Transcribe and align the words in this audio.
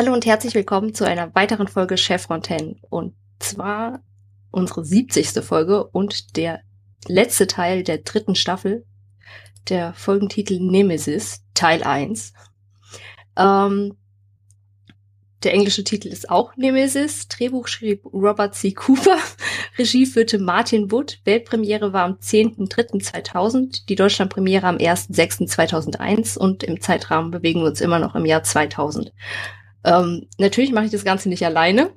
Hallo 0.00 0.14
und 0.14 0.24
herzlich 0.24 0.54
willkommen 0.54 0.94
zu 0.94 1.04
einer 1.04 1.34
weiteren 1.34 1.68
Folge 1.68 1.98
Chef 1.98 2.22
Fontaine. 2.22 2.76
Und 2.88 3.12
zwar 3.38 4.00
unsere 4.50 4.82
70. 4.82 5.44
Folge 5.44 5.84
und 5.84 6.38
der 6.38 6.62
letzte 7.06 7.46
Teil 7.46 7.82
der 7.82 7.98
dritten 7.98 8.34
Staffel. 8.34 8.86
Der 9.68 9.92
Folgentitel 9.92 10.58
Nemesis, 10.58 11.42
Teil 11.52 11.82
1. 11.82 12.32
Ähm, 13.36 13.98
der 15.42 15.52
englische 15.52 15.84
Titel 15.84 16.08
ist 16.08 16.30
auch 16.30 16.56
Nemesis. 16.56 17.28
Drehbuch 17.28 17.68
schrieb 17.68 18.06
Robert 18.06 18.54
C. 18.54 18.72
Cooper. 18.72 19.18
Regie 19.78 20.06
führte 20.06 20.38
Martin 20.38 20.90
Wood. 20.90 21.20
Weltpremiere 21.26 21.92
war 21.92 22.04
am 22.04 22.14
10.03.2000. 22.14 23.84
Die 23.86 23.96
Deutschlandpremiere 23.96 24.66
am 24.66 24.76
1.06.2001. 24.78 26.38
Und 26.38 26.62
im 26.62 26.80
Zeitrahmen 26.80 27.30
bewegen 27.30 27.60
wir 27.60 27.68
uns 27.68 27.82
immer 27.82 27.98
noch 27.98 28.14
im 28.14 28.24
Jahr 28.24 28.42
2000. 28.42 29.12
Ähm, 29.84 30.28
natürlich 30.38 30.72
mache 30.72 30.86
ich 30.86 30.90
das 30.90 31.04
Ganze 31.04 31.28
nicht 31.28 31.44
alleine. 31.44 31.92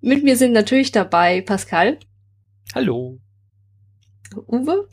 Mit 0.00 0.24
mir 0.24 0.36
sind 0.36 0.52
natürlich 0.52 0.92
dabei 0.92 1.40
Pascal. 1.40 1.98
Hallo. 2.74 3.18
Uwe. 4.46 4.88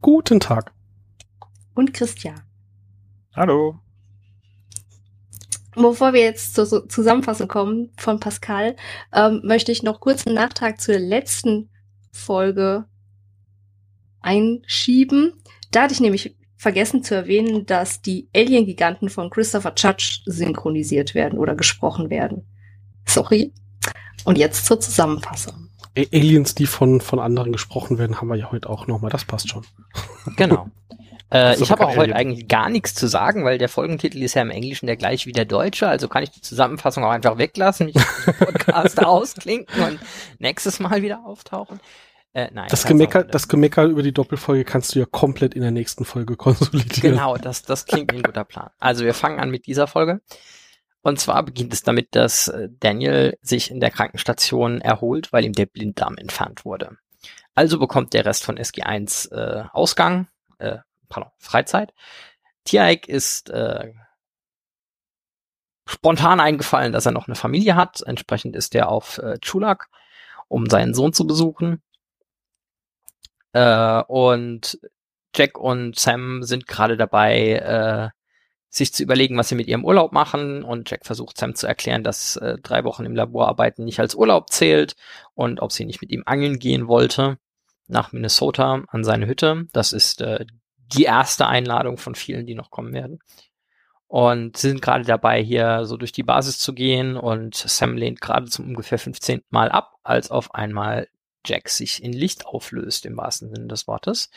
Guten 0.00 0.40
Tag. 0.40 0.72
Und 1.74 1.92
Christian. 1.92 2.40
Hallo. 3.34 3.78
Bevor 5.74 6.12
wir 6.12 6.22
jetzt 6.22 6.54
zur 6.54 6.88
Zusammenfassung 6.88 7.46
kommen 7.46 7.92
von 7.96 8.18
Pascal, 8.18 8.74
ähm, 9.12 9.42
möchte 9.44 9.70
ich 9.70 9.82
noch 9.82 10.00
kurz 10.00 10.26
einen 10.26 10.34
Nachtrag 10.34 10.80
zur 10.80 10.98
letzten 10.98 11.70
Folge 12.10 12.86
einschieben. 14.20 15.34
Da 15.70 15.82
hatte 15.82 15.94
ich 15.94 16.00
nämlich 16.00 16.36
vergessen 16.58 17.02
zu 17.02 17.14
erwähnen, 17.14 17.64
dass 17.64 18.02
die 18.02 18.28
Alien-Giganten 18.34 19.08
von 19.08 19.30
Christopher 19.30 19.72
Judge 19.76 20.20
synchronisiert 20.26 21.14
werden 21.14 21.38
oder 21.38 21.54
gesprochen 21.54 22.10
werden. 22.10 22.44
Sorry. 23.06 23.52
Und 24.24 24.36
jetzt 24.36 24.66
zur 24.66 24.80
Zusammenfassung. 24.80 25.68
Aliens, 25.96 26.54
die 26.54 26.66
von, 26.66 27.00
von 27.00 27.18
anderen 27.18 27.52
gesprochen 27.52 27.98
werden, 27.98 28.20
haben 28.20 28.28
wir 28.28 28.36
ja 28.36 28.52
heute 28.52 28.68
auch 28.68 28.86
nochmal. 28.86 29.10
Das 29.10 29.24
passt 29.24 29.48
schon. 29.48 29.64
Genau. 30.36 30.68
Äh, 31.30 31.60
ich 31.60 31.70
habe 31.70 31.86
auch 31.86 31.94
heute 31.94 32.16
eigentlich 32.16 32.48
gar 32.48 32.70
nichts 32.70 32.94
zu 32.94 33.06
sagen, 33.06 33.44
weil 33.44 33.58
der 33.58 33.68
Folgentitel 33.68 34.22
ist 34.22 34.32
ja 34.32 34.40
im 34.40 34.50
Englischen 34.50 34.86
der 34.86 34.96
gleich 34.96 35.26
wie 35.26 35.32
der 35.32 35.44
Deutsche, 35.44 35.86
also 35.86 36.08
kann 36.08 36.22
ich 36.22 36.30
die 36.30 36.40
Zusammenfassung 36.40 37.04
auch 37.04 37.10
einfach 37.10 37.36
weglassen, 37.36 37.84
mich 37.84 37.96
Podcast 38.38 38.98
ausklinken 39.04 39.82
und 39.82 39.98
nächstes 40.38 40.80
Mal 40.80 41.02
wieder 41.02 41.26
auftauchen. 41.26 41.80
Äh, 42.34 42.50
nein, 42.52 42.68
das, 42.68 42.84
Gemecker, 42.84 43.24
das 43.24 43.48
Gemecker 43.48 43.84
über 43.84 44.02
die 44.02 44.12
Doppelfolge 44.12 44.64
kannst 44.64 44.94
du 44.94 44.98
ja 44.98 45.06
komplett 45.06 45.54
in 45.54 45.62
der 45.62 45.70
nächsten 45.70 46.04
Folge 46.04 46.36
konsolidieren. 46.36 47.12
Genau, 47.12 47.36
das, 47.36 47.62
das 47.62 47.86
klingt 47.86 48.12
wie 48.12 48.16
ein 48.16 48.22
guter 48.22 48.44
Plan. 48.44 48.70
Also 48.78 49.04
wir 49.04 49.14
fangen 49.14 49.40
an 49.40 49.50
mit 49.50 49.66
dieser 49.66 49.86
Folge. 49.86 50.20
Und 51.02 51.18
zwar 51.20 51.42
beginnt 51.42 51.72
es 51.72 51.82
damit, 51.82 52.14
dass 52.14 52.48
äh, 52.48 52.68
Daniel 52.80 53.38
sich 53.40 53.70
in 53.70 53.80
der 53.80 53.90
Krankenstation 53.90 54.80
erholt, 54.80 55.32
weil 55.32 55.44
ihm 55.44 55.52
der 55.52 55.66
Blinddarm 55.66 56.16
entfernt 56.18 56.64
wurde. 56.64 56.98
Also 57.54 57.78
bekommt 57.78 58.12
der 58.12 58.24
Rest 58.24 58.44
von 58.44 58.58
SG1 58.58 59.32
äh, 59.32 59.64
Ausgang, 59.72 60.28
äh, 60.58 60.78
pardon, 61.08 61.32
Freizeit. 61.38 61.94
Tiaik 62.64 63.08
ist 63.08 63.50
äh, 63.50 63.92
spontan 65.86 66.40
eingefallen, 66.40 66.92
dass 66.92 67.06
er 67.06 67.12
noch 67.12 67.26
eine 67.26 67.34
Familie 67.34 67.74
hat. 67.74 68.02
Entsprechend 68.02 68.54
ist 68.54 68.74
er 68.74 68.88
auf 68.90 69.18
äh, 69.18 69.38
Chulak, 69.40 69.88
um 70.48 70.68
seinen 70.68 70.94
Sohn 70.94 71.12
zu 71.12 71.26
besuchen. 71.26 71.82
Äh, 73.52 74.02
und 74.02 74.78
Jack 75.34 75.58
und 75.58 75.98
Sam 75.98 76.42
sind 76.42 76.66
gerade 76.66 76.96
dabei, 76.96 77.52
äh, 77.52 78.08
sich 78.70 78.92
zu 78.92 79.02
überlegen, 79.02 79.36
was 79.36 79.48
sie 79.48 79.54
mit 79.54 79.66
ihrem 79.66 79.84
Urlaub 79.84 80.12
machen. 80.12 80.62
Und 80.62 80.90
Jack 80.90 81.06
versucht 81.06 81.38
Sam 81.38 81.54
zu 81.54 81.66
erklären, 81.66 82.04
dass 82.04 82.36
äh, 82.36 82.58
drei 82.62 82.84
Wochen 82.84 83.04
im 83.04 83.14
Labor 83.14 83.48
arbeiten 83.48 83.84
nicht 83.84 84.00
als 84.00 84.14
Urlaub 84.14 84.50
zählt 84.50 84.94
und 85.34 85.60
ob 85.60 85.72
sie 85.72 85.84
nicht 85.84 86.00
mit 86.00 86.10
ihm 86.10 86.22
angeln 86.26 86.58
gehen 86.58 86.88
wollte 86.88 87.38
nach 87.86 88.12
Minnesota 88.12 88.82
an 88.88 89.04
seine 89.04 89.26
Hütte. 89.26 89.66
Das 89.72 89.92
ist 89.92 90.20
äh, 90.20 90.44
die 90.76 91.04
erste 91.04 91.46
Einladung 91.46 91.98
von 91.98 92.14
vielen, 92.14 92.46
die 92.46 92.54
noch 92.54 92.70
kommen 92.70 92.92
werden. 92.92 93.18
Und 94.06 94.56
sie 94.56 94.68
sind 94.68 94.80
gerade 94.80 95.04
dabei, 95.04 95.42
hier 95.42 95.84
so 95.84 95.98
durch 95.98 96.12
die 96.12 96.22
Basis 96.22 96.58
zu 96.58 96.72
gehen 96.72 97.16
und 97.16 97.54
Sam 97.54 97.96
lehnt 97.96 98.22
gerade 98.22 98.46
zum 98.46 98.66
ungefähr 98.66 98.98
15. 98.98 99.42
Mal 99.50 99.70
ab, 99.70 99.96
als 100.02 100.30
auf 100.30 100.54
einmal 100.54 101.08
Jack 101.44 101.68
sich 101.68 102.02
in 102.02 102.12
Licht 102.12 102.46
auflöst, 102.46 103.06
im 103.06 103.16
wahrsten 103.16 103.54
Sinne 103.54 103.68
des 103.68 103.86
Wortes. 103.86 104.30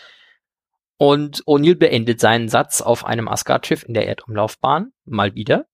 Und 0.98 1.44
O'Neill 1.46 1.76
beendet 1.76 2.20
seinen 2.20 2.48
Satz 2.48 2.82
auf 2.82 3.06
einem 3.06 3.28
Asgard-Schiff 3.28 3.84
in 3.84 3.94
der 3.94 4.08
Erdumlaufbahn, 4.08 4.94
mal 5.06 5.34
wieder. 5.34 5.66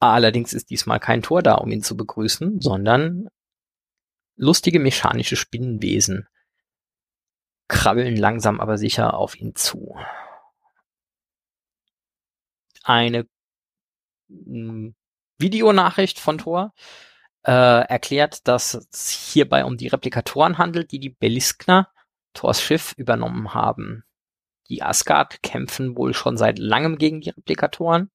Allerdings 0.00 0.52
ist 0.52 0.70
diesmal 0.70 1.00
kein 1.00 1.22
Tor 1.22 1.42
da, 1.42 1.54
um 1.54 1.70
ihn 1.70 1.82
zu 1.82 1.96
begrüßen, 1.96 2.60
sondern 2.60 3.28
lustige 4.36 4.80
mechanische 4.80 5.36
Spinnenwesen 5.36 6.28
krabbeln 7.68 8.16
langsam 8.16 8.60
aber 8.60 8.78
sicher 8.78 9.14
auf 9.14 9.36
ihn 9.36 9.54
zu. 9.54 9.96
Eine 12.82 13.26
hm, 14.28 14.94
Videonachricht 15.38 16.18
von 16.18 16.38
Thor 16.38 16.72
äh, 17.46 17.50
erklärt, 17.50 18.46
dass 18.48 18.74
es 18.74 19.10
hierbei 19.10 19.64
um 19.64 19.76
die 19.76 19.86
Replikatoren 19.86 20.58
handelt, 20.58 20.90
die 20.90 20.98
die 20.98 21.10
Beliskner, 21.10 21.88
Thors 22.34 22.60
Schiff, 22.60 22.92
übernommen 22.96 23.54
haben. 23.54 24.04
Die 24.68 24.82
Asgard 24.82 25.42
kämpfen 25.42 25.96
wohl 25.96 26.12
schon 26.12 26.36
seit 26.36 26.58
langem 26.58 26.98
gegen 26.98 27.20
die 27.20 27.30
Replikatoren 27.30 28.10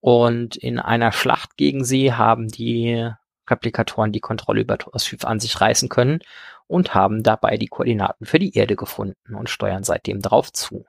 und 0.00 0.56
in 0.56 0.78
einer 0.78 1.10
Schlacht 1.10 1.56
gegen 1.56 1.84
sie 1.84 2.12
haben 2.12 2.48
die 2.48 3.10
Replikatoren 3.48 4.12
die 4.12 4.20
Kontrolle 4.20 4.60
über 4.60 4.78
Thors 4.78 5.06
Schiff 5.06 5.24
an 5.24 5.40
sich 5.40 5.60
reißen 5.60 5.88
können 5.88 6.20
und 6.68 6.94
haben 6.94 7.22
dabei 7.22 7.56
die 7.56 7.66
Koordinaten 7.68 8.26
für 8.26 8.38
die 8.38 8.54
Erde 8.54 8.76
gefunden 8.76 9.34
und 9.34 9.50
steuern 9.50 9.82
seitdem 9.84 10.22
darauf 10.22 10.52
zu. 10.52 10.84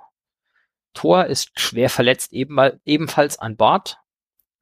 Thor 0.93 1.25
ist 1.25 1.59
schwer 1.59 1.89
verletzt 1.89 2.33
ebenfalls 2.33 3.37
an 3.39 3.55
Bord, 3.55 3.99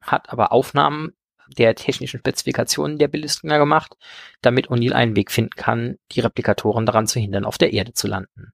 hat 0.02 0.30
aber 0.30 0.52
Aufnahmen 0.52 1.15
der 1.48 1.74
technischen 1.74 2.18
Spezifikationen 2.18 2.98
der 2.98 3.08
Belistner 3.08 3.58
gemacht, 3.58 3.96
damit 4.42 4.68
O'Neill 4.68 4.92
einen 4.92 5.16
Weg 5.16 5.30
finden 5.30 5.56
kann, 5.56 5.98
die 6.12 6.20
Replikatoren 6.20 6.86
daran 6.86 7.06
zu 7.06 7.20
hindern, 7.20 7.44
auf 7.44 7.58
der 7.58 7.72
Erde 7.72 7.92
zu 7.92 8.06
landen. 8.06 8.52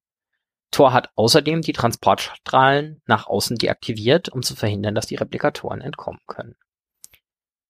Thor 0.70 0.92
hat 0.92 1.10
außerdem 1.16 1.60
die 1.60 1.74
Transportstrahlen 1.74 3.02
nach 3.06 3.26
außen 3.26 3.58
deaktiviert, 3.58 4.30
um 4.30 4.42
zu 4.42 4.56
verhindern, 4.56 4.94
dass 4.94 5.06
die 5.06 5.16
Replikatoren 5.16 5.82
entkommen 5.82 6.20
können. 6.26 6.56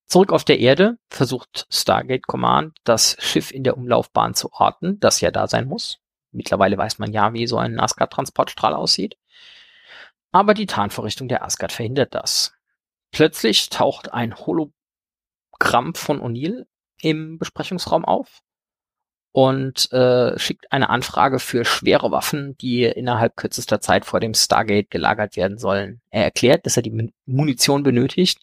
Zurück 0.06 0.32
auf 0.32 0.44
der 0.44 0.58
Erde 0.58 0.98
versucht 1.08 1.66
Stargate 1.70 2.26
Command, 2.26 2.76
das 2.84 3.16
Schiff 3.18 3.50
in 3.50 3.64
der 3.64 3.76
Umlaufbahn 3.76 4.34
zu 4.34 4.52
orten, 4.52 5.00
das 5.00 5.20
ja 5.20 5.30
da 5.30 5.48
sein 5.48 5.66
muss. 5.66 5.98
Mittlerweile 6.30 6.78
weiß 6.78 6.98
man 6.98 7.12
ja, 7.12 7.32
wie 7.32 7.46
so 7.46 7.58
ein 7.58 7.80
Asgard-Transportstrahl 7.80 8.74
aussieht. 8.74 9.16
Aber 10.30 10.54
die 10.54 10.66
Tarnvorrichtung 10.66 11.28
der 11.28 11.44
Asgard 11.44 11.72
verhindert 11.72 12.14
das. 12.14 12.54
Plötzlich 13.10 13.68
taucht 13.68 14.12
ein 14.12 14.36
Holo 14.36 14.72
Krampf 15.62 16.00
von 16.00 16.20
O'Neill 16.20 16.66
im 17.00 17.38
Besprechungsraum 17.38 18.04
auf 18.04 18.42
und 19.30 19.90
äh, 19.92 20.36
schickt 20.36 20.72
eine 20.72 20.90
Anfrage 20.90 21.38
für 21.38 21.64
schwere 21.64 22.10
Waffen, 22.10 22.56
die 22.58 22.82
innerhalb 22.82 23.36
kürzester 23.36 23.80
Zeit 23.80 24.04
vor 24.04 24.18
dem 24.18 24.34
Stargate 24.34 24.90
gelagert 24.90 25.36
werden 25.36 25.58
sollen. 25.58 26.02
Er 26.10 26.24
erklärt, 26.24 26.66
dass 26.66 26.76
er 26.76 26.82
die 26.82 27.12
Munition 27.26 27.84
benötigt, 27.84 28.40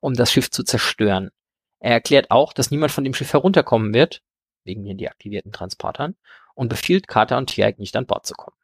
um 0.00 0.14
das 0.14 0.32
Schiff 0.32 0.50
zu 0.50 0.64
zerstören. 0.64 1.30
Er 1.78 1.92
erklärt 1.92 2.30
auch, 2.30 2.54
dass 2.54 2.70
niemand 2.70 2.90
von 2.90 3.04
dem 3.04 3.12
Schiff 3.12 3.34
herunterkommen 3.34 3.92
wird, 3.92 4.22
wegen 4.64 4.82
den 4.82 4.96
deaktivierten 4.96 5.52
Transportern, 5.52 6.16
und 6.54 6.68
befiehlt 6.68 7.06
Carter 7.06 7.36
und 7.36 7.48
Tiaik 7.48 7.78
nicht 7.78 7.94
an 7.96 8.06
Bord 8.06 8.26
zu 8.26 8.32
kommen. 8.34 8.56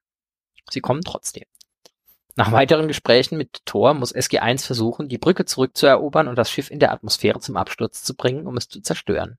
Sie 0.71 0.81
kommen 0.81 1.03
trotzdem. 1.03 1.45
Nach 2.39 2.53
weiteren 2.53 2.87
Gesprächen 2.87 3.37
mit 3.37 3.67
Thor 3.67 3.95
muss 3.95 4.15
SG-1 4.15 4.65
versuchen, 4.65 5.09
die 5.09 5.19
Brücke 5.19 5.45
zurückzuerobern 5.45 6.29
und 6.29 6.39
das 6.39 6.53
Schiff 6.53 6.71
in 6.71 6.79
der 6.79 6.93
Atmosphäre 6.93 7.41
zum 7.41 7.57
Absturz 7.57 8.05
zu 8.05 8.15
bringen, 8.15 8.47
um 8.47 8.57
es 8.57 8.69
zu 8.69 8.81
zerstören. 8.81 9.39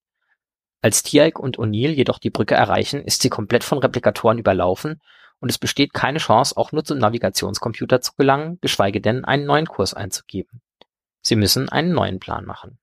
Als 0.82 1.02
Tiaik 1.02 1.40
und 1.40 1.58
O'Neill 1.58 1.92
jedoch 1.92 2.20
die 2.20 2.30
Brücke 2.30 2.56
erreichen, 2.56 3.02
ist 3.02 3.22
sie 3.22 3.30
komplett 3.30 3.64
von 3.64 3.78
Replikatoren 3.78 4.38
überlaufen 4.38 5.02
und 5.40 5.50
es 5.50 5.58
besteht 5.58 5.94
keine 5.94 6.20
Chance, 6.20 6.58
auch 6.58 6.74
nur 6.74 6.84
zum 6.84 6.98
Navigationscomputer 6.98 8.02
zu 8.02 8.12
gelangen, 8.18 8.58
geschweige 8.60 9.00
denn 9.00 9.24
einen 9.24 9.46
neuen 9.46 9.68
Kurs 9.68 9.94
einzugeben. 9.94 10.60
Sie 11.22 11.38
müssen 11.38 11.70
einen 11.70 11.94
neuen 11.94 12.20
Plan 12.20 12.44
machen. 12.44 12.80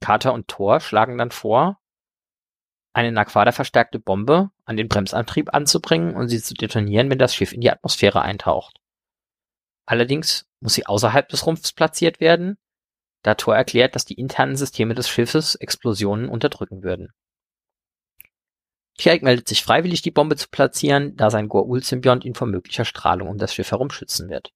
Carter 0.00 0.32
und 0.32 0.48
Thor 0.48 0.80
schlagen 0.80 1.16
dann 1.16 1.30
vor, 1.30 1.78
eine 2.94 3.12
Naquada-verstärkte 3.12 3.98
Bombe 3.98 4.50
an 4.64 4.76
den 4.76 4.88
Bremsantrieb 4.88 5.52
anzubringen 5.52 6.14
und 6.14 6.28
sie 6.28 6.40
zu 6.40 6.54
detonieren, 6.54 7.10
wenn 7.10 7.18
das 7.18 7.34
Schiff 7.34 7.52
in 7.52 7.60
die 7.60 7.70
Atmosphäre 7.70 8.22
eintaucht. 8.22 8.78
Allerdings 9.84 10.46
muss 10.60 10.74
sie 10.74 10.86
außerhalb 10.86 11.28
des 11.28 11.44
Rumpfs 11.44 11.72
platziert 11.72 12.20
werden, 12.20 12.56
da 13.22 13.34
Thor 13.34 13.56
erklärt, 13.56 13.94
dass 13.94 14.04
die 14.04 14.14
internen 14.14 14.56
Systeme 14.56 14.94
des 14.94 15.08
Schiffes 15.08 15.56
Explosionen 15.56 16.28
unterdrücken 16.28 16.82
würden. 16.82 17.12
Tiaik 18.96 19.22
meldet 19.22 19.48
sich 19.48 19.64
freiwillig, 19.64 20.02
die 20.02 20.12
Bombe 20.12 20.36
zu 20.36 20.48
platzieren, 20.48 21.16
da 21.16 21.30
sein 21.30 21.48
Goa'uld-Symbiont 21.48 22.24
ihn 22.24 22.34
vor 22.34 22.46
möglicher 22.46 22.84
Strahlung 22.84 23.28
um 23.28 23.38
das 23.38 23.52
Schiff 23.52 23.72
herum 23.72 23.90
schützen 23.90 24.28
wird. 24.28 24.52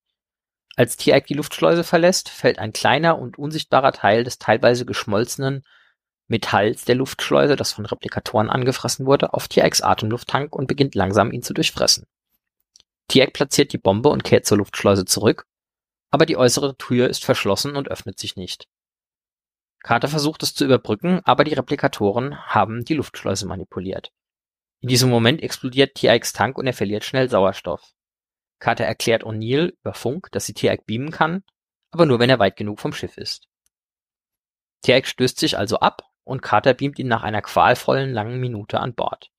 Als 0.76 0.96
Tiag 0.96 1.26
die 1.26 1.34
Luftschleuse 1.34 1.82
verlässt, 1.82 2.28
fällt 2.28 2.60
ein 2.60 2.72
kleiner 2.72 3.18
und 3.18 3.36
unsichtbarer 3.36 3.90
Teil 3.90 4.22
des 4.22 4.38
teilweise 4.38 4.86
geschmolzenen 4.86 5.64
Metalls 6.28 6.84
der 6.84 6.94
Luftschleuse, 6.94 7.56
das 7.56 7.72
von 7.72 7.86
Replikatoren 7.86 8.50
angefressen 8.50 9.06
wurde, 9.06 9.32
auf 9.32 9.48
Tiags 9.48 9.80
Atemlufttank 9.80 10.54
und 10.54 10.66
beginnt 10.66 10.94
langsam 10.94 11.32
ihn 11.32 11.42
zu 11.42 11.54
durchfressen. 11.54 12.06
Tiag 13.08 13.32
platziert 13.32 13.72
die 13.72 13.78
Bombe 13.78 14.10
und 14.10 14.24
kehrt 14.24 14.44
zur 14.44 14.58
Luftschleuse 14.58 15.06
zurück, 15.06 15.46
aber 16.10 16.26
die 16.26 16.36
äußere 16.36 16.76
Tür 16.76 17.08
ist 17.08 17.24
verschlossen 17.24 17.76
und 17.76 17.88
öffnet 17.88 18.18
sich 18.18 18.36
nicht. 18.36 18.68
Carter 19.82 20.08
versucht 20.08 20.42
es 20.42 20.54
zu 20.54 20.66
überbrücken, 20.66 21.20
aber 21.24 21.44
die 21.44 21.54
Replikatoren 21.54 22.38
haben 22.46 22.84
die 22.84 22.94
Luftschleuse 22.94 23.46
manipuliert. 23.46 24.12
In 24.80 24.88
diesem 24.88 25.08
Moment 25.08 25.42
explodiert 25.42 25.94
Tiags 25.94 26.32
Tank 26.34 26.58
und 26.58 26.66
er 26.66 26.74
verliert 26.74 27.04
schnell 27.04 27.30
Sauerstoff. 27.30 27.92
Carter 28.58 28.84
erklärt 28.84 29.24
O'Neill 29.24 29.72
über 29.80 29.94
Funk, 29.94 30.28
dass 30.32 30.44
sie 30.44 30.52
Tiag 30.52 30.84
beamen 30.84 31.10
kann, 31.10 31.42
aber 31.90 32.04
nur 32.04 32.18
wenn 32.18 32.28
er 32.28 32.38
weit 32.38 32.56
genug 32.56 32.80
vom 32.80 32.92
Schiff 32.92 33.16
ist. 33.16 33.48
Tiag 34.82 35.06
stößt 35.06 35.38
sich 35.38 35.56
also 35.56 35.78
ab 35.78 36.07
und 36.28 36.42
Carter 36.42 36.74
beamt 36.74 36.98
ihn 36.98 37.08
nach 37.08 37.22
einer 37.22 37.42
qualvollen 37.42 38.12
langen 38.12 38.38
Minute 38.38 38.80
an 38.80 38.94
Bord. 38.94 39.30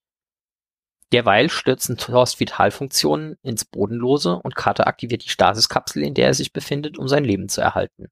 Derweil 1.12 1.50
stürzen 1.50 1.97
Thors 1.97 2.39
Vitalfunktionen 2.39 3.38
ins 3.41 3.65
Bodenlose 3.65 4.36
und 4.36 4.56
Carter 4.56 4.88
aktiviert 4.88 5.24
die 5.25 5.30
Stasiskapsel, 5.30 6.03
in 6.03 6.13
der 6.13 6.27
er 6.27 6.33
sich 6.33 6.53
befindet, 6.53 6.97
um 6.97 7.07
sein 7.07 7.24
Leben 7.24 7.50
zu 7.50 7.62
erhalten. 7.62 8.07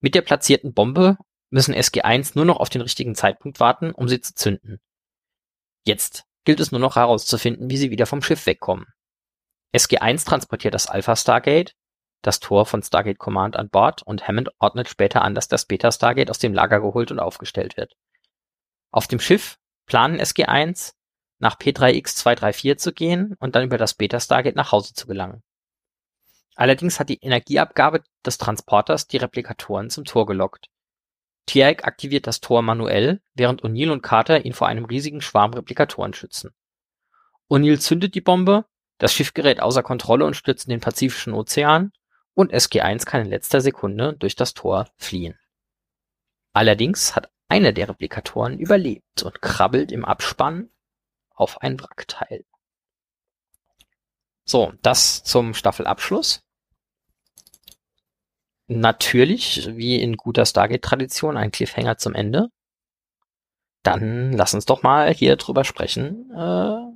Mit 0.00 0.14
der 0.14 0.22
platzierten 0.22 0.74
Bombe 0.74 1.16
müssen 1.50 1.74
SG-1 1.74 2.32
nur 2.34 2.44
noch 2.44 2.56
auf 2.56 2.70
den 2.70 2.80
richtigen 2.80 3.14
Zeitpunkt 3.14 3.60
warten, 3.60 3.92
um 3.92 4.08
sie 4.08 4.20
zu 4.20 4.34
zünden. 4.34 4.80
Jetzt 5.84 6.24
gilt 6.44 6.58
es 6.58 6.72
nur 6.72 6.80
noch 6.80 6.96
herauszufinden, 6.96 7.70
wie 7.70 7.76
sie 7.76 7.90
wieder 7.90 8.06
vom 8.06 8.22
Schiff 8.22 8.46
wegkommen. 8.46 8.86
SG-1 9.72 10.26
transportiert 10.26 10.74
das 10.74 10.88
Alpha 10.88 11.14
Stargate, 11.14 11.76
das 12.22 12.40
Tor 12.40 12.66
von 12.66 12.82
Stargate 12.82 13.18
Command 13.18 13.56
an 13.56 13.68
Bord 13.68 14.02
und 14.02 14.26
Hammond 14.26 14.50
ordnet 14.58 14.88
später 14.88 15.22
an, 15.22 15.34
dass 15.34 15.48
das 15.48 15.66
Beta 15.66 15.92
Stargate 15.92 16.30
aus 16.30 16.38
dem 16.38 16.54
Lager 16.54 16.80
geholt 16.80 17.10
und 17.10 17.18
aufgestellt 17.18 17.76
wird. 17.76 17.94
Auf 18.90 19.08
dem 19.08 19.20
Schiff 19.20 19.58
planen 19.86 20.20
SG-1 20.20 20.94
nach 21.38 21.58
P3X234 21.58 22.76
zu 22.76 22.92
gehen 22.92 23.34
und 23.40 23.56
dann 23.56 23.64
über 23.64 23.78
das 23.78 23.94
Beta 23.94 24.20
Stargate 24.20 24.56
nach 24.56 24.70
Hause 24.72 24.94
zu 24.94 25.06
gelangen. 25.06 25.42
Allerdings 26.54 27.00
hat 27.00 27.08
die 27.08 27.18
Energieabgabe 27.20 28.02
des 28.24 28.38
Transporters 28.38 29.08
die 29.08 29.16
Replikatoren 29.16 29.90
zum 29.90 30.04
Tor 30.04 30.26
gelockt. 30.26 30.68
Tiaik 31.46 31.84
aktiviert 31.84 32.26
das 32.26 32.40
Tor 32.40 32.62
manuell, 32.62 33.20
während 33.34 33.62
O'Neill 33.62 33.90
und 33.90 34.02
Carter 34.02 34.44
ihn 34.44 34.52
vor 34.52 34.68
einem 34.68 34.84
riesigen 34.84 35.20
Schwarm 35.20 35.54
Replikatoren 35.54 36.14
schützen. 36.14 36.52
O'Neill 37.50 37.80
zündet 37.80 38.14
die 38.14 38.20
Bombe, 38.20 38.66
das 38.98 39.12
Schiff 39.12 39.34
gerät 39.34 39.60
außer 39.60 39.82
Kontrolle 39.82 40.24
und 40.24 40.34
stürzt 40.34 40.66
in 40.66 40.70
den 40.70 40.80
Pazifischen 40.80 41.32
Ozean 41.32 41.90
und 42.34 42.52
SG-1 42.52 43.04
kann 43.04 43.22
in 43.22 43.28
letzter 43.28 43.60
Sekunde 43.60 44.14
durch 44.14 44.36
das 44.36 44.54
Tor 44.54 44.88
fliehen. 44.96 45.38
Allerdings 46.52 47.16
hat 47.16 47.30
einer 47.48 47.72
der 47.72 47.88
Replikatoren 47.88 48.58
überlebt 48.58 49.22
und 49.22 49.42
krabbelt 49.42 49.92
im 49.92 50.04
Abspann 50.04 50.70
auf 51.30 51.60
ein 51.60 51.78
Wrackteil. 51.80 52.44
So, 54.44 54.72
das 54.82 55.22
zum 55.22 55.54
Staffelabschluss. 55.54 56.42
Natürlich, 58.68 59.68
wie 59.76 60.00
in 60.00 60.16
guter 60.16 60.46
Stargate-Tradition, 60.46 61.36
ein 61.36 61.52
Cliffhanger 61.52 61.98
zum 61.98 62.14
Ende. 62.14 62.48
Dann 63.82 64.32
lass 64.32 64.54
uns 64.54 64.64
doch 64.64 64.82
mal 64.82 65.12
hier 65.12 65.36
drüber 65.36 65.64
sprechen, 65.64 66.30
äh, 66.30 66.92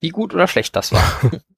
wie 0.00 0.10
gut 0.10 0.34
oder 0.34 0.46
schlecht 0.46 0.76
das 0.76 0.92
war. 0.92 1.20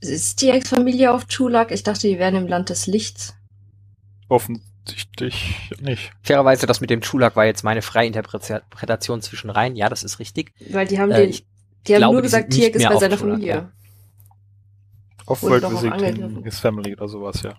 Ist 0.00 0.42
die 0.42 0.50
Ex-Familie 0.50 1.12
auf 1.12 1.26
Chulak? 1.26 1.72
Ich 1.72 1.82
dachte, 1.82 2.06
die 2.06 2.18
wären 2.18 2.36
im 2.36 2.46
Land 2.46 2.70
des 2.70 2.86
Lichts. 2.86 3.34
Offensichtlich 4.28 5.72
nicht. 5.80 6.12
Fairerweise, 6.22 6.66
das 6.66 6.80
mit 6.80 6.90
dem 6.90 7.00
Chulak 7.00 7.34
war 7.34 7.46
jetzt 7.46 7.64
meine 7.64 7.82
freie 7.82 8.06
Interpretation 8.06 9.22
zwischen 9.22 9.50
rein. 9.50 9.74
Ja, 9.74 9.88
das 9.88 10.04
ist 10.04 10.18
richtig. 10.18 10.52
Weil 10.70 10.86
die 10.86 10.98
haben 11.00 11.10
äh, 11.10 11.26
den, 11.26 11.38
die 11.86 11.94
haben 11.94 12.00
glaube, 12.00 12.14
nur 12.14 12.22
gesagt, 12.22 12.52
Tiak 12.52 12.74
ist 12.74 12.86
bei 12.86 12.96
seiner 12.96 13.16
Chulak, 13.16 13.34
Familie. 13.34 13.54
Ja. 13.54 13.72
Off-World 15.26 15.70
Visiting 15.70 16.44
his 16.44 16.58
Family 16.58 16.94
oder 16.94 17.08
sowas, 17.08 17.42
ja. 17.42 17.58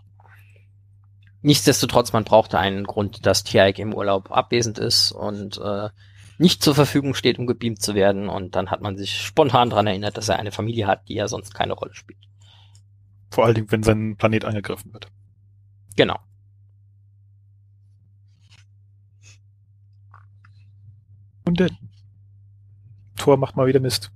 Nichtsdestotrotz, 1.42 2.12
man 2.14 2.26
brauchte 2.26 2.60
einen 2.60 2.86
Grund, 2.86 3.26
dass 3.26 3.44
Tiaik 3.44 3.80
im 3.80 3.94
Urlaub 3.94 4.32
abwesend 4.32 4.78
ist 4.78 5.12
und 5.12 5.58
äh, 5.58 5.90
nicht 6.38 6.64
zur 6.64 6.76
Verfügung 6.76 7.14
steht, 7.14 7.38
um 7.38 7.48
gebeamt 7.48 7.82
zu 7.82 7.96
werden. 7.96 8.28
Und 8.28 8.56
dann 8.56 8.72
hat 8.72 8.82
man 8.82 8.98
sich 8.98 9.22
spontan 9.22 9.70
daran 9.70 9.88
erinnert, 9.88 10.18
dass 10.18 10.30
er 10.30 10.40
eine 10.40 10.52
Familie 10.52 10.88
hat, 10.88 11.08
die 11.08 11.16
ja 11.16 11.28
sonst 11.28 11.54
keine 11.54 11.74
Rolle 11.74 11.94
spielt. 11.94 12.29
Vor 13.31 13.46
allen 13.46 13.56
Dingen, 13.56 13.72
wenn 13.72 13.84
sein 13.84 14.16
Planet 14.18 14.46
angegriffen 14.46 14.94
wird. 14.94 15.08
Genau. 15.96 16.20
Und 21.46 21.60
der 21.60 21.70
Tor 23.18 23.38
macht 23.38 23.56
mal 23.56 23.68
wieder 23.68 23.80
Mist. 23.80 24.12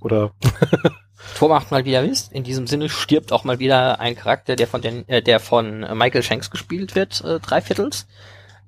Oder 0.00 0.32
Tor 1.36 1.48
macht 1.48 1.70
mal 1.70 1.84
wieder 1.84 2.02
Mist. 2.02 2.32
In 2.32 2.44
diesem 2.44 2.66
Sinne 2.66 2.88
stirbt 2.88 3.32
auch 3.32 3.44
mal 3.44 3.58
wieder 3.58 4.00
ein 4.00 4.14
Charakter, 4.14 4.56
der 4.56 4.66
von 4.66 4.82
den, 4.82 5.08
äh, 5.08 5.22
der 5.22 5.40
von 5.40 5.80
Michael 5.80 6.22
Shanks 6.22 6.50
gespielt 6.50 6.94
wird, 6.94 7.22
äh, 7.22 7.40
dreiviertels. 7.40 8.06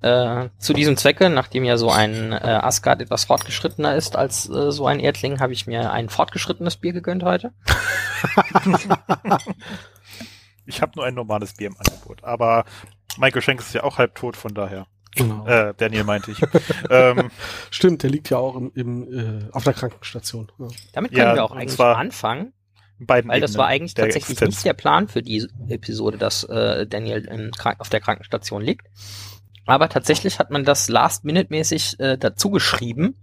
Äh, 0.00 0.48
zu 0.58 0.72
diesem 0.74 0.96
Zwecke, 0.96 1.28
nachdem 1.28 1.64
ja 1.64 1.76
so 1.76 1.90
ein 1.90 2.32
äh, 2.32 2.36
Asgard 2.36 3.02
etwas 3.02 3.24
fortgeschrittener 3.24 3.96
ist 3.96 4.14
als 4.14 4.48
äh, 4.48 4.70
so 4.70 4.86
ein 4.86 5.00
Erdling, 5.00 5.40
habe 5.40 5.52
ich 5.52 5.66
mir 5.66 5.90
ein 5.92 6.08
fortgeschrittenes 6.08 6.76
Bier 6.76 6.92
gegönnt 6.92 7.24
heute. 7.24 7.52
ich 10.66 10.80
habe 10.80 10.92
nur 10.94 11.04
ein 11.04 11.14
normales 11.14 11.54
Bier 11.54 11.68
im 11.68 11.76
Angebot, 11.78 12.22
aber 12.22 12.64
Michael 13.18 13.42
Shanks 13.42 13.66
ist 13.66 13.74
ja 13.74 13.82
auch 13.82 13.98
halb 13.98 14.14
tot, 14.14 14.36
von 14.36 14.54
daher. 14.54 14.86
Genau. 15.16 15.46
Äh, 15.46 15.74
Daniel 15.76 16.04
meinte 16.04 16.30
ich. 16.30 16.40
ähm, 16.90 17.30
Stimmt, 17.70 18.04
der 18.04 18.10
liegt 18.10 18.30
ja 18.30 18.38
auch 18.38 18.54
im, 18.54 18.70
im, 18.74 19.12
äh, 19.12 19.48
auf 19.50 19.64
der 19.64 19.74
Krankenstation. 19.74 20.52
Ja. 20.58 20.68
Damit 20.92 21.12
können 21.12 21.28
ja, 21.28 21.34
wir 21.34 21.44
auch 21.44 21.52
eigentlich 21.52 21.80
anfangen. 21.80 22.52
Beiden 23.00 23.30
weil 23.30 23.40
das 23.40 23.56
war 23.56 23.66
eigentlich 23.66 23.94
tatsächlich 23.94 24.24
Existenz. 24.24 24.56
nicht 24.56 24.64
der 24.64 24.72
Plan 24.72 25.06
für 25.06 25.22
die 25.22 25.46
Episode, 25.68 26.18
dass 26.18 26.42
äh, 26.44 26.84
Daniel 26.86 27.24
im 27.26 27.52
auf 27.78 27.88
der 27.88 28.00
Krankenstation 28.00 28.60
liegt. 28.60 28.88
Aber 29.68 29.90
tatsächlich 29.90 30.38
hat 30.38 30.50
man 30.50 30.64
das 30.64 30.88
last-minute-mäßig 30.88 32.00
äh, 32.00 32.16
dazu 32.16 32.50
geschrieben, 32.50 33.16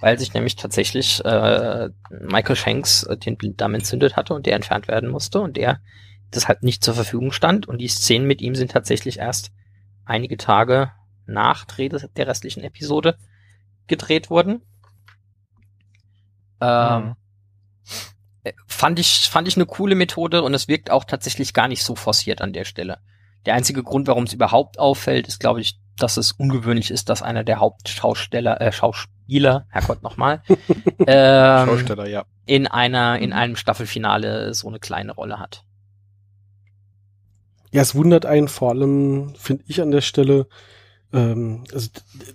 weil 0.00 0.16
sich 0.16 0.32
nämlich 0.32 0.54
tatsächlich 0.54 1.24
äh, 1.24 1.88
Michael 2.10 2.54
Shanks 2.54 3.02
äh, 3.02 3.16
den 3.16 3.36
Blinddarm 3.36 3.74
entzündet 3.74 4.14
hatte 4.14 4.32
und 4.32 4.46
der 4.46 4.54
entfernt 4.54 4.86
werden 4.86 5.10
musste 5.10 5.40
und 5.40 5.56
der 5.56 5.80
deshalb 6.32 6.62
nicht 6.62 6.84
zur 6.84 6.94
Verfügung 6.94 7.32
stand. 7.32 7.66
Und 7.66 7.78
die 7.78 7.88
Szenen 7.88 8.28
mit 8.28 8.40
ihm 8.40 8.54
sind 8.54 8.70
tatsächlich 8.70 9.18
erst 9.18 9.50
einige 10.04 10.36
Tage 10.36 10.92
nach 11.26 11.64
Dreh 11.64 11.88
der 11.88 12.26
restlichen 12.28 12.62
Episode 12.62 13.18
gedreht 13.88 14.30
wurden. 14.30 14.62
Ähm, 16.60 17.06
mhm. 17.06 17.14
Äh, 18.44 18.52
fand 18.68 19.00
ich, 19.00 19.28
fand 19.28 19.48
ich 19.48 19.56
eine 19.56 19.66
coole 19.66 19.96
Methode 19.96 20.44
und 20.44 20.54
es 20.54 20.68
wirkt 20.68 20.92
auch 20.92 21.02
tatsächlich 21.02 21.54
gar 21.54 21.66
nicht 21.66 21.82
so 21.82 21.96
forciert 21.96 22.40
an 22.40 22.52
der 22.52 22.64
Stelle. 22.64 22.98
Der 23.46 23.54
einzige 23.54 23.82
Grund, 23.82 24.06
warum 24.06 24.24
es 24.24 24.32
überhaupt 24.32 24.78
auffällt, 24.78 25.26
ist, 25.26 25.40
glaube 25.40 25.60
ich, 25.60 25.80
dass 25.98 26.16
es 26.16 26.32
ungewöhnlich 26.32 26.90
ist, 26.90 27.08
dass 27.08 27.22
einer 27.22 27.44
der 27.44 27.60
Hauptschausteller, 27.60 28.60
äh, 28.60 28.72
Schauspieler, 28.72 29.66
Herrgott 29.68 30.02
nochmal, 30.02 30.42
ähm, 31.06 31.66
Schausteller, 31.66 32.06
ja. 32.06 32.24
in 32.46 32.66
einer, 32.66 33.18
in 33.18 33.32
einem 33.32 33.56
Staffelfinale 33.56 34.54
so 34.54 34.68
eine 34.68 34.78
kleine 34.78 35.12
Rolle 35.12 35.38
hat. 35.38 35.64
Ja, 37.70 37.82
es 37.82 37.94
wundert 37.94 38.24
einen 38.24 38.48
vor 38.48 38.70
allem, 38.70 39.34
finde 39.36 39.64
ich 39.66 39.82
an 39.82 39.90
der 39.90 40.00
Stelle, 40.00 40.46
ähm, 41.12 41.64
also 41.72 41.88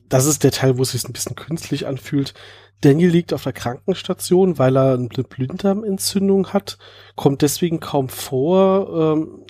das 0.09 0.25
ist 0.25 0.43
der 0.43 0.51
Teil, 0.51 0.77
wo 0.77 0.83
es 0.83 0.91
sich 0.91 1.03
ein 1.03 1.13
bisschen 1.13 1.35
künstlich 1.35 1.87
anfühlt. 1.87 2.33
Daniel 2.81 3.09
liegt 3.09 3.33
auf 3.33 3.43
der 3.43 3.53
Krankenstation, 3.53 4.57
weil 4.59 4.77
er 4.77 4.93
eine 4.95 5.07
Blinddarmentzündung 5.07 6.51
hat, 6.51 6.77
kommt 7.15 7.41
deswegen 7.41 7.79
kaum 7.79 8.09
vor, 8.09 9.13
ähm, 9.13 9.45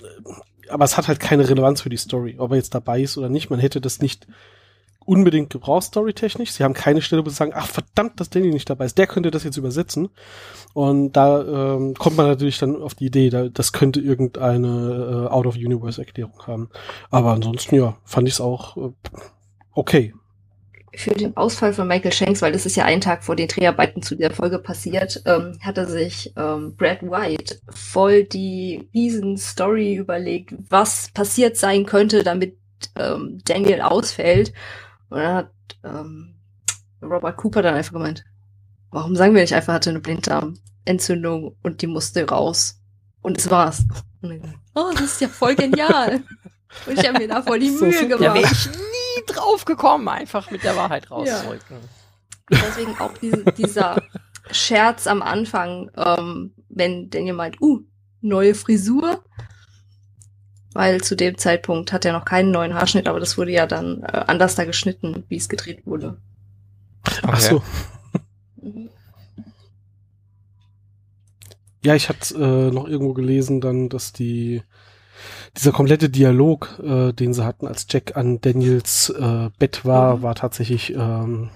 aber 0.68 0.84
es 0.84 0.96
hat 0.96 1.08
halt 1.08 1.20
keine 1.20 1.48
Relevanz 1.48 1.82
für 1.82 1.90
die 1.90 1.96
Story, 1.96 2.36
ob 2.38 2.50
er 2.52 2.56
jetzt 2.56 2.74
dabei 2.74 3.02
ist 3.02 3.16
oder 3.18 3.28
nicht. 3.28 3.50
Man 3.50 3.60
hätte 3.60 3.80
das 3.80 4.00
nicht 4.00 4.26
unbedingt 5.06 5.50
gebraucht, 5.50 5.84
storytechnisch. 5.84 6.52
Sie 6.52 6.64
haben 6.64 6.74
keine 6.74 7.02
Stelle, 7.02 7.24
wo 7.24 7.28
sie 7.28 7.36
sagen, 7.36 7.52
ach 7.54 7.66
verdammt, 7.66 8.20
dass 8.20 8.30
Danny 8.30 8.48
nicht 8.48 8.70
dabei 8.70 8.86
ist. 8.86 8.98
Der 8.98 9.06
könnte 9.06 9.30
das 9.30 9.44
jetzt 9.44 9.56
übersetzen. 9.56 10.08
Und 10.72 11.12
da 11.12 11.74
ähm, 11.74 11.94
kommt 11.94 12.16
man 12.16 12.26
natürlich 12.26 12.58
dann 12.58 12.80
auf 12.80 12.94
die 12.94 13.06
Idee, 13.06 13.30
da, 13.30 13.48
das 13.48 13.72
könnte 13.72 14.00
irgendeine 14.00 15.26
äh, 15.28 15.32
Out-of-Universe-Erklärung 15.32 16.46
haben. 16.46 16.70
Aber 17.10 17.32
ansonsten, 17.32 17.76
ja, 17.76 17.96
fand 18.04 18.28
ich 18.28 18.34
es 18.34 18.40
auch 18.40 18.76
äh, 18.76 18.90
okay. 19.72 20.14
Für 20.96 21.14
den 21.14 21.36
Ausfall 21.36 21.72
von 21.72 21.88
Michael 21.88 22.12
Shanks, 22.12 22.42
weil 22.42 22.52
das 22.52 22.66
ist 22.66 22.76
ja 22.76 22.84
ein 22.84 23.00
Tag 23.00 23.24
vor 23.24 23.36
den 23.36 23.48
Dreharbeiten 23.48 24.02
zu 24.02 24.14
der 24.14 24.30
Folge 24.30 24.58
passiert, 24.58 25.22
ähm, 25.26 25.58
hatte 25.60 25.86
sich 25.86 26.32
ähm, 26.36 26.74
Brad 26.76 27.02
White 27.02 27.60
voll 27.70 28.24
die 28.24 28.88
riesen 28.94 29.36
Story 29.36 29.94
überlegt, 29.94 30.54
was 30.70 31.10
passiert 31.12 31.56
sein 31.56 31.86
könnte, 31.86 32.22
damit 32.22 32.56
ähm, 32.96 33.40
Daniel 33.44 33.80
ausfällt 33.80 34.52
und 35.08 35.18
dann 35.18 35.34
hat 35.34 35.50
ähm, 35.84 36.34
Robert 37.02 37.36
Cooper 37.36 37.62
dann 37.62 37.74
einfach 37.74 37.92
gemeint, 37.92 38.24
warum 38.90 39.16
sagen 39.16 39.34
wir 39.34 39.42
nicht 39.42 39.54
einfach, 39.54 39.74
hatte 39.74 39.90
eine 39.90 40.00
Blinddarm? 40.00 40.58
Blinddarmentzündung 40.84 41.56
und 41.62 41.82
die 41.82 41.86
musste 41.86 42.28
raus. 42.28 42.80
Und 43.22 43.38
es 43.38 43.50
war's. 43.50 43.84
oh, 44.74 44.90
das 44.92 45.02
ist 45.02 45.20
ja 45.20 45.28
voll 45.28 45.54
genial. 45.54 46.22
und 46.86 46.98
ich 46.98 47.06
habe 47.06 47.18
mir 47.18 47.28
da 47.28 47.42
voll 47.42 47.58
die 47.58 47.70
Mühe 47.70 47.92
so, 47.92 48.08
gemacht. 48.08 48.70
Drauf 49.26 49.64
gekommen, 49.64 50.08
einfach 50.08 50.50
mit 50.50 50.64
der 50.64 50.76
Wahrheit 50.76 51.10
rauszurücken. 51.10 51.76
Ja. 52.50 52.58
Deswegen 52.62 52.98
auch 52.98 53.16
diese, 53.18 53.44
dieser 53.44 54.02
Scherz 54.50 55.06
am 55.06 55.22
Anfang, 55.22 55.90
ähm, 55.96 56.54
wenn 56.68 57.10
Daniel 57.10 57.34
meint, 57.34 57.60
uh, 57.60 57.80
neue 58.20 58.54
Frisur. 58.54 59.22
Weil 60.72 61.00
zu 61.02 61.14
dem 61.14 61.38
Zeitpunkt 61.38 61.92
hat 61.92 62.04
er 62.04 62.12
noch 62.12 62.24
keinen 62.24 62.50
neuen 62.50 62.74
Haarschnitt, 62.74 63.06
aber 63.06 63.20
das 63.20 63.38
wurde 63.38 63.52
ja 63.52 63.66
dann 63.66 64.02
äh, 64.02 64.24
anders 64.26 64.56
da 64.56 64.64
geschnitten, 64.64 65.24
wie 65.28 65.36
es 65.36 65.48
gedreht 65.48 65.86
wurde. 65.86 66.18
Okay. 67.22 67.28
Ach 67.28 67.40
so. 67.40 67.62
Mhm. 68.60 68.90
Ja, 71.84 71.94
ich 71.94 72.08
hatte 72.08 72.34
äh, 72.34 72.70
noch 72.72 72.88
irgendwo 72.88 73.12
gelesen 73.12 73.60
dann, 73.60 73.90
dass 73.90 74.12
die 74.12 74.62
dieser 75.56 75.72
komplette 75.72 76.08
Dialog, 76.08 76.80
äh, 76.82 77.12
den 77.12 77.32
sie 77.32 77.44
hatten, 77.44 77.66
als 77.66 77.86
Jack 77.88 78.16
an 78.16 78.40
Daniels 78.40 79.10
äh, 79.10 79.50
Bett 79.58 79.84
war, 79.84 80.16
mhm. 80.16 80.22
war 80.22 80.34
tatsächlich 80.34 80.94
ähm, 80.94 81.50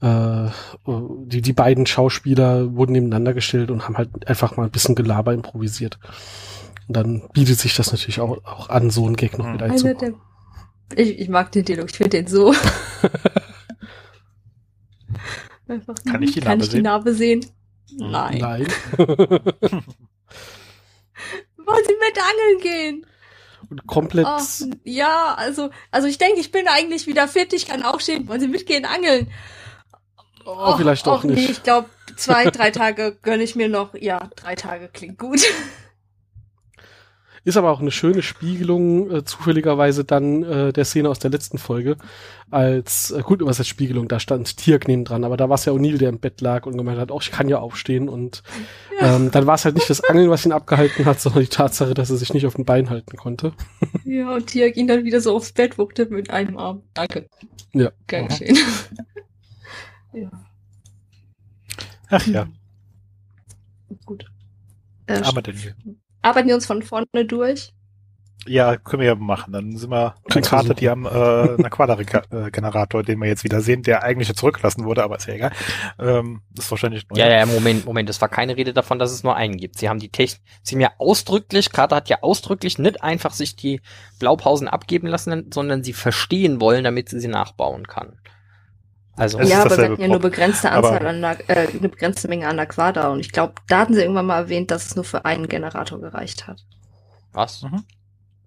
äh, 0.00 0.48
die, 0.86 1.42
die 1.42 1.52
beiden 1.52 1.86
Schauspieler 1.86 2.74
wurden 2.74 2.92
nebeneinander 2.92 3.34
gestellt 3.34 3.70
und 3.70 3.84
haben 3.84 3.96
halt 3.96 4.28
einfach 4.28 4.56
mal 4.56 4.64
ein 4.64 4.70
bisschen 4.70 4.94
Gelaber 4.94 5.32
improvisiert. 5.32 5.98
Und 6.88 6.96
dann 6.96 7.28
bietet 7.32 7.58
sich 7.58 7.74
das 7.74 7.92
natürlich 7.92 8.20
auch, 8.20 8.44
auch 8.44 8.68
an, 8.68 8.90
so 8.90 9.08
ein 9.08 9.16
Gag 9.16 9.38
noch 9.38 9.50
mit 9.50 9.62
einzubauen. 9.62 10.16
Ich, 10.94 11.18
ich 11.20 11.28
mag 11.28 11.50
den 11.52 11.64
Dialog, 11.64 11.90
ich 11.90 11.96
finde 11.96 12.10
den 12.10 12.26
so. 12.26 12.52
Einfach, 15.68 15.94
kann 16.04 16.22
ich 16.22 16.32
die 16.32 16.40
Narbe 16.40 16.50
kann 16.50 16.60
ich 16.60 16.66
sehen? 16.66 16.76
Die 16.76 16.82
Narbe 16.82 17.14
sehen? 17.14 17.46
Nein. 17.96 18.38
Nein. 18.38 18.66
Wollen 21.66 21.84
Sie 21.86 21.94
mit 21.94 22.18
angeln 22.18 22.60
gehen? 22.60 23.06
Und 23.70 23.86
komplett. 23.86 24.26
Oh, 24.26 24.66
ja, 24.84 25.34
also, 25.34 25.70
also 25.90 26.08
ich 26.08 26.18
denke, 26.18 26.40
ich 26.40 26.52
bin 26.52 26.68
eigentlich 26.68 27.06
wieder 27.06 27.28
fit, 27.28 27.52
ich 27.52 27.66
kann 27.66 27.82
aufstehen. 27.82 28.28
Wollen 28.28 28.40
Sie 28.40 28.48
mitgehen 28.48 28.84
angeln? 28.84 29.30
Oh, 30.44 30.76
vielleicht 30.76 31.06
doch 31.06 31.22
nicht. 31.24 31.36
Nee, 31.36 31.52
ich 31.52 31.62
glaube, 31.62 31.88
zwei, 32.16 32.44
drei 32.50 32.70
Tage 32.70 33.16
gönne 33.22 33.42
ich 33.42 33.56
mir 33.56 33.68
noch. 33.68 33.94
Ja, 33.94 34.30
drei 34.36 34.54
Tage 34.56 34.88
klingt 34.88 35.18
gut. 35.18 35.40
Ist 37.44 37.56
aber 37.56 37.72
auch 37.72 37.80
eine 37.80 37.90
schöne 37.90 38.22
Spiegelung, 38.22 39.10
äh, 39.10 39.24
zufälligerweise 39.24 40.04
dann 40.04 40.44
äh, 40.44 40.72
der 40.72 40.84
Szene 40.84 41.10
aus 41.10 41.18
der 41.18 41.32
letzten 41.32 41.58
Folge, 41.58 41.96
als, 42.50 43.10
äh, 43.10 43.20
gut, 43.22 43.44
was 43.44 43.58
heißt 43.58 43.68
Spiegelung, 43.68 44.06
da 44.06 44.20
stand 44.20 44.56
Tirk 44.56 44.86
neben 44.86 45.04
dran, 45.04 45.24
aber 45.24 45.36
da 45.36 45.48
war 45.48 45.56
es 45.56 45.64
ja 45.64 45.72
O'Neill, 45.72 45.98
der 45.98 46.10
im 46.10 46.20
Bett 46.20 46.40
lag 46.40 46.66
und 46.66 46.76
gemeint 46.76 47.00
hat, 47.00 47.10
auch 47.10 47.16
oh, 47.16 47.20
ich 47.20 47.32
kann 47.32 47.48
ja 47.48 47.58
aufstehen 47.58 48.08
und 48.08 48.44
ja. 49.00 49.16
ähm, 49.16 49.32
dann 49.32 49.46
war 49.46 49.56
es 49.56 49.64
halt 49.64 49.74
nicht 49.74 49.90
das 49.90 50.04
Angeln, 50.04 50.30
was 50.30 50.46
ihn 50.46 50.52
abgehalten 50.52 51.04
hat, 51.04 51.20
sondern 51.20 51.42
die 51.42 51.48
Tatsache, 51.48 51.94
dass 51.94 52.10
er 52.10 52.16
sich 52.16 52.32
nicht 52.32 52.46
auf 52.46 52.54
dem 52.54 52.64
Bein 52.64 52.90
halten 52.90 53.16
konnte. 53.16 53.52
Ja, 54.04 54.34
und 54.34 54.48
Tirk 54.48 54.76
ihn 54.76 54.88
dann 54.88 55.04
wieder 55.04 55.20
so 55.20 55.34
aufs 55.34 55.52
Bett 55.52 55.78
wuchtet 55.78 56.10
mit 56.10 56.28
einem 56.30 56.58
Arm. 56.58 56.82
Danke. 56.92 57.28
Ja. 57.72 57.92
Gern 58.06 58.28
geschehen. 58.28 58.58
ja. 60.12 60.30
Ach 62.10 62.26
ja. 62.26 62.46
Gut. 64.04 64.26
Äh, 65.06 65.20
aber 65.22 65.40
denn 65.40 65.56
hier 65.56 65.74
arbeiten 66.22 66.48
wir 66.48 66.54
uns 66.54 66.66
von 66.66 66.82
vorne 66.82 67.06
durch? 67.26 67.72
Ja, 68.46 68.76
können 68.76 69.00
wir 69.00 69.08
ja 69.08 69.14
machen. 69.14 69.52
Dann 69.52 69.76
sind 69.76 69.90
wir 69.90 70.16
bei 70.24 70.40
Karte, 70.40 70.74
die 70.74 70.88
haben 70.88 71.06
äh, 71.06 71.08
einen 71.08 71.64
Aquada-Generator, 71.64 73.04
den 73.04 73.20
wir 73.20 73.28
jetzt 73.28 73.44
wieder 73.44 73.60
sehen, 73.60 73.82
der 73.82 74.02
eigentlich 74.02 74.28
ja 74.28 74.34
zurückgelassen 74.34 74.84
wurde, 74.84 75.04
aber 75.04 75.16
ist 75.16 75.28
ja 75.28 75.34
egal. 75.34 75.52
Ähm, 76.00 76.42
ist 76.58 76.70
wahrscheinlich 76.70 77.08
neu. 77.08 77.20
Ja, 77.20 77.30
ja, 77.30 77.46
Moment, 77.46 77.84
Moment, 77.84 78.10
es 78.10 78.20
war 78.20 78.28
keine 78.28 78.56
Rede 78.56 78.72
davon, 78.72 78.98
dass 78.98 79.12
es 79.12 79.22
nur 79.22 79.36
einen 79.36 79.58
gibt. 79.58 79.78
Sie 79.78 79.88
haben 79.88 80.00
die 80.00 80.08
Technik, 80.08 80.42
sie 80.62 80.74
haben 80.74 80.80
ja 80.80 80.90
ausdrücklich, 80.98 81.70
Karte 81.70 81.94
hat 81.94 82.08
ja 82.08 82.18
ausdrücklich 82.22 82.78
nicht 82.78 83.02
einfach 83.02 83.32
sich 83.32 83.54
die 83.54 83.80
Blaupausen 84.18 84.66
abgeben 84.66 85.06
lassen, 85.06 85.50
sondern 85.54 85.84
sie 85.84 85.92
verstehen 85.92 86.60
wollen, 86.60 86.82
damit 86.82 87.10
sie 87.10 87.20
sie 87.20 87.28
nachbauen 87.28 87.86
kann. 87.86 88.18
Also 89.16 89.40
ja, 89.40 89.62
aber 89.62 89.76
wir 89.76 89.90
hatten 89.90 90.00
ja 90.00 90.08
nur 90.08 90.20
begrenzte 90.20 90.70
Anzahl 90.70 91.06
an 91.06 91.20
der, 91.20 91.50
äh, 91.50 91.68
eine 91.68 91.88
begrenzte 91.88 92.28
Menge 92.28 92.48
an 92.48 92.56
der 92.56 92.66
Quader 92.66 93.12
und 93.12 93.20
ich 93.20 93.30
glaube, 93.30 93.54
da 93.68 93.80
hatten 93.80 93.94
sie 93.94 94.00
irgendwann 94.00 94.26
mal 94.26 94.38
erwähnt, 94.38 94.70
dass 94.70 94.86
es 94.86 94.96
nur 94.96 95.04
für 95.04 95.24
einen 95.24 95.48
Generator 95.48 96.00
gereicht 96.00 96.46
hat. 96.46 96.64
Was? 97.32 97.62
Mhm. 97.62 97.84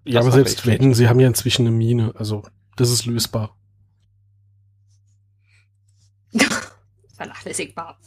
Ja, 0.04 0.20
das 0.20 0.26
aber 0.26 0.32
selbst 0.32 0.66
wenn, 0.66 0.92
sie 0.94 1.08
haben 1.08 1.20
ja 1.20 1.28
inzwischen 1.28 1.66
eine 1.66 1.76
Mine, 1.76 2.12
also 2.16 2.42
das 2.76 2.90
ist 2.90 3.06
lösbar. 3.06 3.56
Vernachlässigbar. 7.16 7.98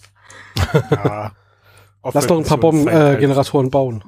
ja. 0.91 1.31
Lass 2.03 2.27
doch 2.27 2.37
ein 2.37 2.45
paar 2.45 2.57
Bombengeneratoren 2.57 3.67
äh, 3.67 3.69
bauen. 3.69 4.03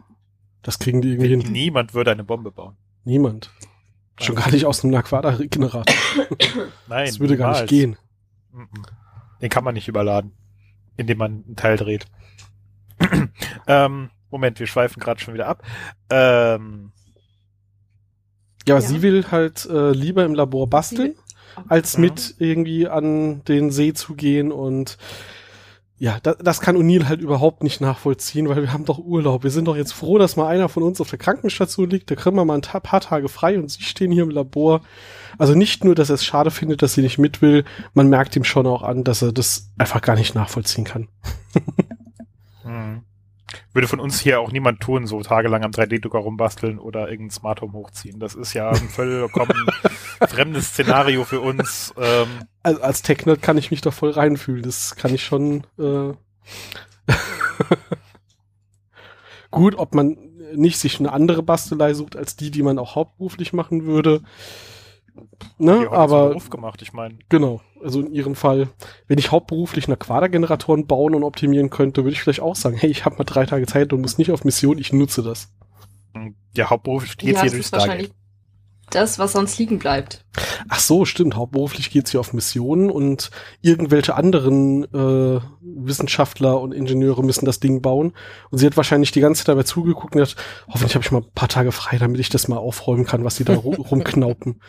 Das 0.61 0.79
kriegen 0.79 1.01
die 1.01 1.09
irgendwie 1.09 1.29
hin. 1.29 1.39
Niemand 1.39 1.93
würde 1.93 2.11
eine 2.11 2.23
Bombe 2.23 2.51
bauen. 2.51 2.77
Niemand. 3.03 3.51
Schon 4.19 4.35
gar 4.35 4.51
nicht 4.51 4.65
aus 4.65 4.83
einem 4.83 4.93
Aquada-Generator. 4.95 5.83
Nein. 6.87 7.07
Das 7.07 7.19
würde 7.19 7.37
gar 7.37 7.53
nicht 7.53 7.67
gehen. 7.67 7.97
Den 9.41 9.49
kann 9.49 9.63
man 9.63 9.73
nicht 9.73 9.87
überladen, 9.87 10.33
indem 10.97 11.17
man 11.17 11.43
einen 11.45 11.55
Teil 11.55 11.77
dreht. 11.77 12.05
ähm, 13.67 14.09
Moment, 14.29 14.59
wir 14.59 14.67
schweifen 14.67 14.99
gerade 14.99 15.19
schon 15.19 15.33
wieder 15.33 15.47
ab. 15.47 15.63
Ähm, 16.09 16.91
ja, 18.67 18.75
aber 18.75 18.83
ja. 18.83 18.89
sie 18.89 19.01
will 19.01 19.31
halt 19.31 19.65
äh, 19.65 19.91
lieber 19.91 20.23
im 20.23 20.35
Labor 20.35 20.69
basteln, 20.69 21.15
als 21.67 21.97
mit 21.97 22.35
irgendwie 22.39 22.87
an 22.87 23.43
den 23.45 23.71
See 23.71 23.93
zu 23.93 24.15
gehen 24.15 24.51
und 24.51 24.97
ja, 26.01 26.19
das, 26.23 26.37
das 26.39 26.61
kann 26.61 26.75
O'Neill 26.75 27.07
halt 27.07 27.21
überhaupt 27.21 27.61
nicht 27.61 27.79
nachvollziehen, 27.79 28.49
weil 28.49 28.63
wir 28.63 28.73
haben 28.73 28.85
doch 28.85 28.97
Urlaub. 28.97 29.43
Wir 29.43 29.51
sind 29.51 29.65
doch 29.65 29.75
jetzt 29.75 29.91
froh, 29.91 30.17
dass 30.17 30.35
mal 30.35 30.47
einer 30.47 30.67
von 30.67 30.81
uns 30.81 30.99
auf 30.99 31.11
der 31.11 31.19
Krankenstation 31.19 31.91
liegt. 31.91 32.09
Da 32.09 32.15
kriegen 32.15 32.35
wir 32.35 32.43
mal 32.43 32.55
ein 32.55 32.61
paar 32.61 33.01
Tage 33.01 33.29
frei 33.29 33.59
und 33.59 33.69
sie 33.69 33.83
stehen 33.83 34.11
hier 34.11 34.23
im 34.23 34.31
Labor. 34.31 34.81
Also 35.37 35.53
nicht 35.53 35.83
nur, 35.83 35.93
dass 35.93 36.09
er 36.09 36.15
es 36.15 36.25
schade 36.25 36.49
findet, 36.49 36.81
dass 36.81 36.95
sie 36.95 37.03
nicht 37.03 37.19
mit 37.19 37.43
will, 37.43 37.65
man 37.93 38.09
merkt 38.09 38.35
ihm 38.35 38.43
schon 38.43 38.65
auch 38.65 38.81
an, 38.81 39.03
dass 39.03 39.21
er 39.21 39.31
das 39.31 39.69
einfach 39.77 40.01
gar 40.01 40.15
nicht 40.15 40.33
nachvollziehen 40.33 40.85
kann. 40.85 41.07
hm. 42.63 43.03
Würde 43.71 43.87
von 43.87 43.99
uns 43.99 44.19
hier 44.19 44.39
auch 44.39 44.51
niemand 44.51 44.79
tun, 44.79 45.05
so 45.05 45.21
tagelang 45.21 45.63
am 45.63 45.69
3D-Drucker 45.69 46.17
rumbasteln 46.17 46.79
oder 46.79 47.11
irgendein 47.11 47.29
Smart 47.29 47.61
Home 47.61 47.73
hochziehen. 47.73 48.19
Das 48.19 48.33
ist 48.33 48.53
ja 48.53 48.71
ein 48.71 48.75
vollkommen 48.89 49.67
fremdes 50.27 50.69
Szenario 50.69 51.25
für 51.25 51.41
uns. 51.41 51.93
Ähm. 51.95 52.47
Also 52.63 52.81
als 52.81 53.01
Tech-Nerd 53.01 53.41
kann 53.41 53.57
ich 53.57 53.71
mich 53.71 53.81
doch 53.81 53.93
voll 53.93 54.11
reinfühlen. 54.11 54.63
Das 54.63 54.95
kann 54.95 55.13
ich 55.13 55.23
schon. 55.23 55.65
Äh 55.79 56.13
Gut, 59.51 59.75
ob 59.75 59.95
man 59.95 60.17
nicht 60.53 60.77
sich 60.77 60.99
eine 60.99 61.11
andere 61.11 61.43
Bastelei 61.43 61.93
sucht 61.93 62.15
als 62.15 62.35
die, 62.35 62.51
die 62.51 62.63
man 62.63 62.79
auch 62.79 62.95
hauptberuflich 62.95 63.53
machen 63.53 63.85
würde. 63.85 64.21
Ne, 65.57 65.89
aber 65.91 66.29
Beruf 66.29 66.49
gemacht, 66.49 66.81
ich 66.81 66.93
meine. 66.93 67.19
Genau, 67.29 67.61
also 67.83 68.01
in 68.01 68.13
ihrem 68.13 68.35
Fall, 68.35 68.69
wenn 69.07 69.17
ich 69.17 69.31
hauptberuflich 69.31 69.87
eine 69.87 69.97
Quadergeneratoren 69.97 70.87
bauen 70.87 71.15
und 71.15 71.23
optimieren 71.23 71.69
könnte, 71.69 72.03
würde 72.03 72.13
ich 72.13 72.21
vielleicht 72.21 72.39
auch 72.39 72.55
sagen, 72.55 72.77
hey, 72.77 72.89
ich 72.89 73.05
habe 73.05 73.17
mal 73.17 73.23
drei 73.25 73.45
Tage 73.45 73.65
Zeit 73.65 73.91
und 73.91 74.01
muss 74.01 74.17
nicht 74.17 74.31
auf 74.31 74.45
Mission, 74.45 74.77
ich 74.77 74.93
nutze 74.93 75.21
das. 75.21 75.53
Ja, 76.55 76.69
hauptberuflich 76.69 77.17
geht 77.17 77.35
ja, 77.35 77.41
hier 77.41 77.51
durchs 77.51 77.67
Stargate 77.69 78.11
das, 78.95 79.19
was 79.19 79.33
sonst 79.33 79.57
liegen 79.57 79.79
bleibt. 79.79 80.25
Ach 80.69 80.79
so, 80.79 81.05
stimmt. 81.05 81.35
Hauptberuflich 81.35 81.89
geht's 81.89 82.11
hier 82.11 82.19
auf 82.19 82.33
Missionen 82.33 82.89
und 82.89 83.31
irgendwelche 83.61 84.15
anderen 84.15 84.83
äh, 84.93 85.41
Wissenschaftler 85.61 86.59
und 86.61 86.73
Ingenieure 86.73 87.23
müssen 87.23 87.45
das 87.45 87.59
Ding 87.59 87.81
bauen. 87.81 88.13
Und 88.49 88.57
sie 88.57 88.65
hat 88.65 88.77
wahrscheinlich 88.77 89.11
die 89.11 89.19
ganze 89.19 89.39
Zeit 89.39 89.49
dabei 89.49 89.63
zugeguckt 89.63 90.15
und 90.15 90.21
hat, 90.21 90.35
hoffentlich 90.67 90.95
habe 90.95 91.03
ich 91.03 91.11
mal 91.11 91.21
ein 91.21 91.31
paar 91.33 91.49
Tage 91.49 91.71
frei, 91.71 91.97
damit 91.97 92.19
ich 92.19 92.29
das 92.29 92.47
mal 92.47 92.57
aufräumen 92.57 93.05
kann, 93.05 93.23
was 93.23 93.35
die 93.35 93.43
da 93.43 93.55
rumknaupen. 93.55 94.61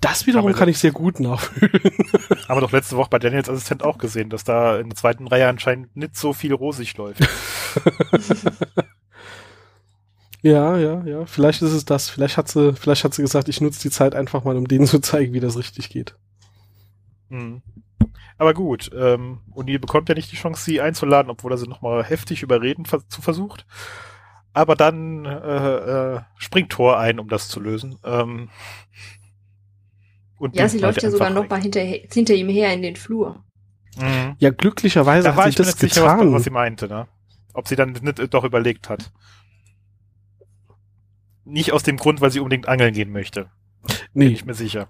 Das 0.00 0.26
wiederum 0.26 0.52
kann 0.52 0.68
ich 0.68 0.78
sehr 0.78 0.92
gut 0.92 1.18
nachfühlen. 1.18 1.80
Haben 2.48 2.56
wir 2.56 2.60
doch 2.60 2.72
letzte 2.72 2.96
Woche 2.96 3.10
bei 3.10 3.18
Daniels 3.18 3.48
Assistent 3.48 3.82
auch 3.82 3.98
gesehen, 3.98 4.28
dass 4.30 4.44
da 4.44 4.78
in 4.78 4.90
der 4.90 4.96
zweiten 4.96 5.26
Reihe 5.26 5.48
anscheinend 5.48 5.96
nicht 5.96 6.16
so 6.16 6.32
viel 6.32 6.52
rosig 6.52 6.96
läuft. 6.96 7.26
Ja, 10.42 10.76
ja, 10.78 11.04
ja. 11.04 11.26
Vielleicht 11.26 11.62
ist 11.62 11.72
es 11.72 11.84
das. 11.84 12.08
Vielleicht 12.08 12.36
hat 12.36 12.48
sie, 12.48 12.72
vielleicht 12.74 13.04
hat 13.04 13.14
sie 13.14 13.22
gesagt, 13.22 13.48
ich 13.48 13.60
nutze 13.60 13.80
die 13.82 13.90
Zeit 13.90 14.14
einfach 14.14 14.44
mal, 14.44 14.56
um 14.56 14.68
denen 14.68 14.86
zu 14.86 15.00
zeigen, 15.00 15.32
wie 15.32 15.40
das 15.40 15.58
richtig 15.58 15.90
geht. 15.90 16.16
Mhm. 17.28 17.62
Aber 18.38 18.54
gut, 18.54 18.90
ähm, 18.96 19.40
O'Neill 19.52 19.80
bekommt 19.80 20.08
ja 20.08 20.14
nicht 20.14 20.30
die 20.30 20.36
Chance, 20.36 20.62
sie 20.62 20.80
einzuladen, 20.80 21.30
obwohl 21.30 21.52
er 21.52 21.58
sie 21.58 21.66
nochmal 21.66 22.04
heftig 22.04 22.42
überreden 22.42 22.84
zu 22.84 23.20
versucht. 23.20 23.66
Aber 24.52 24.76
dann 24.76 25.24
äh, 25.24 26.14
äh, 26.16 26.20
springt 26.36 26.70
Thor 26.70 26.98
ein, 26.98 27.18
um 27.18 27.28
das 27.28 27.48
zu 27.48 27.58
lösen. 27.58 27.98
Ähm, 28.04 28.48
und 30.38 30.54
ja, 30.54 30.68
sie 30.68 30.78
läuft 30.78 31.02
ja 31.02 31.10
sogar 31.10 31.30
noch 31.30 31.48
mal 31.48 31.60
hinter, 31.60 31.80
hinter 31.80 32.34
ihm 32.34 32.48
her 32.48 32.72
in 32.72 32.82
den 32.82 32.94
Flur. 32.94 33.44
Mhm. 33.96 34.36
Ja, 34.38 34.50
glücklicherweise 34.50 35.28
da 35.28 35.34
hat 35.34 35.50
sie 35.50 35.56
das 35.56 35.76
getan. 35.76 35.88
Sicher, 35.88 36.18
was, 36.18 36.32
was 36.32 36.44
sie 36.44 36.50
meinte, 36.50 36.86
ne? 36.86 37.08
Ob 37.54 37.66
sie 37.66 37.74
dann 37.74 37.92
nicht 37.92 38.32
doch 38.32 38.44
überlegt 38.44 38.88
hat. 38.88 39.10
Nicht 41.48 41.72
aus 41.72 41.82
dem 41.82 41.96
Grund, 41.96 42.20
weil 42.20 42.30
sie 42.30 42.40
unbedingt 42.40 42.68
angeln 42.68 42.92
gehen 42.94 43.10
möchte. 43.10 43.50
Nee. 44.12 44.26
Bin 44.26 44.32
ich 44.34 44.44
mir 44.44 44.54
sicher. 44.54 44.88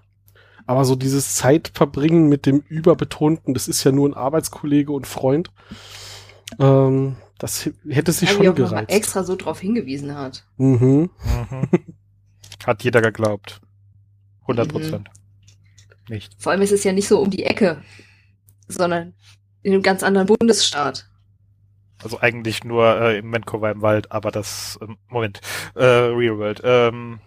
Aber 0.65 0.85
so 0.85 0.95
dieses 0.95 1.35
Zeitverbringen 1.35 2.27
mit 2.29 2.45
dem 2.45 2.59
Überbetonten, 2.67 3.53
das 3.53 3.67
ist 3.67 3.83
ja 3.83 3.91
nur 3.91 4.07
ein 4.09 4.13
Arbeitskollege 4.13 4.91
und 4.91 5.07
Freund. 5.07 5.51
Ähm, 6.59 7.15
Das 7.39 7.69
hätte 7.87 8.11
sich 8.11 8.29
Ja, 8.29 8.35
schon 8.35 8.53
gereizt. 8.55 8.91
extra 8.91 9.23
so 9.23 9.35
drauf 9.37 9.61
hingewiesen 9.61 10.15
hat. 10.15 10.45
Mhm. 10.57 11.09
Mhm. 11.23 11.69
Hat 12.65 12.83
jeder 12.83 13.01
geglaubt. 13.01 13.61
100 14.41 14.67
Prozent. 14.67 15.09
Nicht. 16.09 16.35
Vor 16.37 16.51
allem 16.51 16.61
ist 16.61 16.71
es 16.73 16.83
ja 16.83 16.91
nicht 16.91 17.07
so 17.07 17.19
um 17.21 17.29
die 17.29 17.43
Ecke, 17.45 17.81
sondern 18.67 19.13
in 19.61 19.73
einem 19.73 19.81
ganz 19.83 20.03
anderen 20.03 20.27
Bundesstaat. 20.27 21.08
Also 22.03 22.19
eigentlich 22.21 22.63
nur 22.63 22.99
äh, 23.01 23.17
im 23.19 23.31
Vancouver 23.31 23.71
im 23.71 23.81
Wald, 23.81 24.11
aber 24.11 24.31
das, 24.31 24.79
ähm, 24.81 24.97
Moment, 25.09 25.41
äh, 25.75 25.83
Real 25.83 26.37
World. 26.37 26.61
Ähm, 26.63 27.19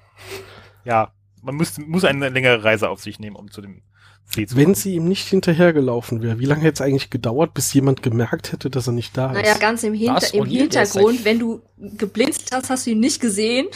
ja, 0.85 1.12
man 1.43 1.57
muss, 1.57 1.79
muss 1.79 2.05
eine 2.05 2.29
längere 2.31 2.64
Reise 2.64 2.88
auf 2.88 3.00
sich 3.00 3.19
nehmen, 3.19 3.37
um 3.37 3.50
zu 3.50 3.61
dem 3.61 3.83
See 4.25 4.47
zu 4.47 4.57
Wenn 4.57 4.64
kommen. 4.67 4.75
sie 4.76 4.95
ihm 4.95 5.09
nicht 5.09 5.26
hinterhergelaufen 5.29 6.23
wäre, 6.23 6.38
wie 6.38 6.45
lange 6.47 6.62
hätte 6.62 6.75
es 6.75 6.81
eigentlich 6.81 7.11
gedauert, 7.11 7.55
bis 7.55 7.75
jemand 7.75 8.02
gemerkt 8.02 8.52
hätte, 8.52 8.71
dass 8.71 8.87
er 8.87 8.93
nicht 8.93 9.17
da 9.17 9.33
Naja, 9.33 9.52
ist? 9.52 9.61
ganz 9.61 9.83
im, 9.83 9.93
Hinter 9.95 10.14
Was? 10.23 10.31
im 10.31 10.45
Hintergrund, 10.47 11.25
wenn 11.25 11.38
du 11.38 11.61
geblinzt 11.76 12.50
hast, 12.55 12.71
hast 12.71 12.87
du 12.87 12.91
ihn 12.93 13.00
nicht 13.00 13.21
gesehen, 13.21 13.67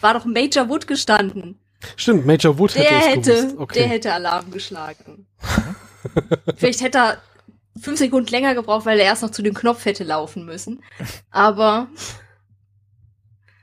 war 0.00 0.14
doch 0.14 0.24
Major 0.24 0.68
Wood 0.68 0.86
gestanden. 0.86 1.58
Stimmt, 1.96 2.24
Major 2.24 2.58
Wood 2.58 2.74
hätte 2.76 2.88
Der 2.88 2.98
es 3.00 3.06
hätte, 3.06 3.34
gewusst. 3.42 3.58
Okay. 3.58 3.78
der 3.80 3.88
hätte 3.88 4.12
Alarm 4.14 4.50
geschlagen. 4.52 5.26
Vielleicht 6.56 6.80
hätte 6.80 6.98
er 6.98 7.18
fünf 7.82 7.98
Sekunden 7.98 8.30
länger 8.30 8.54
gebraucht, 8.54 8.86
weil 8.86 8.98
er 8.98 9.06
erst 9.06 9.22
noch 9.22 9.30
zu 9.30 9.42
dem 9.42 9.54
Knopf 9.54 9.84
hätte 9.84 10.04
laufen 10.04 10.44
müssen. 10.44 10.82
Aber 11.30 11.88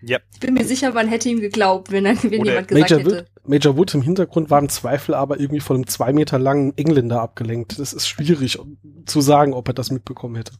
Ja. 0.02 0.20
ich 0.34 0.40
bin 0.40 0.54
mir 0.54 0.66
sicher, 0.66 0.92
man 0.94 1.08
hätte 1.08 1.30
ihm 1.30 1.40
geglaubt, 1.42 1.92
wenn, 1.92 2.06
er, 2.06 2.22
wenn 2.24 2.42
Oder 2.42 2.52
jemand 2.52 2.68
gesagt 2.68 2.92
Major 2.92 3.00
hätte. 3.00 3.28
Wood, 3.44 3.50
Major 3.50 3.78
Wood 3.78 3.94
im 3.96 4.02
Hintergrund 4.02 4.50
war 4.50 4.60
im 4.60 4.70
Zweifel 4.70 5.16
aber 5.16 5.40
irgendwie 5.40 5.60
von 5.62 5.78
einem 5.78 5.88
zwei 5.88 6.14
Meter 6.14 6.38
langen 6.40 6.78
Engländer 6.78 7.22
abgelenkt. 7.22 7.80
Das 7.80 7.94
ist 7.94 8.08
schwierig 8.08 8.60
zu 9.06 9.22
sagen, 9.22 9.54
ob 9.54 9.68
er 9.68 9.74
das 9.74 9.90
mitbekommen 9.92 10.36
hätte. 10.36 10.54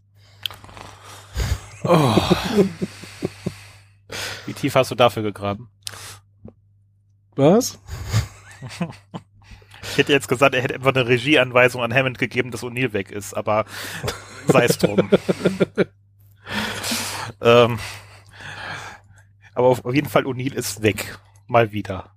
Oh. 1.84 2.16
Wie 4.46 4.54
tief 4.54 4.76
hast 4.76 4.92
du 4.92 4.96
dafür 4.96 5.24
gegraben? 5.24 5.70
Was? 7.36 7.80
Ich 9.84 9.98
hätte 9.98 10.12
jetzt 10.12 10.28
gesagt, 10.28 10.56
er 10.56 10.62
hätte 10.62 10.76
einfach 10.76 10.94
eine 10.94 11.08
Regieanweisung 11.08 11.82
an 11.82 11.94
Hammond 11.94 12.18
gegeben, 12.18 12.52
dass 12.52 12.64
O'Neill 12.64 12.94
weg 12.94 13.12
ist, 13.12 13.34
aber 13.34 13.66
sei 14.48 14.66
es 14.66 14.78
drum. 14.78 15.10
ähm, 17.42 17.80
aber 19.54 19.68
auf, 19.68 19.82
jeden 19.94 20.10
Fall, 20.10 20.26
O'Neill 20.26 20.54
ist 20.54 20.82
weg. 20.82 21.20
Mal 21.48 21.72
wieder. 21.72 22.12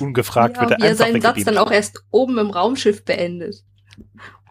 Ungefragt 0.00 0.56
ja, 0.56 0.62
wird 0.62 0.72
er 0.72 0.78
wie 0.78 0.82
er 0.82 0.90
einfach 0.90 1.06
seinen 1.06 1.22
Satz 1.22 1.44
dann 1.44 1.58
auch 1.58 1.70
erst 1.70 2.04
oben 2.10 2.38
im 2.38 2.50
Raumschiff 2.50 3.04
beendet. 3.04 3.62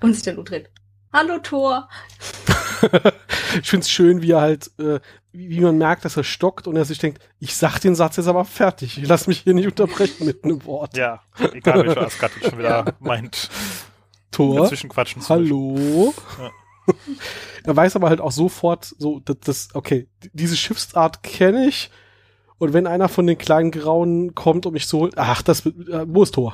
Und 0.01 0.13
sich 0.13 0.24
dann 0.24 0.38
umdreht. 0.38 0.70
Hallo 1.12 1.39
Thor. 1.39 1.89
ich 3.62 3.70
find's 3.70 3.90
schön, 3.90 4.22
wie 4.22 4.32
er 4.32 4.42
halt, 4.42 4.72
äh, 4.80 5.00
wie, 5.32 5.60
man 5.62 5.78
merkt, 5.78 6.06
dass 6.06 6.18
er 6.18 6.24
stockt 6.24 6.68
und 6.68 6.75
er 6.75 6.86
sich 6.86 7.00
denkt, 7.00 7.22
ich 7.40 7.56
sag 7.56 7.80
den 7.80 7.96
Satz 7.96 8.18
jetzt 8.18 8.28
aber 8.28 8.46
fertig. 8.46 8.98
Ich 8.98 9.08
lass 9.08 9.28
mich 9.28 9.40
hier 9.40 9.54
nicht 9.54 9.68
unterbrechen 9.68 10.25
mit 10.25 10.44
einem 10.44 10.63
Wort. 10.66 10.96
Ja, 10.98 11.22
egal 11.54 11.86
welcher 11.86 12.04
jetzt 12.04 12.50
schon 12.50 12.60
wieder 12.60 12.94
meint, 13.00 13.50
Tor, 14.32 14.62
dazwischen 14.62 14.90
quatschen 14.90 15.28
hallo. 15.30 16.13
Ja. 16.40 16.52
Er 17.66 17.78
weiß 17.78 17.96
aber 17.96 18.10
halt 18.10 18.20
auch 18.20 18.34
sofort, 18.34 18.94
so, 18.98 19.22
das, 19.22 19.38
das 19.40 19.70
okay, 19.74 20.10
diese 20.34 20.58
Schiffsart 20.58 21.24
kenne 21.24 21.66
ich. 21.66 21.90
Und 22.57 22.74
wenn 22.74 22.88
einer 22.88 23.07
von 23.07 23.25
den 23.25 23.38
kleinen 23.38 23.72
Grauen 23.72 24.36
kommt 24.36 24.66
und 24.66 24.74
mich 24.74 24.88
so, 24.88 25.00
holt, 25.00 25.18
ach, 25.18 25.42
das, 25.42 25.66
äh, 25.66 26.05
wo 26.07 26.24
ist 26.24 26.34
Tor? 26.34 26.53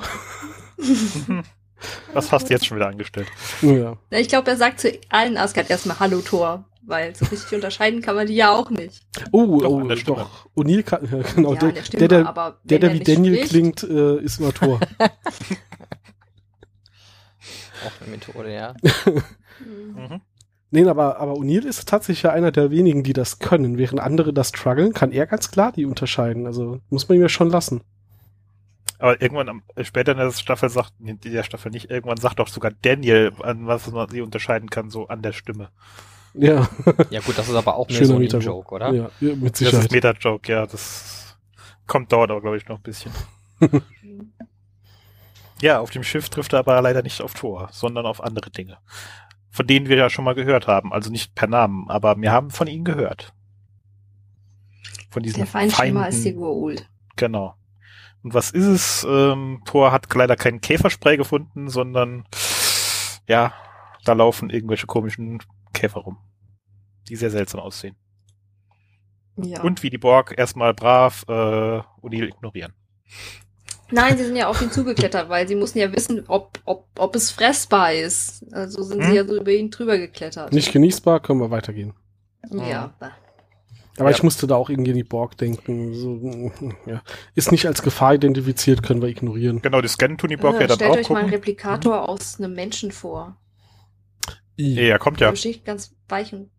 Was 2.12 2.30
hast 2.32 2.48
du 2.48 2.52
jetzt 2.52 2.66
schon 2.66 2.76
wieder 2.76 2.88
angestellt? 2.88 3.28
Ja. 3.62 3.96
Na, 4.10 4.18
ich 4.18 4.28
glaube, 4.28 4.50
er 4.50 4.56
sagt 4.56 4.80
zu 4.80 4.92
allen 5.08 5.36
Asgard 5.36 5.70
erstmal 5.70 5.98
Hallo 6.00 6.20
Thor. 6.20 6.64
Weil 6.82 7.14
so 7.14 7.26
richtig 7.26 7.52
unterscheiden 7.54 8.00
kann 8.00 8.16
man 8.16 8.26
die 8.26 8.34
ja 8.34 8.52
auch 8.52 8.70
nicht. 8.70 9.02
Oh, 9.32 9.60
Doch, 9.60 9.70
oh, 9.70 9.82
doch. 9.82 10.48
O'Neill 10.56 10.82
kann, 10.82 11.04
ja, 11.12 11.22
genau, 11.34 11.52
ja, 11.54 11.70
der, 11.70 11.82
Stimme, 11.84 12.08
der, 12.08 12.08
der, 12.08 12.26
aber 12.28 12.58
der, 12.64 12.78
der 12.78 12.88
er 12.90 12.94
wie 12.94 13.00
Daniel 13.00 13.34
spricht, 13.36 13.50
klingt, 13.50 13.82
äh, 13.84 14.16
ist 14.18 14.40
immer 14.40 14.52
Tor. 14.52 14.80
Auch 17.86 18.00
eine 18.00 18.10
Methode, 18.10 18.52
ja. 18.52 18.74
Mhm. 19.62 20.22
Nee, 20.70 20.86
aber, 20.86 21.18
aber 21.18 21.34
O'Neill 21.34 21.66
ist 21.66 21.86
tatsächlich 21.86 22.22
ja 22.22 22.30
einer 22.30 22.50
der 22.50 22.70
wenigen, 22.70 23.02
die 23.02 23.12
das 23.12 23.40
können. 23.40 23.76
Während 23.76 24.00
andere 24.00 24.32
das 24.32 24.48
strugglen, 24.48 24.94
kann 24.94 25.12
er 25.12 25.26
ganz 25.26 25.50
klar 25.50 25.70
die 25.72 25.84
unterscheiden. 25.84 26.46
Also 26.46 26.80
muss 26.88 27.08
man 27.08 27.16
ihm 27.16 27.22
ja 27.22 27.28
schon 27.28 27.50
lassen. 27.50 27.82
Aber 29.00 29.20
irgendwann 29.20 29.48
am, 29.48 29.62
später 29.82 30.12
in 30.12 30.18
der 30.18 30.30
Staffel 30.30 30.68
sagt, 30.68 30.92
in 31.00 31.18
der 31.20 31.42
Staffel 31.42 31.70
nicht, 31.72 31.90
irgendwann 31.90 32.18
sagt 32.18 32.38
doch 32.38 32.48
sogar 32.48 32.70
Daniel, 32.82 33.32
an 33.42 33.66
was 33.66 33.90
man 33.90 34.08
sie 34.08 34.20
unterscheiden 34.20 34.70
kann, 34.70 34.90
so 34.90 35.08
an 35.08 35.22
der 35.22 35.32
Stimme. 35.32 35.70
Ja, 36.34 36.68
Ja 37.10 37.20
gut, 37.20 37.36
das 37.36 37.48
ist 37.48 37.54
aber 37.54 37.76
auch 37.76 37.88
mehr 37.88 37.96
Schöner 37.96 38.06
so 38.08 38.14
ein 38.14 38.20
Metajoke. 38.20 38.46
Joke, 38.46 38.74
oder? 38.74 38.92
ja, 38.92 39.10
ja 39.20 39.34
mit 39.34 39.54
Das 39.54 39.60
ist 39.62 39.68
Sicherheit. 39.70 39.92
Meta-Joke, 39.92 40.52
ja, 40.52 40.66
das 40.66 41.36
kommt, 41.86 42.12
dauert 42.12 42.30
aber, 42.30 42.40
glaube 42.40 42.56
ich, 42.56 42.68
noch 42.68 42.76
ein 42.76 42.82
bisschen. 42.82 43.12
Ja, 45.62 45.80
auf 45.80 45.90
dem 45.90 46.02
Schiff 46.02 46.28
trifft 46.28 46.52
er 46.54 46.60
aber 46.60 46.80
leider 46.80 47.02
nicht 47.02 47.20
auf 47.20 47.34
Thor, 47.34 47.68
sondern 47.70 48.06
auf 48.06 48.22
andere 48.22 48.50
Dinge. 48.50 48.78
Von 49.50 49.66
denen 49.66 49.88
wir 49.88 49.96
ja 49.96 50.08
schon 50.08 50.24
mal 50.24 50.34
gehört 50.34 50.66
haben. 50.66 50.92
Also 50.92 51.10
nicht 51.10 51.34
per 51.34 51.48
Namen, 51.48 51.88
aber 51.90 52.16
wir 52.16 52.32
haben 52.32 52.50
von 52.50 52.66
ihnen 52.66 52.84
gehört. 52.84 53.34
Von 55.10 55.22
diesen 55.22 55.38
Der 55.38 55.46
Feind 55.46 55.72
schlimmer 55.72 56.04
als 56.04 56.22
die 56.22 56.30
Feinden. 56.30 56.42
Goa'uld. 56.42 56.84
Genau. 57.16 57.54
Und 58.22 58.34
was 58.34 58.50
ist 58.50 58.66
es? 58.66 59.06
Ähm, 59.08 59.62
Thor 59.64 59.92
hat 59.92 60.12
leider 60.14 60.36
keinen 60.36 60.60
Käferspray 60.60 61.16
gefunden, 61.16 61.68
sondern 61.68 62.24
ja, 63.26 63.52
da 64.04 64.12
laufen 64.12 64.50
irgendwelche 64.50 64.86
komischen 64.86 65.42
Käfer 65.72 66.00
rum, 66.00 66.18
die 67.08 67.16
sehr 67.16 67.30
seltsam 67.30 67.60
aussehen. 67.60 67.96
Ja. 69.36 69.62
Und 69.62 69.82
wie 69.82 69.90
die 69.90 69.98
Borg 69.98 70.34
erstmal 70.36 70.74
brav 70.74 71.24
äh, 71.28 71.32
O'Neill 71.32 72.28
ignorieren. 72.28 72.74
Nein, 73.92 74.16
sie 74.18 74.24
sind 74.24 74.36
ja 74.36 74.48
auf 74.48 74.60
ihn 74.62 74.70
zugeklettert, 74.70 75.28
weil 75.28 75.48
sie 75.48 75.56
mussten 75.56 75.78
ja 75.78 75.92
wissen, 75.92 76.24
ob, 76.28 76.60
ob, 76.64 76.88
ob 76.98 77.16
es 77.16 77.30
fressbar 77.30 77.92
ist. 77.92 78.44
Also 78.52 78.82
sind 78.82 79.02
Hm? 79.02 79.10
sie 79.10 79.16
ja 79.16 79.24
so 79.24 79.40
über 79.40 79.50
ihn 79.50 79.70
drüber 79.70 79.98
geklettert. 79.98 80.52
Nicht 80.52 80.72
genießbar, 80.72 81.20
können 81.20 81.40
wir 81.40 81.50
weitergehen. 81.50 81.94
Ja. 82.52 82.92
Aber 84.00 84.10
Ja. 84.10 84.16
ich 84.16 84.22
musste 84.22 84.46
da 84.46 84.56
auch 84.56 84.70
irgendwie 84.70 84.90
an 84.92 84.96
die 84.96 85.04
Borg 85.04 85.36
denken. 85.36 85.94
So, 85.94 86.50
ja. 86.86 87.02
Ist 87.34 87.52
nicht 87.52 87.66
als 87.66 87.82
Gefahr 87.82 88.14
identifiziert, 88.14 88.82
können 88.82 89.02
wir 89.02 89.08
ignorieren. 89.08 89.60
Genau, 89.62 89.80
die 89.80 89.88
scannen 89.88 90.16
tun 90.18 90.30
die 90.30 90.36
Borg 90.36 90.54
ja 90.56 90.62
Äh, 90.62 90.66
dann 90.68 90.76
stellt 90.76 90.90
auch 90.90 90.96
euch 90.96 91.08
mal 91.10 91.16
einen 91.18 91.26
gucken. 91.28 91.34
Replikator 91.38 92.08
aus 92.08 92.38
einem 92.40 92.54
Menschen 92.54 92.90
vor. 92.92 93.36
Ja, 94.56 94.82
ja, 94.82 94.98
kommt 94.98 95.20
ja. 95.20 95.26
Der 95.28 95.32
Bestimmt 95.32 95.64
ganz 95.64 95.94
weich 96.08 96.32
und 96.32 96.50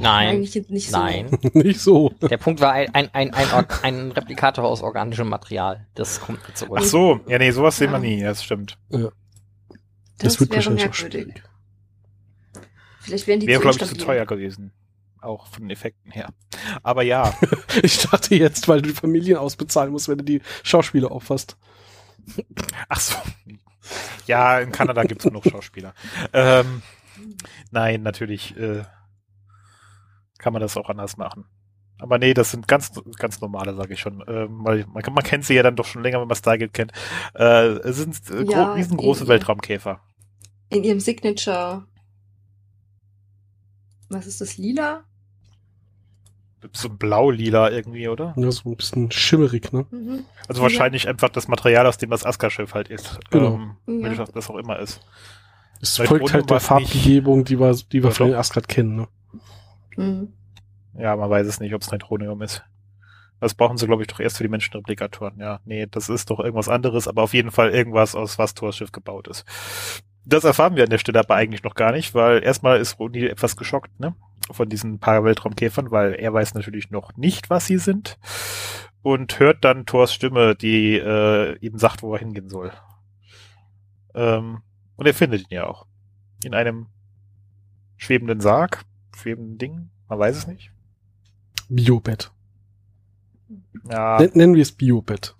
Nein. 0.00 0.28
eigentlich 0.28 0.68
nicht 0.70 0.90
so. 0.90 0.96
Nein. 0.98 1.26
nicht 1.52 1.80
so. 1.80 2.10
Der 2.22 2.36
Punkt 2.38 2.60
war 2.60 2.72
ein, 2.72 2.92
ein, 2.94 3.12
ein, 3.12 3.32
ein, 3.34 3.66
ein 3.82 4.12
Replikator 4.12 4.64
aus 4.64 4.82
organischem 4.82 5.28
Material. 5.28 5.86
Das 5.94 6.20
kommt 6.20 6.46
mit 6.46 6.56
zurück. 6.56 6.78
Ach 6.80 6.84
so, 6.84 7.20
ja, 7.28 7.38
nee, 7.38 7.50
sowas 7.50 7.76
sehen 7.76 7.90
wir 7.90 7.98
Ja. 7.98 8.00
nie, 8.00 8.20
ja, 8.20 8.28
das 8.28 8.42
stimmt. 8.44 8.78
Das, 8.88 9.02
Das, 10.18 10.40
wird 10.40 10.50
wäre 10.50 10.56
wahrscheinlich 10.58 10.82
auch 10.84 10.88
merkwürdig. 10.90 11.22
schwierig. 11.22 11.42
Vielleicht 13.00 13.26
wären 13.26 13.40
die 13.40 13.46
Wäre, 13.46 13.60
zu 13.62 13.68
glaube 13.68 13.78
ich, 13.84 13.88
zu 13.88 13.96
teuer 13.96 14.26
gewesen. 14.26 14.72
Auch 15.20 15.46
von 15.48 15.64
den 15.64 15.70
Effekten 15.70 16.10
her. 16.10 16.28
Aber 16.82 17.02
ja, 17.02 17.34
Ich 17.82 17.98
dachte 17.98 18.34
jetzt, 18.34 18.68
weil 18.68 18.82
du 18.82 18.88
die 18.88 18.94
Familien 18.94 19.36
ausbezahlen 19.36 19.92
musst, 19.92 20.08
wenn 20.08 20.18
du 20.18 20.24
die 20.24 20.42
Schauspieler 20.62 21.12
opferst. 21.12 21.56
ach 22.88 23.00
so. 23.00 23.16
Ja, 24.26 24.58
in 24.60 24.72
Kanada 24.72 25.02
gibt's 25.04 25.24
genug 25.24 25.44
Schauspieler. 25.44 25.94
Ähm, 26.32 26.82
nein, 27.70 28.02
natürlich 28.02 28.56
äh, 28.56 28.84
kann 30.38 30.52
man 30.52 30.60
das 30.60 30.76
auch 30.76 30.90
anders 30.90 31.16
machen. 31.16 31.46
Aber 32.00 32.18
nee, 32.18 32.34
das 32.34 32.50
sind 32.50 32.68
ganz 32.68 32.92
ganz 33.18 33.40
normale, 33.40 33.74
sage 33.74 33.94
ich 33.94 34.00
schon. 34.00 34.22
Ähm, 34.28 34.64
weil 34.64 34.84
man, 34.86 35.02
man 35.12 35.24
kennt 35.24 35.44
sie 35.44 35.54
ja 35.54 35.62
dann 35.62 35.74
doch 35.76 35.86
schon 35.86 36.02
länger, 36.02 36.20
wenn 36.20 36.28
man 36.28 36.36
Stargate 36.36 36.72
kennt. 36.72 36.92
Äh, 37.34 37.78
es 37.78 37.96
sind 37.96 38.18
äh, 38.30 38.44
Ja, 38.44 38.74
riesengroße 38.74 39.24
eh. 39.24 39.28
Weltraumkäfer. 39.28 40.00
In 40.68 40.84
ihrem 40.84 41.00
Signature. 41.00 41.86
Was 44.10 44.26
ist 44.26 44.40
das? 44.40 44.58
Lila? 44.58 45.04
So 46.72 46.88
blau-lila 46.88 47.70
irgendwie, 47.70 48.08
oder? 48.08 48.34
Ja, 48.36 48.50
so 48.50 48.68
ein 48.70 48.76
bisschen 48.76 49.10
schimmerig, 49.10 49.72
ne? 49.72 49.86
Mhm. 49.90 50.24
Also 50.48 50.60
Ja. 50.60 50.64
wahrscheinlich 50.64 51.06
einfach 51.08 51.28
das 51.28 51.46
Material, 51.48 51.86
aus 51.86 51.98
dem 51.98 52.10
das 52.10 52.24
Aska-Schiff 52.24 52.74
halt 52.74 52.88
ist. 52.88 53.18
Genau. 53.30 53.54
Ähm, 53.54 53.76
Ja. 53.86 54.08
welches 54.10 54.30
das 54.32 54.50
auch 54.50 54.56
immer 54.56 54.78
ist. 54.78 55.00
Es 55.80 55.96
Bei 55.98 56.06
folgt 56.06 56.32
halt 56.32 56.50
der 56.50 56.58
Farbgebung, 56.60 57.44
die 57.44 57.60
wir, 57.60 57.72
die 57.92 58.02
wir 58.02 58.10
Ja, 58.10 58.14
von 58.14 58.26
den. 58.28 58.36
Asgard 58.36 58.66
kennen, 58.68 58.96
ne? 58.96 59.08
Mhm. 59.96 60.32
Ja, 60.98 61.14
man 61.14 61.30
weiß 61.30 61.46
es 61.46 61.60
nicht, 61.60 61.74
ob 61.74 61.82
es 61.82 61.90
Neutronium 61.92 62.42
ist. 62.42 62.64
Das 63.40 63.54
brauchen 63.54 63.76
sie, 63.76 63.86
glaube 63.86 64.02
ich, 64.02 64.08
doch 64.08 64.18
erst 64.18 64.38
für 64.38 64.42
die 64.42 64.48
Menschenreplikatoren. 64.48 65.38
Ja, 65.38 65.60
nee, 65.64 65.86
das 65.88 66.08
ist 66.08 66.28
doch 66.30 66.40
irgendwas 66.40 66.68
anderes, 66.68 67.06
aber 67.06 67.22
auf 67.22 67.34
jeden 67.34 67.52
Fall 67.52 67.70
irgendwas, 67.70 68.16
aus 68.16 68.36
was 68.36 68.54
Thors 68.54 68.76
Schiff 68.76 68.90
gebaut 68.90 69.28
ist. 69.28 69.44
Das 70.24 70.42
erfahren 70.42 70.74
wir 70.74 70.82
an 70.82 70.90
der 70.90 70.98
Stelle 70.98 71.20
aber 71.20 71.36
eigentlich 71.36 71.62
noch 71.62 71.76
gar 71.76 71.92
nicht, 71.92 72.14
weil 72.16 72.42
erstmal 72.42 72.80
ist 72.80 72.98
O'Neill 72.98 73.28
etwas 73.28 73.56
geschockt, 73.56 74.00
ne? 74.00 74.14
Von 74.50 74.68
diesen 74.68 74.98
paar 74.98 75.24
Weltraumkäfern, 75.24 75.90
weil 75.90 76.14
er 76.14 76.32
weiß 76.32 76.54
natürlich 76.54 76.90
noch 76.90 77.16
nicht, 77.16 77.50
was 77.50 77.66
sie 77.66 77.78
sind. 77.78 78.18
Und 79.02 79.38
hört 79.38 79.64
dann 79.64 79.86
Thors 79.86 80.12
Stimme, 80.12 80.54
die 80.56 80.96
äh, 80.96 81.56
ihm 81.58 81.78
sagt, 81.78 82.02
wo 82.02 82.12
er 82.14 82.18
hingehen 82.20 82.48
soll. 82.48 82.72
Ähm, 84.14 84.62
und 84.96 85.06
er 85.06 85.14
findet 85.14 85.42
ihn 85.42 85.54
ja 85.54 85.66
auch. 85.66 85.86
In 86.44 86.54
einem 86.54 86.86
schwebenden 87.96 88.40
Sarg. 88.40 88.84
schwebenden 89.16 89.58
Ding? 89.58 89.90
Man 90.08 90.18
weiß 90.18 90.36
es 90.36 90.46
nicht. 90.46 90.70
Biobett. 91.68 92.30
Ja, 93.90 94.18
Nen- 94.18 94.30
Nennen 94.34 94.54
wir 94.54 94.62
es 94.62 94.72
Biobett. 94.72 95.34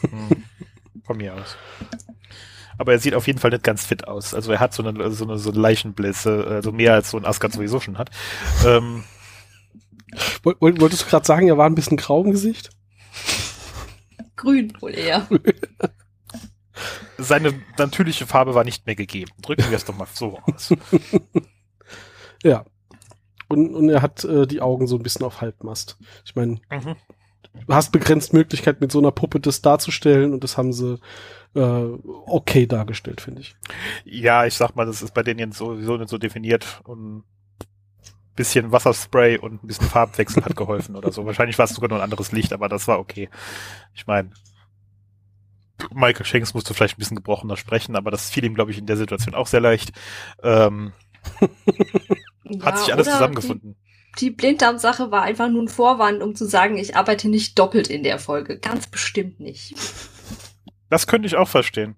hm, 0.00 0.44
von 1.02 1.16
mir 1.16 1.34
aus. 1.34 1.56
Aber 2.78 2.92
er 2.92 2.98
sieht 2.98 3.14
auf 3.14 3.26
jeden 3.26 3.38
Fall 3.38 3.50
nicht 3.50 3.62
ganz 3.62 3.84
fit 3.84 4.06
aus. 4.08 4.34
Also 4.34 4.52
er 4.52 4.60
hat 4.60 4.74
so 4.74 4.82
eine, 4.86 5.10
so 5.10 5.24
eine, 5.24 5.38
so 5.38 5.50
Leichenblässe, 5.52 6.46
also 6.48 6.72
mehr 6.72 6.94
als 6.94 7.10
so 7.10 7.16
ein 7.18 7.24
Asgard 7.24 7.52
sowieso 7.52 7.80
schon 7.80 7.98
hat. 7.98 8.10
Ähm, 8.66 9.04
Woll- 10.44 10.56
woll- 10.60 10.80
Wolltest 10.80 11.02
du 11.02 11.06
gerade 11.06 11.26
sagen, 11.26 11.48
er 11.48 11.58
war 11.58 11.66
ein 11.66 11.74
bisschen 11.74 11.96
grau 11.96 12.22
im 12.22 12.30
Gesicht? 12.30 12.70
Grün 14.36 14.72
wohl 14.80 14.94
eher. 14.94 15.26
seine 17.18 17.54
natürliche 17.78 18.26
Farbe 18.26 18.54
war 18.54 18.64
nicht 18.64 18.86
mehr 18.86 18.96
gegeben. 18.96 19.30
Drücken 19.42 19.68
wir 19.70 19.76
es 19.76 19.84
doch 19.84 19.96
mal 19.96 20.06
so 20.12 20.38
aus. 20.40 20.72
Ja. 22.42 22.66
Und, 23.48 23.74
und 23.74 23.88
er 23.88 24.02
hat 24.02 24.22
äh, 24.24 24.46
die 24.46 24.60
Augen 24.60 24.86
so 24.86 24.96
ein 24.96 25.02
bisschen 25.02 25.24
auf 25.24 25.40
Halbmast. 25.40 25.96
Ich 26.26 26.36
meine, 26.36 26.60
Mhm. 26.70 26.96
du 27.66 27.74
hast 27.74 27.90
begrenzt 27.90 28.34
Möglichkeit, 28.34 28.82
mit 28.82 28.92
so 28.92 28.98
einer 28.98 29.12
Puppe 29.12 29.40
das 29.40 29.62
darzustellen 29.62 30.34
und 30.34 30.44
das 30.44 30.58
haben 30.58 30.72
sie 30.74 30.98
äh, 31.54 31.60
okay 31.60 32.66
dargestellt, 32.66 33.20
finde 33.20 33.42
ich. 33.42 33.56
Ja, 34.04 34.46
ich 34.46 34.54
sag 34.54 34.74
mal, 34.76 34.86
das 34.86 35.02
ist 35.02 35.14
bei 35.14 35.22
denen 35.22 35.40
jetzt 35.40 35.58
sowieso 35.58 35.96
nicht 35.96 36.08
so 36.08 36.18
definiert 36.18 36.80
und 36.84 37.24
bisschen 38.36 38.72
Wasserspray 38.72 39.38
und 39.38 39.62
ein 39.62 39.66
bisschen 39.66 39.88
Farbwechsel 39.88 40.44
hat 40.44 40.56
geholfen 40.56 40.96
oder 40.96 41.12
so. 41.12 41.24
Wahrscheinlich 41.26 41.58
war 41.58 41.66
es 41.66 41.74
sogar 41.74 41.88
nur 41.88 41.98
ein 41.98 42.04
anderes 42.04 42.32
Licht, 42.32 42.52
aber 42.52 42.68
das 42.68 42.88
war 42.88 42.98
okay. 42.98 43.28
Ich 43.94 44.06
meine, 44.06 44.30
Michael 45.92 46.26
Shanks 46.26 46.54
musste 46.54 46.74
vielleicht 46.74 46.96
ein 46.96 47.00
bisschen 47.00 47.16
gebrochener 47.16 47.56
sprechen, 47.56 47.96
aber 47.96 48.10
das 48.10 48.30
fiel 48.30 48.44
ihm, 48.44 48.54
glaube 48.54 48.70
ich, 48.70 48.78
in 48.78 48.86
der 48.86 48.96
Situation 48.96 49.34
auch 49.34 49.46
sehr 49.46 49.60
leicht. 49.60 49.92
Ähm, 50.42 50.92
hat 52.60 52.74
Ja, 52.74 52.76
sich 52.76 52.92
alles 52.92 53.08
zusammengefunden. 53.08 53.76
Die, 54.18 54.20
die 54.20 54.30
Blinddarm-Sache 54.30 55.10
war 55.10 55.22
einfach 55.22 55.48
nur 55.48 55.62
ein 55.62 55.68
Vorwand, 55.68 56.22
um 56.22 56.34
zu 56.34 56.46
sagen, 56.46 56.76
ich 56.76 56.96
arbeite 56.96 57.28
nicht 57.28 57.58
doppelt 57.58 57.88
in 57.88 58.02
der 58.02 58.18
Folge. 58.18 58.58
Ganz 58.58 58.86
bestimmt 58.86 59.40
nicht. 59.40 59.74
Das 60.88 61.06
könnte 61.06 61.26
ich 61.26 61.36
auch 61.36 61.48
verstehen. 61.48 61.96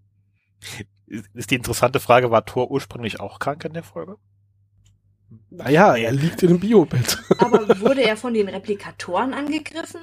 Ist 1.34 1.50
die 1.50 1.54
interessante 1.56 2.00
Frage, 2.00 2.30
war 2.30 2.44
Thor 2.44 2.70
ursprünglich 2.70 3.20
auch 3.20 3.38
krank 3.38 3.64
in 3.64 3.74
der 3.74 3.82
Folge? 3.82 4.16
Naja, 5.50 5.96
er 5.96 6.12
liegt 6.12 6.42
in 6.42 6.50
einem 6.50 6.60
Biobett. 6.60 7.18
Aber 7.38 7.80
wurde 7.80 8.02
er 8.02 8.16
von 8.16 8.34
den 8.34 8.48
Replikatoren 8.48 9.34
angegriffen? 9.34 10.00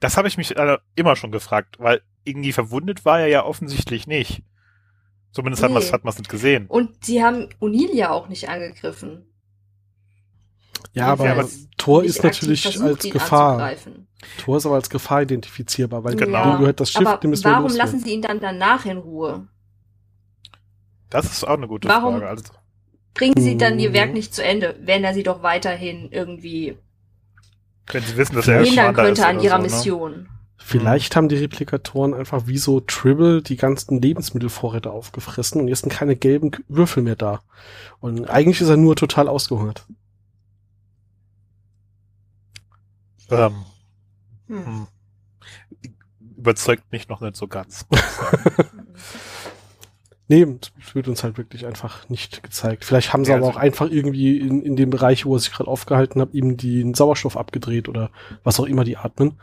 Das 0.00 0.16
habe 0.16 0.28
ich 0.28 0.36
mich 0.36 0.56
äh, 0.56 0.78
immer 0.94 1.16
schon 1.16 1.32
gefragt, 1.32 1.76
weil 1.78 2.02
irgendwie 2.24 2.52
verwundet 2.52 3.04
war 3.04 3.20
er 3.20 3.26
ja 3.26 3.44
offensichtlich 3.44 4.06
nicht. 4.06 4.42
Zumindest 5.32 5.62
hat 5.62 5.70
Nee. 5.70 5.74
man 5.74 5.82
es 5.82 5.92
hat 5.92 6.04
nicht 6.04 6.28
gesehen. 6.28 6.66
Und 6.68 7.04
sie 7.04 7.22
haben 7.22 7.48
O'Neill 7.60 7.92
ja 7.92 8.10
auch 8.10 8.28
nicht 8.28 8.48
angegriffen. 8.48 9.26
Ja, 10.92 11.06
aber, 11.08 11.24
Ja, 11.26 11.32
aber 11.32 11.48
Thor 11.76 12.02
Nicht 12.02 12.10
ist 12.10 12.22
natürlich 12.22 12.62
versucht, 12.62 12.84
als 12.84 13.10
Gefahr. 13.10 13.52
anzugreifen. 13.52 14.06
Thor 14.38 14.56
ist 14.56 14.66
aber 14.66 14.74
als 14.76 14.90
Gefahr 14.90 15.22
identifizierbar, 15.22 16.04
weil 16.04 16.14
Genau. 16.16 16.52
dem 16.52 16.58
gehört 16.60 16.80
das 16.80 16.90
Schiff, 16.90 17.06
Aber 17.06 17.16
dem 17.18 17.32
wir 17.32 17.44
warum 17.44 17.74
lassen 17.74 17.98
sie 18.00 18.10
ihn 18.14 18.22
dann 18.22 18.40
danach 18.40 18.84
in 18.86 18.98
Ruhe? 18.98 19.46
Das 21.10 21.26
ist 21.26 21.44
auch 21.46 21.56
eine 21.56 21.68
gute 21.68 21.88
Warum? 21.88 22.14
Frage. 22.14 22.28
Also, 22.28 22.44
Bringen 23.14 23.34
sie 23.38 23.56
dann 23.56 23.78
ihr 23.78 23.90
Mhm. 23.90 23.94
Werk 23.94 24.12
nicht 24.12 24.34
zu 24.34 24.42
Ende, 24.42 24.74
wenn 24.80 25.04
er 25.04 25.14
sie 25.14 25.22
doch 25.22 25.42
weiterhin 25.42 26.10
irgendwie 26.10 26.76
wenn 27.92 28.02
sie 28.02 28.16
wissen, 28.16 28.34
dass 28.34 28.48
er 28.48 28.64
hindern 28.64 28.94
könnte 28.94 29.20
ist 29.20 29.26
an 29.26 29.40
ihrer 29.40 29.56
so, 29.56 29.62
ne? 29.62 29.62
Mission. 29.62 30.28
Vielleicht 30.56 31.14
haben 31.14 31.28
die 31.28 31.36
Replikatoren 31.36 32.14
einfach 32.14 32.46
wie 32.46 32.56
so 32.56 32.80
Tribble 32.80 33.42
die 33.42 33.56
ganzen 33.56 34.00
Lebensmittelvorräte 34.00 34.90
aufgefressen 34.90 35.60
und 35.60 35.68
jetzt 35.68 35.82
sind 35.82 35.92
keine 35.92 36.16
gelben 36.16 36.52
Würfel 36.68 37.02
mehr 37.02 37.16
da. 37.16 37.42
Und 38.00 38.28
eigentlich 38.30 38.62
ist 38.62 38.70
er 38.70 38.78
nur 38.78 38.96
total 38.96 39.28
ausgehungert. 39.28 39.86
Ähm, 43.38 43.64
Hm. 44.48 44.66
hm. 44.66 44.86
Überzeugt 46.36 46.90
mich 46.92 47.08
noch 47.08 47.20
nicht 47.20 47.36
so 47.36 47.46
ganz. 47.48 47.86
Nee, 50.26 50.46
es 50.80 50.94
wird 50.94 51.06
uns 51.06 51.22
halt 51.22 51.36
wirklich 51.36 51.66
einfach 51.66 52.08
nicht 52.08 52.42
gezeigt. 52.42 52.86
Vielleicht 52.86 53.12
haben 53.12 53.26
sie 53.26 53.30
Ja, 53.32 53.36
aber 53.36 53.48
also- 53.48 53.58
auch 53.58 53.62
einfach 53.62 53.90
irgendwie 53.90 54.38
in, 54.38 54.62
in 54.62 54.74
dem 54.74 54.88
Bereich, 54.88 55.26
wo 55.26 55.36
er 55.36 55.38
sich 55.38 55.52
gerade 55.52 55.68
aufgehalten 55.68 56.18
hat, 56.18 56.32
ihm 56.32 56.56
den 56.56 56.94
Sauerstoff 56.94 57.36
abgedreht 57.36 57.90
oder 57.90 58.10
was 58.42 58.58
auch 58.58 58.64
immer 58.64 58.84
die 58.84 58.96
atmen. 58.96 59.38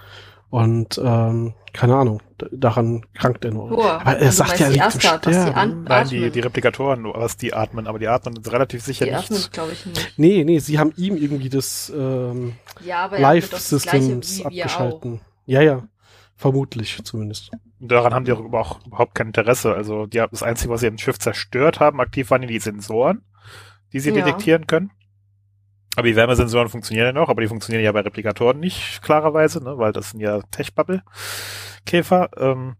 Und 0.52 1.00
ähm, 1.04 1.54
keine 1.74 1.96
Ahnung, 1.96 2.22
daran 2.52 3.06
krankt 3.14 3.46
er 3.46 3.52
nur. 3.52 3.70
Boah, 3.70 4.02
aber 4.02 4.18
er 4.18 4.26
also 4.28 4.44
sagt 4.44 4.60
ja, 4.60 4.66
er 4.68 4.72
die 4.74 4.80
liegt 4.80 4.84
im 4.84 5.00
Asgard, 5.00 5.26
was 5.26 5.34
die 5.36 5.42
Sterben. 5.42 5.58
an- 5.58 5.84
Nein, 5.86 6.08
die, 6.10 6.30
die 6.30 6.40
Replikatoren, 6.42 7.04
was 7.06 7.38
die 7.38 7.54
atmen, 7.54 7.88
aber 7.88 7.98
die 8.00 8.08
atmen 8.10 8.36
relativ 8.46 8.84
sicher 8.84 9.06
Die 9.06 9.12
nicht. 9.12 9.24
atmen, 9.32 9.42
glaube 9.54 9.72
ich, 9.72 9.86
nicht. 9.86 10.14
Nee, 10.20 10.44
nee, 10.44 10.60
sie 10.60 10.78
haben 10.78 10.92
ihm 10.98 11.16
irgendwie 11.16 11.48
das 11.50 11.90
ähm, 11.96 12.54
Ja, 12.86 13.06
aber 13.06 13.16
atmet 13.16 13.20
doch 13.20 13.22
Life 13.22 13.50
das 13.52 13.82
Gleiche 13.84 14.02
Systems 14.02 14.32
wie 14.34 14.38
wir 14.40 14.46
auch. 14.46 14.46
abgeschalten. 14.70 15.22
Ja, 15.46 15.62
ja. 15.62 15.84
Vermutlich 16.36 17.00
zumindest. 17.04 17.52
Und 17.80 17.90
daran 17.92 18.14
haben 18.14 18.26
die 18.26 18.34
auch 18.34 18.40
überhaupt 18.40 18.86
überhaupt 18.88 19.16
kein 19.16 19.28
Interesse. 19.28 19.74
Also 19.74 20.06
die, 20.06 20.22
das 20.30 20.44
Einzige, 20.44 20.74
was 20.74 20.82
sie 20.82 20.88
im 20.88 20.98
Schiff 20.98 21.18
zerstört 21.20 21.80
haben, 21.80 22.02
aktiv 22.02 22.30
waren 22.30 22.42
die 22.46 22.60
Sensoren, 22.60 23.22
die 23.94 24.00
sie 24.02 24.10
Ja. 24.10 24.16
detektieren 24.16 24.68
können. 24.68 24.92
Aber 25.96 26.08
die 26.08 26.16
Wärmesensoren 26.16 26.70
funktionieren 26.70 27.08
ja 27.08 27.14
noch, 27.14 27.30
aber 27.30 27.42
die 27.42 27.48
funktionieren 27.48 27.84
ja 27.84 27.92
bei 27.92 28.02
Replikatoren 28.02 28.60
nicht, 28.60 29.02
klarerweise, 29.02 29.64
ne, 29.64 29.78
weil 29.78 29.92
das 29.92 30.12
sind 30.12 30.22
ja 30.22 30.42
Tech-Bubble-Käfer. 30.52 32.30
Ähm, 32.38 32.76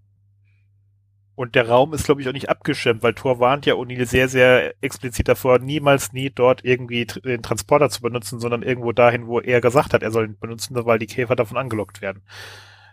und 1.36 1.56
der 1.56 1.68
Raum 1.68 1.94
ist, 1.94 2.06
glaube 2.06 2.22
ich, 2.22 2.30
auch 2.30 2.34
nicht 2.34 2.50
abgeschirmt, 2.50 3.04
weil 3.04 3.14
Thor 3.14 3.40
warnt 3.40 3.66
ja 3.66 3.74
O'Neill 3.74 4.06
sehr, 4.06 4.30
sehr 4.30 4.76
explizit 4.82 5.28
davor, 5.28 5.60
niemals 5.60 6.14
nie 6.14 6.30
dort 6.30 6.64
irgendwie 6.64 7.06
den 7.06 7.42
Transporter 7.42 7.90
zu 7.90 8.02
benutzen, 8.02 8.40
sondern 8.40 8.64
irgendwo 8.64 8.92
dahin, 8.92 9.28
wo 9.28 9.40
er 9.40 9.60
gesagt 9.60 9.94
hat, 9.94 10.04
er 10.04 10.12
soll 10.12 10.28
ihn 10.28 10.40
benutzen, 10.40 10.76
weil 10.86 11.00
die 11.00 11.08
Käfer 11.08 11.36
davon 11.36 11.58
angelockt 11.58 12.02
werden. 12.02 12.24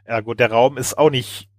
Ja 0.06 0.20
gut, 0.20 0.40
der 0.40 0.50
Raum 0.50 0.78
ist 0.78 0.96
auch 0.96 1.10
nicht 1.10 1.50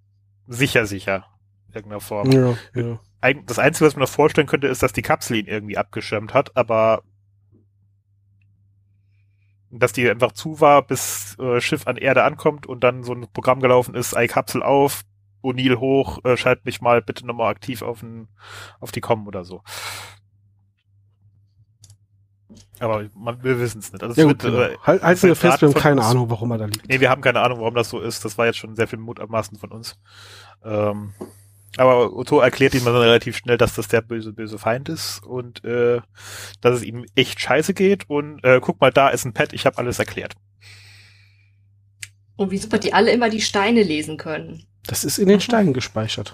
sicher, 0.48 0.86
sicher. 0.86 1.28
In 1.67 1.76
irgendeiner 1.76 2.02
Form. 2.02 2.32
Ja, 2.32 2.56
ja. 2.74 3.00
Das 3.45 3.60
Einzige, 3.60 3.86
was 3.86 3.95
man 3.95 4.02
noch 4.02 4.10
vorstellen 4.10 4.48
könnte, 4.48 4.67
ist, 4.67 4.82
dass 4.82 4.93
die 4.93 5.04
Kapsel 5.04 5.38
ihn 5.38 5.45
irgendwie 5.45 5.78
abgeschirmt 5.78 6.34
hat, 6.34 6.58
aber 6.58 7.04
dass 9.71 9.93
die 9.93 10.10
einfach 10.10 10.32
zu 10.32 10.60
war, 10.62 10.82
bis 10.82 11.38
äh, 11.39 11.62
Schiff 11.62 11.86
an 11.88 11.97
Erde 11.97 12.23
ankommt 12.23 12.65
und 12.67 12.84
dann 12.84 13.03
so 13.03 13.13
ein 13.13 13.27
Programm 13.34 13.60
gelaufen 13.60 13.95
ist, 13.95 14.15
ei 14.15 14.27
Kapsel 14.27 14.63
auf, 14.63 15.03
O'Neill 15.43 15.77
hoch, 15.77 16.19
äh, 16.25 16.36
schalt 16.38 16.65
mich 16.65 16.82
mal 16.82 17.01
bitte 17.01 17.25
nochmal 17.25 17.51
aktiv 17.51 17.82
auf, 17.82 17.99
den, 18.01 18.27
auf 18.79 18.91
die 18.91 19.01
Com 19.01 19.27
oder 19.27 19.43
so. 19.45 19.62
Aber 22.79 23.05
man, 23.13 23.43
wir 23.43 23.60
wissen 23.60 23.79
es 23.79 23.91
nicht. 23.91 24.01
Also 24.01 24.19
Ja 24.19 24.27
wird, 24.27 24.41
gut, 24.41 24.51
genau. 24.51 24.63
äh, 24.63 24.77
halt, 24.84 25.03
halten 25.03 25.21
wir 25.21 25.29
wird 25.29 25.38
fest, 25.38 25.62
wir 25.62 25.67
haben 25.69 25.75
keine 25.75 26.01
uns- 26.01 26.10
Ahnung, 26.10 26.29
warum 26.29 26.51
er 26.51 26.58
da 26.60 26.65
liegt. 26.65 26.88
Nee, 26.88 26.99
wir 26.99 27.10
haben 27.10 27.21
keine 27.21 27.41
Ahnung, 27.41 27.60
warum 27.60 27.75
das 27.75 27.89
so 27.89 27.99
ist. 27.99 28.23
Das 28.25 28.38
war 28.38 28.45
jetzt 28.45 28.58
schon 28.58 28.75
sehr 28.75 28.88
viel 28.88 28.99
Mutmaßen 28.99 29.58
von 29.58 29.71
uns. 29.71 29.99
Ähm, 30.63 31.13
aber 31.77 32.15
Otto 32.15 32.39
erklärt 32.39 32.73
ihm 32.73 32.86
dann 32.86 32.95
relativ 32.95 33.38
schnell, 33.38 33.58
dass 33.58 33.75
das 33.75 33.88
der 33.88 34.01
böse, 34.01 34.34
böse 34.34 34.58
Feind 34.58 34.89
ist 34.89 35.23
und 35.23 35.63
äh, 35.63 36.01
dass 36.62 36.77
es 36.77 36.84
ihm 36.84 37.05
echt 37.15 37.39
scheiße 37.39 37.73
geht. 37.73 38.10
Und 38.10 38.43
äh, 38.43 38.60
guck 38.62 38.82
mal, 38.82 38.91
da 38.91 39.10
ist 39.10 39.25
ein 39.25 39.34
Pad, 39.34 39.53
ich 39.53 39.65
habe 39.65 39.77
alles 39.77 39.99
erklärt. 39.99 40.34
Und 42.36 42.51
wie 42.51 42.58
super 42.58 42.79
die 42.79 42.93
alle 42.93 43.12
immer 43.12 43.29
die 43.29 43.41
Steine 43.41 43.84
lesen 43.84 44.17
können. 44.17 44.65
Das 44.88 45.03
ist 45.03 45.19
in 45.19 45.27
den 45.27 45.41
Steinen 45.41 45.73
gespeichert. 45.73 46.34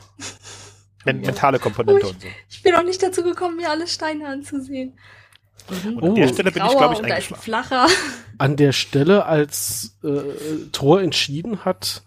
Men 1.04 1.22
Ja. 1.22 1.28
Mentale 1.28 1.60
Komponente 1.60 2.06
Ui. 2.06 2.12
und 2.12 2.22
so. 2.22 2.28
Ich 2.50 2.64
bin 2.64 2.74
noch 2.74 2.84
nicht 2.84 3.02
dazu 3.02 3.24
gekommen, 3.24 3.58
mir 3.58 3.70
alle 3.70 3.88
Steine 3.88 4.28
anzusehen. 4.28 4.98
Und 5.68 6.04
an 6.04 6.16
der 6.16 6.28
Stelle 6.28 6.52
bin 6.52 6.64
ich, 6.64 6.72
glaube 6.72 6.94
ich, 6.94 7.04
eingeschlafen. 7.04 7.44
flacher. 7.44 7.88
An 8.38 8.56
der 8.56 8.72
Stelle, 8.72 9.26
als 9.26 9.98
äh, 10.04 10.70
Thor 10.72 11.02
entschieden 11.02 11.66
hat, 11.66 12.04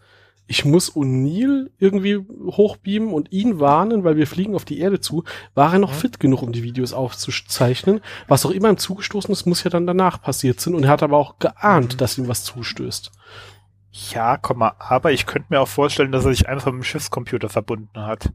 ich 0.51 0.65
muss 0.65 0.95
O'Neill 0.97 1.71
irgendwie 1.79 2.17
hochbeamen 2.19 3.13
und 3.13 3.31
ihn 3.31 3.61
warnen, 3.61 4.03
weil 4.03 4.17
wir 4.17 4.27
fliegen 4.27 4.55
auf 4.55 4.65
die 4.65 4.79
Erde 4.81 4.99
zu, 4.99 5.23
war 5.55 5.75
er 5.75 5.79
noch 5.79 5.93
fit 5.93 6.19
genug, 6.19 6.43
um 6.43 6.53
die 6.53 6.63
Videos 6.63 6.93
aufzuzeichnen. 6.95 8.01
Was 8.27 8.45
auch 8.47 8.51
immer 8.51 8.71
ihm 8.71 8.79
zugestoßen 8.79 9.31
ist, 9.31 9.47
muss 9.47 9.63
ja 9.63 9.71
dann 9.71 9.87
danach 9.87 10.21
passiert 10.23 10.59
sein. 10.61 10.75
Und 10.75 10.85
er 10.85 10.91
hat 10.91 11.03
aber 11.03 11.19
auch 11.19 11.39
geahnt, 11.39 11.93
Mhm. 11.95 11.99
dass 11.99 12.19
ihm 12.19 12.29
was 12.29 12.45
zustößt. 12.45 13.13
Ja, 14.13 14.37
komm 14.37 14.59
mal, 14.59 14.73
aber 14.79 15.13
ich 15.13 15.27
könnte 15.27 15.49
mir 15.51 15.61
auch 15.61 15.69
vorstellen, 15.69 16.13
dass 16.13 16.25
er 16.25 16.33
sich 16.33 16.49
einfach 16.49 16.73
mit 16.73 16.83
dem 16.83 16.85
Schiffscomputer 16.85 17.49
verbunden 17.49 18.01
hat. 18.01 18.33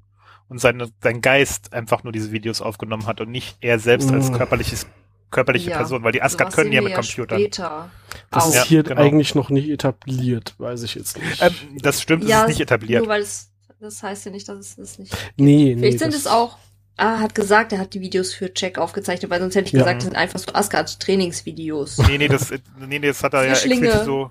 Und 0.50 0.60
seine, 0.60 0.90
sein 1.02 1.22
Geist 1.22 1.74
einfach 1.74 2.04
nur 2.04 2.12
diese 2.14 2.32
Videos 2.32 2.62
aufgenommen 2.62 3.08
hat 3.08 3.22
und 3.22 3.32
nicht 3.32 3.58
er 3.62 3.80
selbst 3.80 4.12
als 4.12 4.30
Mhm. 4.30 4.36
körperliches, 4.36 4.88
körperliche 5.34 5.72
Ja, 5.72 5.78
Person, 5.78 6.04
weil 6.04 6.14
die 6.14 6.22
Asgard 6.22 6.54
können 6.54 6.72
ja 6.72 6.82
mit 6.82 6.94
Computern. 6.94 7.40
Später. 7.40 7.90
Das 8.32 8.44
auch. 8.46 8.50
ist 8.50 8.56
Ja, 8.56 8.64
hier 8.64 8.84
genau. 8.84 9.02
eigentlich 9.02 9.36
noch 9.36 9.50
nicht 9.50 9.68
etabliert, 9.70 10.56
weiß 10.58 10.84
ich 10.84 10.96
jetzt 10.96 11.18
nicht. 11.22 11.42
Ähm, 11.42 11.54
das 11.82 12.02
stimmt, 12.02 12.24
es 12.24 12.30
Ja, 12.30 12.44
ist 12.44 12.48
nicht 12.50 12.62
etabliert. 12.62 13.02
Nur 13.02 13.10
weil 13.10 13.22
es, 13.22 13.50
das 13.82 14.02
heißt 14.02 14.26
ja 14.26 14.32
nicht, 14.32 14.48
dass 14.48 14.58
es 14.58 14.76
das 14.78 15.00
nicht. 15.00 15.12
nee, 15.36 15.74
nee. 15.76 15.78
Vielleicht 15.78 16.00
sind 16.00 16.14
das- 16.14 16.22
es 16.22 16.28
auch. 16.28 16.58
Ah, 16.96 17.14
er 17.16 17.20
hat 17.22 17.34
gesagt, 17.36 17.74
er 17.74 17.80
hat 17.80 17.96
die 17.96 18.02
Videos 18.02 18.36
für 18.36 18.54
Check 18.54 18.78
aufgezeichnet, 18.78 19.32
weil 19.32 19.40
sonst 19.42 19.56
hätte 19.56 19.66
ich 19.66 19.74
Ja. 19.74 19.80
gesagt, 19.80 19.98
das 19.98 20.04
sind 20.06 20.16
einfach 20.16 20.38
so 20.40 20.54
Asgard-Trainingsvideos. 20.54 21.98
Nee, 22.08 22.18
nee, 22.20 22.28
das, 22.28 22.52
nee, 22.52 22.60
nee, 22.88 23.00
das 23.00 23.24
hat 23.24 23.34
er 23.34 23.46
ja 23.46 23.52
explizit 23.54 24.06
so. 24.06 24.30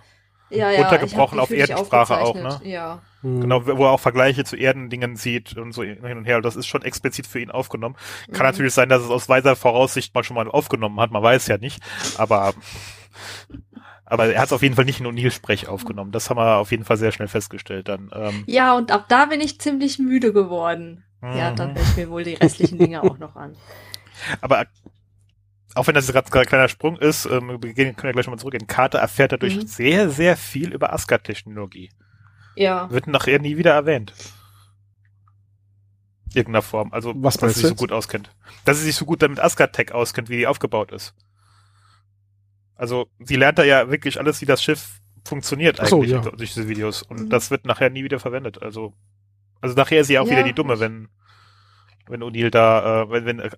Ja, 0.50 0.70
ja. 0.70 0.80
Runtergebrochen 0.82 1.40
auf 1.40 1.50
Erdensprache 1.50 2.18
auch, 2.18 2.34
ne? 2.34 2.60
Ja. 2.64 3.02
Hm. 3.22 3.40
Genau, 3.40 3.66
wo 3.66 3.84
er 3.84 3.90
auch 3.90 4.00
Vergleiche 4.00 4.44
zu 4.44 4.56
Erdendingen 4.56 5.16
sieht 5.16 5.56
und 5.56 5.72
so 5.72 5.82
hin 5.82 5.98
und 6.18 6.24
her. 6.24 6.40
Das 6.40 6.56
ist 6.56 6.66
schon 6.66 6.82
explizit 6.82 7.26
für 7.26 7.40
ihn 7.40 7.50
aufgenommen. 7.50 7.96
Kann 8.32 8.46
Mhm. 8.46 8.52
natürlich 8.52 8.74
sein, 8.74 8.88
dass 8.88 9.02
es 9.02 9.10
aus 9.10 9.28
weiser 9.28 9.56
Voraussicht 9.56 10.14
mal 10.14 10.24
schon 10.24 10.34
mal 10.36 10.48
aufgenommen 10.48 11.00
hat. 11.00 11.10
Man 11.10 11.22
weiß 11.22 11.46
ja 11.46 11.58
nicht. 11.58 11.80
Aber, 12.18 12.52
aber 14.04 14.26
er 14.32 14.40
hat 14.40 14.46
es 14.46 14.52
auf 14.52 14.62
jeden 14.62 14.74
Fall 14.74 14.84
nicht 14.84 15.00
in 15.00 15.06
O'Neill-Sprech 15.06 15.68
aufgenommen. 15.68 16.12
Das 16.12 16.28
haben 16.30 16.36
wir 16.38 16.56
auf 16.58 16.70
jeden 16.70 16.84
Fall 16.84 16.96
sehr 16.96 17.12
schnell 17.12 17.28
festgestellt 17.28 17.88
dann. 17.88 18.10
Ähm, 18.14 18.44
Ja, 18.46 18.74
und 18.76 18.90
ab 18.90 19.06
da 19.08 19.26
bin 19.26 19.40
ich 19.40 19.60
ziemlich 19.60 19.98
müde 19.98 20.32
geworden. 20.32 21.04
Ja, 21.22 21.52
mhm. 21.52 21.56
dann 21.56 21.74
höre 21.76 21.82
ich 21.82 21.96
mir 21.96 22.10
wohl 22.10 22.24
die 22.24 22.34
restlichen 22.34 22.78
Dinge 22.78 23.02
auch 23.04 23.18
noch 23.18 23.36
an. 23.36 23.56
Aber 24.40 24.66
auch 25.74 25.86
wenn 25.86 25.94
das 25.94 26.06
gerade 26.12 26.26
ein 26.36 26.46
kleiner 26.46 26.68
Sprung 26.68 26.98
ist, 26.98 27.26
ähm, 27.26 27.48
wir 27.62 27.72
gehen, 27.72 27.94
können 27.96 28.08
ja 28.08 28.12
gleich 28.12 28.26
nochmal 28.26 28.40
zurückgehen. 28.40 28.66
Carter 28.66 28.98
erfährt 28.98 29.32
dadurch 29.32 29.56
Mhm. 29.56 29.66
sehr, 29.66 30.10
sehr 30.10 30.36
viel 30.36 30.72
über 30.72 30.92
Asgard-Technologie. 30.92 31.90
Ja. 32.56 32.90
Wird 32.90 33.06
nachher 33.06 33.38
nie 33.38 33.56
wieder 33.56 33.72
erwähnt. 33.72 34.12
Irgendeiner 36.34 36.62
Form. 36.62 36.92
Also, 36.92 37.12
Was 37.16 37.36
dass 37.36 37.54
sie 37.54 37.60
sich 37.60 37.62
so 37.64 37.68
jetzt? 37.70 37.78
gut 37.78 37.92
auskennt. 37.92 38.34
Dass 38.64 38.78
sie 38.78 38.84
sich 38.84 38.96
so 38.96 39.04
gut 39.04 39.20
damit 39.22 39.38
Asgard-Tech 39.40 39.92
auskennt, 39.92 40.28
wie 40.30 40.36
die 40.38 40.46
aufgebaut 40.46 40.90
ist. 40.92 41.14
Also, 42.74 43.08
sie 43.20 43.36
lernt 43.36 43.58
da 43.58 43.64
ja 43.64 43.90
wirklich 43.90 44.18
alles, 44.18 44.40
wie 44.40 44.46
das 44.46 44.62
Schiff 44.62 45.00
funktioniert 45.24 45.78
Ach 45.80 45.86
so, 45.86 45.96
eigentlich 45.98 46.10
ja. 46.10 46.20
durch 46.20 46.54
diese 46.54 46.68
Videos. 46.68 47.02
Und 47.02 47.20
Mhm. 47.20 47.30
das 47.30 47.50
wird 47.50 47.66
nachher 47.66 47.90
nie 47.90 48.02
wieder 48.02 48.18
verwendet. 48.18 48.62
Also, 48.62 48.94
also 49.60 49.74
nachher 49.76 50.00
ist 50.00 50.06
sie 50.08 50.18
auch 50.18 50.24
Ja. 50.26 50.32
wieder 50.32 50.42
die 50.42 50.54
Dumme, 50.54 50.80
wenn, 50.80 51.08
wenn 52.06 52.22
O'Neill 52.22 52.50
da, 52.50 53.02
äh, 53.02 53.10
wenn, 53.10 53.26
wenn 53.26 53.38
äh, 53.40 53.50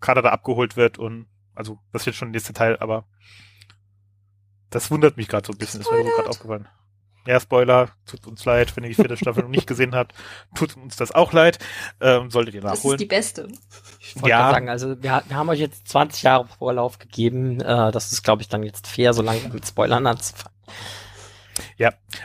Carter 0.00 0.22
da 0.22 0.30
abgeholt 0.30 0.76
wird 0.76 0.98
und, 0.98 1.26
also, 1.54 1.78
das 1.92 2.06
wird 2.06 2.16
schon 2.16 2.30
nächste 2.30 2.54
Teil, 2.54 2.78
aber 2.78 3.06
das 4.70 4.90
wundert 4.90 5.16
mich 5.16 5.28
gerade 5.28 5.46
so 5.46 5.52
ein 5.52 5.58
bisschen, 5.58 5.80
ist 5.80 5.90
mir 5.90 5.98
Spoilert. 5.98 6.16
gerade 6.16 6.30
aufgefallen. 6.30 6.68
Ja, 7.26 7.40
Spoiler, 7.40 7.90
tut 8.06 8.26
uns 8.26 8.44
leid, 8.44 8.76
wenn 8.76 8.84
ihr 8.84 8.90
die 8.90 8.94
vierte 8.94 9.16
Staffel 9.16 9.42
noch 9.42 9.50
nicht 9.50 9.66
gesehen 9.66 9.94
habt, 9.94 10.14
tut 10.54 10.76
uns 10.76 10.96
das 10.96 11.12
auch 11.12 11.32
leid, 11.32 11.58
ähm, 12.00 12.30
solltet 12.30 12.54
ihr 12.54 12.60
Das 12.60 12.74
ist 12.74 12.78
nachholen. 12.78 12.98
die 12.98 13.06
beste. 13.06 13.48
Ich 14.00 14.14
wollte 14.16 14.28
Ja. 14.30 14.50
sagen, 14.50 14.68
also 14.68 14.90
wir, 15.02 15.22
wir 15.26 15.36
haben 15.36 15.48
euch 15.48 15.58
jetzt 15.60 15.88
20 15.88 16.22
Jahre 16.22 16.46
Vorlauf 16.46 16.98
gegeben. 16.98 17.60
Äh, 17.60 17.90
das 17.92 18.12
ist, 18.12 18.22
glaube 18.22 18.42
ich, 18.42 18.48
dann 18.48 18.62
jetzt 18.62 18.86
fair, 18.86 19.12
so 19.12 19.22
lange 19.22 19.40
mit 19.52 19.66
Spoilern 19.66 20.06
anzufangen. 20.06 20.54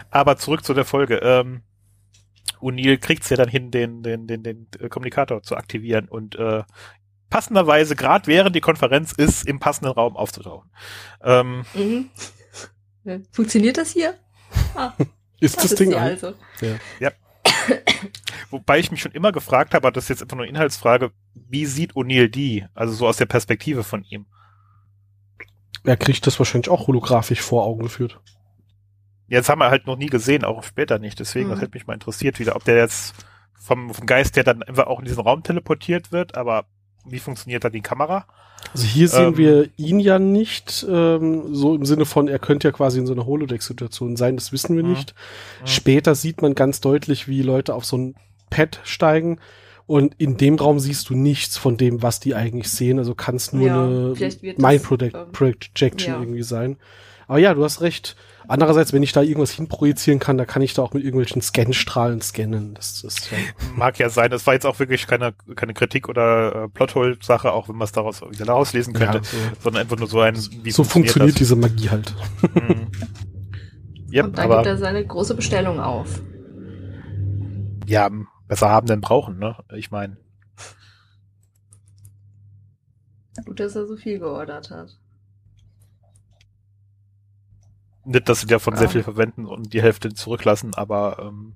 Aber 0.09 0.37
zurück 0.37 0.63
zu 0.63 0.73
der 0.73 0.85
Folge. 0.85 1.17
Ähm, 1.17 1.61
O'Neill 2.61 2.97
kriegt's 2.99 3.29
ja 3.29 3.37
dann 3.37 3.49
hin, 3.49 3.71
den, 3.71 4.03
den, 4.03 4.27
den, 4.27 4.43
den 4.43 4.67
äh, 4.79 4.87
Kommunikator 4.89 5.41
zu 5.41 5.55
aktivieren 5.55 6.07
und 6.07 6.35
äh, 6.35 6.63
passenderweise, 7.29 7.95
gerade 7.95 8.27
während 8.27 8.55
die 8.55 8.61
Konferenz 8.61 9.13
ist, 9.13 9.47
im 9.47 9.59
passenden 9.59 9.93
Raum 9.93 10.15
aufzutauchen. 10.15 10.69
Ähm, 11.23 11.65
Mhm. 11.73 12.09
Ja. 13.03 13.17
Funktioniert 13.31 13.77
das 13.77 13.91
hier? 13.91 14.13
Ah, 14.75 14.93
Ist 15.39 15.57
das, 15.57 15.65
ist 15.71 15.79
Ding 15.79 15.89
sie 15.89 15.95
an? 15.95 16.03
also. 16.03 16.33
wobei 18.51 18.79
ich 18.79 18.91
mich 18.91 19.01
schon 19.01 19.11
immer 19.11 19.31
gefragt 19.31 19.73
habe, 19.73 19.91
das 19.91 20.05
ist 20.05 20.09
jetzt 20.09 20.21
einfach 20.21 20.37
nur 20.37 20.43
eine 20.45 20.51
Inhaltsfrage, 20.51 21.11
wie 21.33 21.65
sieht 21.65 21.93
O'Neill 21.93 22.27
die? 22.29 22.65
Also 22.75 22.93
so 22.93 23.07
aus 23.07 23.17
der 23.17 23.25
Perspektive 23.25 23.83
von 23.83 24.03
ihm. 24.03 24.27
Er 25.83 25.97
kriegt 25.97 26.27
das 26.27 26.37
wahrscheinlich 26.37 26.69
auch 26.69 26.87
holographisch 26.87 27.41
vor 27.41 27.63
Augen 27.65 27.81
geführt. 27.83 28.19
Jetzt 29.27 29.49
haben 29.49 29.59
wir 29.59 29.69
halt 29.71 29.87
noch 29.87 29.97
nie 29.97 30.07
gesehen, 30.07 30.43
auch 30.43 30.61
später 30.63 30.99
nicht. 30.99 31.19
Deswegen, 31.19 31.47
Mhm. 31.47 31.51
das 31.53 31.61
hätte 31.61 31.73
mich 31.73 31.87
mal 31.87 31.93
interessiert 31.93 32.37
wieder, 32.39 32.55
ob 32.55 32.63
der 32.65 32.75
jetzt 32.77 33.15
vom, 33.59 33.93
vom 33.93 34.05
Geist 34.05 34.35
her 34.35 34.43
dann 34.43 34.61
einfach 34.61 34.87
auch 34.87 34.99
in 34.99 35.05
diesen 35.05 35.21
Raum 35.23 35.41
teleportiert 35.41 36.11
wird, 36.11 36.35
aber 36.35 36.65
wie 37.05 37.19
funktioniert 37.19 37.63
da 37.63 37.69
die 37.69 37.81
Kamera? 37.81 38.25
Also 38.73 38.85
hier 38.85 39.07
sehen 39.07 39.29
Ähm. 39.29 39.37
wir 39.37 39.69
ihn 39.77 39.99
ja 39.99 40.19
nicht, 40.19 40.85
ähm, 40.87 41.53
so 41.55 41.73
im 41.75 41.85
Sinne 41.85 42.05
von, 42.05 42.27
er 42.27 42.37
könnte 42.39 42.67
ja 42.67 42.71
quasi 42.71 42.99
in 42.99 43.07
so 43.07 43.13
einer 43.13 43.25
Holodeck-Situation 43.25 44.15
sein, 44.17 44.35
das 44.35 44.51
wissen 44.51 44.75
wir 44.75 44.83
Mhm. 44.83 44.91
nicht. 44.91 45.15
Mhm. 45.61 45.67
Später 45.67 46.13
sieht 46.15 46.41
man 46.41 46.53
ganz 46.55 46.79
deutlich, 46.79 47.27
wie 47.27 47.41
Leute 47.41 47.73
auf 47.73 47.85
so 47.85 47.97
ein 47.97 48.15
Pad 48.51 48.79
steigen 48.83 49.39
und 49.87 50.13
in 50.19 50.37
dem 50.37 50.55
Raum 50.55 50.79
siehst 50.79 51.09
du 51.09 51.15
nichts 51.15 51.57
von 51.57 51.75
dem, 51.77 52.03
was 52.03 52.19
die 52.19 52.35
eigentlich 52.35 52.69
sehen. 52.69 52.99
Also 52.99 53.15
kann 53.15 53.35
es 53.35 53.51
nur 53.51 53.65
Ja, 53.67 53.83
eine 53.83 54.13
Mind 54.57 54.83
Project, 54.83 55.15
ähm, 55.15 55.31
Projection 55.31 56.13
ja. 56.13 56.19
irgendwie 56.19 56.43
sein. 56.43 56.77
Aber 57.27 57.39
ja, 57.39 57.53
du 57.53 57.63
hast 57.63 57.81
recht. 57.81 58.15
Andererseits, 58.47 58.93
wenn 58.93 59.03
ich 59.03 59.11
da 59.11 59.21
irgendwas 59.21 59.51
hinprojizieren 59.51 60.19
kann, 60.19 60.37
da 60.37 60.45
kann 60.45 60.61
ich 60.61 60.73
da 60.73 60.81
auch 60.81 60.93
mit 60.93 61.03
irgendwelchen 61.03 61.41
Scanstrahlen 61.41 62.21
scannen. 62.21 62.73
Das 62.73 63.03
ist 63.03 63.31
ja, 63.31 63.37
Mag 63.75 63.99
ja 63.99 64.09
sein, 64.09 64.31
das 64.31 64.45
war 64.47 64.53
jetzt 64.53 64.65
auch 64.65 64.79
wirklich 64.79 65.07
keine, 65.07 65.33
keine 65.55 65.73
Kritik 65.73 66.09
oder 66.09 66.63
äh, 66.63 66.69
Plothole-Sache, 66.69 67.51
auch 67.51 67.69
wenn 67.69 67.75
man 67.75 67.85
es 67.85 67.91
daraus 67.91 68.21
wieder 68.21 68.45
rauslesen 68.45 68.93
könnte, 68.93 69.19
ja, 69.19 69.23
so, 69.23 69.37
sondern 69.61 69.83
einfach 69.83 69.97
nur 69.97 70.07
so 70.07 70.19
ein, 70.19 70.35
wie 70.63 70.71
so 70.71 70.83
funktioniert 70.83 71.33
das? 71.33 71.39
diese 71.39 71.55
Magie 71.55 71.89
halt. 71.89 72.13
Mhm. 72.41 72.91
Yep, 74.13 74.25
Und 74.25 74.37
dann 74.37 74.49
gibt 74.49 74.57
aber 74.57 74.65
er 74.67 74.77
seine 74.77 75.05
große 75.05 75.35
Bestellung 75.35 75.79
auf. 75.79 76.21
ja, 77.85 78.09
besser 78.47 78.69
haben 78.69 78.87
denn 78.87 78.99
brauchen, 78.99 79.39
ne? 79.39 79.55
Ich 79.73 79.89
meine, 79.89 80.17
Gut, 83.45 83.59
dass 83.59 83.75
er 83.75 83.87
so 83.87 83.95
viel 83.95 84.19
geordert 84.19 84.69
hat. 84.69 84.97
Nicht, 88.05 88.27
dass 88.29 88.41
sie 88.41 88.47
davon 88.47 88.75
sehr 88.75 88.87
Ja. 88.87 88.91
viel 88.91 89.03
verwenden 89.03 89.45
und 89.45 89.73
die 89.73 89.81
Hälfte 89.81 90.13
zurücklassen, 90.13 90.73
aber 90.75 91.17
ähm, 91.21 91.53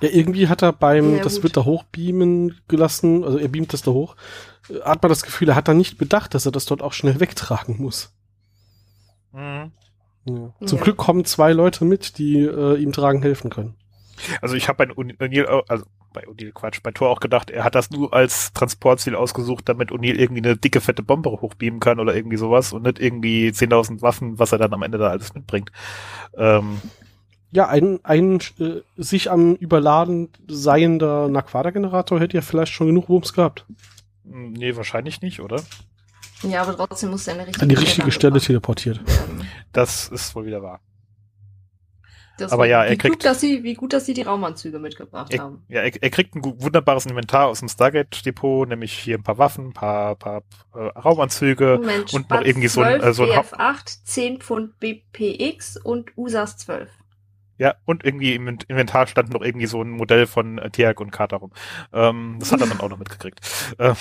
Ja, 0.00 0.08
irgendwie 0.10 0.46
hat 0.48 0.62
er 0.62 0.72
beim, 0.72 1.16
Ja, 1.16 1.22
das 1.24 1.36
gut. 1.36 1.44
wird 1.44 1.56
da 1.56 1.64
hochbeamen 1.64 2.60
gelassen, 2.68 3.24
also 3.24 3.36
er 3.38 3.48
beamt 3.48 3.72
das 3.72 3.82
da 3.82 3.90
hoch, 3.90 4.14
äh, 4.70 4.80
hat 4.82 5.02
man 5.02 5.08
das 5.10 5.22
Gefühl, 5.24 5.48
er 5.48 5.56
hat 5.56 5.66
da 5.68 5.74
nicht 5.74 5.98
bedacht, 5.98 6.34
dass 6.34 6.46
er 6.46 6.52
das 6.52 6.66
dort 6.66 6.82
auch 6.82 6.92
schnell 6.92 7.18
wegtragen 7.20 7.76
muss. 7.82 8.12
mhm. 9.32 9.72
Ja. 10.24 10.52
Zum 10.66 10.78
Ja. 10.78 10.84
Glück 10.84 10.96
kommen 10.98 11.24
zwei 11.24 11.52
Leute 11.52 11.84
mit, 11.86 12.18
die 12.18 12.40
äh, 12.40 12.76
ihm 12.76 12.92
tragen 12.92 13.22
helfen 13.22 13.50
können. 13.50 13.74
Also 14.42 14.56
ich 14.56 14.68
habe 14.68 14.86
bei 14.86 14.92
O'Neill, 14.94 15.46
auch- 15.46 15.64
also 15.68 15.84
bei 16.12 16.26
O'Neill 16.26 16.52
Quatsch, 16.52 16.82
bei 16.82 16.90
Thor 16.90 17.10
auch 17.10 17.20
gedacht, 17.20 17.50
er 17.50 17.64
hat 17.64 17.74
das 17.74 17.90
nur 17.90 18.12
als 18.12 18.52
Transportziel 18.52 19.14
ausgesucht, 19.14 19.68
damit 19.68 19.90
O'Neill 19.90 20.16
irgendwie 20.16 20.42
eine 20.42 20.56
dicke, 20.56 20.80
fette 20.80 21.02
Bombe 21.02 21.30
hochbeamen 21.30 21.80
kann 21.80 22.00
oder 22.00 22.14
irgendwie 22.14 22.36
sowas 22.36 22.72
und 22.72 22.82
nicht 22.82 22.98
irgendwie 22.98 23.48
10.000 23.48 24.02
Waffen, 24.02 24.38
was 24.38 24.52
er 24.52 24.58
dann 24.58 24.72
am 24.72 24.82
Ende 24.82 24.98
da 24.98 25.08
alles 25.08 25.34
mitbringt. 25.34 25.70
Ähm, 26.36 26.80
Ja, 27.50 27.68
ein, 27.68 28.00
ein 28.02 28.40
äh, 28.58 28.80
sich 28.96 29.30
am 29.30 29.54
Überladen 29.54 30.30
seiender 30.48 31.28
Naquada-Generator 31.28 32.20
hätte 32.20 32.36
ja 32.36 32.42
vielleicht 32.42 32.72
schon 32.72 32.88
genug 32.88 33.08
Wumms 33.08 33.32
gehabt. 33.32 33.66
nee, 34.24 34.76
wahrscheinlich 34.76 35.22
nicht, 35.22 35.40
oder? 35.40 35.62
Ja, 36.42 36.62
aber 36.62 36.76
trotzdem 36.76 37.10
muss 37.10 37.26
er 37.26 37.34
eine 37.34 37.46
richtige 37.46 37.62
An 37.62 37.68
die 37.68 37.74
richtige 37.74 38.12
Stelle 38.12 38.34
angebracht 38.34 38.46
teleportiert. 38.46 39.00
Das 39.72 40.08
ist 40.08 40.34
wohl 40.34 40.46
wieder 40.46 40.62
wahr. 40.62 40.80
Das 42.38 42.52
Aber 42.52 42.66
ja, 42.66 42.84
er 42.84 42.92
wie 42.92 42.98
kriegt- 42.98 43.14
Gut, 43.16 43.24
dass 43.24 43.40
sie, 43.40 43.62
wie 43.64 43.74
gut, 43.74 43.92
dass 43.92 44.06
sie 44.06 44.14
die 44.14 44.22
Raumanzüge 44.22 44.78
mitgebracht 44.78 45.32
Er, 45.34 45.40
haben. 45.40 45.64
ja, 45.68 45.82
er, 45.82 46.02
er 46.02 46.10
kriegt 46.10 46.34
ein 46.36 46.42
wunderbares 46.44 47.04
Inventar 47.06 47.48
aus 47.48 47.58
dem 47.60 47.68
Stargate-Depot, 47.68 48.68
nämlich 48.68 48.92
hier 48.96 49.18
ein 49.18 49.22
paar 49.22 49.38
Waffen, 49.38 49.68
ein 49.68 49.72
paar, 49.72 50.14
paar 50.14 50.42
äh, 50.74 50.78
Raumanzüge. 50.98 51.78
Moment, 51.80 52.14
und 52.14 52.30
noch 52.30 52.42
irgendwie 52.42 52.68
so 52.68 52.80
ein- 52.80 53.00
12, 53.00 53.04
äh, 53.04 53.12
so 53.12 53.22
ein 53.24 53.36
Haupt- 53.36 53.52
BF8, 53.54 54.04
10 54.04 54.40
Pfund 54.40 54.78
BPX 54.78 55.76
und 55.76 56.16
USAS 56.16 56.56
12. 56.58 56.88
Ja, 57.58 57.74
und 57.84 58.04
irgendwie 58.04 58.34
im 58.36 58.46
In- 58.46 58.58
Inventar 58.68 59.08
stand 59.08 59.32
noch 59.32 59.42
irgendwie 59.42 59.66
so 59.66 59.82
ein 59.82 59.90
Modell 59.90 60.26
von 60.28 60.58
äh, 60.58 60.70
Tiag 60.70 61.00
und 61.00 61.10
Carter 61.10 61.38
rum. 61.38 61.50
Ähm, 61.92 62.36
das 62.38 62.52
hat 62.52 62.60
er 62.60 62.68
dann 62.68 62.80
auch 62.80 62.88
noch 62.88 62.98
mitgekriegt. 62.98 63.40
Äh, 63.78 63.94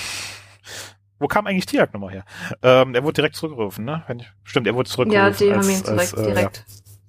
wo 1.20 1.28
kam 1.28 1.48
eigentlich 1.48 1.66
Tiag 1.66 1.92
nochmal 1.94 2.12
her? 2.14 2.26
Ähm, 2.62 2.94
er 2.94 3.04
wurde 3.04 3.14
direkt 3.14 3.36
zurückgerufen, 3.36 3.84
ne? 3.86 4.04
Stimmt, 4.44 4.68
er 4.68 4.76
wurde 4.76 4.88
Ja, 4.90 4.94
zurückgerufen. 4.94 5.38
die 5.40 5.52
als, 5.52 5.66
haben 5.66 5.70
ihn 5.76 5.84
direkt, 5.84 6.00
als, 6.00 6.14
äh, 6.14 6.24
direkt. 6.28 6.66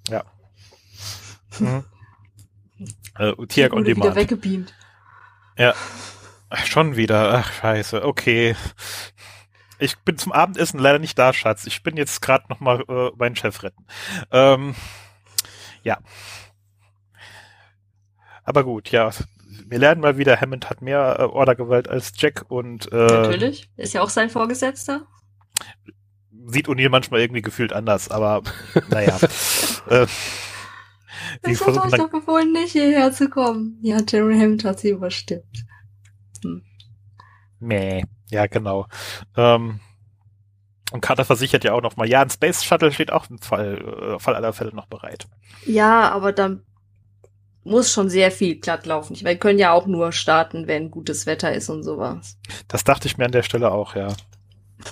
Ja. 0.08 0.24
Mhm. 1.58 1.84
Äh, 3.18 3.46
Tiag 3.46 3.72
on 3.72 3.80
wurde 3.80 3.86
wieder 3.86 3.94
Demand. 3.94 4.16
weggebeamt. 4.16 4.74
Ach, 6.50 6.66
schon 6.66 6.96
wieder. 6.96 7.34
Ach, 7.34 7.52
scheiße. 7.52 8.04
Okay. 8.04 8.56
Ich 9.78 9.98
bin 9.98 10.18
zum 10.18 10.32
Abendessen 10.32 10.78
leider 10.80 10.98
nicht 10.98 11.18
da, 11.18 11.32
Schatz. 11.32 11.66
Ich 11.66 11.82
bin 11.82 11.96
jetzt 11.96 12.20
gerade 12.20 12.46
noch 12.48 12.60
mal 12.60 12.82
äh, 12.88 13.10
meinen 13.16 13.36
Chef 13.36 13.62
retten. 13.62 13.86
Ähm, 14.30 14.74
ja. 15.82 15.98
Aber 18.44 18.64
gut, 18.64 18.90
ja. 18.90 19.10
Wir 19.66 19.78
lernen 19.78 20.00
mal 20.00 20.16
wieder, 20.16 20.40
Hammond 20.40 20.70
hat 20.70 20.80
mehr 20.80 21.16
äh, 21.18 21.22
Ordergewalt 21.24 21.88
als 21.88 22.12
Jack 22.16 22.46
und 22.48 22.90
äh, 22.92 22.96
Natürlich. 22.96 23.70
Ist 23.76 23.92
ja 23.92 24.00
auch 24.00 24.08
sein 24.08 24.30
Vorgesetzter. 24.30 25.06
sieht 26.46 26.68
O'Neill 26.68 26.88
manchmal 26.88 27.20
irgendwie 27.20 27.42
gefühlt 27.42 27.72
anders, 27.72 28.10
aber 28.10 28.42
naja. 28.88 29.18
äh, 29.90 30.06
Ich 31.46 31.60
hab 31.60 31.64
versuchen 31.64 31.92
euch 31.92 31.98
doch 31.98 32.10
befohlen, 32.10 32.52
nicht 32.52 32.72
hierher 32.72 33.12
zu 33.12 33.28
kommen. 33.28 33.78
Ja, 33.82 33.98
Jerry 34.08 34.38
Hammond 34.38 34.64
hat 34.64 34.80
sie 34.80 34.90
überstimmt. 34.90 35.64
Meh. 37.60 38.02
Ja, 38.30 38.46
genau. 38.46 38.86
Ähm, 39.36 39.80
und 40.92 41.00
Carter 41.00 41.24
versichert 41.24 41.64
ja 41.64 41.72
auch 41.72 41.82
noch 41.82 41.96
mal, 41.96 42.08
ja, 42.08 42.22
ein 42.22 42.30
Space 42.30 42.64
Shuttle 42.64 42.92
steht 42.92 43.12
auch 43.12 43.28
im 43.30 43.38
Fall, 43.38 44.14
äh, 44.16 44.18
Fall 44.18 44.34
aller 44.34 44.52
Fälle 44.52 44.74
noch 44.74 44.86
bereit. 44.86 45.26
Ja, 45.66 46.10
aber 46.10 46.32
dann 46.32 46.62
muss 47.64 47.92
schon 47.92 48.08
sehr 48.08 48.30
viel 48.30 48.56
glatt 48.56 48.86
laufen. 48.86 49.12
Ich 49.12 49.22
meine, 49.22 49.34
wir 49.34 49.40
können 49.40 49.58
ja 49.58 49.72
auch 49.72 49.86
nur 49.86 50.12
starten, 50.12 50.66
wenn 50.66 50.90
gutes 50.90 51.26
Wetter 51.26 51.52
ist 51.52 51.68
und 51.68 51.82
sowas. 51.82 52.38
Das 52.66 52.84
dachte 52.84 53.06
ich 53.06 53.18
mir 53.18 53.26
an 53.26 53.32
der 53.32 53.42
Stelle 53.42 53.70
auch, 53.70 53.94
ja. 53.94 54.08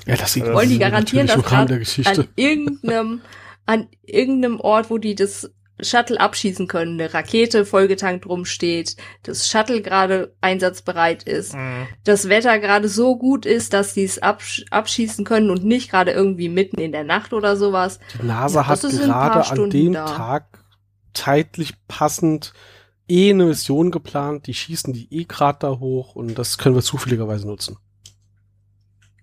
Ja, 0.05 0.17
das 0.17 0.33
sieht 0.33 0.45
Wollen 0.45 0.69
die 0.69 0.79
garantieren, 0.79 1.27
dass. 1.27 1.53
An 1.53 2.29
irgendeinem, 2.35 3.21
an 3.67 3.89
irgendeinem 4.03 4.61
Ort, 4.61 4.91
wo 4.91 4.99
die 4.99 5.15
das 5.15 5.51
Shuttle 5.81 6.19
abschießen 6.21 6.67
können, 6.69 7.01
eine 7.01 7.13
Rakete 7.13 7.65
vollgetankt 7.67 8.27
rumsteht, 8.27 8.97
das 9.23 9.49
Shuttle 9.49 9.83
gerade 9.83 10.35
einsatzbereit 10.41 11.23
ist, 11.25 11.55
Mhm. 11.55 11.87
das 12.05 12.29
Wetter 12.29 12.59
gerade 12.59 12.89
so 12.89 13.17
gut 13.19 13.45
ist, 13.47 13.73
dass 13.73 13.93
sie 13.95 14.05
es 14.05 14.19
absch 14.19 14.65
abschießen 14.71 15.25
können 15.25 15.51
und 15.51 15.65
nicht 15.65 15.91
gerade 15.91 16.13
irgendwie 16.13 16.49
mitten 16.49 16.81
in 16.81 16.93
der 16.93 17.05
Nacht 17.05 17.33
oder 17.33 17.57
sowas. 17.57 17.99
Die 18.21 18.27
NASA 18.27 18.61
Ja, 18.63 18.67
hat 18.69 18.81
gerade 18.81 19.47
an 19.63 19.71
dem 19.71 19.93
da. 19.93 20.07
Tag 20.07 20.47
zeitlich 21.13 21.75
passend 21.89 22.53
eh 23.09 23.31
eine 23.31 23.45
Mission 23.47 23.91
geplant. 23.91 24.47
Die 24.47 24.55
schießen 24.55 24.93
die 24.93 25.13
eh 25.15 25.25
gerade 25.25 25.59
da 25.61 25.79
hoch 25.79 26.15
und 26.15 26.35
das 26.39 26.59
können 26.59 26.75
wir 26.75 26.83
zufälligerweise 26.83 27.47
nutzen. 27.47 27.77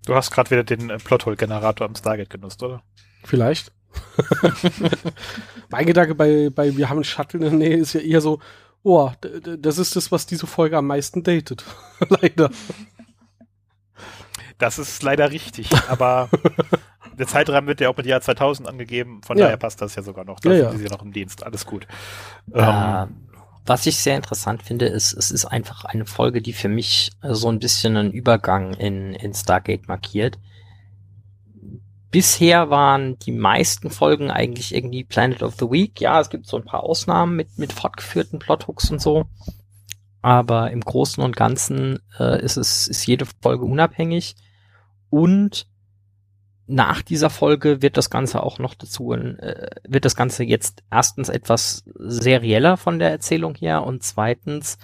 Du 0.06 0.16
hast 0.16 0.32
gerade 0.32 0.52
wieder 0.52 0.64
den 0.64 0.90
äh, 0.90 0.98
Plothole-Generator 0.98 1.88
am 1.88 1.96
Stargate 1.96 2.30
genutzt, 2.30 2.62
oder? 2.62 2.84
Vielleicht. 3.24 3.72
mein 5.70 5.86
Gedanke 5.86 6.16
bei, 6.16 6.50
bei 6.50 6.76
Wir 6.76 6.90
haben 6.90 6.98
einen 6.98 7.04
Shuttle 7.04 7.40
in 7.40 7.60
der 7.60 7.70
Nähe 7.70 7.78
ist 7.78 7.94
ja 7.94 8.02
eher 8.02 8.22
so, 8.22 8.40
oh, 8.84 9.12
das 9.60 9.78
ist 9.78 9.96
das, 9.96 10.12
was 10.12 10.26
diese 10.26 10.48
Folge 10.48 10.78
am 10.78 10.88
meisten 10.88 11.24
datet. 11.24 11.64
Leider. 12.10 12.50
Das 14.60 14.78
ist 14.80 15.04
leider 15.04 15.32
richtig, 15.32 15.70
aber 15.90 16.30
der 17.18 17.28
Zeitrahmen 17.28 17.68
wird 17.68 17.82
ja 17.82 17.90
auch 17.90 17.98
mit 17.98 18.06
Jahr 18.06 18.22
2000 18.22 18.68
angegeben, 18.70 19.22
von 19.24 19.38
Ja. 19.38 19.46
daher 19.46 19.58
passt 19.58 19.82
das 19.82 19.96
ja 19.96 20.04
sogar 20.04 20.26
noch. 20.26 20.40
Da 20.40 20.50
Ja, 20.50 20.56
sind 20.56 20.64
ja. 20.66 20.78
die 20.78 20.84
ja 20.84 20.90
noch 20.92 21.02
im 21.04 21.12
Dienst, 21.12 21.44
alles 21.44 21.66
gut. 21.66 21.88
Äh, 22.54 22.62
Ähm, 22.62 23.28
was 23.66 23.86
ich 23.86 23.98
sehr 23.98 24.16
interessant 24.16 24.62
finde, 24.64 24.86
ist, 24.88 25.14
es 25.14 25.32
ist 25.32 25.46
einfach 25.46 25.86
eine 25.86 26.06
Folge, 26.06 26.42
die 26.42 26.54
für 26.54 26.68
mich 26.70 27.12
so 27.24 27.50
ein 27.50 27.60
bisschen 27.60 27.98
einen 27.98 28.12
Übergang 28.12 28.74
in, 28.74 29.14
in 29.14 29.34
Stargate 29.34 29.88
markiert. 29.88 30.38
Bisher 32.14 32.70
waren 32.70 33.18
die 33.18 33.32
meisten 33.32 33.90
Folgen 33.90 34.30
eigentlich 34.30 34.76
irgendwie 34.76 35.04
Planet 35.04 35.42
of 35.42 35.56
the 35.56 35.72
Week. 35.72 36.00
Ja, 36.00 36.22
es 36.22 36.30
gibt 36.30 36.46
so 36.46 36.58
ein 36.58 36.64
paar 36.64 36.84
Ausnahmen 36.84 37.36
mit, 37.36 37.58
mit 37.58 37.74
fortgeführten 37.74 38.38
Plothooks 38.38 38.92
und 38.92 39.02
so. 39.02 39.26
Aber 40.22 40.70
im 40.70 40.82
Großen 40.82 41.24
und 41.24 41.36
Ganzen 41.36 41.98
äh, 42.20 42.40
ist 42.40 42.56
es, 42.56 42.88
ist 42.88 43.08
jede 43.08 43.26
Folge 43.42 43.66
unabhängig. 43.66 44.36
Und 45.10 45.66
nach 46.68 47.02
dieser 47.02 47.32
Folge 47.32 47.82
wird 47.82 47.98
das 47.98 48.12
Ganze 48.12 48.44
auch 48.44 48.60
noch 48.60 48.76
dazu, 48.76 49.14
äh, 49.14 49.72
wird 49.84 50.06
das 50.06 50.16
Ganze 50.16 50.44
jetzt 50.44 50.84
erstens 50.92 51.30
etwas 51.30 51.84
serieller 51.96 52.78
von 52.78 53.00
der 53.00 53.10
Erzählung 53.10 53.56
her 53.56 53.84
und 53.84 54.04
zweitens 54.04 54.78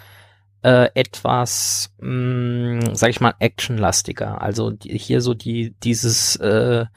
äh, 0.63 0.89
etwas, 0.95 1.93
mh, 1.99 2.95
sag 2.95 3.11
ich 3.11 3.21
mal, 3.21 3.35
actionlastiger. 3.37 4.41
Also 4.41 4.71
die, 4.71 4.97
hier 4.97 5.21
so 5.21 5.35
die 5.35 5.75
dieses 5.83 6.35
äh, 6.37 6.87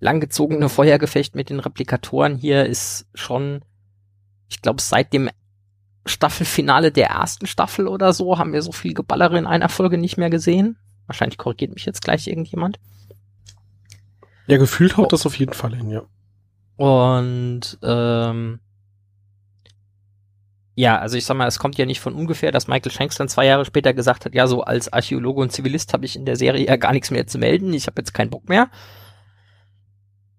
langgezogene 0.00 0.68
Feuergefecht 0.68 1.34
mit 1.34 1.50
den 1.50 1.60
Replikatoren 1.60 2.36
hier 2.36 2.66
ist 2.66 3.06
schon, 3.14 3.62
ich 4.48 4.62
glaube, 4.62 4.80
seit 4.80 5.12
dem 5.12 5.30
Staffelfinale 6.04 6.92
der 6.92 7.08
ersten 7.08 7.46
Staffel 7.46 7.88
oder 7.88 8.12
so 8.12 8.38
haben 8.38 8.52
wir 8.52 8.62
so 8.62 8.72
viel 8.72 8.94
Geballere 8.94 9.38
in 9.38 9.46
einer 9.46 9.68
Folge 9.68 9.98
nicht 9.98 10.16
mehr 10.16 10.30
gesehen. 10.30 10.78
Wahrscheinlich 11.06 11.38
korrigiert 11.38 11.74
mich 11.74 11.84
jetzt 11.84 12.02
gleich 12.02 12.26
irgendjemand. 12.26 12.78
Ja, 14.46 14.58
gefühlt 14.58 14.96
haut 14.96 15.12
das 15.12 15.26
auf 15.26 15.36
jeden 15.38 15.52
Fall 15.52 15.74
hin, 15.74 15.90
ja. 15.90 16.02
Und 16.76 17.78
ähm, 17.82 18.60
ja, 20.74 20.98
also 20.98 21.16
ich 21.16 21.24
sag 21.24 21.36
mal, 21.36 21.48
es 21.48 21.58
kommt 21.58 21.78
ja 21.78 21.86
nicht 21.86 22.00
von 22.00 22.14
ungefähr, 22.14 22.52
dass 22.52 22.68
Michael 22.68 22.92
Shanks 22.92 23.16
dann 23.16 23.28
zwei 23.28 23.46
Jahre 23.46 23.64
später 23.64 23.94
gesagt 23.94 24.26
hat, 24.26 24.34
ja, 24.34 24.46
so 24.46 24.62
als 24.62 24.92
Archäologe 24.92 25.40
und 25.40 25.50
Zivilist 25.50 25.92
habe 25.94 26.04
ich 26.04 26.16
in 26.16 26.26
der 26.26 26.36
Serie 26.36 26.66
ja 26.66 26.76
gar 26.76 26.92
nichts 26.92 27.10
mehr 27.10 27.26
zu 27.26 27.38
melden, 27.38 27.72
ich 27.72 27.86
habe 27.86 28.00
jetzt 28.00 28.12
keinen 28.12 28.30
Bock 28.30 28.48
mehr. 28.48 28.68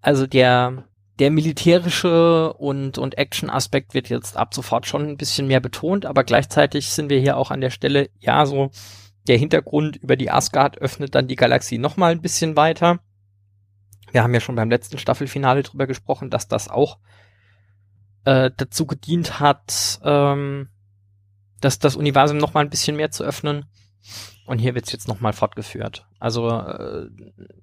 Also 0.07 0.25
der 0.25 0.85
der 1.19 1.31
militärische 1.31 2.53
und 2.53 2.97
und 2.97 3.17
Action-Aspekt 3.17 3.93
wird 3.93 4.07
jetzt 4.07 4.37
ab 4.37 4.53
sofort 4.53 4.87
schon 4.87 5.05
ein 5.05 5.17
bisschen 5.17 5.47
mehr 5.47 5.59
betont, 5.59 6.05
aber 6.05 6.23
gleichzeitig 6.23 6.91
sind 6.91 7.09
wir 7.09 7.19
hier 7.19 7.35
auch 7.35 7.51
an 7.51 7.59
der 7.59 7.71
Stelle, 7.71 8.09
ja, 8.17 8.45
so 8.45 8.71
der 9.27 9.37
Hintergrund 9.37 9.97
über 9.97 10.15
die 10.15 10.31
Asgard 10.31 10.77
öffnet 10.77 11.13
dann 11.13 11.27
die 11.27 11.35
Galaxie 11.35 11.77
noch 11.77 11.97
mal 11.97 12.13
ein 12.13 12.21
bisschen 12.21 12.55
weiter. 12.55 13.01
Wir 14.13 14.23
haben 14.23 14.33
ja 14.33 14.39
schon 14.39 14.55
beim 14.55 14.69
letzten 14.69 14.97
Staffelfinale 14.97 15.61
drüber 15.61 15.87
gesprochen, 15.87 16.29
dass 16.29 16.47
das 16.47 16.69
auch 16.69 16.99
äh, 18.23 18.49
dazu 18.55 18.85
gedient 18.85 19.41
hat, 19.41 19.99
ähm, 20.05 20.69
dass 21.59 21.79
das 21.79 21.97
Universum 21.97 22.37
noch 22.37 22.53
mal 22.53 22.61
ein 22.61 22.69
bisschen 22.69 22.95
mehr 22.95 23.11
zu 23.11 23.25
öffnen. 23.25 23.65
Und 24.47 24.59
hier 24.59 24.73
wird's 24.75 24.91
jetzt 24.93 25.07
noch 25.09 25.19
mal 25.19 25.33
fortgeführt. 25.33 26.07
Also 26.19 26.49
äh, 26.49 27.09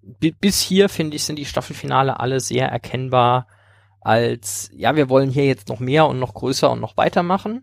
bi 0.03 0.33
bis 0.33 0.61
hier 0.61 0.88
finde 0.88 1.16
ich 1.16 1.25
sind 1.25 1.37
die 1.38 1.47
Staffelfinale 1.47 2.20
alle 2.20 2.40
sehr 2.40 2.68
erkennbar 2.68 3.49
als 4.01 4.70
ja 4.75 4.94
wir 4.97 5.09
wollen 5.09 5.31
hier 5.31 5.47
jetzt 5.47 5.68
noch 5.68 5.81
mehr 5.81 6.07
und 6.07 6.20
noch 6.20 6.35
größer 6.35 6.70
und 6.70 6.81
noch 6.81 6.97
weitermachen. 6.99 7.62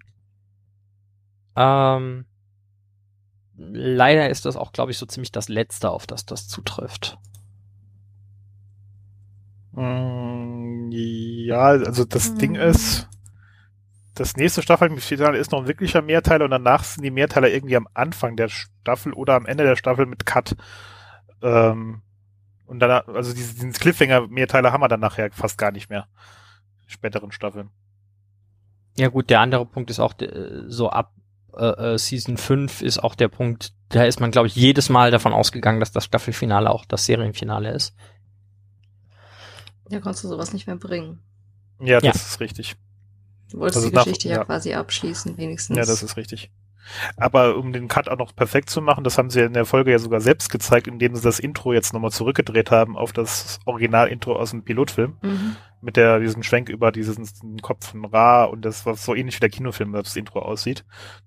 Ähm, 1.55 2.25
leider 3.57 4.29
ist 4.29 4.45
das 4.45 4.57
auch 4.57 4.73
glaube 4.73 4.91
ich 4.91 4.97
so 4.97 5.05
ziemlich 5.05 5.31
das 5.31 5.49
letzte, 5.49 5.91
auf 5.91 6.07
das 6.07 6.25
das 6.25 6.47
zutrifft. 6.49 7.17
Mm, 9.73 10.89
Ja, 10.91 11.67
also 11.67 12.05
das 12.05 12.33
Mhm. 12.33 12.37
Ding 12.37 12.55
ist, 12.55 13.07
das 14.15 14.35
nächste 14.35 14.61
Staffelfinale 14.61 15.37
ist 15.37 15.51
noch 15.51 15.61
ein 15.61 15.67
wirklicher 15.67 16.01
Mehrteiler 16.01 16.45
und 16.45 16.51
danach 16.51 16.83
sind 16.83 17.03
die 17.03 17.11
Mehrteiler 17.11 17.49
irgendwie 17.49 17.77
am 17.77 17.87
Anfang 17.93 18.35
der 18.35 18.49
Staffel 18.49 19.13
oder 19.13 19.35
am 19.35 19.45
Ende 19.45 19.63
der 19.63 19.75
Staffel 19.75 20.05
mit 20.05 20.25
Cut. 20.25 20.55
Ähm, 21.41 22.01
und 22.65 22.79
dann, 22.79 22.91
also 22.91 23.33
diese, 23.33 23.53
diesen 23.53 23.73
Cliffhanger-Mehrteiler 23.73 24.71
haben 24.71 24.81
wir 24.81 24.87
dann 24.87 24.99
nachher 24.99 25.31
fast 25.31 25.57
gar 25.57 25.71
nicht 25.71 25.89
mehr. 25.89 26.07
In 26.83 26.89
Späteren 26.89 27.31
Staffeln. 27.31 27.69
Ja 28.97 29.07
gut, 29.07 29.29
der 29.29 29.39
andere 29.39 29.65
Punkt 29.65 29.89
ist 29.89 29.99
auch 29.99 30.13
äh, 30.19 30.63
so 30.67 30.89
ab 30.89 31.13
äh, 31.55 31.93
äh, 31.93 31.97
Season 31.97 32.37
5 32.37 32.81
ist 32.81 32.99
auch 32.99 33.15
der 33.15 33.27
Punkt, 33.27 33.73
da 33.89 34.03
ist 34.03 34.19
man 34.19 34.31
glaube 34.31 34.47
ich 34.47 34.55
jedes 34.55 34.89
Mal 34.89 35.11
davon 35.11 35.33
ausgegangen, 35.33 35.79
dass 35.79 35.91
das 35.91 36.05
Staffelfinale 36.05 36.69
auch 36.69 36.85
das 36.85 37.05
Serienfinale 37.05 37.71
ist. 37.71 37.93
Da 39.89 39.99
konntest 39.99 40.23
du 40.23 40.29
sowas 40.29 40.53
nicht 40.53 40.67
mehr 40.67 40.77
bringen. 40.77 41.19
Ja, 41.79 41.99
das 41.99 42.03
Ja. 42.03 42.11
ist 42.11 42.39
richtig. 42.39 42.75
Du 43.51 43.59
wolltest 43.59 43.77
Also 43.77 43.89
die 43.89 43.95
nach- 43.95 44.03
Geschichte 44.05 44.29
ja, 44.29 44.35
ja. 44.37 44.43
quasi 44.45 44.73
abschließen, 44.73 45.37
wenigstens. 45.37 45.77
Ja, 45.77 45.85
das 45.85 46.03
ist 46.03 46.17
richtig. 46.17 46.51
Aber 47.15 47.57
um 47.57 47.71
den 47.73 47.87
Cut 47.87 48.09
auch 48.09 48.17
noch 48.17 48.35
perfekt 48.35 48.69
zu 48.69 48.81
machen, 48.81 49.03
das 49.03 49.17
haben 49.17 49.29
sie 49.29 49.39
ja 49.39 49.45
in 49.45 49.53
der 49.53 49.65
Folge 49.65 49.91
ja 49.91 49.99
sogar 49.99 50.19
selbst 50.19 50.49
gezeigt, 50.51 50.87
indem 50.87 51.15
sie 51.15 51.21
das 51.21 51.39
Intro 51.39 51.73
jetzt 51.73 51.93
nochmal 51.93 52.11
zurückgedreht 52.11 52.71
haben 52.71 52.97
auf 52.97 53.13
das 53.13 53.59
Original-Intro 53.65 54.35
aus 54.35 54.49
dem 54.51 54.63
Pilotfilm. 54.63 55.17
Mhm. 55.21 55.55
Mit 55.83 55.95
der, 55.95 56.19
diesem 56.19 56.43
Schwenk 56.43 56.69
über 56.69 56.91
diesen 56.91 57.27
Kopf 57.61 57.91
von 57.91 58.05
Ra 58.05 58.43
und 58.45 58.65
das 58.65 58.85
war 58.85 58.95
so 58.95 59.15
ähnlich 59.15 59.35
wie 59.37 59.39
der 59.41 59.49
Kinofilm, 59.49 59.93
das 59.93 60.15
Intro 60.15 60.39
aussieht. 60.39 60.83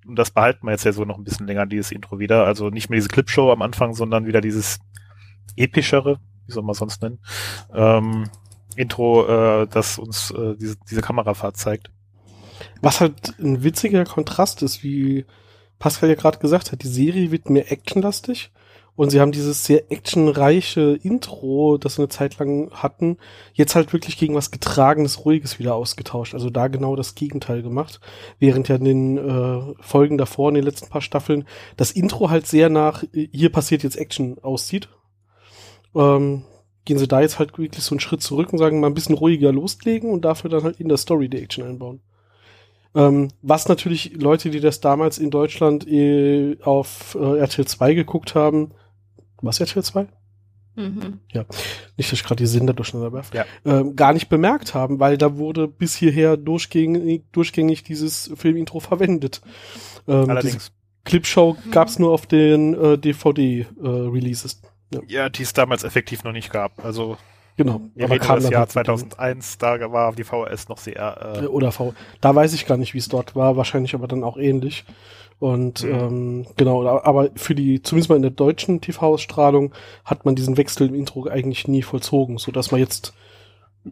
Und 0.06 0.16
das 0.16 0.30
behalten 0.32 0.66
wir 0.66 0.72
jetzt 0.72 0.84
ja 0.84 0.92
so 0.92 1.04
noch 1.04 1.18
ein 1.18 1.24
bisschen 1.24 1.46
länger, 1.46 1.66
dieses 1.66 1.92
Intro 1.92 2.18
wieder. 2.18 2.44
Also 2.46 2.70
nicht 2.70 2.90
mehr 2.90 2.98
diese 2.98 3.08
Clipshow 3.08 3.50
am 3.50 3.62
Anfang, 3.62 3.94
sondern 3.94 4.26
wieder 4.26 4.40
dieses 4.40 4.78
epischere, 5.56 6.18
wie 6.46 6.52
soll 6.52 6.62
man 6.64 6.74
sonst 6.74 7.02
nennen, 7.02 7.20
ähm, 7.72 8.24
Intro, 8.76 9.26
äh, 9.62 9.66
das 9.68 9.98
uns 9.98 10.30
äh, 10.32 10.56
diese, 10.56 10.76
diese 10.90 11.00
Kamerafahrt 11.00 11.56
zeigt. 11.56 11.90
Was 12.80 13.00
halt 13.00 13.38
ein 13.38 13.62
witziger 13.62 14.04
Kontrast 14.04 14.62
ist, 14.62 14.82
wie 14.82 15.24
Pascal 15.78 16.08
ja 16.08 16.14
gerade 16.14 16.38
gesagt 16.38 16.72
hat, 16.72 16.82
die 16.82 16.88
Serie 16.88 17.30
wird 17.30 17.50
mehr 17.50 17.70
actionlastig 17.70 18.50
und 18.96 19.10
sie 19.10 19.20
haben 19.20 19.32
dieses 19.32 19.64
sehr 19.64 19.90
actionreiche 19.90 20.98
Intro, 21.02 21.78
das 21.78 21.96
sie 21.96 22.02
eine 22.02 22.08
Zeit 22.08 22.38
lang 22.38 22.70
hatten, 22.70 23.18
jetzt 23.52 23.74
halt 23.74 23.92
wirklich 23.92 24.16
gegen 24.16 24.36
was 24.36 24.52
Getragenes, 24.52 25.24
Ruhiges 25.24 25.58
wieder 25.58 25.74
ausgetauscht. 25.74 26.32
Also 26.34 26.48
da 26.48 26.68
genau 26.68 26.94
das 26.94 27.16
Gegenteil 27.16 27.62
gemacht. 27.62 28.00
Während 28.38 28.68
ja 28.68 28.76
in 28.76 28.84
den 28.84 29.18
äh, 29.18 29.74
Folgen 29.80 30.16
davor, 30.16 30.48
in 30.50 30.54
den 30.54 30.64
letzten 30.64 30.90
paar 30.90 31.00
Staffeln, 31.00 31.44
das 31.76 31.90
Intro 31.90 32.30
halt 32.30 32.46
sehr 32.46 32.68
nach, 32.68 33.02
äh, 33.12 33.28
hier 33.32 33.50
passiert 33.50 33.82
jetzt 33.82 33.96
Action 33.96 34.38
aussieht. 34.42 34.88
Ähm, 35.96 36.44
gehen 36.84 36.98
sie 36.98 37.08
da 37.08 37.20
jetzt 37.20 37.40
halt 37.40 37.58
wirklich 37.58 37.82
so 37.82 37.94
einen 37.94 38.00
Schritt 38.00 38.22
zurück 38.22 38.52
und 38.52 38.58
sagen, 38.58 38.78
mal 38.78 38.86
ein 38.86 38.94
bisschen 38.94 39.16
ruhiger 39.16 39.50
loslegen 39.50 40.10
und 40.10 40.24
dafür 40.24 40.50
dann 40.50 40.62
halt 40.62 40.78
in 40.78 40.88
der 40.88 40.98
Story 40.98 41.28
die 41.28 41.42
Action 41.42 41.64
einbauen. 41.64 42.00
Ähm, 42.94 43.28
was 43.42 43.68
natürlich 43.68 44.12
Leute, 44.20 44.50
die 44.50 44.60
das 44.60 44.80
damals 44.80 45.18
in 45.18 45.30
Deutschland 45.30 45.86
äh, 45.88 46.56
auf 46.62 47.16
äh, 47.20 47.38
RTL 47.38 47.66
2 47.66 47.94
geguckt 47.94 48.34
haben, 48.34 48.70
was 49.42 49.60
RTL 49.60 49.82
2? 49.82 50.06
Mhm. 50.76 51.20
Nicht, 51.96 52.10
dass 52.10 52.12
ich 52.12 52.24
gerade 52.24 52.42
die 52.42 52.46
Sender 52.46 52.72
durcheinander 52.72 53.12
werfe, 53.12 53.36
Ja. 53.36 53.44
ähm, 53.64 53.94
gar 53.94 54.12
nicht 54.12 54.28
bemerkt 54.28 54.74
haben, 54.74 54.98
weil 54.98 55.16
da 55.16 55.36
wurde 55.36 55.68
bis 55.68 55.94
hierher 55.94 56.36
durchgängig, 56.36 57.24
durchgängig 57.32 57.84
dieses 57.84 58.30
Filmintro 58.34 58.80
verwendet. 58.80 59.40
Ähm, 60.08 60.28
Allerdings. 60.30 60.72
Clipshow 61.04 61.56
Mhm. 61.64 61.70
gab's 61.70 61.98
nur 61.98 62.10
auf 62.12 62.26
den 62.26 62.74
äh, 62.74 62.98
DVD-Releases. 62.98 64.62
Ja, 65.08 65.28
die 65.28 65.42
es 65.42 65.52
damals 65.52 65.84
effektiv 65.84 66.24
noch 66.24 66.32
nicht 66.32 66.50
gab. 66.52 66.84
Also 66.84 67.16
genau. 67.56 67.80
wir 67.94 68.10
reden 68.10 68.24
über 68.24 68.34
das 68.36 68.50
Jahr 68.50 68.60
halt 68.60 68.74
mit 68.74 68.86
dem- 68.88 68.96
2001, 69.10 69.58
da 69.58 69.92
war 69.92 70.12
die 70.12 70.24
VHS 70.24 70.68
noch 70.68 70.78
sehr. 70.78 71.34
Äh, 71.40 71.44
Äh, 71.44 71.46
oder 71.48 71.72
V. 71.72 71.94
Da 72.20 72.34
weiß 72.34 72.54
ich 72.54 72.66
gar 72.66 72.76
nicht, 72.76 72.94
wie 72.94 72.98
es 72.98 73.08
dort 73.08 73.34
war, 73.36 73.56
wahrscheinlich 73.56 73.94
aber 73.94 74.06
dann 74.08 74.24
auch 74.24 74.36
ähnlich. 74.36 74.84
Und 75.40 75.82
Mhm. 75.82 75.90
ähm, 75.90 76.46
genau, 76.56 76.86
aber 76.86 77.28
für 77.34 77.54
die, 77.54 77.82
zumindest 77.82 78.08
mal 78.08 78.16
in 78.16 78.22
der 78.22 78.30
deutschen 78.30 78.80
TV-Ausstrahlung, 78.80 79.72
hat 80.04 80.24
man 80.24 80.36
diesen 80.36 80.56
Wechsel 80.56 80.88
im 80.88 80.94
Intro 80.94 81.26
eigentlich 81.28 81.66
nie 81.68 81.82
vollzogen, 81.82 82.38
so 82.38 82.52
dass 82.52 82.70
man 82.70 82.80
jetzt 82.80 83.12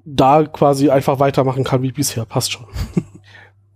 da 0.05 0.45
quasi 0.45 0.89
einfach 0.91 1.19
weitermachen 1.19 1.65
kann 1.65 1.83
wie 1.83 1.93
bisher. 1.93 2.25
Passt 2.25 2.53
schon. 2.53 2.65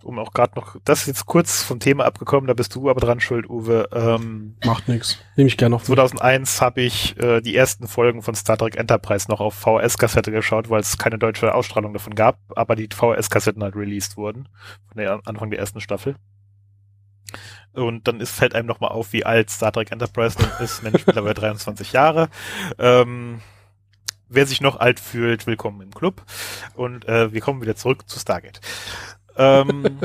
um 0.06 0.18
auch 0.18 0.32
gerade 0.32 0.54
noch, 0.56 0.76
das 0.84 1.00
ist 1.00 1.06
jetzt 1.08 1.26
kurz 1.26 1.62
vom 1.62 1.80
Thema 1.80 2.04
abgekommen, 2.04 2.46
da 2.46 2.54
bist 2.54 2.74
du 2.74 2.88
aber 2.88 3.00
dran 3.00 3.20
schuld, 3.20 3.48
Uwe. 3.50 3.88
Ähm, 3.92 4.56
Macht 4.64 4.88
nix. 4.88 5.18
Nehme 5.36 5.48
ich 5.48 5.56
gerne 5.56 5.74
noch. 5.74 5.82
2001 5.82 6.60
habe 6.60 6.82
ich 6.82 7.18
äh, 7.20 7.40
die 7.40 7.56
ersten 7.56 7.88
Folgen 7.88 8.22
von 8.22 8.34
Star 8.34 8.56
Trek 8.56 8.76
Enterprise 8.76 9.28
noch 9.28 9.40
auf 9.40 9.54
VHS-Kassette 9.54 10.30
geschaut, 10.30 10.70
weil 10.70 10.80
es 10.80 10.96
keine 10.96 11.18
deutsche 11.18 11.54
Ausstrahlung 11.54 11.92
davon 11.92 12.14
gab, 12.14 12.38
aber 12.54 12.76
die 12.76 12.88
VHS-Kassetten 12.88 13.62
halt 13.62 13.74
released 13.74 14.16
wurden, 14.16 14.48
von 14.88 14.96
der 14.96 15.20
Anfang 15.24 15.50
der 15.50 15.58
ersten 15.58 15.80
Staffel. 15.80 16.14
Und 17.72 18.08
dann 18.08 18.20
ist, 18.20 18.30
fällt 18.30 18.54
einem 18.54 18.66
nochmal 18.66 18.90
auf, 18.90 19.12
wie 19.12 19.26
alt 19.26 19.50
Star 19.50 19.72
Trek 19.72 19.90
Enterprise 19.90 20.38
ist, 20.60 20.82
Mensch, 20.82 21.04
mittlerweile 21.06 21.34
23 21.34 21.92
Jahre. 21.92 22.28
Ähm, 22.78 23.40
wer 24.28 24.46
sich 24.46 24.60
noch 24.60 24.78
alt 24.78 25.00
fühlt, 25.00 25.46
willkommen 25.46 25.80
im 25.82 25.92
Club. 25.92 26.22
Und 26.74 27.06
äh, 27.06 27.32
wir 27.32 27.40
kommen 27.40 27.60
wieder 27.60 27.76
zurück 27.76 28.08
zu 28.08 28.18
Stargate. 28.18 28.60
Ähm, 29.36 29.84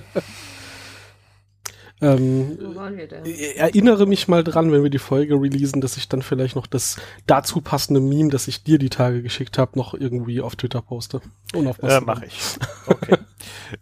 ähm, 2.01 2.57
Wo 2.59 2.75
waren 2.75 2.97
wir 2.97 3.07
denn? 3.07 3.25
erinnere 3.25 4.05
mich 4.05 4.27
mal 4.27 4.43
dran, 4.43 4.71
wenn 4.71 4.83
wir 4.83 4.89
die 4.89 4.99
Folge 4.99 5.35
releasen, 5.35 5.81
dass 5.81 5.97
ich 5.97 6.09
dann 6.09 6.21
vielleicht 6.21 6.55
noch 6.55 6.67
das 6.67 6.97
dazu 7.27 7.61
passende 7.61 8.01
Meme, 8.01 8.29
das 8.29 8.47
ich 8.47 8.63
dir 8.63 8.79
die 8.79 8.89
Tage 8.89 9.21
geschickt 9.21 9.57
habe, 9.57 9.77
noch 9.77 9.93
irgendwie 9.93 10.41
auf 10.41 10.55
Twitter 10.55 10.81
poste. 10.81 11.21
Und 11.53 11.67
auf 11.67 11.81
äh. 11.83 12.01
Mache 12.01 12.25
ich. 12.25 12.39
Okay. 12.87 13.17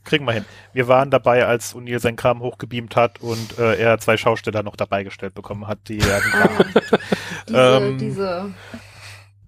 Kriegen 0.04 0.26
wir 0.26 0.34
hin. 0.34 0.45
Wir 0.74 0.88
waren 0.88 1.10
dabei, 1.12 1.45
als 1.45 1.76
O'Neill 1.76 2.00
sein 2.00 2.16
Kram 2.16 2.41
hochgebeamt 2.41 2.95
hat 2.95 3.22
und 3.22 3.58
äh, 3.58 3.76
er 3.76 3.97
zwei 4.00 4.18
Schausteller 4.18 4.64
noch 4.64 4.76
dabei 4.76 5.04
gestellt 5.04 5.34
bekommen 5.34 5.68
hat, 5.68 5.80
die 5.88 6.00
er 6.00 6.22
diese, 7.47 7.58
Ähm, 7.58 7.97
diese, 7.97 8.54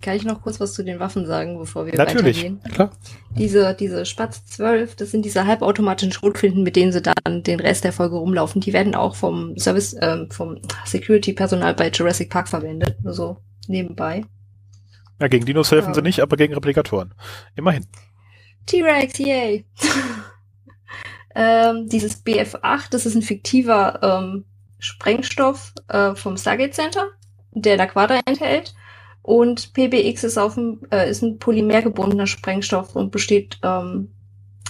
kann 0.02 0.16
ich 0.16 0.24
noch 0.24 0.42
kurz 0.42 0.60
was 0.60 0.74
zu 0.74 0.84
den 0.84 1.00
Waffen 1.00 1.26
sagen, 1.26 1.58
bevor 1.58 1.86
wir 1.86 1.94
Natürlich. 1.96 2.38
weitergehen? 2.38 2.62
Klar. 2.74 2.92
Diese, 3.38 3.74
diese 3.74 4.06
Spatz 4.06 4.46
12, 4.46 4.96
das 4.96 5.12
sind 5.12 5.24
diese 5.24 5.46
halbautomatischen 5.46 6.12
Schrotflinten, 6.12 6.64
mit 6.64 6.76
denen 6.76 6.92
sie 6.92 7.02
dann 7.02 7.44
den 7.44 7.60
Rest 7.60 7.84
der 7.84 7.94
Folge 7.94 8.16
rumlaufen. 8.16 8.62
Die 8.62 8.74
werden 8.74 8.96
auch 8.96 9.16
vom 9.16 9.58
Service, 9.58 9.96
ähm, 10.02 10.30
vom 10.32 10.60
Security-Personal 10.86 11.74
bei 11.76 11.90
Jurassic 11.90 12.30
Park 12.30 12.50
verwendet. 12.50 12.98
Nur 13.04 13.14
so 13.14 13.38
nebenbei. 13.68 14.26
Ja, 15.20 15.28
gegen 15.28 15.46
Dinos 15.46 15.72
helfen 15.72 15.90
Ja. 15.90 15.94
sie 15.94 16.02
nicht, 16.02 16.20
aber 16.20 16.36
gegen 16.36 16.54
Replikatoren. 16.54 17.14
Immerhin. 17.56 17.86
T-Rex, 18.66 19.18
yay! 19.20 19.66
ähm, 21.36 21.88
dieses 21.88 22.26
BF-8, 22.26 22.90
das 22.90 23.06
ist 23.06 23.16
ein 23.16 23.22
fiktiver 23.22 24.00
ähm, 24.02 24.46
Sprengstoff 24.80 25.74
äh, 25.88 26.16
vom 26.16 26.38
Stargate 26.38 26.74
Center, 26.74 27.08
der 27.52 27.78
Laquada 27.78 28.20
enthält. 28.26 28.74
Und 29.24 29.74
PBX 29.74 30.24
ist, 30.24 30.38
auf 30.38 30.56
dem, 30.56 30.82
äh, 30.92 31.10
ist 31.10 31.22
ein 31.22 31.38
polymergebundener 31.38 32.28
Sprengstoff 32.28 32.96
und 32.96 33.12
besteht 33.12 33.60
ähm, 33.64 34.12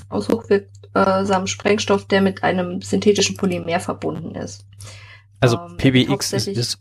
aus 0.09 0.27
hochwirksamem 0.29 1.47
Sprengstoff, 1.47 2.05
der 2.05 2.21
mit 2.21 2.43
einem 2.43 2.81
synthetischen 2.81 3.37
Polymer 3.37 3.79
verbunden 3.79 4.35
ist. 4.35 4.65
Also 5.39 5.57
Ähm, 5.57 5.77
PBX 5.77 6.33
ist, 6.33 6.47
ist 6.47 6.79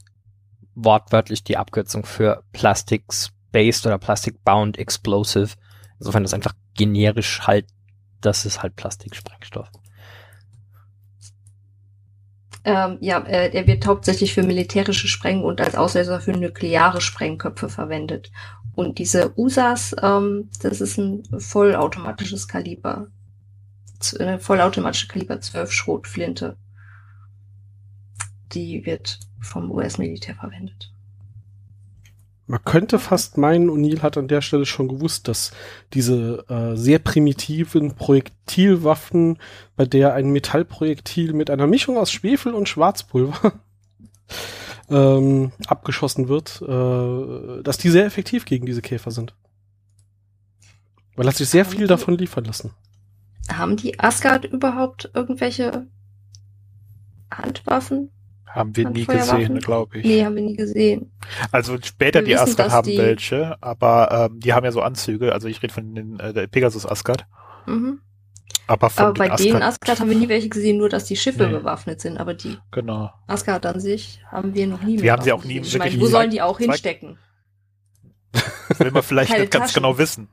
wortwörtlich 0.75 1.45
die 1.45 1.57
Abkürzung 1.57 2.05
für 2.05 2.43
Plastics 2.53 3.31
Based 3.53 3.87
oder 3.87 3.99
Plastic 3.99 4.45
Bound 4.45 4.79
Explosive. 4.79 5.51
Insofern 5.99 6.25
ist 6.25 6.35
einfach 6.35 6.55
generisch 6.75 7.43
halt, 7.47 7.67
das 8.21 8.47
ist 8.47 8.63
halt 8.63 8.77
Plastiksprengstoff. 8.77 9.69
Ähm, 12.65 12.99
ja, 13.01 13.19
äh, 13.21 13.51
er 13.57 13.67
wird 13.67 13.87
hauptsächlich 13.87 14.35
für 14.35 14.43
militärische 14.43 15.09
Spreng- 15.09 15.43
und 15.45 15.61
als 15.61 15.75
Auslöser 15.75 16.21
für 16.21 16.33
nukleare 16.33 17.01
Sprengköpfe 17.01 17.69
verwendet. 17.69 18.31
Und 18.75 18.99
diese 18.99 19.33
USAs, 19.39 19.95
ähm, 20.03 20.51
das 20.63 20.81
ist 20.81 20.99
ein 20.99 21.23
vollautomatisches 21.39 22.49
Kaliber, 22.49 23.09
z- 23.99 24.41
vollautomatische 24.43 25.09
Kaliber 25.09 25.41
12 25.41 25.73
Schrotflinte. 25.73 26.57
Die 28.53 28.85
wird 28.85 29.21
vom 29.41 29.71
US-Militär 29.71 30.35
verwendet. 30.35 30.93
Man 32.51 32.65
könnte 32.65 32.99
fast 32.99 33.39
meinen, 33.39 33.71
O'Neill 33.71 34.03
hat 34.03 34.19
an 34.19 34.27
der 34.27 34.41
Stelle 34.41 34.67
schon 34.67 34.89
gewusst, 34.89 35.29
dass 35.29 35.53
diese 35.95 36.45
äh, 36.49 36.77
sehr 36.77 36.99
primitiven 36.99 37.95
Projektilwaffen, 37.95 39.39
bei 39.77 39.85
der 39.85 40.15
ein 40.15 40.31
Metallprojektil 40.31 41.33
mit 41.33 41.49
einer 41.49 41.69
Mischung 41.69 41.97
aus 41.97 42.11
Schwefel 42.11 42.53
und 42.55 42.69
Schwarzpulver 42.69 43.53
ähm, 44.91 45.53
abgeschossen 45.69 46.27
wird, 46.27 46.61
äh, 46.63 47.63
dass 47.63 47.79
die 47.79 47.89
sehr 47.89 48.05
effektiv 48.05 48.47
gegen 48.47 48.67
diese 48.67 48.83
Käfer 48.83 49.13
sind. 49.13 49.33
Weil 51.15 51.29
hat 51.29 51.37
sich 51.37 51.51
sehr 51.51 51.65
viel 51.65 51.87
davon 51.87 52.19
liefern 52.19 52.47
lassen. 52.47 52.73
Haben 53.49 53.77
die 53.77 54.01
Asgard 54.01 54.45
überhaupt 54.45 55.09
irgendwelche 55.15 55.87
Handwaffen? 57.31 58.11
Haben 58.53 58.75
wir 58.77 58.89
nie 58.91 59.07
gesehen, 59.07 59.59
glaube 59.61 59.99
ich. 59.99 60.05
Nee, 60.05 60.25
haben 60.25 60.35
wir 60.35 60.43
nie 60.43 60.57
gesehen. 60.57 61.13
Also 61.53 61.77
später 61.83 62.21
Wir 62.21 62.27
die 62.27 62.33
wissen, 62.35 62.43
Asgard 62.51 62.71
haben 62.73 62.89
die- 62.89 62.99
welche, 62.99 63.57
aber 63.63 64.29
ähm, 64.33 64.41
die 64.41 64.53
haben 64.53 64.65
ja 64.65 64.73
so 64.73 64.83
Anzüge. 64.83 65.33
Also 65.33 65.47
ich 65.49 65.63
rede 65.63 65.73
von 65.73 65.95
den 65.95 66.19
äh, 66.19 66.33
der 66.33 66.47
Pegasus 66.49 66.85
Asgard. 66.85 67.27
Mhm. 67.67 68.01
Aber 68.67 68.91
von 68.91 69.05
Aber 69.07 69.15
bei 69.15 69.29
den 69.29 69.37
denen 69.37 69.57
Asgard, 69.63 69.73
Asgard 69.83 70.01
haben 70.01 70.11
wir 70.11 70.17
nie 70.17 70.29
welche 70.29 70.49
gesehen, 70.49 70.79
nur 70.79 70.89
dass 70.89 71.05
die 71.05 71.17
Schiffe 71.17 71.45
Nee. 71.47 71.53
bewaffnet 71.53 72.01
sind. 72.01 72.19
Aber 72.19 72.35
die 72.35 72.59
genau. 72.73 73.11
Asgard 73.27 73.67
an 73.67 73.79
sich 73.81 74.21
haben 74.31 74.55
wir 74.55 74.67
noch 74.67 74.83
nie 74.83 74.97
Wir 74.97 75.03
mit 75.03 75.11
haben 75.13 75.23
sie 75.23 75.33
auch 75.33 75.45
nie 75.45 75.55
gesehen. 75.61 75.65
Ich 75.67 75.75
wirklich 75.75 75.93
meine, 75.95 76.03
wo 76.03 76.11
sollen 76.11 76.31
die 76.31 76.43
auch 76.43 76.59
hinstecken? 76.59 77.19
Will 78.79 78.91
man 78.91 79.03
vielleicht 79.03 79.31
Keine 79.31 79.43
nicht 79.43 79.53
ganz 79.53 79.67
Taschen. 79.73 79.83
genau 79.83 79.99
wissen. 79.99 80.29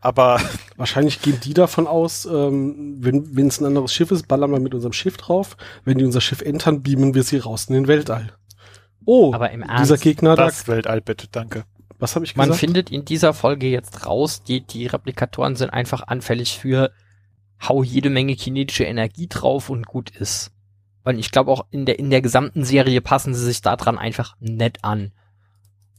Aber 0.00 0.40
Wahrscheinlich 0.76 1.22
gehen 1.22 1.38
die 1.40 1.54
davon 1.54 1.86
aus, 1.86 2.24
ähm, 2.24 2.96
wenn 2.98 3.36
wenn 3.36 3.46
es 3.46 3.60
ein 3.60 3.66
anderes 3.66 3.92
Schiff 3.92 4.10
ist, 4.10 4.26
ballern 4.26 4.50
wir 4.50 4.58
mit 4.58 4.74
unserem 4.74 4.92
Schiff 4.92 5.16
drauf. 5.16 5.56
Wenn 5.84 5.98
die 5.98 6.04
unser 6.04 6.20
Schiff 6.20 6.40
entern, 6.42 6.82
beamen 6.82 7.14
wir 7.14 7.22
sie 7.22 7.38
raus 7.38 7.66
in 7.68 7.74
den 7.74 7.86
Weltall. 7.86 8.32
Oh, 9.04 9.32
Aber 9.32 9.50
im 9.52 9.62
dieser 9.62 9.94
Ernst, 9.94 10.02
Gegner 10.02 10.34
da, 10.34 10.46
das 10.46 10.66
Weltall 10.66 11.00
bitte, 11.00 11.28
danke. 11.30 11.64
was 11.98 12.16
habe 12.16 12.24
ich 12.24 12.34
man 12.34 12.48
gesagt? 12.48 12.60
findet 12.60 12.90
in 12.90 13.04
dieser 13.04 13.32
Folge 13.32 13.68
jetzt 13.68 14.06
raus, 14.06 14.42
die, 14.42 14.60
die 14.60 14.86
Replikatoren 14.86 15.54
sind 15.54 15.70
einfach 15.70 16.06
anfällig 16.06 16.58
für 16.58 16.90
hau 17.68 17.82
jede 17.82 18.10
Menge 18.10 18.34
kinetische 18.34 18.84
Energie 18.84 19.28
drauf 19.28 19.70
und 19.70 19.86
gut 19.86 20.10
ist. 20.10 20.50
Weil 21.04 21.18
ich 21.18 21.30
glaube 21.30 21.52
auch 21.52 21.66
in 21.70 21.86
der, 21.86 21.98
in 21.98 22.10
der 22.10 22.22
gesamten 22.22 22.64
Serie 22.64 23.00
passen 23.00 23.34
sie 23.34 23.44
sich 23.44 23.60
daran 23.62 23.98
einfach 23.98 24.36
nett 24.40 24.78
an. 24.82 25.12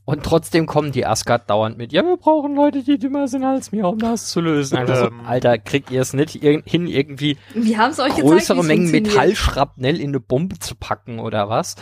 Und 0.05 0.23
trotzdem 0.23 0.65
kommen 0.65 0.91
die 0.91 1.05
Asgard 1.05 1.49
dauernd 1.49 1.77
mit, 1.77 1.93
ja, 1.93 2.03
wir 2.03 2.17
brauchen 2.17 2.55
Leute, 2.55 2.83
die 2.83 2.97
dümmer 2.99 3.29
sind 3.29 3.45
als 3.45 3.71
mir, 3.71 3.87
um 3.87 3.99
das 3.99 4.27
zu 4.29 4.41
lösen. 4.41 4.77
Einfach 4.77 5.07
Ähm. 5.07 5.21
Alter, 5.25 5.57
kriegt 5.57 5.91
ihr 5.91 6.01
es 6.01 6.11
nicht 6.13 6.43
ir 6.43 6.61
hin, 6.65 6.87
irgendwie 6.87 7.37
Wir 7.53 7.77
haben 7.77 7.91
es 7.91 7.99
euch 7.99 8.09
gezeigt, 8.09 8.27
größere 8.27 8.57
wie's 8.59 8.67
Mengen. 8.67 8.91
Metallschrapnell 8.91 10.01
in 10.01 10.09
eine 10.09 10.19
Bombe 10.19 10.59
zu 10.59 10.75
packen 10.75 11.19
oder 11.19 11.47
was? 11.47 11.75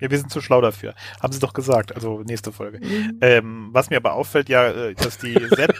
Ja, 0.00 0.10
wir 0.10 0.18
sind 0.18 0.30
zu 0.30 0.40
schlau 0.40 0.60
dafür. 0.62 0.94
Haben 1.22 1.32
sie 1.32 1.38
doch 1.40 1.52
gesagt, 1.52 1.94
also 1.94 2.20
nächste 2.20 2.50
Folge. 2.52 2.80
Mhm. 2.86 3.18
Ähm, 3.20 3.68
was 3.72 3.90
mir 3.90 3.96
aber 3.96 4.14
auffällt, 4.14 4.48
ja, 4.48 4.66
äh, 4.66 4.94
dass 4.94 5.18
die 5.18 5.34
Z- 5.54 5.74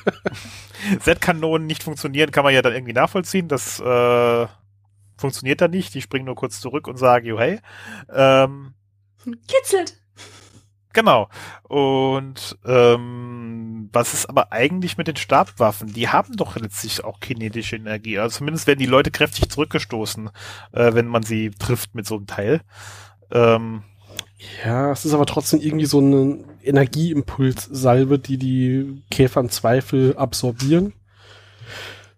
Z-Kanonen 1.00 1.66
nicht 1.66 1.82
funktionieren, 1.82 2.30
kann 2.30 2.44
man 2.44 2.52
ja 2.54 2.60
dann 2.62 2.72
irgendwie 2.74 2.94
nachvollziehen. 2.94 3.48
Das 3.48 3.80
äh, 3.80 4.46
funktioniert 5.16 5.60
da 5.62 5.68
nicht. 5.68 5.94
Die 5.94 6.02
springen 6.02 6.26
nur 6.26 6.34
kurz 6.34 6.60
zurück 6.60 6.88
und 6.88 6.98
sagen, 6.98 7.26
jo, 7.26 7.38
hey. 7.38 7.58
Ähm, 8.12 8.74
Kitzelt. 9.48 9.96
Genau. 10.96 11.28
Und 11.64 12.56
ähm, 12.64 13.90
was 13.92 14.14
ist 14.14 14.30
aber 14.30 14.50
eigentlich 14.50 14.96
mit 14.96 15.08
den 15.08 15.16
Stabwaffen? 15.16 15.92
Die 15.92 16.08
haben 16.08 16.34
doch 16.36 16.56
letztlich 16.56 17.04
auch 17.04 17.20
kinetische 17.20 17.76
Energie. 17.76 18.18
Also 18.18 18.38
zumindest 18.38 18.66
werden 18.66 18.78
die 18.78 18.86
Leute 18.86 19.10
kräftig 19.10 19.50
zurückgestoßen, 19.50 20.30
äh, 20.72 20.94
wenn 20.94 21.06
man 21.06 21.22
sie 21.22 21.50
trifft 21.50 21.94
mit 21.94 22.06
so 22.06 22.16
einem 22.16 22.26
Teil. 22.26 22.62
Ähm, 23.30 23.82
Ja, 24.64 24.90
es 24.92 25.04
ist 25.04 25.12
aber 25.12 25.26
trotzdem 25.26 25.60
irgendwie 25.60 25.86
so 25.86 25.98
eine 25.98 26.44
Energieimpulssalve, 26.62 28.18
die 28.18 28.38
die 28.38 29.02
Käfer 29.10 29.40
im 29.40 29.50
Zweifel 29.50 30.16
absorbieren. 30.16 30.94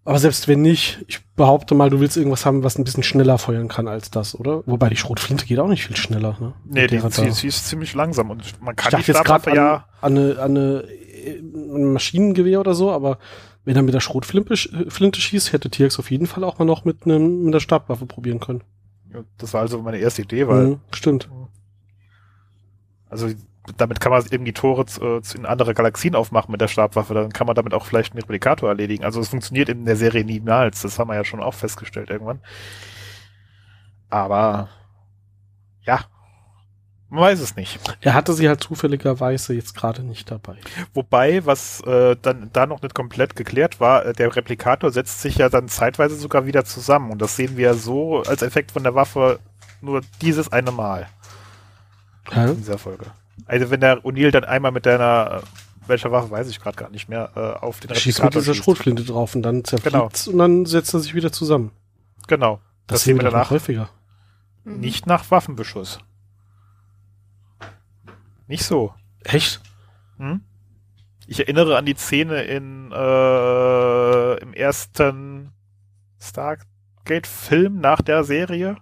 Aber 0.08 0.18
selbst 0.18 0.48
wenn 0.48 0.62
nicht, 0.62 1.04
ich 1.06 1.20
behaupte 1.36 1.74
mal, 1.74 1.90
du 1.90 2.00
willst 2.00 2.16
irgendwas 2.16 2.46
haben, 2.46 2.64
was 2.64 2.78
ein 2.78 2.84
bisschen 2.84 3.02
schneller 3.02 3.36
feuern 3.36 3.68
kann 3.68 3.88
als 3.88 4.10
das, 4.10 4.34
oder? 4.34 4.62
Wobei 4.66 4.88
die 4.88 4.96
Schrotflinte 4.96 5.44
geht 5.44 5.58
auch 5.58 5.68
nicht 5.68 5.86
viel 5.86 5.96
schneller, 5.96 6.34
ne? 6.40 6.54
nee, 6.64 6.86
die, 6.86 6.98
sie, 7.10 7.30
sie 7.30 7.46
ist 7.46 7.68
ziemlich 7.68 7.92
langsam 7.94 8.30
und 8.30 8.42
man 8.62 8.72
ich 8.72 8.76
kann 8.76 8.90
dachte 8.92 9.04
die 9.04 9.12
jetzt 9.12 9.24
gerade 9.24 9.42
Stabwaffe 9.42 9.50
an, 9.50 9.56
ja. 9.56 9.88
an, 10.00 10.16
eine, 10.18 10.38
an, 10.40 10.56
eine, 10.56 10.84
äh, 10.88 11.38
ein 11.40 11.92
Maschinengewehr 11.92 12.58
oder 12.60 12.72
so, 12.74 12.90
aber 12.90 13.18
wenn 13.66 13.76
er 13.76 13.82
mit 13.82 13.92
der 13.92 14.00
Schrotflinte 14.00 14.54
sch- 14.54 14.90
Flinte 14.90 15.20
schießt, 15.20 15.52
hätte 15.52 15.68
T-Rex 15.68 15.98
auf 15.98 16.10
jeden 16.10 16.26
Fall 16.26 16.42
auch 16.42 16.58
mal 16.58 16.64
noch 16.64 16.86
mit, 16.86 17.04
einem, 17.04 17.42
mit 17.44 17.52
der 17.52 17.60
Stabwaffe 17.60 18.06
probieren 18.06 18.40
können. 18.40 18.62
Ja, 19.12 19.20
Das 19.36 19.52
war 19.52 19.60
also 19.60 19.82
meine 19.82 19.98
erste 19.98 20.22
Idee, 20.22 20.48
weil 20.48 20.66
Mhm, 20.68 20.80
stimmt. 20.90 21.28
also 23.10 23.28
damit 23.76 24.00
kann 24.00 24.10
man 24.12 24.24
irgendwie 24.30 24.52
Tore 24.52 24.86
zu, 24.86 25.02
äh, 25.18 25.22
zu- 25.22 25.38
in 25.38 25.46
andere 25.46 25.74
Galaxien 25.74 26.14
aufmachen 26.14 26.50
mit 26.52 26.60
der 26.60 26.68
Stabwaffe. 26.68 27.14
Dann 27.14 27.32
kann 27.32 27.46
man 27.46 27.56
damit 27.56 27.74
auch 27.74 27.84
vielleicht 27.86 28.12
einen 28.12 28.20
Replikator 28.22 28.68
erledigen. 28.68 29.04
Also 29.04 29.20
es 29.20 29.28
funktioniert 29.28 29.68
in 29.68 29.84
der 29.84 29.96
Serie 29.96 30.24
niemals. 30.24 30.82
Das 30.82 30.98
haben 30.98 31.08
wir 31.08 31.14
ja 31.16 31.24
schon 31.24 31.42
auch 31.42 31.54
festgestellt 31.54 32.10
irgendwann. 32.10 32.40
Aber 34.10 34.68
ja, 35.82 36.00
Man 37.10 37.20
weiß 37.22 37.40
es 37.40 37.56
nicht. 37.56 37.78
Er 38.02 38.12
hatte 38.12 38.34
sie 38.34 38.48
halt 38.48 38.62
zufälligerweise 38.62 39.54
jetzt 39.54 39.74
gerade 39.74 40.02
nicht 40.02 40.30
dabei. 40.30 40.56
Wobei, 40.92 41.46
was 41.46 41.80
äh, 41.82 42.16
dann 42.20 42.50
da 42.52 42.66
noch 42.66 42.82
nicht 42.82 42.94
komplett 42.94 43.34
geklärt 43.36 43.80
war, 43.80 44.04
äh, 44.04 44.12
der 44.12 44.34
Replikator 44.36 44.90
setzt 44.90 45.22
sich 45.22 45.36
ja 45.36 45.48
dann 45.48 45.68
zeitweise 45.68 46.16
sogar 46.16 46.44
wieder 46.44 46.64
zusammen. 46.66 47.10
Und 47.10 47.22
das 47.22 47.36
sehen 47.36 47.56
wir 47.56 47.72
so 47.74 48.22
als 48.24 48.42
Effekt 48.42 48.72
von 48.72 48.82
der 48.82 48.94
Waffe 48.94 49.38
nur 49.80 50.02
dieses 50.20 50.52
eine 50.52 50.70
Mal 50.70 51.06
Hä? 52.30 52.50
in 52.50 52.56
dieser 52.58 52.76
Folge. 52.76 53.06
Also 53.46 53.70
wenn 53.70 53.80
der 53.80 54.04
O'Neill 54.04 54.30
dann 54.30 54.44
einmal 54.44 54.72
mit 54.72 54.86
deiner, 54.86 55.42
äh, 55.42 55.88
welcher 55.88 56.12
Waffe 56.12 56.30
weiß 56.30 56.48
ich 56.48 56.60
gerade 56.60 56.76
gar 56.76 56.90
nicht 56.90 57.08
mehr, 57.08 57.30
äh, 57.34 57.64
auf 57.64 57.80
den 57.80 57.90
Er 57.90 57.96
schießt 57.96 58.22
mit 58.22 58.34
dieser. 58.34 58.54
Schrotflinte 58.54 59.04
drauf 59.04 59.34
und 59.34 59.42
dann 59.42 59.64
zerfliegt's 59.64 60.24
Genau. 60.24 60.32
und 60.32 60.38
dann 60.38 60.66
setzt 60.66 60.92
er 60.94 61.00
sich 61.00 61.14
wieder 61.14 61.32
zusammen. 61.32 61.70
Genau. 62.26 62.60
Das, 62.86 62.96
Das, 63.00 63.04
sehen 63.04 63.16
wir 63.18 63.24
danach 63.24 63.50
häufiger. 63.50 63.88
Mhm. 64.64 64.80
nicht 64.80 65.06
nach 65.06 65.30
Waffenbeschuss. 65.30 65.98
Nicht 68.46 68.64
so. 68.64 68.92
Echt? 69.24 69.60
Hm? 70.18 70.40
Ich 71.26 71.40
erinnere 71.40 71.76
an 71.76 71.84
die 71.86 71.94
Szene 71.94 72.42
in 72.44 72.90
äh, 72.92 74.34
im 74.40 74.52
ersten 74.54 75.52
Stargate-Film 76.20 77.80
nach 77.80 78.00
der 78.00 78.24
Serie, 78.24 78.76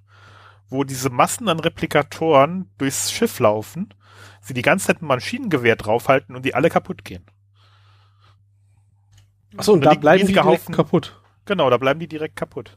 wo 0.69 0.85
diese 0.85 1.11
Massen 1.11 1.49
an 1.49 1.59
Replikatoren 1.61 2.71
durchs 2.79 3.11
Schiff 3.13 3.39
laufen, 3.41 3.93
sie 4.47 4.55
die 4.55 4.63
ganze 4.63 4.87
Zeit 4.89 5.03
ein 5.03 5.07
Maschinengewehr 5.07 5.77
draufhalten 5.77 6.35
und 6.37 6.45
die 6.45 6.55
alle 6.55 6.71
kaputt 6.71 7.05
gehen. 7.05 7.25
Achso, 9.57 9.73
und 9.73 9.83
Da 9.85 9.95
da 9.95 10.01
bleiben 10.01 10.27
die 10.27 10.33
direkt 10.33 10.47
Haufen- 10.47 10.75
kaputt. 10.75 11.21
Genau, 11.45 11.71
da 11.71 11.77
bleiben 11.79 12.01
die 12.01 12.09
direkt 12.09 12.37
kaputt. 12.37 12.77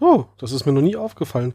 Oh, 0.00 0.24
das 0.38 0.52
ist 0.52 0.66
mir 0.66 0.72
noch 0.72 0.82
nie 0.82 0.96
aufgefallen. 0.96 1.54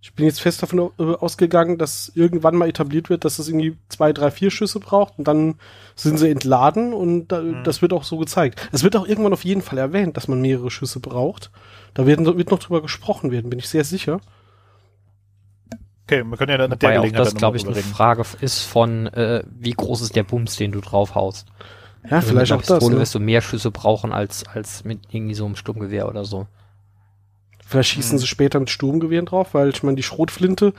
Ich 0.00 0.14
bin 0.14 0.26
jetzt 0.26 0.40
fest 0.40 0.62
davon 0.62 0.90
äh, 0.98 1.02
ausgegangen, 1.02 1.76
dass 1.76 2.12
irgendwann 2.14 2.54
mal 2.54 2.68
etabliert 2.68 3.10
wird, 3.10 3.24
dass 3.24 3.40
es 3.40 3.48
irgendwie 3.48 3.76
zwei, 3.88 4.12
drei, 4.12 4.30
vier 4.30 4.50
Schüsse 4.52 4.78
braucht 4.78 5.18
und 5.18 5.26
dann 5.26 5.56
sind 5.96 6.18
sie 6.18 6.30
entladen 6.30 6.92
und 6.94 7.28
da, 7.28 7.40
Mhm. 7.42 7.64
das 7.64 7.82
wird 7.82 7.92
auch 7.92 8.04
so 8.04 8.16
gezeigt. 8.18 8.68
Es 8.70 8.84
wird 8.84 8.94
auch 8.94 9.06
irgendwann 9.08 9.32
auf 9.32 9.44
jeden 9.44 9.60
Fall 9.62 9.78
erwähnt, 9.78 10.16
dass 10.16 10.28
man 10.28 10.40
mehrere 10.40 10.70
Schüsse 10.70 11.00
braucht. 11.00 11.50
Da 11.94 12.06
werden, 12.06 12.26
wird 12.26 12.50
noch 12.52 12.60
drüber 12.60 12.80
gesprochen 12.80 13.32
werden, 13.32 13.50
bin 13.50 13.58
ich 13.58 13.68
sehr 13.68 13.82
sicher. 13.84 14.20
Okay, 16.10 16.24
wir 16.24 16.36
können 16.38 16.50
ja 16.52 16.56
dann 16.56 16.70
mit 16.70 16.80
der 16.80 16.88
Wobei 16.88 16.98
auch 16.98 17.02
Gelegenheit 17.02 17.26
das, 17.26 17.34
glaube 17.34 17.58
ich, 17.58 17.66
eine 17.66 17.76
reden. 17.76 17.84
Frage 17.86 18.24
ist 18.40 18.62
von, 18.62 19.08
äh, 19.08 19.42
wie 19.46 19.72
groß 19.72 20.00
ist 20.00 20.16
der 20.16 20.22
Bums, 20.22 20.56
den 20.56 20.72
du 20.72 20.80
draufhaust. 20.80 21.46
Ja, 22.04 22.16
Also 22.16 22.28
vielleicht 22.28 22.50
mit 22.52 22.60
auch 22.60 22.62
einer 22.62 22.66
das. 22.66 22.78
Pistole 22.78 22.94
Ne? 22.94 23.00
wirst 23.02 23.14
du 23.14 23.20
mehr 23.20 23.42
Schüsse 23.42 23.70
brauchen 23.70 24.12
als, 24.12 24.46
als 24.46 24.84
mit 24.84 25.00
irgendwie 25.10 25.34
so 25.34 25.44
einem 25.44 25.54
Sturmgewehr 25.56 26.08
oder 26.08 26.24
so. 26.24 26.46
Vielleicht 27.66 27.90
schießen 27.90 28.14
Mhm. 28.14 28.18
sie 28.20 28.26
später 28.26 28.58
mit 28.58 28.70
Sturmgewehren 28.70 29.26
drauf, 29.26 29.52
weil 29.52 29.68
ich 29.68 29.82
meine, 29.82 29.96
die 29.96 30.02
Schrotflinte, 30.02 30.72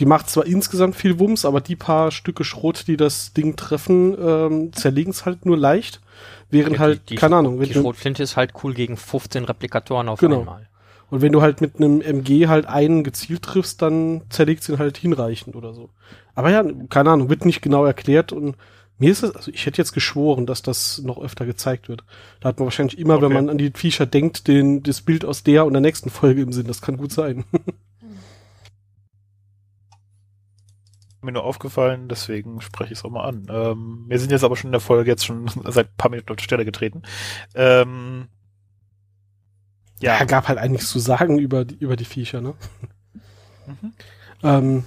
die 0.00 0.06
macht 0.06 0.28
zwar 0.28 0.44
insgesamt 0.46 0.96
viel 0.96 1.20
Wumms, 1.20 1.44
aber 1.44 1.60
die 1.60 1.76
paar 1.76 2.10
Stücke 2.10 2.42
Schrot, 2.42 2.88
die 2.88 2.96
das 2.96 3.32
Ding 3.32 3.54
treffen, 3.54 4.16
ähm, 4.20 4.72
zerlegen 4.72 5.12
es 5.12 5.24
halt 5.24 5.46
nur 5.46 5.56
leicht. 5.56 6.00
Während 6.50 6.74
Ja, 6.74 6.80
halt, 6.80 7.02
die, 7.10 7.14
die, 7.14 7.20
keine 7.20 7.36
Ahnung, 7.36 7.60
Die 7.60 7.72
Schrotflinte 7.72 8.24
ist 8.24 8.36
halt 8.36 8.54
cool 8.64 8.74
gegen 8.74 8.96
15 8.96 9.44
Replikatoren 9.44 10.08
auf 10.08 10.18
Genau. 10.18 10.40
einmal. 10.40 10.68
Und 11.12 11.20
wenn 11.20 11.32
du 11.32 11.42
halt 11.42 11.60
mit 11.60 11.76
einem 11.76 12.00
MG 12.00 12.48
halt 12.48 12.64
einen 12.64 13.04
gezielt 13.04 13.42
triffst, 13.42 13.82
dann 13.82 14.22
zerlegt 14.30 14.64
sie 14.64 14.72
ihn 14.72 14.78
halt 14.78 14.96
hinreichend 14.96 15.54
oder 15.56 15.74
so. 15.74 15.90
Aber 16.34 16.48
ja, 16.48 16.64
keine 16.88 17.10
Ahnung, 17.10 17.28
wird 17.28 17.44
nicht 17.44 17.60
genau 17.60 17.84
erklärt 17.84 18.32
und 18.32 18.56
mir 18.96 19.12
ist 19.12 19.22
es, 19.22 19.36
also 19.36 19.50
ich 19.50 19.66
hätte 19.66 19.76
jetzt 19.76 19.92
geschworen, 19.92 20.46
dass 20.46 20.62
das 20.62 21.02
noch 21.04 21.20
öfter 21.20 21.44
gezeigt 21.44 21.90
wird. 21.90 22.02
Da 22.40 22.48
hat 22.48 22.58
man 22.58 22.64
wahrscheinlich 22.64 22.98
immer, 22.98 23.16
wenn 23.16 23.26
Okay. 23.26 23.34
man 23.34 23.50
an 23.50 23.58
die 23.58 23.72
Viecher 23.74 24.06
denkt, 24.06 24.48
den, 24.48 24.82
das 24.82 25.02
Bild 25.02 25.26
aus 25.26 25.42
der 25.42 25.66
und 25.66 25.74
der 25.74 25.82
nächsten 25.82 26.08
Folge 26.08 26.40
im 26.40 26.52
Sinn. 26.54 26.66
Das 26.66 26.80
kann 26.80 26.96
gut 26.96 27.12
sein. 27.12 27.44
mir 31.20 31.32
nur 31.32 31.44
aufgefallen, 31.44 32.08
deswegen 32.08 32.60
spreche 32.62 32.94
ich 32.94 33.00
es 33.00 33.04
auch 33.04 33.10
mal 33.10 33.24
an. 33.24 33.46
Ähm, 33.50 34.04
wir 34.08 34.18
sind 34.18 34.32
jetzt 34.32 34.44
aber 34.44 34.56
schon 34.56 34.68
in 34.68 34.72
der 34.72 34.80
Folge 34.80 35.10
jetzt 35.10 35.26
schon 35.26 35.46
seit 35.66 35.88
ein 35.88 35.96
paar 35.98 36.10
Minuten 36.10 36.30
auf 36.30 36.36
die 36.36 36.44
Stelle 36.44 36.64
getreten. 36.64 37.02
Ähm, 37.54 38.28
Ja, 40.02 40.18
ja, 40.18 40.24
gab 40.24 40.48
halt 40.48 40.58
einiges 40.58 40.90
zu 40.90 40.98
sagen 40.98 41.38
über 41.38 41.64
die, 41.64 41.76
über 41.76 41.96
die 41.96 42.04
Viecher, 42.04 42.40
ne? 42.40 42.54
Mhm. 43.66 43.92
Ähm, 44.42 44.84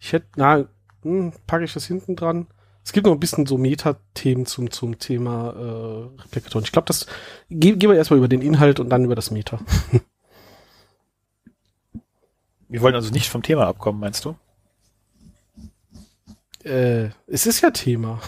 ich 0.00 0.12
hätte, 0.12 0.26
na, 0.36 0.64
hm, 1.02 1.32
packe 1.46 1.64
ich 1.64 1.74
das 1.74 1.84
hinten 1.86 2.16
dran. 2.16 2.46
Es 2.82 2.92
gibt 2.92 3.06
noch 3.06 3.12
ein 3.12 3.20
bisschen 3.20 3.44
so 3.44 3.58
Meta-Themen 3.58 4.46
zum, 4.46 4.70
zum 4.70 4.98
Thema 4.98 5.50
äh, 5.50 6.22
Replikatoren. 6.22 6.64
Ich 6.64 6.72
glaube, 6.72 6.86
das 6.86 7.06
ge 7.50 7.76
gehen 7.76 7.90
wir 7.90 7.98
erstmal 7.98 8.16
über 8.16 8.28
den 8.28 8.40
Inhalt 8.40 8.80
und 8.80 8.88
dann 8.88 9.04
über 9.04 9.14
das 9.14 9.30
Meta. 9.30 9.58
wir 12.68 12.80
wollen 12.80 12.94
also 12.94 13.12
nicht 13.12 13.28
vom 13.28 13.42
Thema 13.42 13.66
abkommen, 13.66 14.00
meinst 14.00 14.24
du? 14.24 14.36
Äh, 16.64 17.10
es 17.26 17.46
ist 17.46 17.60
ja 17.60 17.70
Thema. 17.70 18.20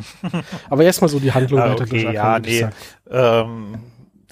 Aber 0.70 0.84
erstmal 0.84 1.10
so 1.10 1.20
die 1.20 1.32
Handlung 1.32 1.60
Ah, 1.60 1.72
weiter 1.72 1.84
okay, 1.84 2.12
ja, 2.12 2.38
nee. 2.38 2.66
Ähm, 3.10 3.78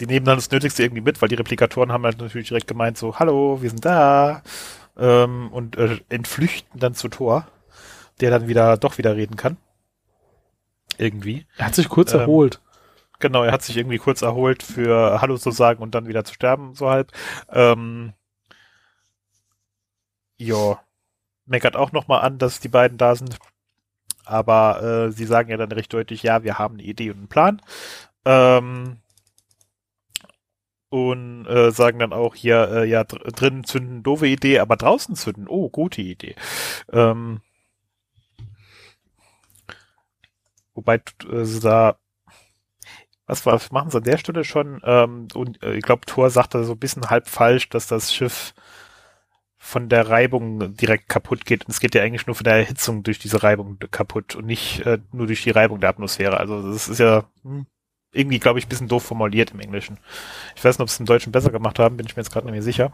die 0.01 0.07
nehmen 0.07 0.27
dann 0.27 0.39
das 0.39 0.51
Nötigste 0.51 0.83
irgendwie 0.83 1.03
mit, 1.03 1.21
weil 1.21 1.29
die 1.29 1.35
Replikatoren 1.35 1.93
haben 1.93 2.05
halt 2.05 2.19
natürlich 2.19 2.49
direkt 2.49 2.67
gemeint 2.67 2.97
so, 2.99 3.19
hallo, 3.19 3.61
wir 3.61 3.71
sind 3.71 3.85
da 3.85 4.43
ähm, 4.97 5.49
und 5.53 5.77
äh, 5.77 5.99
entflüchten 6.09 6.81
dann 6.81 6.95
zu 6.95 7.09
Thor, 7.09 7.47
der 8.21 8.31
dann 8.31 8.49
wieder 8.49 8.77
doch 8.79 8.99
wieder 8.99 9.15
reden 9.15 9.37
kann. 9.37 9.57
Irgendwie. 10.99 11.47
Er 11.57 11.67
hat 11.67 11.75
sich 11.75 11.89
kurz 11.89 12.13
Ähm, 12.15 12.21
erholt. 12.21 12.61
Genau, 13.19 13.43
er 13.43 13.53
hat 13.53 13.63
sich 13.63 13.77
irgendwie 13.77 13.99
kurz 13.99 14.23
erholt 14.23 14.63
für 14.63 15.21
Hallo 15.21 15.37
zu 15.37 15.51
sagen 15.51 15.83
und 15.83 15.95
dann 15.95 16.09
wieder 16.09 16.25
zu 16.25 16.35
sterben, 16.35 16.75
so 16.75 16.89
halb. 16.91 17.13
Ähm, 17.51 18.15
ja, 20.39 20.81
meckert 21.45 21.77
auch 21.77 21.93
nochmal 21.93 22.23
an, 22.23 22.39
dass 22.39 22.61
die 22.61 22.69
beiden 22.69 22.97
da 22.97 23.15
sind. 23.15 23.39
Aber 24.25 24.83
äh, 24.83 25.13
sie 25.13 25.27
sagen 25.27 25.51
ja 25.51 25.57
dann 25.59 25.73
recht 25.73 25.93
deutlich, 25.93 26.23
ja, 26.23 26.43
wir 26.45 26.59
haben 26.59 26.75
eine 26.75 26.85
Idee 26.85 27.11
und 27.11 27.19
einen 27.19 27.29
Plan. 27.29 27.61
Ähm, 28.25 28.99
und 30.91 31.47
äh, 31.47 31.71
sagen 31.73 32.01
dann 32.01 32.13
auch 32.13 32.35
hier, 32.35 32.69
äh, 32.71 32.89
ja, 32.89 33.05
dr 33.05 33.31
drinnen 33.33 33.65
zünden, 33.65 34.03
doofe 34.03 34.27
Idee, 34.27 34.59
aber 34.59 34.77
draußen 34.77 35.17
zünden, 35.17 35.47
oh, 35.49 35.71
gute 35.71 36.03
Idee. 36.03 36.35
Ähm, 36.93 37.41
wobei 40.75 40.97
äh, 40.97 41.61
da 41.63 41.97
was 43.27 43.47
war, 43.47 43.61
machen 43.71 43.91
sie 43.91 43.99
an 43.99 44.05
der 44.05 44.19
Stelle 44.19 44.45
schon? 44.45 44.81
Ähm, 44.85 45.29
und 45.35 45.63
äh, 45.63 45.75
ich 45.75 45.83
glaube, 45.83 46.05
Thor 46.05 46.31
sagte 46.31 46.65
so 46.65 46.73
ein 46.73 46.79
bisschen 46.79 47.11
halb 47.11 47.29
falsch, 47.29 47.69
dass 47.69 47.87
das 47.87 48.13
Schiff 48.13 48.55
von 49.57 49.89
der 49.89 50.09
Reibung 50.09 50.75
direkt 50.77 51.09
kaputt 51.09 51.45
geht. 51.47 51.65
Und 51.65 51.71
es 51.71 51.81
geht 51.81 51.95
ja 51.95 52.03
eigentlich 52.03 52.27
nur 52.27 52.35
von 52.35 52.45
der 52.45 52.57
Erhitzung 52.57 53.03
durch 53.05 53.19
diese 53.19 53.43
Reibung 53.43 53.79
kaputt 53.91 54.35
und 54.35 54.47
nicht 54.47 54.81
äh, 54.87 54.99
nur 55.13 55.27
durch 55.29 55.45
die 55.45 55.51
Reibung 55.51 55.81
der 55.81 55.91
Atmosphäre. 55.91 56.39
Also 56.39 56.73
das 56.73 56.89
ist 56.89 56.99
ja 56.99 57.25
hm, 57.43 57.67
irgendwie, 58.13 58.39
glaube 58.39 58.59
ich, 58.59 58.67
ein 58.67 58.69
bisschen 58.69 58.89
doof 58.89 59.05
formuliert 59.05 59.53
im 59.53 59.61
Englischen. 59.61 59.99
Ich 60.57 60.65
weiß 60.65 60.77
nicht, 60.77 60.83
ob 60.83 60.89
es 60.89 60.99
im 61.01 61.07
Deutschen 61.07 61.33
besser 61.33 61.51
gemacht 61.51 61.79
haben, 61.79 61.97
bin 61.97 62.07
ich 62.07 62.17
mir 62.17 62.23
jetzt 62.23 62.33
gerade 62.33 62.47
nicht 62.47 62.53
mehr 62.55 62.63
sicher. 62.63 62.93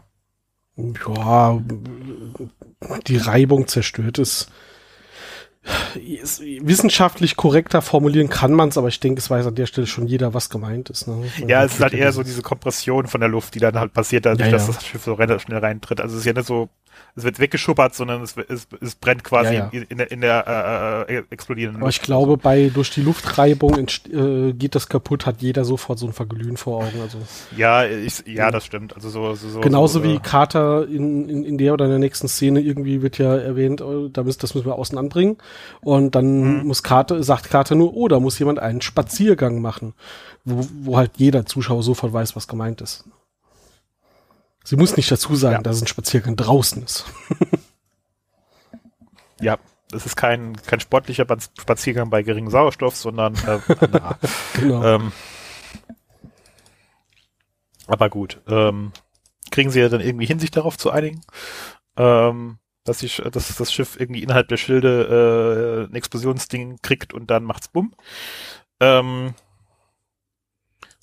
Ja, 0.77 1.59
die 3.07 3.17
Reibung 3.17 3.67
zerstört 3.67 4.19
es. 4.19 4.49
Wissenschaftlich 6.61 7.35
korrekter 7.35 7.81
formulieren 7.81 8.29
kann 8.29 8.53
man 8.53 8.69
es, 8.69 8.77
aber 8.77 8.87
ich 8.87 8.99
denke, 8.99 9.19
es 9.19 9.29
weiß 9.29 9.45
an 9.47 9.55
der 9.55 9.65
Stelle 9.65 9.87
schon 9.87 10.07
jeder, 10.07 10.33
was 10.33 10.49
gemeint 10.49 10.89
ist. 10.89 11.07
Ne? 11.07 11.25
Ja, 11.47 11.63
es 11.63 11.75
ist 11.75 11.81
halt 11.81 11.93
eher 11.93 12.11
so 12.11 12.23
diese 12.23 12.41
Kompression 12.41 13.07
von 13.07 13.21
der 13.21 13.29
Luft, 13.29 13.55
die 13.55 13.59
dann 13.59 13.79
halt 13.79 13.93
passiert, 13.93 14.25
dadurch, 14.25 14.47
Ja, 14.47 14.51
dass 14.51 14.67
ja. 14.67 14.73
das 14.73 14.85
Schiff 14.85 15.03
so 15.03 15.15
schnell 15.15 15.59
reintritt. 15.59 16.01
Also 16.01 16.15
es 16.15 16.21
ist 16.21 16.25
ja 16.25 16.33
nicht 16.33 16.47
so, 16.47 16.69
es 17.15 17.23
wird 17.23 17.39
weggeschuppert, 17.39 17.95
sondern 17.95 18.21
es, 18.21 18.35
es, 18.47 18.67
es 18.79 18.95
brennt 18.95 19.23
quasi 19.23 19.55
Ja, 19.55 19.69
ja. 19.73 19.79
In, 19.79 19.83
in 19.83 19.97
der, 19.97 20.11
in 20.11 20.21
der 20.21 21.05
äh, 21.09 21.15
äh, 21.15 21.23
explodierenden 21.31 21.81
Aber 21.81 21.89
ich 21.89 22.01
glaube, 22.01 22.37
bei 22.37 22.69
durch 22.71 22.91
die 22.91 23.01
Luftreibung 23.01 23.75
äh, 23.77 24.53
geht 24.53 24.75
das 24.75 24.87
kaputt, 24.87 25.25
hat 25.25 25.41
jeder 25.41 25.65
sofort 25.65 25.97
so 25.97 26.05
ein 26.05 26.13
Verglühen 26.13 26.57
vor 26.57 26.83
Augen. 26.83 27.01
Also 27.01 27.17
Ja, 27.55 27.85
ich, 27.85 28.23
ja, 28.27 28.51
das 28.51 28.65
stimmt. 28.65 28.95
Also 28.95 29.09
so, 29.09 29.33
so, 29.33 29.49
so 29.49 29.61
genauso 29.61 29.99
so, 29.99 30.05
wie 30.05 30.15
äh, 30.15 30.19
Carter 30.19 30.87
in, 30.87 31.27
in, 31.27 31.43
in 31.43 31.57
der 31.57 31.73
oder 31.73 31.85
in 31.85 31.91
der 31.91 31.99
nächsten 31.99 32.27
Szene 32.27 32.59
irgendwie 32.59 33.01
wird 33.01 33.17
ja 33.17 33.35
erwähnt, 33.35 33.81
äh, 33.81 34.09
da 34.11 34.23
müssen, 34.23 34.39
das 34.39 34.53
müssen 34.53 34.67
wir 34.67 34.75
außen 34.75 34.97
anbringen. 34.97 35.37
Und 35.81 36.15
dann 36.15 36.59
Mhm. 36.61 36.67
muss 36.67 36.83
Carter, 36.83 37.21
sagt 37.23 37.49
Carter 37.49 37.75
nur, 37.75 37.93
oh, 37.95 38.07
da 38.07 38.19
muss 38.19 38.39
jemand 38.39 38.59
einen 38.59 38.81
Spaziergang 38.81 39.61
machen, 39.61 39.93
wo, 40.45 40.67
wo 40.81 40.97
halt 40.97 41.11
jeder 41.17 41.45
Zuschauer 41.45 41.83
sofort 41.83 42.13
weiß, 42.13 42.35
was 42.35 42.47
gemeint 42.47 42.81
ist. 42.81 43.05
Sie 44.63 44.75
muss 44.75 44.97
nicht 44.97 45.09
dazu 45.11 45.35
sagen, 45.35 45.55
Ja. 45.57 45.61
dass 45.61 45.81
ein 45.81 45.87
Spaziergang 45.87 46.35
draußen 46.35 46.83
ist. 46.83 47.05
Ja, 49.39 49.57
das 49.91 50.07
ist 50.07 50.15
kein, 50.15 50.55
kein 50.65 50.79
sportlicher 50.79 51.27
Spaziergang 51.59 52.09
bei 52.09 52.23
geringem 52.23 52.49
Sauerstoff, 52.49 52.95
sondern 52.95 53.35
äh. 53.35 53.59
Genau. 54.59 54.83
ähm, 54.83 55.11
aber 57.87 58.09
gut, 58.09 58.41
ähm, 58.47 58.91
kriegen 59.51 59.69
sie 59.69 59.79
ja 59.79 59.89
dann 59.89 60.01
irgendwie 60.01 60.25
hin, 60.25 60.39
sich 60.39 60.51
darauf 60.51 60.77
zu 60.77 60.89
einigen, 60.91 61.21
ähm, 61.95 62.57
dass, 62.87 63.03
ich, 63.03 63.17
dass 63.31 63.55
das 63.55 63.73
Schiff 63.73 63.99
irgendwie 63.99 64.23
innerhalb 64.23 64.47
der 64.47 64.57
Schilde 64.57 65.87
äh, 65.87 65.91
ein 65.91 65.95
Explosionsding 65.95 66.77
kriegt 66.81 67.13
und 67.13 67.29
dann 67.31 67.43
macht's 67.43 67.67
bumm. 67.67 67.93
Ähm, 68.79 69.33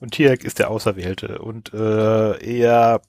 und 0.01 0.11
Tiak 0.12 0.45
ist 0.45 0.59
der 0.59 0.70
Auserwählte 0.70 1.39
und 1.39 1.72
äh, 1.72 2.59
er 2.59 3.01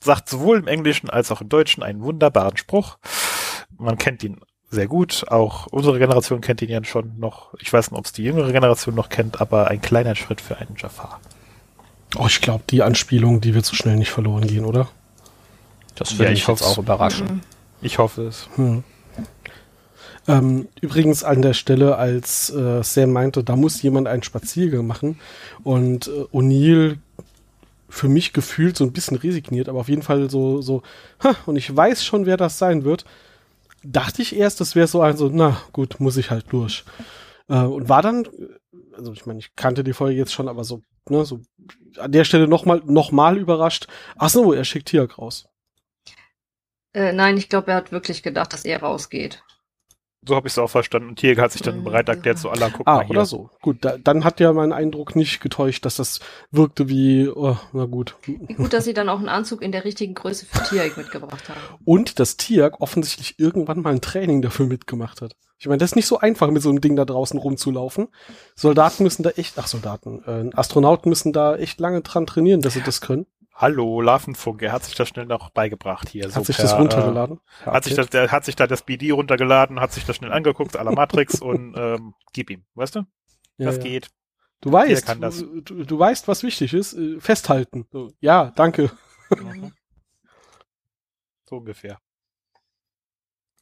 sagt 0.00 0.28
sowohl 0.28 0.58
im 0.58 0.66
Englischen 0.68 1.10
als 1.10 1.30
auch 1.30 1.40
im 1.40 1.48
Deutschen 1.48 1.82
einen 1.82 2.02
wunderbaren 2.02 2.56
Spruch. 2.56 2.98
man 3.78 3.98
kennt 3.98 4.22
ihn 4.24 4.40
sehr 4.70 4.86
gut. 4.88 5.24
Auch 5.28 5.66
unsere 5.68 5.98
Generation 5.98 6.40
kennt 6.40 6.62
ihn 6.62 6.70
ja 6.70 6.82
schon 6.84 7.18
noch. 7.18 7.54
Ich 7.60 7.72
weiß 7.72 7.90
nicht, 7.90 7.98
ob 7.98 8.06
es 8.06 8.12
die 8.12 8.24
jüngere 8.24 8.52
Generation 8.52 8.94
noch 8.94 9.08
kennt, 9.10 9.40
aber 9.40 9.68
ein 9.68 9.80
kleiner 9.82 10.14
Schritt 10.14 10.40
für 10.40 10.56
einen 10.58 10.76
Jafar. 10.78 11.20
Oh, 12.16 12.26
ich 12.26 12.40
glaube, 12.40 12.64
die 12.70 12.82
Anspielung, 12.82 13.40
die 13.40 13.54
wird 13.54 13.64
so 13.64 13.74
schnell 13.74 13.96
nicht 13.96 14.10
verloren 14.10 14.46
gehen, 14.46 14.64
oder? 14.64 14.88
Das 15.94 16.18
würde 16.18 16.32
Ja, 16.32 16.32
ich 16.32 16.46
jetzt 16.46 16.62
auch 16.62 16.78
überraschen. 16.78 17.42
Ich 17.82 17.98
hoffe 17.98 18.22
es. 18.22 18.48
Hm. 18.54 18.84
Ähm, 20.28 20.68
übrigens 20.80 21.24
an 21.24 21.42
der 21.42 21.52
Stelle, 21.52 21.96
als 21.96 22.48
äh, 22.50 22.82
Sam 22.84 23.10
meinte, 23.10 23.42
da 23.42 23.56
muss 23.56 23.82
jemand 23.82 24.06
einen 24.06 24.22
Spaziergang 24.22 24.86
machen 24.86 25.18
und 25.64 26.06
äh, 26.06 26.24
O'Neill 26.32 26.98
für 27.88 28.08
mich 28.08 28.32
gefühlt 28.32 28.76
so 28.76 28.84
ein 28.84 28.92
bisschen 28.92 29.16
resigniert, 29.16 29.68
aber 29.68 29.80
auf 29.80 29.88
jeden 29.88 30.02
Fall 30.02 30.30
so, 30.30 30.62
so, 30.62 30.82
ha, 31.22 31.34
und 31.44 31.56
ich 31.56 31.74
weiß 31.76 32.04
schon, 32.04 32.24
wer 32.24 32.36
das 32.36 32.56
sein 32.56 32.84
wird, 32.84 33.04
dachte 33.82 34.22
ich 34.22 34.36
erst, 34.36 34.60
das 34.60 34.76
wäre 34.76 34.86
so 34.86 35.02
ein 35.02 35.16
so, 35.16 35.28
na 35.32 35.60
gut, 35.72 35.98
muss 35.98 36.16
ich 36.16 36.30
halt 36.30 36.46
durch. 36.50 36.84
Äh, 37.48 37.58
und 37.58 37.88
war 37.88 38.00
dann, 38.00 38.24
äh, 38.24 38.28
also 38.96 39.12
ich 39.12 39.26
meine, 39.26 39.40
ich 39.40 39.56
kannte 39.56 39.82
die 39.82 39.92
Folge 39.92 40.16
jetzt 40.16 40.32
schon, 40.32 40.48
aber 40.48 40.62
so, 40.62 40.82
ne, 41.08 41.24
so 41.24 41.40
an 41.98 42.12
der 42.12 42.24
Stelle 42.24 42.46
nochmal 42.46 42.80
noch 42.86 43.10
mal 43.10 43.36
überrascht, 43.36 43.88
ach 44.16 44.30
so, 44.30 44.52
er 44.52 44.64
schickt 44.64 44.88
Tiak 44.88 45.18
raus. 45.18 45.48
Äh, 46.94 47.12
nein, 47.12 47.36
ich 47.36 47.48
glaube, 47.48 47.70
er 47.70 47.76
hat 47.78 47.92
wirklich 47.92 48.22
gedacht, 48.22 48.52
dass 48.52 48.64
er 48.64 48.80
rausgeht. 48.82 49.42
So 50.24 50.36
habe 50.36 50.46
ich 50.46 50.52
es 50.52 50.58
auch 50.58 50.70
verstanden. 50.70 51.08
Und 51.08 51.16
Tier 51.18 51.36
hat 51.38 51.50
sich 51.50 51.62
dann 51.62 51.80
Mhm. 51.80 51.84
bereit 51.84 52.08
erklärt, 52.08 52.38
so 52.38 52.48
Allah, 52.48 52.70
guck 52.72 52.86
Ah, 52.86 52.98
mal 52.98 53.02
hier. 53.06 53.10
oder 53.10 53.26
so. 53.26 53.50
Gut, 53.60 53.78
da, 53.84 53.98
dann 53.98 54.22
hat 54.22 54.38
ja 54.38 54.52
mein 54.52 54.72
Eindruck 54.72 55.16
nicht 55.16 55.40
getäuscht, 55.40 55.84
dass 55.84 55.96
das 55.96 56.20
wirkte 56.52 56.88
wie, 56.88 57.28
oh, 57.28 57.56
na 57.72 57.86
gut. 57.86 58.14
Gut, 58.56 58.72
dass 58.72 58.84
sie 58.84 58.94
dann 58.94 59.08
auch 59.08 59.18
einen 59.18 59.28
Anzug 59.28 59.62
in 59.62 59.72
der 59.72 59.84
richtigen 59.84 60.14
Größe 60.14 60.46
für 60.46 60.62
Tiag 60.62 60.96
mitgebracht 60.96 61.48
haben. 61.48 61.58
Und 61.84 62.20
dass 62.20 62.36
Tiag 62.36 62.80
offensichtlich 62.80 63.34
irgendwann 63.40 63.80
mal 63.80 63.90
ein 63.94 64.00
Training 64.00 64.42
dafür 64.42 64.66
mitgemacht 64.66 65.22
hat. 65.22 65.34
Ich 65.58 65.66
meine, 65.66 65.78
das 65.78 65.90
ist 65.90 65.96
nicht 65.96 66.06
so 66.06 66.18
einfach, 66.20 66.48
mit 66.50 66.62
so 66.62 66.68
einem 66.68 66.80
Ding 66.80 66.94
da 66.94 67.04
draußen 67.04 67.38
rumzulaufen. 67.38 68.06
Soldaten 68.54 69.02
müssen 69.02 69.24
da 69.24 69.30
echt, 69.30 69.58
ach 69.58 69.66
Soldaten, 69.66 70.22
äh, 70.24 70.56
Astronauten 70.56 71.08
müssen 71.08 71.32
da 71.32 71.56
echt 71.56 71.80
lange 71.80 72.00
dran 72.02 72.26
trainieren, 72.26 72.60
dass 72.60 72.74
sie 72.74 72.82
das 72.82 73.00
können. 73.00 73.26
Hallo, 73.54 74.00
Larvenfunk, 74.00 74.62
er 74.62 74.72
hat 74.72 74.84
sich 74.84 74.94
das 74.94 75.08
schnell 75.08 75.26
noch 75.26 75.50
beigebracht 75.50 76.08
hier. 76.08 76.24
Hat 76.24 76.32
so 76.32 76.42
sich 76.42 76.56
per, 76.56 76.64
das 76.64 76.78
runtergeladen? 76.78 77.40
Äh, 77.64 77.70
hat, 77.70 77.84
sich 77.84 77.94
das, 77.94 78.08
der 78.08 78.32
hat 78.32 78.44
sich 78.44 78.56
da 78.56 78.66
das 78.66 78.82
BD 78.82 79.10
runtergeladen, 79.10 79.78
hat 79.78 79.92
sich 79.92 80.04
das 80.04 80.16
schnell 80.16 80.32
angeguckt, 80.32 80.78
à 80.78 80.82
la 80.82 80.92
Matrix 80.92 81.40
und 81.40 81.74
ähm, 81.76 82.14
gib 82.32 82.50
ihm, 82.50 82.64
weißt 82.74 82.96
du? 82.96 83.00
ja, 83.58 83.66
das 83.66 83.76
ja. 83.76 83.82
geht. 83.82 84.08
Du 84.60 84.72
weißt. 84.72 85.08
Du, 85.08 85.60
du, 85.60 85.84
du 85.84 85.98
weißt, 85.98 86.28
was 86.28 86.42
wichtig 86.42 86.72
ist. 86.72 86.94
Äh, 86.94 87.20
festhalten. 87.20 87.86
So, 87.90 88.10
ja, 88.20 88.52
danke. 88.56 88.90
So 91.44 91.58
ungefähr. 91.58 92.00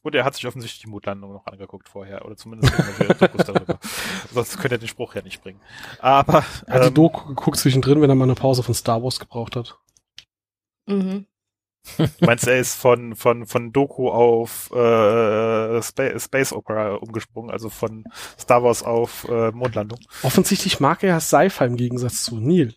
Und 0.03 0.15
er 0.15 0.23
hat 0.25 0.33
sich 0.35 0.47
offensichtlich 0.47 0.81
die 0.81 0.89
Mondlandung 0.89 1.31
noch 1.33 1.45
angeguckt 1.45 1.87
vorher, 1.87 2.25
oder 2.25 2.35
zumindest 2.35 2.73
Dokus 3.21 3.45
darüber. 3.45 3.79
Sonst 4.33 4.57
könnte 4.57 4.75
er 4.75 4.79
den 4.79 4.87
Spruch 4.87 5.13
ja 5.13 5.21
nicht 5.21 5.41
bringen. 5.43 5.61
Aber 5.99 6.43
Er 6.65 6.75
hat 6.75 6.83
die 6.83 6.87
ähm, 6.87 6.93
Doku 6.95 7.27
geguckt 7.27 7.57
zwischendrin, 7.57 8.01
wenn 8.01 8.09
er 8.09 8.15
mal 8.15 8.23
eine 8.25 8.33
Pause 8.35 8.63
von 8.63 8.73
Star 8.73 9.03
Wars 9.03 9.19
gebraucht 9.19 9.55
hat. 9.55 9.77
Mhm. 10.87 11.25
du 11.97 12.25
meinst, 12.25 12.47
er 12.47 12.59
ist 12.59 12.75
von 12.75 13.15
von 13.15 13.45
von 13.47 13.71
Doku 13.71 14.09
auf 14.09 14.71
äh, 14.71 15.81
Space, 15.81 16.23
Space 16.25 16.53
Opera 16.53 16.95
umgesprungen, 16.95 17.49
also 17.51 17.69
von 17.69 18.03
Star 18.39 18.63
Wars 18.63 18.83
auf 18.83 19.27
äh, 19.29 19.51
Mondlandung. 19.51 19.99
Offensichtlich 20.23 20.79
mag 20.79 21.03
er 21.03 21.09
ja 21.09 21.19
Sci-Fi 21.19 21.65
im 21.65 21.77
Gegensatz 21.77 22.23
zu 22.23 22.39
Neil. 22.39 22.73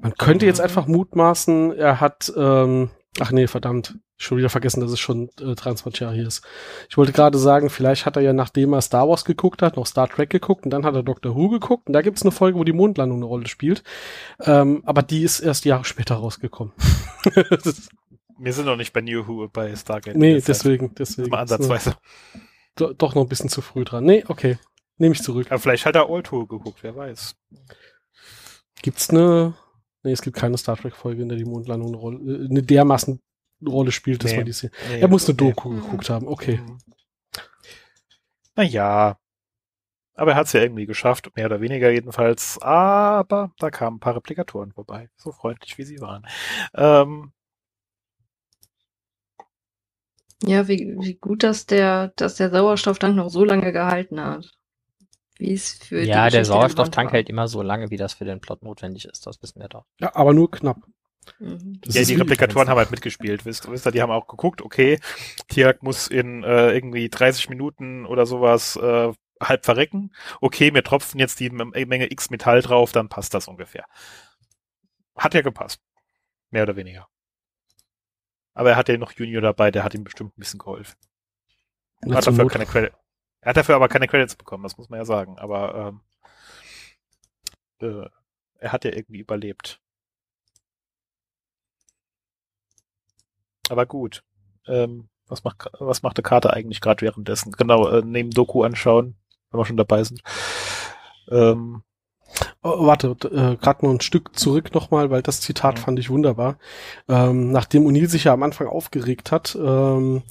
Man 0.00 0.14
könnte 0.14 0.46
jetzt 0.46 0.58
Mhm. 0.58 0.64
einfach 0.64 0.86
mutmaßen, 0.86 1.72
er 1.72 2.00
hat, 2.00 2.32
ähm, 2.36 2.90
ach 3.20 3.30
nee, 3.32 3.46
verdammt, 3.48 3.98
schon 4.18 4.36
wieder 4.38 4.50
vergessen, 4.50 4.80
dass 4.80 4.90
es 4.90 5.00
schon 5.00 5.30
äh, 5.40 5.54
23 5.54 6.00
Jahre 6.00 6.14
hier 6.14 6.26
ist. 6.26 6.44
Ich 6.90 6.96
wollte 6.96 7.12
gerade 7.12 7.38
sagen, 7.38 7.70
vielleicht 7.70 8.04
hat 8.04 8.16
er 8.16 8.22
ja, 8.22 8.32
nachdem 8.32 8.72
er 8.72 8.82
Star 8.82 9.08
Wars 9.08 9.24
geguckt 9.24 9.62
hat, 9.62 9.76
noch 9.76 9.86
Star 9.86 10.08
Trek 10.08 10.28
geguckt 10.28 10.64
und 10.64 10.70
dann 10.70 10.84
hat 10.84 10.94
er 10.94 11.02
Doctor 11.02 11.34
Who 11.34 11.48
geguckt 11.48 11.86
und 11.86 11.92
da 11.92 12.02
gibt 12.02 12.18
es 12.18 12.22
eine 12.22 12.32
Folge, 12.32 12.58
wo 12.58 12.64
die 12.64 12.72
Mondlandung 12.72 13.18
eine 13.18 13.26
Rolle 13.26 13.46
spielt. 13.46 13.84
Ähm, 14.40 14.82
aber 14.84 15.02
die 15.02 15.22
ist 15.22 15.40
erst 15.40 15.64
Jahre 15.64 15.84
später 15.84 16.16
rausgekommen. 16.16 16.72
Wir 18.40 18.52
sind 18.52 18.66
noch 18.66 18.76
nicht 18.76 18.92
bei 18.92 19.00
New 19.00 19.26
Who 19.26 19.48
bei 19.48 19.74
Stargate. 19.74 20.16
nee, 20.16 20.40
deswegen, 20.40 20.94
deswegen. 20.94 21.30
Mal 21.30 21.40
ansatzweise. 21.40 21.96
do, 22.76 22.92
doch 22.92 23.14
noch 23.14 23.22
ein 23.22 23.28
bisschen 23.28 23.50
zu 23.50 23.62
früh 23.62 23.84
dran. 23.84 24.04
Nee, 24.04 24.24
okay. 24.28 24.58
Nehme 24.96 25.14
ich 25.14 25.22
zurück. 25.22 25.46
Aber 25.50 25.58
vielleicht 25.58 25.86
hat 25.86 25.96
er 25.96 26.08
Old 26.08 26.30
Who 26.30 26.46
geguckt, 26.46 26.78
wer 26.82 26.94
weiß. 26.94 27.36
Gibt's 28.82 29.10
eine, 29.10 29.54
nee, 30.02 30.12
es 30.12 30.22
gibt 30.22 30.36
keine 30.36 30.56
Star 30.56 30.76
Trek 30.76 30.94
Folge, 30.94 31.22
in 31.22 31.28
der 31.28 31.38
die 31.38 31.44
Mondlandung 31.44 31.88
eine 31.88 31.96
Rolle, 31.96 32.18
äh, 32.18 32.48
eine 32.48 32.62
dermaßen 32.62 33.20
Rolle 33.66 33.92
spielt, 33.92 34.24
dass 34.24 34.32
Nee. 34.32 34.36
man 34.36 34.46
die 34.46 34.52
sehen. 34.52 34.70
Nee, 34.88 35.00
Er 35.00 35.08
muss 35.08 35.28
eine 35.28 35.34
nee. 35.34 35.50
Doku 35.50 35.70
geguckt 35.70 36.10
haben, 36.10 36.26
okay. 36.28 36.58
Mhm. 36.58 36.78
Naja. 38.56 39.18
Aber 40.14 40.32
er 40.32 40.36
hat 40.36 40.46
es 40.46 40.52
ja 40.52 40.60
irgendwie 40.62 40.86
geschafft, 40.86 41.30
mehr 41.36 41.46
oder 41.46 41.60
weniger 41.60 41.90
jedenfalls. 41.90 42.58
Aber 42.60 43.52
da 43.58 43.70
kamen 43.70 43.96
ein 43.96 44.00
paar 44.00 44.16
Replikatoren 44.16 44.72
vorbei, 44.72 45.08
so 45.16 45.32
freundlich 45.32 45.78
wie 45.78 45.84
sie 45.84 46.00
waren. 46.00 46.26
Ähm, 46.74 47.32
Ja, 50.42 50.68
wie, 50.68 50.96
wie 51.00 51.14
gut, 51.14 51.42
dass 51.42 51.66
der, 51.66 52.12
dass 52.16 52.36
der 52.36 52.50
Sauerstofftank 52.50 53.16
noch 53.16 53.28
so 53.28 53.44
lange 53.44 53.72
gehalten 53.72 54.20
hat. 54.20 54.46
Wie 55.38 55.52
es 55.52 55.74
für 55.74 56.02
die 56.02 56.08
Ja, 56.08 56.30
der 56.30 56.44
Sauerstofftank 56.44 57.12
hält 57.12 57.28
immer 57.28 57.48
so 57.48 57.62
lange, 57.62 57.90
wie 57.90 57.96
das 57.96 58.14
für 58.14 58.24
den 58.24 58.40
Plot 58.40 58.62
notwendig 58.62 59.04
ist. 59.06 59.26
Das 59.26 59.40
wissen 59.42 59.60
wir 59.60 59.68
doch. 59.68 59.84
Ja, 60.00 60.14
aber 60.14 60.34
nur 60.34 60.50
knapp. 60.50 60.78
Mhm. 61.38 61.80
Das 61.82 61.94
ja, 61.94 62.02
die 62.04 62.14
Replikatoren 62.14 62.68
haben 62.68 62.78
halt 62.78 62.90
mitgespielt, 62.90 63.44
wisst, 63.44 63.70
wisst 63.70 63.86
ihr, 63.86 63.92
die 63.92 64.02
haben 64.02 64.10
auch 64.10 64.26
geguckt, 64.26 64.62
okay, 64.62 64.98
Tiak 65.48 65.82
muss 65.82 66.08
in 66.08 66.42
äh, 66.44 66.72
irgendwie 66.72 67.08
30 67.08 67.48
Minuten 67.48 68.06
oder 68.06 68.26
sowas 68.26 68.76
äh, 68.76 69.12
halb 69.40 69.64
verrecken. 69.64 70.12
Okay, 70.40 70.74
wir 70.74 70.82
tropfen 70.82 71.20
jetzt 71.20 71.40
die 71.40 71.46
M- 71.46 71.72
Menge 71.72 72.10
X 72.10 72.30
Metall 72.30 72.60
drauf, 72.62 72.92
dann 72.92 73.08
passt 73.08 73.34
das 73.34 73.48
ungefähr. 73.48 73.84
Hat 75.16 75.34
ja 75.34 75.42
gepasst. 75.42 75.82
Mehr 76.50 76.64
oder 76.64 76.76
weniger. 76.76 77.08
Aber 78.54 78.70
er 78.70 78.76
hat 78.76 78.88
ja 78.88 78.96
noch 78.98 79.12
Junior 79.12 79.40
dabei, 79.40 79.70
der 79.70 79.84
hat 79.84 79.94
ihm 79.94 80.04
bestimmt 80.04 80.36
ein 80.36 80.40
bisschen 80.40 80.58
geholfen. 80.58 80.96
Na, 82.02 82.16
hat 82.16 82.26
dafür 82.26 82.46
keine 82.48 82.66
Credit. 82.66 82.92
Er 83.40 83.50
hat 83.50 83.56
dafür 83.56 83.76
aber 83.76 83.88
keine 83.88 84.08
Credits 84.08 84.36
bekommen, 84.36 84.64
das 84.64 84.76
muss 84.76 84.88
man 84.88 84.98
ja 84.98 85.04
sagen. 85.04 85.38
Aber 85.38 85.94
ähm, 87.80 88.00
äh, 88.04 88.08
er 88.58 88.72
hat 88.72 88.84
ja 88.84 88.92
irgendwie 88.92 89.20
überlebt. 89.20 89.80
Aber 93.70 93.86
gut. 93.86 94.22
Ähm, 94.66 95.08
was 95.26 95.44
macht 95.44 95.68
was 95.78 96.02
macht 96.02 96.16
der 96.16 96.24
Karte 96.24 96.52
eigentlich 96.52 96.80
gerade 96.80 97.02
währenddessen? 97.02 97.52
Genau, 97.52 97.88
äh, 97.88 98.02
neben 98.04 98.30
Doku 98.30 98.62
anschauen, 98.62 99.16
wenn 99.50 99.60
wir 99.60 99.64
schon 99.64 99.76
dabei 99.76 100.04
sind. 100.04 100.22
Ähm, 101.30 101.82
Oh, 102.62 102.86
warte, 102.86 103.08
äh, 103.24 103.56
gerade 103.56 103.84
noch 103.86 103.92
ein 103.92 104.00
Stück 104.00 104.38
zurück 104.38 104.74
nochmal, 104.74 105.10
weil 105.10 105.22
das 105.22 105.40
Zitat 105.40 105.76
Mhm. 105.76 105.80
fand 105.80 105.98
ich 105.98 106.10
wunderbar. 106.10 106.58
Ähm, 107.08 107.50
nachdem 107.50 107.86
O'Neill 107.86 108.08
sich 108.08 108.24
ja 108.24 108.32
am 108.32 108.42
Anfang 108.42 108.66
aufgeregt 108.66 109.32
hat, 109.32 109.56
ähm, 109.60 110.22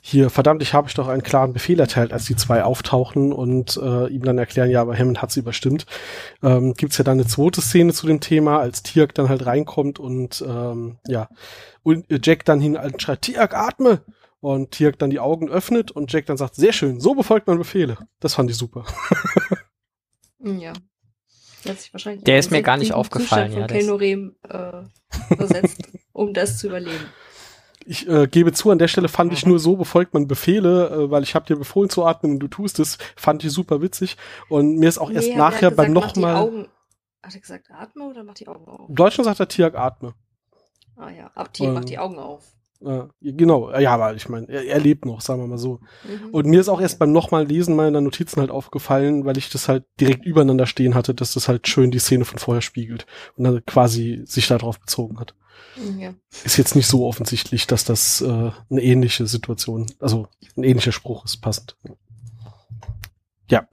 hier, 0.00 0.30
verdammt, 0.30 0.62
ich 0.62 0.74
habe 0.74 0.88
ich 0.88 0.94
doch 0.94 1.08
einen 1.08 1.22
klaren 1.22 1.52
Befehl 1.52 1.78
erteilt, 1.78 2.12
als 2.12 2.24
die 2.24 2.36
zwei 2.36 2.64
auftauchen 2.64 3.32
und 3.32 3.76
äh, 3.82 4.08
ihm 4.08 4.22
dann 4.22 4.38
erklären, 4.38 4.70
ja, 4.70 4.80
aber 4.80 4.96
Hammond 4.96 5.22
hat 5.22 5.30
sie 5.32 5.40
überstimmt, 5.40 5.86
ähm, 6.42 6.74
gibt's 6.74 6.98
ja 6.98 7.04
dann 7.04 7.18
eine 7.18 7.26
zweite 7.26 7.60
Szene 7.60 7.92
zu 7.92 8.06
dem 8.06 8.20
Thema, 8.20 8.58
als 8.58 8.82
Tiak 8.82 9.14
dann 9.14 9.28
halt 9.28 9.46
reinkommt 9.46 9.98
und 9.98 10.44
ähm, 10.46 10.98
ja, 11.06 11.28
und 11.82 12.10
äh, 12.10 12.18
Jack 12.22 12.44
dann 12.44 12.60
hin 12.60 12.76
und 12.76 13.00
schreit, 13.00 13.22
Tiak, 13.22 13.54
atme! 13.54 14.02
Und 14.40 14.72
Tiak 14.72 14.98
dann 14.98 15.10
die 15.10 15.18
Augen 15.18 15.48
öffnet 15.48 15.90
und 15.90 16.12
Jack 16.12 16.26
dann 16.26 16.36
sagt, 16.36 16.54
sehr 16.54 16.72
schön, 16.72 17.00
so 17.00 17.14
befolgt 17.14 17.46
man 17.48 17.58
Befehle. 17.58 17.96
Das 18.20 18.34
fand 18.34 18.50
ich 18.50 18.56
super. 18.56 18.84
Ja. 20.38 20.74
Der, 21.66 22.34
in 22.34 22.38
ist 22.40 22.50
mir 22.50 22.62
gar 22.62 22.76
nicht 22.76 22.92
aufgefallen, 22.92 23.50
Zustand 23.52 23.70
ja, 23.70 23.76
Kelnorem 23.78 24.36
äh, 24.48 25.36
versetzt, 25.36 25.78
um 26.12 26.32
das 26.34 26.58
zu 26.58 26.68
überleben. 26.68 27.06
Ich 27.88 28.08
äh, 28.08 28.26
gebe 28.26 28.52
zu, 28.52 28.70
an 28.70 28.78
der 28.78 28.88
Stelle 28.88 29.08
fand 29.08 29.32
ich 29.32 29.44
Mhm. 29.44 29.50
nur 29.50 29.58
so 29.60 29.76
befolgt 29.76 30.12
man 30.12 30.26
Befehle, 30.26 30.88
äh, 30.88 31.10
weil 31.10 31.22
ich 31.22 31.34
habe 31.36 31.46
dir 31.46 31.56
befohlen 31.56 31.88
zu 31.88 32.04
atmen 32.04 32.32
und 32.32 32.38
du 32.40 32.48
tust 32.48 32.80
es, 32.80 32.98
fand 33.14 33.44
ich 33.44 33.52
super 33.52 33.80
witzig. 33.80 34.16
Und 34.48 34.76
mir 34.78 34.88
ist 34.88 34.98
auch 34.98 35.10
erst 35.10 35.28
Nee, 35.28 35.34
aber 35.34 35.44
er 35.44 35.50
nachher 35.50 35.70
beim 35.70 35.92
nochmal. 35.92 36.66
Hat 37.22 37.34
er 37.34 37.40
gesagt, 37.40 37.70
atme 37.70 38.04
oder 38.04 38.24
mach 38.24 38.34
die 38.34 38.48
Augen 38.48 38.66
auf? 38.66 38.88
Im 38.88 38.94
Deutschen 38.94 39.24
sagt 39.24 39.38
der 39.38 39.48
Tiak 39.48 39.74
atme. 39.76 40.14
Ah 40.96 41.10
ja, 41.10 41.30
ab 41.34 41.52
Tier, 41.52 41.68
Ähm, 41.68 41.74
mach 41.74 41.84
die 41.84 41.98
Augen 41.98 42.18
auf. 42.18 42.44
Äh, 42.84 43.04
genau, 43.20 43.70
ja, 43.76 43.94
aber 43.94 44.14
ich 44.14 44.28
meine, 44.28 44.48
er, 44.48 44.64
er 44.64 44.80
lebt 44.80 45.04
noch, 45.04 45.20
sagen 45.20 45.40
wir 45.42 45.46
mal 45.46 45.58
so. 45.58 45.80
Mhm. 46.04 46.30
Und 46.30 46.46
mir 46.46 46.60
ist 46.60 46.68
auch 46.68 46.80
erst 46.80 46.98
beim 46.98 47.12
nochmal 47.12 47.46
Lesen 47.46 47.76
meiner 47.76 48.00
Notizen 48.00 48.40
halt 48.40 48.50
aufgefallen, 48.50 49.24
weil 49.24 49.38
ich 49.38 49.50
das 49.50 49.68
halt 49.68 49.84
direkt 50.00 50.24
übereinander 50.24 50.66
stehen 50.66 50.94
hatte, 50.94 51.14
dass 51.14 51.34
das 51.34 51.48
halt 51.48 51.68
schön 51.68 51.90
die 51.90 51.98
Szene 51.98 52.24
von 52.24 52.38
vorher 52.38 52.62
spiegelt 52.62 53.06
und 53.36 53.44
dann 53.44 53.64
quasi 53.64 54.22
sich 54.24 54.48
darauf 54.48 54.80
bezogen 54.80 55.18
hat. 55.18 55.34
ja. 55.98 56.14
Ist 56.44 56.56
jetzt 56.58 56.76
nicht 56.76 56.86
so 56.86 57.06
offensichtlich, 57.06 57.66
dass 57.66 57.84
das 57.84 58.20
äh, 58.20 58.50
eine 58.70 58.82
ähnliche 58.82 59.26
Situation, 59.26 59.86
also 60.00 60.28
ein 60.56 60.64
ähnlicher 60.64 60.92
Spruch 60.92 61.24
ist 61.24 61.38
passend. 61.38 61.76
Ja, 63.50 63.66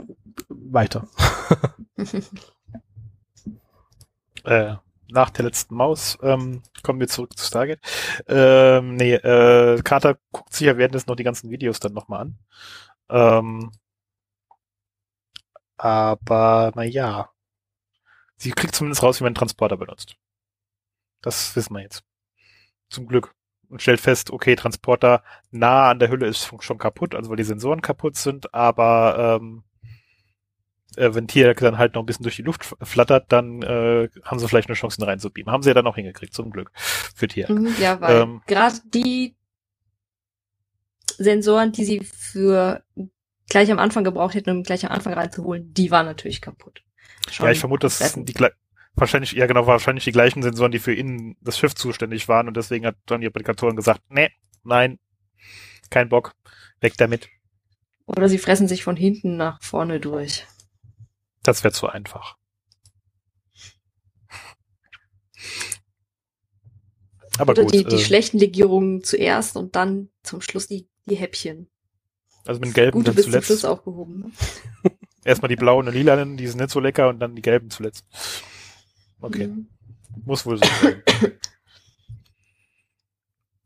weiter. 0.50 1.08
äh, 4.44 4.76
nach 5.14 5.30
der 5.30 5.46
letzten 5.46 5.76
Maus 5.76 6.18
ähm, 6.22 6.62
kommen 6.84 7.00
wir 7.00 7.08
zurück 7.08 7.38
zu 7.38 7.46
Stargate. 7.46 7.80
Ähm, 8.28 8.96
nee, 8.96 9.14
äh, 9.14 9.82
Carter 9.84 10.18
guckt 10.32 10.54
sich 10.54 10.68
ja 10.68 10.78
währenddessen 10.78 11.10
noch 11.10 11.16
die 11.16 11.24
ganzen 11.24 11.50
Videos 11.50 11.80
dann 11.80 11.94
nochmal 11.94 12.22
an. 12.22 12.38
Ähm, 13.10 13.72
aber 15.78 16.72
naja, 16.76 17.30
sie 18.38 18.52
kriegt 18.52 18.76
zumindest 18.76 19.04
raus, 19.04 19.20
wie 19.20 19.24
man 19.24 19.36
Transporter 19.36 19.78
benutzt. 19.78 20.18
Das 21.22 21.56
wissen 21.56 21.74
wir 21.74 21.82
jetzt. 21.82 22.04
Zum 22.90 23.08
Glück. 23.08 23.34
Und 23.70 23.82
stellt 23.82 24.02
fest, 24.02 24.32
okay, 24.32 24.56
Transporter 24.56 25.24
nah 25.52 25.90
an 25.90 26.00
der 26.00 26.10
Hülle 26.10 26.28
ist 26.28 26.52
schon 26.62 26.78
kaputt, 26.78 27.16
also 27.16 27.30
weil 27.30 27.38
die 27.38 27.44
Sensoren 27.44 27.82
kaputt 27.82 28.16
sind, 28.18 28.54
aber 28.54 29.40
ähm, 29.42 29.64
äh, 30.98 31.14
wenn 31.16 31.28
Tier 31.28 31.54
dann 31.54 31.78
halt 31.78 31.96
noch 31.96 32.02
ein 32.02 32.06
bisschen 32.06 32.24
durch 32.24 32.36
die 32.36 32.42
Luft 32.42 32.76
flattert, 32.82 33.32
dann 33.32 33.62
äh, 33.62 34.10
haben 34.24 34.40
sie 34.40 34.48
vielleicht 34.48 34.70
eine 34.70 34.76
Chance, 34.76 35.02
ihn 35.02 35.06
reinzubeamen. 35.06 35.52
Haben 35.52 35.64
sie 35.64 35.70
ja 35.70 35.74
dann 35.74 35.88
auch 35.88 35.96
hingekriegt, 35.96 36.34
zum 36.34 36.52
Glück. 36.52 36.72
Für 36.76 37.28
Tier. 37.28 37.52
Mhm, 37.52 37.76
ja, 37.80 38.00
weil 38.02 38.22
Ähm. 38.22 38.42
gerade 38.48 38.76
die 38.94 39.36
Sensoren, 41.18 41.72
die 41.72 41.86
sie 41.86 42.00
für 42.02 42.84
gleich 43.50 43.72
am 43.72 43.80
Anfang 43.80 44.04
gebraucht 44.04 44.34
hätten, 44.36 44.50
um 44.50 44.64
gleich 44.64 44.86
am 44.86 44.92
Anfang 44.92 45.14
reinzuholen, 45.14 45.74
die 45.74 45.92
waren 45.92 46.06
natürlich 46.06 46.42
kaputt. 46.42 46.82
Schon 47.30 47.46
Ja, 47.46 47.52
ich 47.52 47.60
vermute, 47.60 47.86
das 47.86 48.00
komplett. 48.00 48.14
sind 48.14 48.30
die 48.30 48.34
wahrscheinlich, 48.96 49.32
ja 49.34 49.46
genau, 49.46 49.68
wahrscheinlich 49.68 50.04
die 50.04 50.12
gleichen 50.12 50.44
Sensoren, 50.44 50.72
die 50.72 50.80
für 50.80 50.94
innen 50.94 51.36
das 51.42 51.58
Schiff 51.58 51.76
zuständig 51.76 52.28
waren 52.28 52.48
und 52.48 52.58
deswegen 52.58 52.86
hat 52.86 52.96
dann 53.06 53.22
die 53.22 53.28
Applikatoren 53.28 53.76
gesagt, 53.76 54.02
nee, 54.10 54.30
nein, 54.64 55.00
kein 55.90 56.10
Bock, 56.10 56.34
weg 56.80 56.94
damit. 56.98 57.30
Oder 58.06 58.28
sie 58.28 58.38
fressen 58.38 58.68
sich 58.68 58.84
von 58.84 58.96
hinten 58.96 59.38
nach 59.38 59.62
vorne 59.62 60.00
durch. 60.00 60.46
Das 61.44 61.64
wäre 61.64 61.74
zu 61.74 61.88
einfach. 61.88 62.38
Aber 67.38 67.52
Oder 67.54 67.64
gut, 67.64 67.74
die, 67.74 67.84
die 67.84 67.96
äh, 67.96 68.00
schlechten 68.00 68.38
Legierungen 68.38 69.04
zuerst 69.04 69.58
und 69.58 69.76
dann 69.76 70.10
zum 70.22 70.42
Schluss 70.42 70.68
die, 70.68 70.88
die 71.08 71.16
Häppchen. 71.16 71.68
also 72.46 72.60
mit 72.60 72.70
den 72.70 72.74
gelben 72.74 72.92
Gute 73.00 73.06
dann 73.06 73.16
bis 73.16 73.26
zum 73.26 73.32
Schluss 73.34 73.46
zuletzt. 73.48 73.66
aufgehoben. 73.66 74.34
Erstmal 75.26 75.50
die 75.50 75.56
blauen 75.56 75.88
und 75.88 75.94
lilanen, 75.94 76.38
die 76.38 76.48
sind 76.48 76.60
nicht 76.60 76.70
so 76.70 76.80
lecker 76.80 77.10
und 77.10 77.20
dann 77.20 77.36
die 77.36 77.42
gelben 77.42 77.70
zuletzt. 77.70 78.06
Okay, 79.22 79.48
Mhm. 79.48 79.68
muss 80.26 80.46
wohl 80.46 80.58
so 80.58 80.66
sein. 80.82 81.02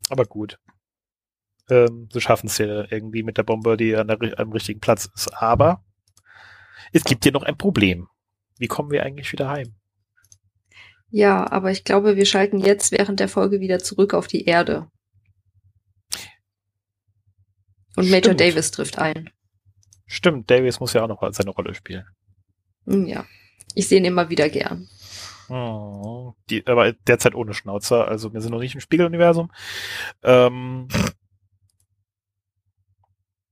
Aber 0.08 0.24
gut. 0.24 0.58
Ähm, 1.68 2.08
sie 2.10 2.20
schaffen 2.22 2.46
es 2.46 2.56
ja 2.58 2.90
irgendwie 2.90 3.22
mit 3.22 3.36
der 3.36 3.42
Bombe, 3.42 3.76
die 3.76 3.94
an 3.94 4.08
der, 4.08 4.18
am 4.38 4.52
richtigen 4.52 4.80
Platz 4.80 5.10
ist. 5.14 5.28
Aber 5.34 5.84
es 6.92 7.04
gibt 7.04 7.24
hier 7.24 7.32
noch 7.32 7.42
ein 7.42 7.56
Problem. 7.56 8.08
Wie 8.58 8.66
kommen 8.66 8.90
wir 8.90 9.02
eigentlich 9.04 9.30
wieder 9.32 9.48
heim? 9.48 9.74
Ja, 11.10 11.50
aber 11.50 11.70
ich 11.70 11.84
glaube, 11.84 12.16
wir 12.16 12.26
schalten 12.26 12.58
jetzt 12.58 12.92
während 12.92 13.20
der 13.20 13.28
Folge 13.28 13.60
wieder 13.60 13.78
zurück 13.78 14.14
auf 14.14 14.26
die 14.26 14.44
Erde. 14.44 14.90
Und 17.96 18.10
Major 18.10 18.34
Stimmt. 18.34 18.40
Davis 18.40 18.70
trifft 18.70 18.98
ein. 18.98 19.30
Stimmt, 20.06 20.50
Davies 20.50 20.80
muss 20.80 20.92
ja 20.92 21.02
auch 21.02 21.08
noch 21.08 21.22
seine 21.32 21.50
Rolle 21.50 21.74
spielen. 21.74 22.04
Hm, 22.86 23.06
Ja. 23.06 23.24
Ich 23.74 23.86
sehe 23.86 23.98
ihn 23.98 24.04
immer 24.06 24.30
wieder 24.30 24.48
gern. 24.48 24.88
Oh, 25.50 26.34
die, 26.50 26.66
aber 26.66 26.92
derzeit 26.92 27.34
ohne 27.34 27.54
Schnauzer, 27.54 28.08
also 28.08 28.32
wir 28.32 28.40
sind 28.40 28.50
noch 28.50 28.58
nicht 28.60 28.74
im 28.74 28.80
Spiegeluniversum. 28.80 29.50
Ähm, 30.22 30.88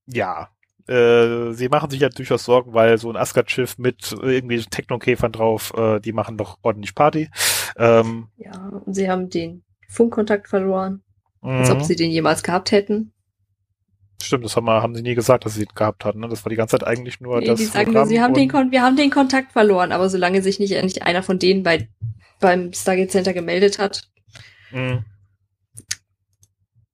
ja, 0.06 0.50
äh, 0.88 1.52
sie 1.52 1.68
machen 1.68 1.90
sich 1.90 2.00
ja 2.00 2.08
durchaus 2.08 2.44
Sorgen, 2.44 2.72
weil 2.72 2.98
so 2.98 3.10
ein 3.10 3.16
Asgard-Schiff 3.16 3.78
mit 3.78 4.16
irgendwie 4.20 4.60
Technokäfern 4.60 5.32
drauf, 5.32 5.72
äh, 5.76 6.00
die 6.00 6.12
machen 6.12 6.36
doch 6.36 6.58
ordentlich 6.62 6.94
Party. 6.94 7.28
Ähm, 7.76 8.28
Ja, 8.36 8.68
und 8.84 8.94
sie 8.94 9.10
haben 9.10 9.28
den 9.28 9.64
Funkkontakt 9.88 10.48
verloren, 10.48 11.02
als 11.42 11.70
ob 11.70 11.78
mhm. 11.78 11.84
sie 11.84 11.96
den 11.96 12.10
jemals 12.10 12.42
gehabt 12.42 12.70
hätten. 12.72 13.12
Stimmt, 14.22 14.44
das 14.44 14.56
haben, 14.56 14.64
wir, 14.64 14.82
haben 14.82 14.94
sie 14.94 15.02
nie 15.02 15.14
gesagt, 15.14 15.44
dass 15.44 15.54
sie 15.54 15.62
ihn 15.62 15.74
gehabt 15.74 16.04
hatten. 16.04 16.20
Ne? 16.20 16.28
Das 16.28 16.44
war 16.44 16.50
die 16.50 16.56
ganze 16.56 16.78
Zeit 16.78 16.86
eigentlich 16.86 17.20
nur 17.20 17.38
Nee, 17.40 17.46
das 17.46 17.58
die 17.58 17.66
sagen 17.66 17.92
nur, 17.92 18.06
sie 18.06 18.20
haben 18.20 18.34
den, 18.34 18.48
Kon 18.48 18.70
wir 18.70 18.82
haben 18.82 18.96
den 18.96 19.10
Kontakt 19.10 19.52
verloren, 19.52 19.92
aber 19.92 20.08
solange 20.08 20.40
sich 20.40 20.58
nicht 20.58 20.72
endlich 20.72 21.02
einer 21.02 21.22
von 21.22 21.38
denen 21.38 21.62
bei, 21.62 21.88
beim 22.40 22.72
Stargate 22.72 23.10
Center 23.10 23.34
gemeldet 23.34 23.78
hat. 23.78 24.08
Mhm. 24.70 25.04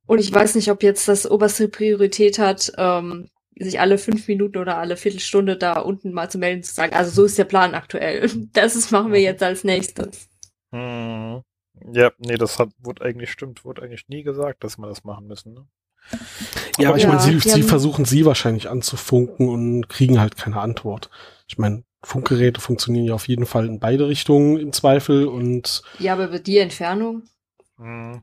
Und 0.07 0.18
ich 0.18 0.32
weiß 0.32 0.57
nicht, 0.57 0.70
ob 0.70 0.82
jetzt 0.82 1.09
das 1.09 1.30
oberste 1.30 1.68
Priorität 1.68 2.38
hat, 2.38 2.72
ähm, 2.76 3.30
sich 3.59 3.80
alle 3.80 3.98
fünf 3.98 4.28
Minuten 4.28 4.59
oder 4.59 4.78
alle 4.78 4.96
Viertelstunde 4.96 5.57
da 5.57 5.80
unten 5.80 6.12
mal 6.12 6.30
zu 6.30 6.38
melden, 6.38 6.62
zu 6.62 6.74
sagen, 6.74 6.94
also 6.94 7.11
so 7.11 7.24
ist 7.24 7.38
der 7.38 7.44
Plan 7.44 7.74
aktuell. 7.74 8.28
Das 8.53 8.76
ist, 8.76 8.90
machen 8.92 9.12
wir 9.12 9.20
jetzt 9.20 9.42
als 9.42 9.64
nächstes. 9.64 10.28
Mhm. 10.72 11.42
Ja, 11.92 12.12
nee, 12.18 12.36
das 12.36 12.59
hat, 12.59 12.70
wurde 12.78 13.05
eigentlich, 13.05 13.30
stimmt, 13.32 13.64
wurde 13.64 13.82
eigentlich 13.82 14.09
nie 14.09 14.22
gesagt, 14.22 14.62
dass 14.64 14.78
wir 14.78 14.86
das 14.86 15.05
machen 15.05 15.26
müssen. 15.26 15.55
Ne? 15.55 15.66
Ja, 16.78 16.88
aber 16.88 16.96
ich 16.96 17.05
Ja, 17.05 17.09
meine, 17.09 17.20
sie, 17.20 17.38
sie 17.38 17.62
versuchen 17.62 18.05
sie 18.05 18.24
wahrscheinlich 18.24 18.68
anzufunken 18.68 19.48
und 19.48 19.88
kriegen 19.88 20.20
halt 20.20 20.36
keine 20.36 20.61
Antwort. 20.61 21.11
Ich 21.48 21.59
meine, 21.59 21.84
Funkgeräte 22.05 22.61
funktionieren 22.61 23.05
ja 23.05 23.14
auf 23.14 23.28
jeden 23.28 23.46
Fall 23.46 23.66
in 23.66 23.78
beide 23.78 24.09
Richtungen 24.09 24.59
im 24.59 24.72
Zweifel 24.72 25.26
und 25.26 25.82
Ja, 25.98 26.14
aber 26.14 26.26
über 26.28 26.38
die 26.38 26.59
Entfernung, 26.59 27.22
Mhm. 27.78 28.22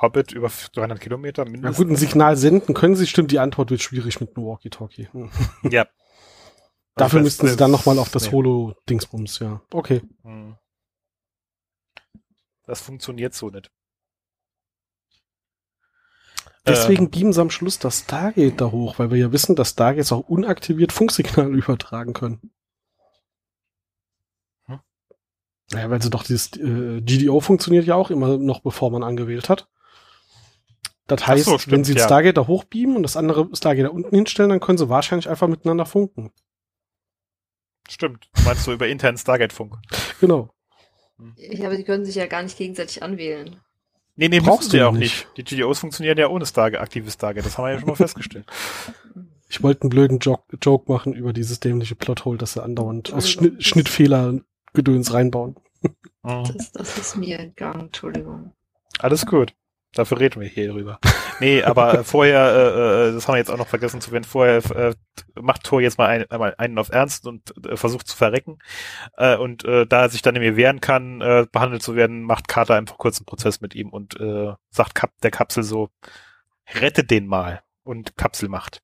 Hobbit 0.00 0.32
über 0.32 0.50
300 0.74 1.00
Kilometer 1.00 1.44
na 1.44 1.50
mindestens. 1.50 1.76
gut, 1.76 1.88
ein 1.90 1.96
Signal 1.96 2.36
senden 2.36 2.74
können 2.74 2.96
sie, 2.96 3.06
stimmt, 3.06 3.30
die 3.30 3.38
Antwort 3.38 3.70
wird 3.70 3.82
schwierig 3.82 4.20
mit 4.20 4.36
einem 4.36 4.46
Walkie-Talkie. 4.46 5.08
Hm. 5.12 5.30
Ja. 5.70 5.86
Dafür 6.94 7.20
müssten 7.20 7.46
sie 7.46 7.56
dann 7.56 7.70
nochmal 7.70 7.98
auf 7.98 8.10
das 8.10 8.26
nee. 8.26 8.32
Holo-Dingsbums, 8.32 9.38
ja. 9.40 9.60
Okay. 9.72 10.02
Hm. 10.22 10.56
Das 12.64 12.80
funktioniert 12.80 13.34
so 13.34 13.50
nicht. 13.50 13.70
Deswegen 16.66 17.04
Ähm, 17.04 17.10
beamen 17.10 17.32
sie 17.32 17.40
am 17.40 17.50
Schluss 17.50 17.78
das 17.78 18.00
Stargate 18.00 18.60
da 18.60 18.72
hoch, 18.72 18.98
weil 18.98 19.10
wir 19.10 19.18
ja 19.18 19.30
wissen, 19.30 19.54
dass 19.54 19.70
Stargates 19.70 20.10
auch 20.10 20.28
unaktiviert 20.28 20.90
Funksignale 20.90 21.48
übertragen 21.56 22.12
können. 22.12 22.50
Hm. 24.64 24.80
Naja, 25.70 25.90
weil 25.90 26.02
sie 26.02 26.10
doch 26.10 26.24
dieses 26.24 26.56
äh, 26.56 27.02
GDO 27.02 27.40
funktioniert 27.40 27.86
ja 27.86 27.94
auch 27.94 28.10
immer 28.10 28.36
noch, 28.36 28.60
bevor 28.60 28.90
man 28.90 29.04
angewählt 29.04 29.48
hat. 29.48 29.68
Das 31.06 31.26
heißt, 31.26 31.44
so, 31.44 31.58
stimmt, 31.58 31.72
wenn 31.72 31.84
sie 31.84 31.94
ja. 31.94 32.04
Stargate 32.04 32.36
da 32.36 32.46
hochbeamen 32.46 32.96
und 32.96 33.02
das 33.02 33.16
andere 33.16 33.48
Stargate 33.54 33.86
da 33.86 33.90
unten 33.90 34.14
hinstellen, 34.14 34.50
dann 34.50 34.60
können 34.60 34.78
sie 34.78 34.88
wahrscheinlich 34.88 35.28
einfach 35.28 35.46
miteinander 35.48 35.86
funken. 35.86 36.32
stimmt. 37.88 38.28
Meinst 38.44 38.66
du 38.66 38.72
über 38.72 38.88
internen 38.88 39.16
Stargate-Funk? 39.18 39.76
Genau. 40.20 40.50
ja, 41.36 41.66
aber 41.66 41.76
die 41.76 41.84
können 41.84 42.04
sich 42.04 42.16
ja 42.16 42.26
gar 42.26 42.42
nicht 42.42 42.58
gegenseitig 42.58 43.02
anwählen. 43.02 43.60
Nee, 44.16 44.28
nee, 44.28 44.40
Brauchst 44.40 44.72
du 44.72 44.78
sie 44.78 44.82
auch 44.82 44.92
nicht. 44.92 45.28
nicht. 45.36 45.50
Die 45.50 45.56
GDOs 45.56 45.78
funktionieren 45.78 46.18
ja 46.18 46.28
ohne 46.28 46.46
Stargate, 46.46 46.80
aktives 46.80 47.14
Stargate. 47.14 47.44
Das 47.44 47.56
haben 47.58 47.66
wir 47.66 47.72
ja 47.72 47.78
schon 47.78 47.88
mal 47.90 47.94
festgestellt. 47.96 48.46
Ich 49.48 49.62
wollte 49.62 49.82
einen 49.82 49.90
blöden 49.90 50.18
Joke, 50.18 50.56
Joke 50.60 50.90
machen 50.90 51.12
über 51.12 51.32
dieses 51.32 51.60
dämliche 51.60 51.94
Plothole, 51.94 52.38
das 52.38 52.54
sie 52.54 52.62
andauernd 52.62 53.12
aus 53.12 53.24
Entschuldigung. 53.24 53.60
Schnitt, 53.60 53.66
Schnittfehler 53.66 54.40
Gedöns 54.72 55.12
reinbauen. 55.12 55.56
Mhm. 55.82 56.44
Das, 56.56 56.72
das 56.72 56.98
ist 56.98 57.16
mir 57.16 57.38
entgangen, 57.38 57.82
Entschuldigung. 57.86 58.52
Alles 58.98 59.26
gut. 59.26 59.54
Dafür 59.96 60.20
reden 60.20 60.40
wir 60.40 60.48
hier 60.48 60.70
drüber. 60.70 60.98
Nee, 61.40 61.62
aber 61.62 62.00
äh, 62.00 62.04
vorher, 62.04 62.40
äh, 62.54 63.08
äh, 63.08 63.12
das 63.14 63.26
haben 63.26 63.34
wir 63.34 63.38
jetzt 63.38 63.50
auch 63.50 63.56
noch 63.58 63.66
vergessen 63.66 64.00
zu 64.00 64.12
werden, 64.12 64.24
vorher 64.24 64.58
äh, 64.76 64.94
macht 65.40 65.64
Thor 65.64 65.80
jetzt 65.80 65.96
mal 65.98 66.06
ein, 66.06 66.30
einmal 66.30 66.54
einen 66.58 66.78
auf 66.78 66.90
Ernst 66.90 67.26
und 67.26 67.52
äh, 67.66 67.76
versucht 67.76 68.06
zu 68.06 68.16
verrecken. 68.16 68.58
Äh, 69.16 69.36
und 69.36 69.64
äh, 69.64 69.86
da 69.86 70.02
er 70.02 70.08
sich 70.10 70.22
dann 70.22 70.34
nicht 70.34 70.42
mehr 70.42 70.56
wehren 70.56 70.80
kann, 70.80 71.20
äh, 71.20 71.46
behandelt 71.50 71.82
zu 71.82 71.96
werden, 71.96 72.22
macht 72.22 72.46
Carter 72.48 72.74
einfach 72.74 72.98
kurz 72.98 73.18
einen 73.18 73.26
Prozess 73.26 73.60
mit 73.60 73.74
ihm 73.74 73.88
und 73.88 74.20
äh, 74.20 74.52
sagt 74.70 74.94
Kap 74.94 75.12
der 75.22 75.30
Kapsel 75.30 75.62
so, 75.62 75.88
rette 76.74 77.04
den 77.04 77.26
mal. 77.26 77.62
Und 77.82 78.16
Kapsel 78.16 78.48
macht. 78.48 78.82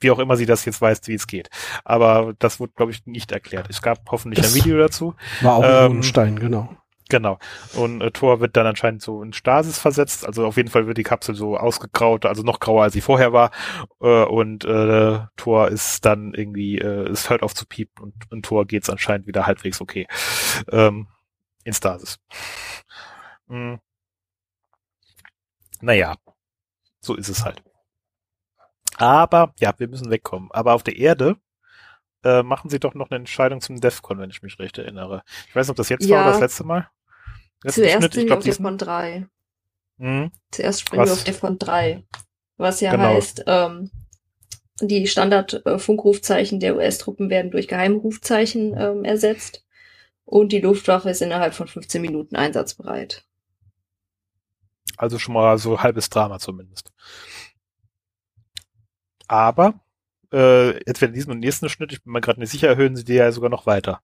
Wie 0.00 0.10
auch 0.10 0.18
immer 0.18 0.36
sie 0.36 0.46
das 0.46 0.64
jetzt 0.64 0.80
weiß, 0.80 1.02
wie 1.06 1.14
es 1.14 1.26
geht. 1.26 1.50
Aber 1.84 2.34
das 2.38 2.58
wurde, 2.58 2.72
glaube 2.74 2.92
ich, 2.92 3.06
nicht 3.06 3.30
erklärt. 3.30 3.68
Es 3.70 3.80
gab 3.82 4.10
hoffentlich 4.10 4.42
Das- 4.42 4.52
ein 4.54 4.56
Video 4.64 4.78
dazu. 4.78 5.14
War 5.42 5.54
auch 5.56 5.64
Ähm, 5.86 5.98
ein 5.98 6.02
Stein, 6.02 6.38
genau. 6.38 6.74
Genau. 7.10 7.38
Und 7.74 8.00
äh, 8.00 8.10
Thor 8.10 8.40
wird 8.40 8.56
dann 8.56 8.66
anscheinend 8.66 9.02
so 9.02 9.22
in 9.22 9.32
Stasis 9.34 9.78
versetzt. 9.78 10.26
Also 10.26 10.46
auf 10.46 10.56
jeden 10.56 10.70
Fall 10.70 10.86
wird 10.86 10.96
die 10.96 11.02
Kapsel 11.02 11.34
so 11.34 11.56
ausgegraut, 11.58 12.24
also 12.24 12.42
noch 12.42 12.60
grauer 12.60 12.84
als 12.84 12.94
sie 12.94 13.02
vorher 13.02 13.32
war. 13.32 13.50
Äh, 14.00 14.24
und 14.24 14.64
äh, 14.64 15.20
Thor 15.36 15.68
ist 15.68 16.04
dann 16.06 16.32
irgendwie, 16.32 16.78
äh, 16.78 17.08
es 17.08 17.28
hört 17.28 17.42
auf 17.42 17.54
zu 17.54 17.66
piepen 17.66 18.02
und, 18.02 18.14
und 18.30 18.44
Thor 18.46 18.66
geht's 18.66 18.88
anscheinend 18.88 19.26
wieder 19.26 19.46
halbwegs 19.46 19.80
okay. 19.80 20.06
Ähm, 20.70 21.08
in 21.64 21.74
Stasis. 21.74 22.18
Hm. 23.48 23.78
Naja, 25.80 26.14
so 27.00 27.14
ist 27.14 27.28
es 27.28 27.44
halt. 27.44 27.62
Aber, 28.96 29.52
ja, 29.58 29.74
wir 29.76 29.88
müssen 29.88 30.10
wegkommen. 30.10 30.50
Aber 30.52 30.72
auf 30.72 30.82
der 30.82 30.96
Erde 30.96 31.36
äh, 32.22 32.42
machen 32.42 32.70
sie 32.70 32.80
doch 32.80 32.94
noch 32.94 33.10
eine 33.10 33.18
Entscheidung 33.18 33.60
zum 33.60 33.80
DEFCON, 33.80 34.18
wenn 34.18 34.30
ich 34.30 34.42
mich 34.42 34.58
recht 34.58 34.78
erinnere. 34.78 35.22
Ich 35.48 35.54
weiß 35.54 35.66
nicht, 35.66 35.70
ob 35.72 35.76
das 35.76 35.90
jetzt 35.90 36.08
war 36.08 36.16
Ja. 36.18 36.22
oder 36.22 36.32
das 36.32 36.40
letzte 36.40 36.64
Mal. 36.64 36.88
Letzten 37.64 37.82
Zuerst 37.82 38.16
ich 38.16 38.26
wir 38.26 38.36
auf 38.36 38.44
diesen. 38.44 38.62
Defcon 38.62 38.78
3. 38.78 39.26
Mhm. 39.96 40.30
Zuerst 40.50 40.80
springen 40.82 41.06
wir 41.06 41.12
auf 41.12 41.24
Defcon 41.24 41.58
3. 41.58 42.04
Was 42.58 42.80
ja 42.80 42.92
Genau. 42.92 43.04
heißt, 43.04 43.44
ähm, 43.46 43.90
die 44.80 45.06
Standard-Funkrufzeichen 45.06 46.60
der 46.60 46.76
US-Truppen 46.76 47.30
werden 47.30 47.50
durch 47.50 47.66
Geheimrufzeichen 47.66 48.76
ähm, 48.78 49.04
ersetzt. 49.04 49.64
Und 50.24 50.52
die 50.52 50.60
Luftwaffe 50.60 51.10
ist 51.10 51.22
innerhalb 51.22 51.54
von 51.54 51.66
15 51.68 52.00
Minuten 52.02 52.36
einsatzbereit. 52.36 53.24
Also 54.96 55.18
schon 55.18 55.34
mal 55.34 55.58
so 55.58 55.82
halbes 55.82 56.08
Drama 56.10 56.38
zumindest. 56.38 56.92
Aber 59.26 59.80
äh, 60.32 60.76
entweder 60.84 61.08
in 61.08 61.14
diesem 61.14 61.32
und 61.32 61.38
nächsten 61.40 61.68
Schnitt, 61.68 61.92
ich 61.92 62.02
bin 62.02 62.12
mir 62.12 62.20
gerade 62.20 62.40
nicht 62.40 62.50
sicher, 62.50 62.68
erhöhen 62.68 62.96
sie 62.96 63.04
die 63.04 63.14
ja 63.14 63.32
sogar 63.32 63.50
noch 63.50 63.66
weiter. 63.66 64.02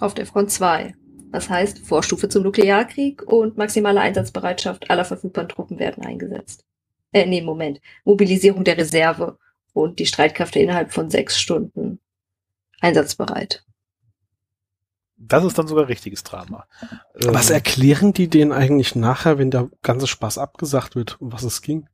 Auf 0.00 0.14
der 0.14 0.26
Front 0.26 0.50
2. 0.50 0.94
Das 1.34 1.50
heißt, 1.50 1.80
Vorstufe 1.80 2.28
zum 2.28 2.44
Nuklearkrieg 2.44 3.20
und 3.24 3.56
maximale 3.56 4.00
Einsatzbereitschaft 4.00 4.88
aller 4.88 5.04
verfügbaren 5.04 5.48
Truppen 5.48 5.80
werden 5.80 6.04
eingesetzt. 6.04 6.64
Äh, 7.10 7.26
nee, 7.26 7.42
Moment. 7.42 7.80
Mobilisierung 8.04 8.62
der 8.62 8.78
Reserve 8.78 9.36
und 9.72 9.98
die 9.98 10.06
Streitkräfte 10.06 10.60
innerhalb 10.60 10.92
von 10.92 11.10
sechs 11.10 11.40
Stunden 11.40 11.98
einsatzbereit. 12.80 13.64
Das 15.16 15.42
ist 15.42 15.58
dann 15.58 15.66
sogar 15.66 15.88
richtiges 15.88 16.22
Drama. 16.22 16.68
Was 17.14 17.50
Ähm, 17.50 17.54
erklären 17.54 18.12
die 18.12 18.28
denen 18.28 18.52
eigentlich 18.52 18.94
nachher, 18.94 19.36
wenn 19.36 19.50
der 19.50 19.70
ganze 19.82 20.06
Spaß 20.06 20.38
abgesagt 20.38 20.94
wird, 20.94 21.20
um 21.20 21.32
was 21.32 21.42
es 21.42 21.62
ging? 21.62 21.88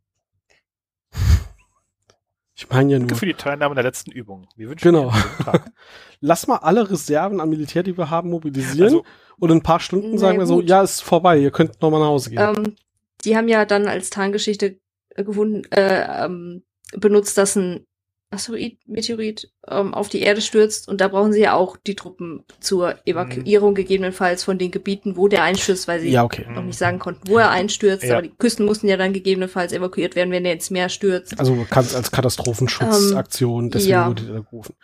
Ich 2.61 2.69
meine 2.69 2.93
ja 2.93 2.99
Danke 2.99 3.15
nur, 3.15 3.19
für 3.19 3.27
die 3.27 3.33
Teilnahme 3.35 3.75
der 3.75 3.85
letzten 3.85 4.11
Übung. 4.11 4.47
Wir 4.55 4.69
wünschen 4.69 4.85
Genau. 4.93 5.05
Ihnen 5.05 5.13
einen 5.13 5.23
guten 5.23 5.45
Tag. 5.45 5.73
lass 6.21 6.47
mal 6.47 6.57
alle 6.57 6.91
Reserven 6.91 7.41
an 7.41 7.49
Militär, 7.49 7.83
die 7.83 7.97
wir 7.97 8.11
haben, 8.11 8.29
mobilisieren 8.29 8.85
Also, 8.85 9.05
und 9.39 9.51
in 9.51 9.57
ein 9.59 9.63
paar 9.63 9.81
Stunden 9.81 10.19
sagen 10.19 10.39
wir 10.39 10.45
so, 10.45 10.61
ja, 10.61 10.83
ist 10.83 11.01
vorbei, 11.01 11.39
ihr 11.39 11.51
könnt 11.53 11.81
nochmal 11.81 12.01
nach 12.01 12.09
Hause 12.09 12.29
gehen. 12.29 12.39
Ähm, 12.39 12.77
die 13.25 13.35
haben 13.35 13.49
ja 13.49 13.65
dann 13.65 13.89
als 13.89 14.11
Tarngeschichte 14.11 14.79
gefunden, 15.17 15.65
äh, 15.73 16.25
ähm, 16.27 16.63
benutzt, 16.93 17.39
dass 17.39 17.57
ein 17.57 17.87
Asteroid, 18.33 18.79
Meteorit 18.87 19.51
ähm, 19.67 19.93
auf 19.93 20.09
die 20.09 20.21
Erde 20.21 20.41
stürzt 20.41 20.87
und 20.89 21.01
da 21.01 21.09
brauchen 21.09 21.33
sie 21.33 21.41
ja 21.41 21.55
auch 21.55 21.77
die 21.77 21.97
Truppen 21.97 22.45
zur 22.61 22.95
Evakuierung 23.05 23.75
gegebenenfalls 23.75 24.45
von 24.45 24.57
den 24.57 24.71
Gebieten, 24.71 25.17
wo 25.17 25.27
der 25.27 25.43
einstürzt, 25.43 25.89
weil 25.89 26.01
sie 26.01 26.11
ja, 26.11 26.23
okay. 26.23 26.47
noch 26.49 26.63
nicht 26.63 26.79
sagen 26.79 27.01
konnten, 27.01 27.29
wo 27.29 27.39
er 27.39 27.51
einstürzt, 27.51 28.05
Ja. 28.05 28.13
aber 28.15 28.23
die 28.23 28.33
Küsten 28.39 28.67
mussten 28.67 28.87
ja 28.87 28.97
dann 28.97 29.13
gegebenenfalls 29.13 29.73
evakuiert 29.73 30.15
werden, 30.15 30.31
wenn 30.31 30.45
er 30.45 30.53
ins 30.53 30.71
Meer 30.71 30.89
stürzt. 30.89 31.39
Also 31.41 31.67
als 31.73 32.13
Katastrophenschutzaktion, 32.13 33.65
Ähm, 33.65 33.71
deswegen 33.71 33.91
ja. 33.91 34.07
wurde 34.09 34.23
da 34.23 34.39
gerufen. 34.41 34.75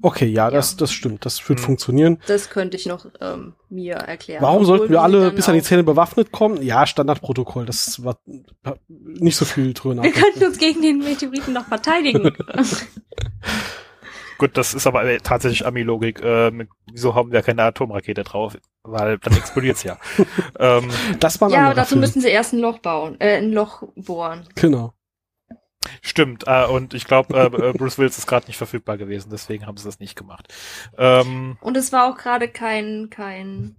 Okay, 0.00 0.26
ja, 0.26 0.50
das, 0.50 0.72
Ja. 0.72 0.76
das 0.78 0.92
stimmt, 0.92 1.26
das 1.26 1.46
wird 1.48 1.58
Mhm. 1.58 1.64
funktionieren. 1.64 2.18
Das 2.28 2.50
könnte 2.50 2.76
ich 2.76 2.86
noch 2.86 3.06
ähm, 3.20 3.54
mir 3.68 3.94
erklären. 3.96 4.42
Warum 4.42 4.62
Obwohl 4.62 4.78
sollten 4.78 4.92
wir 4.92 5.02
alle 5.02 5.32
bis 5.32 5.48
an 5.48 5.54
die 5.54 5.62
Zähne 5.62 5.82
bewaffnet 5.82 6.30
kommen? 6.30 6.62
Ja, 6.62 6.86
Standardprotokoll, 6.86 7.66
das 7.66 8.04
war 8.04 8.18
nicht 8.86 9.36
so 9.36 9.44
viel 9.44 9.74
drüber 9.74 10.02
Wir 10.02 10.12
könnten 10.12 10.44
uns 10.44 10.58
gegen 10.58 10.82
den 10.82 10.98
Meteoriten 10.98 11.52
noch 11.52 11.66
verteidigen. 11.66 12.30
gut, 14.38 14.56
das 14.56 14.72
ist 14.74 14.86
aber 14.86 15.04
äh, 15.04 15.18
tatsächlich 15.18 15.66
Ami-Logik. 15.66 16.20
Äh, 16.22 16.50
mit, 16.52 16.68
wieso 16.92 17.14
haben 17.14 17.32
wir 17.32 17.42
keine 17.42 17.62
Atomrakete 17.64 18.22
drauf? 18.22 18.56
Weil 18.84 19.18
dann 19.18 19.36
explodiert's 19.36 19.82
ja. 19.82 19.98
ähm, 20.58 20.88
Das 21.18 21.40
war 21.40 21.50
ja, 21.50 21.66
aber 21.66 21.74
dazu 21.74 21.90
Film. 21.90 22.00
müssen 22.02 22.20
sie 22.22 22.28
erst 22.28 22.52
ein 22.52 22.60
Loch 22.60 22.78
bauen, 22.78 23.16
äh, 23.20 23.38
ein 23.38 23.50
Loch 23.52 23.82
bohren. 23.96 24.46
Genau. 24.54 24.94
Stimmt. 26.02 26.44
Äh, 26.46 26.66
und 26.66 26.94
ich 26.94 27.04
glaube, 27.04 27.34
äh, 27.34 27.46
äh, 27.46 27.72
Bruce 27.72 27.98
Willis 27.98 28.18
ist 28.18 28.26
gerade 28.26 28.46
nicht 28.46 28.56
verfügbar 28.56 28.96
gewesen, 28.98 29.30
deswegen 29.30 29.66
haben 29.66 29.76
sie 29.76 29.84
das 29.84 30.00
nicht 30.00 30.16
gemacht. 30.16 30.52
Ähm, 30.96 31.56
Und 31.60 31.76
es 31.76 31.92
war 31.92 32.10
auch 32.10 32.16
gerade 32.16 32.48
kein, 32.48 33.08
kein. 33.10 33.76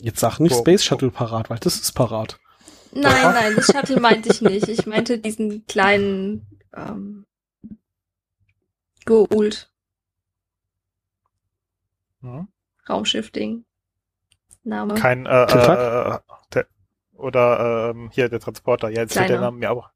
Jetzt 0.00 0.20
sag 0.20 0.38
nicht 0.38 0.56
Space 0.56 0.84
Shuttle 0.84 1.10
parat, 1.10 1.50
weil 1.50 1.58
das 1.58 1.76
ist 1.76 1.92
parat. 1.92 2.38
Nein, 2.92 3.12
nein, 3.22 3.54
das 3.56 3.66
Shuttle 3.66 4.00
meinte 4.00 4.30
ich 4.30 4.40
nicht. 4.40 4.68
Ich 4.68 4.86
meinte 4.86 5.18
diesen 5.18 5.66
kleinen 5.66 6.46
ähm, 6.74 7.26
Goult 9.04 9.70
hm? 12.20 12.48
Raumschiff-Ding. 12.88 13.64
Name. 14.64 14.94
kein 14.94 15.24
äh, 15.26 15.44
äh, 15.44 16.18
der, 16.52 16.66
oder 17.18 17.90
ähm, 17.90 18.10
hier 18.12 18.28
der 18.28 18.40
Transporter. 18.40 18.88
Ja, 18.88 19.02
jetzt 19.02 19.12
fällt 19.12 19.28
der 19.28 19.36
Kleiner. 19.36 19.52
Name 19.52 19.58
mir 19.58 19.70
auch. 19.70 19.90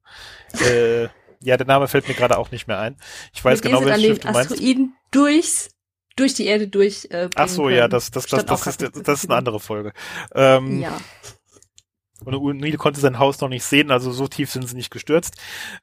Äh, 0.61 1.09
ja, 1.41 1.57
der 1.57 1.67
Name 1.67 1.89
fällt 1.89 2.09
mir 2.09 2.15
gerade 2.15 2.39
auch 2.39 2.51
nicht 2.51 2.69
mehr 2.69 2.79
ein. 2.79 2.97
Ich 3.33 3.45
weiß 3.45 3.61
dem 3.61 3.73
genau, 3.73 3.85
welches 3.85 4.03
dann 4.03 4.11
Schiff 4.11 4.19
du 4.21 4.33
meinst. 4.33 4.53
Asteroiden 4.53 4.95
durchs, 5.11 5.71
durch 6.17 6.35
die 6.35 6.47
Erde 6.47 6.69
durch. 6.69 7.09
Äh, 7.11 7.29
Ach 7.35 7.49
so, 7.49 7.65
bringen 7.65 7.77
ja, 7.77 7.83
können. 7.83 7.91
das, 7.93 8.11
das, 8.11 8.27
das, 8.27 8.45
das, 8.45 8.63
auch 8.63 8.67
ist, 8.67 8.83
das, 8.83 9.25
ist 9.25 9.31
eine 9.31 9.39
andere 9.39 9.61
Folge. 9.61 9.93
Ähm, 10.35 10.81
Ja. 10.81 10.99
Und 12.25 12.35
O'Neill 12.35 12.77
konnte 12.77 13.01
sein 13.01 13.19
Haus 13.19 13.41
noch 13.41 13.49
nicht 13.49 13.65
sehen, 13.65 13.91
also 13.91 14.13
so 14.13 14.29
tief 14.29 14.51
sind 14.51 14.69
sie 14.69 14.77
nicht 14.77 14.93
gestürzt. 14.93 15.35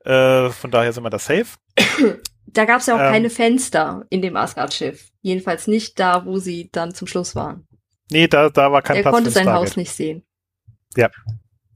Äh, 0.06 0.50
von 0.50 0.72
daher 0.72 0.94
sind 0.94 1.04
wir 1.04 1.10
da 1.10 1.20
safe. 1.20 1.48
Da 2.52 2.66
gab 2.66 2.80
es 2.80 2.88
ja 2.88 2.96
auch 2.96 3.00
Ähm. 3.00 3.12
keine 3.12 3.30
Fenster 3.30 4.08
in 4.10 4.24
dem 4.24 4.36
Asgard-Schiff. 4.36 5.10
Jedenfalls 5.22 5.68
nicht 5.68 6.00
da, 6.00 6.26
wo 6.26 6.40
sie 6.40 6.70
dann 6.72 6.96
zum 6.96 7.08
Schluss 7.08 7.36
waren. 7.36 7.68
Nee, 8.10 8.28
da, 8.28 8.50
da 8.50 8.72
war 8.72 8.82
kein 8.82 8.96
er 8.96 9.02
Platz 9.04 9.14
konnte 9.14 9.30
für 9.30 9.36
sein. 9.36 9.54
Haus 9.54 9.76
nicht 9.76 9.92
sehen. 9.92 10.24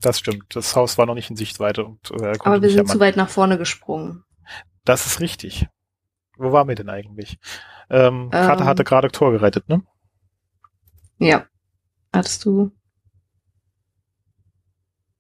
Das 0.01 0.20
stimmt. 0.20 0.55
Das 0.55 0.76
Haus 0.76 0.97
war 0.97 1.05
noch 1.05 1.16
nicht 1.16 1.30
in 1.30 1.36
Sichtweite 1.36 1.86
und 1.86 2.11
äh, 2.11 2.32
er 2.34 2.45
Aber 2.45 2.61
wir 2.61 2.70
sind 2.70 2.89
zu 2.89 2.99
weit 2.99 3.16
nach 3.16 3.30
vorne 3.30 3.57
gesprungen. 3.57 4.24
Das 4.84 5.05
ist 5.05 5.22
richtig. 5.22 5.68
Wo 6.38 6.51
waren 6.51 6.68
wir 6.68 6.76
denn 6.76 6.89
eigentlich? 6.89 7.38
Ähm, 7.89 8.30
Ähm. 8.34 8.66
hatte 8.66 8.84
gerade 8.84 9.09
Tor 9.09 9.32
gerettet, 9.32 9.70
ne? 9.70 9.84
Ja. 11.20 11.47
Hattest 12.11 12.43
du? 12.43 12.72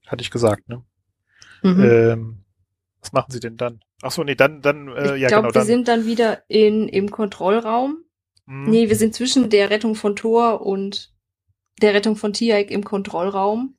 Hatte 0.07 0.21
ich 0.21 0.31
gesagt, 0.31 0.67
ne? 0.67 0.83
Mhm. 1.61 1.83
Ähm, 1.83 2.45
was 2.99 3.13
machen 3.13 3.31
sie 3.31 3.39
denn 3.39 3.57
dann? 3.57 3.79
Ach 4.01 4.11
so, 4.11 4.23
nee, 4.23 4.35
dann, 4.35 4.61
dann, 4.61 4.89
äh, 4.89 5.15
ich 5.15 5.21
ja 5.21 5.27
glaube, 5.29 5.43
genau, 5.43 5.43
wir 5.43 5.51
dann. 5.53 5.65
sind 5.65 5.87
dann 5.87 6.05
wieder 6.05 6.43
in, 6.49 6.89
im 6.89 7.09
Kontrollraum. 7.09 8.03
Hm, 8.45 8.65
Nee, 8.65 8.89
wir 8.89 8.97
sind 8.97 9.15
zwischen 9.15 9.49
der 9.49 9.69
Rettung 9.69 9.95
von 9.95 10.15
Thor 10.15 10.61
und 10.65 11.13
der 11.81 11.93
Rettung 11.93 12.17
von 12.17 12.33
Tiaik 12.33 12.69
im 12.69 12.83
Kontrollraum. 12.83 13.77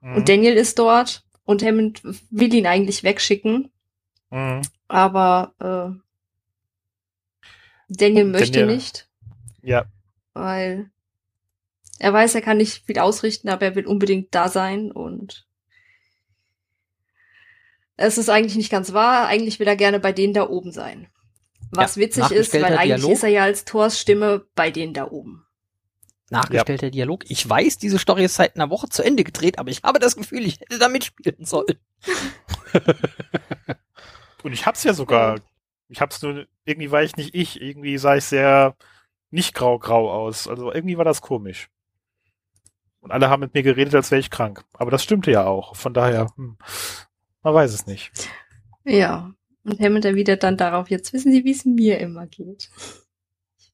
Hm, 0.00 0.16
Und 0.16 0.28
Daniel 0.28 0.54
ist 0.54 0.78
dort 0.78 1.24
und 1.44 1.62
Hammond 1.62 2.02
will 2.30 2.52
ihn 2.54 2.66
eigentlich 2.66 3.02
wegschicken, 3.02 3.70
hm, 4.30 4.62
aber 4.88 5.54
äh, 5.60 5.98
Daniel 7.88 8.26
möchte 8.26 8.60
Daniel- 8.60 8.76
nicht, 8.76 9.08
ja, 9.62 9.86
weil 10.34 10.90
er 11.98 12.12
weiß, 12.12 12.34
er 12.34 12.42
kann 12.42 12.58
nicht 12.58 12.84
viel 12.86 12.98
ausrichten, 12.98 13.48
aber 13.48 13.66
er 13.66 13.74
will 13.74 13.86
unbedingt 13.86 14.34
da 14.34 14.48
sein 14.48 14.92
und 14.92 15.46
es 17.96 18.18
ist 18.18 18.28
eigentlich 18.28 18.54
nicht 18.56 18.70
ganz 18.70 18.92
wahr. 18.92 19.26
Eigentlich 19.26 19.58
will 19.58 19.66
er 19.66 19.74
gerne 19.74 19.98
bei 19.98 20.12
denen 20.12 20.32
da 20.34 20.48
oben 20.48 20.70
sein. 20.70 21.08
Was 21.72 21.96
Ja, 21.96 22.02
witzig 22.02 22.30
ist, 22.30 22.54
weil 22.54 22.64
eigentlich 22.78 23.00
Dialog. 23.00 23.10
ist 23.12 23.22
er 23.24 23.28
ja 23.30 23.42
als 23.42 23.64
Thors 23.64 23.98
Stimme 23.98 24.46
bei 24.54 24.70
denen 24.70 24.94
da 24.94 25.10
oben. 25.10 25.44
Nachgestellter 26.30 26.90
Dialog. 26.90 27.24
Ich 27.28 27.48
weiß, 27.48 27.78
diese 27.78 27.98
Story 27.98 28.24
ist 28.24 28.34
seit 28.34 28.56
einer 28.56 28.70
Woche 28.70 28.88
zu 28.88 29.02
Ende 29.02 29.24
gedreht, 29.24 29.58
aber 29.58 29.70
ich 29.70 29.82
habe 29.82 29.98
das 29.98 30.16
Gefühl, 30.16 30.44
ich 30.44 30.60
hätte 30.60 30.78
da 30.78 30.88
mitspielen 30.88 31.44
sollen. 31.44 31.78
Und 34.42 34.52
ich 34.52 34.66
hab's 34.66 34.84
ja 34.84 34.94
sogar. 34.94 35.40
Ich 35.88 36.00
hab's 36.00 36.20
nur, 36.22 36.46
irgendwie 36.64 36.90
war 36.90 37.02
ich 37.02 37.16
nicht 37.16 37.34
ich. 37.34 37.60
Irgendwie 37.60 37.96
sah 37.98 38.16
ich 38.16 38.24
sehr 38.24 38.76
nicht 39.30 39.54
grau-grau 39.54 40.10
aus. 40.10 40.48
Also 40.48 40.72
irgendwie 40.72 40.98
war 40.98 41.04
das 41.04 41.22
komisch. 41.22 41.70
Und 43.00 43.10
alle 43.10 43.30
haben 43.30 43.40
mit 43.40 43.54
mir 43.54 43.62
geredet, 43.62 43.94
als 43.94 44.10
wäre 44.10 44.20
ich 44.20 44.30
krank. 44.30 44.64
Aber 44.74 44.90
das 44.90 45.02
stimmte 45.02 45.30
ja 45.30 45.46
auch. 45.46 45.76
Von 45.76 45.94
daher, 45.94 46.30
hm, 46.36 46.58
man 47.42 47.54
weiß 47.54 47.72
es 47.72 47.86
nicht. 47.86 48.10
Ja. 48.84 49.32
Und 49.64 49.80
Hammond 49.80 50.04
erwidert 50.04 50.42
dann 50.42 50.56
darauf, 50.56 50.90
jetzt 50.90 51.12
wissen 51.12 51.32
Sie, 51.32 51.44
wie 51.44 51.52
es 51.52 51.64
mir 51.64 51.98
immer 51.98 52.26
geht. 52.26 52.70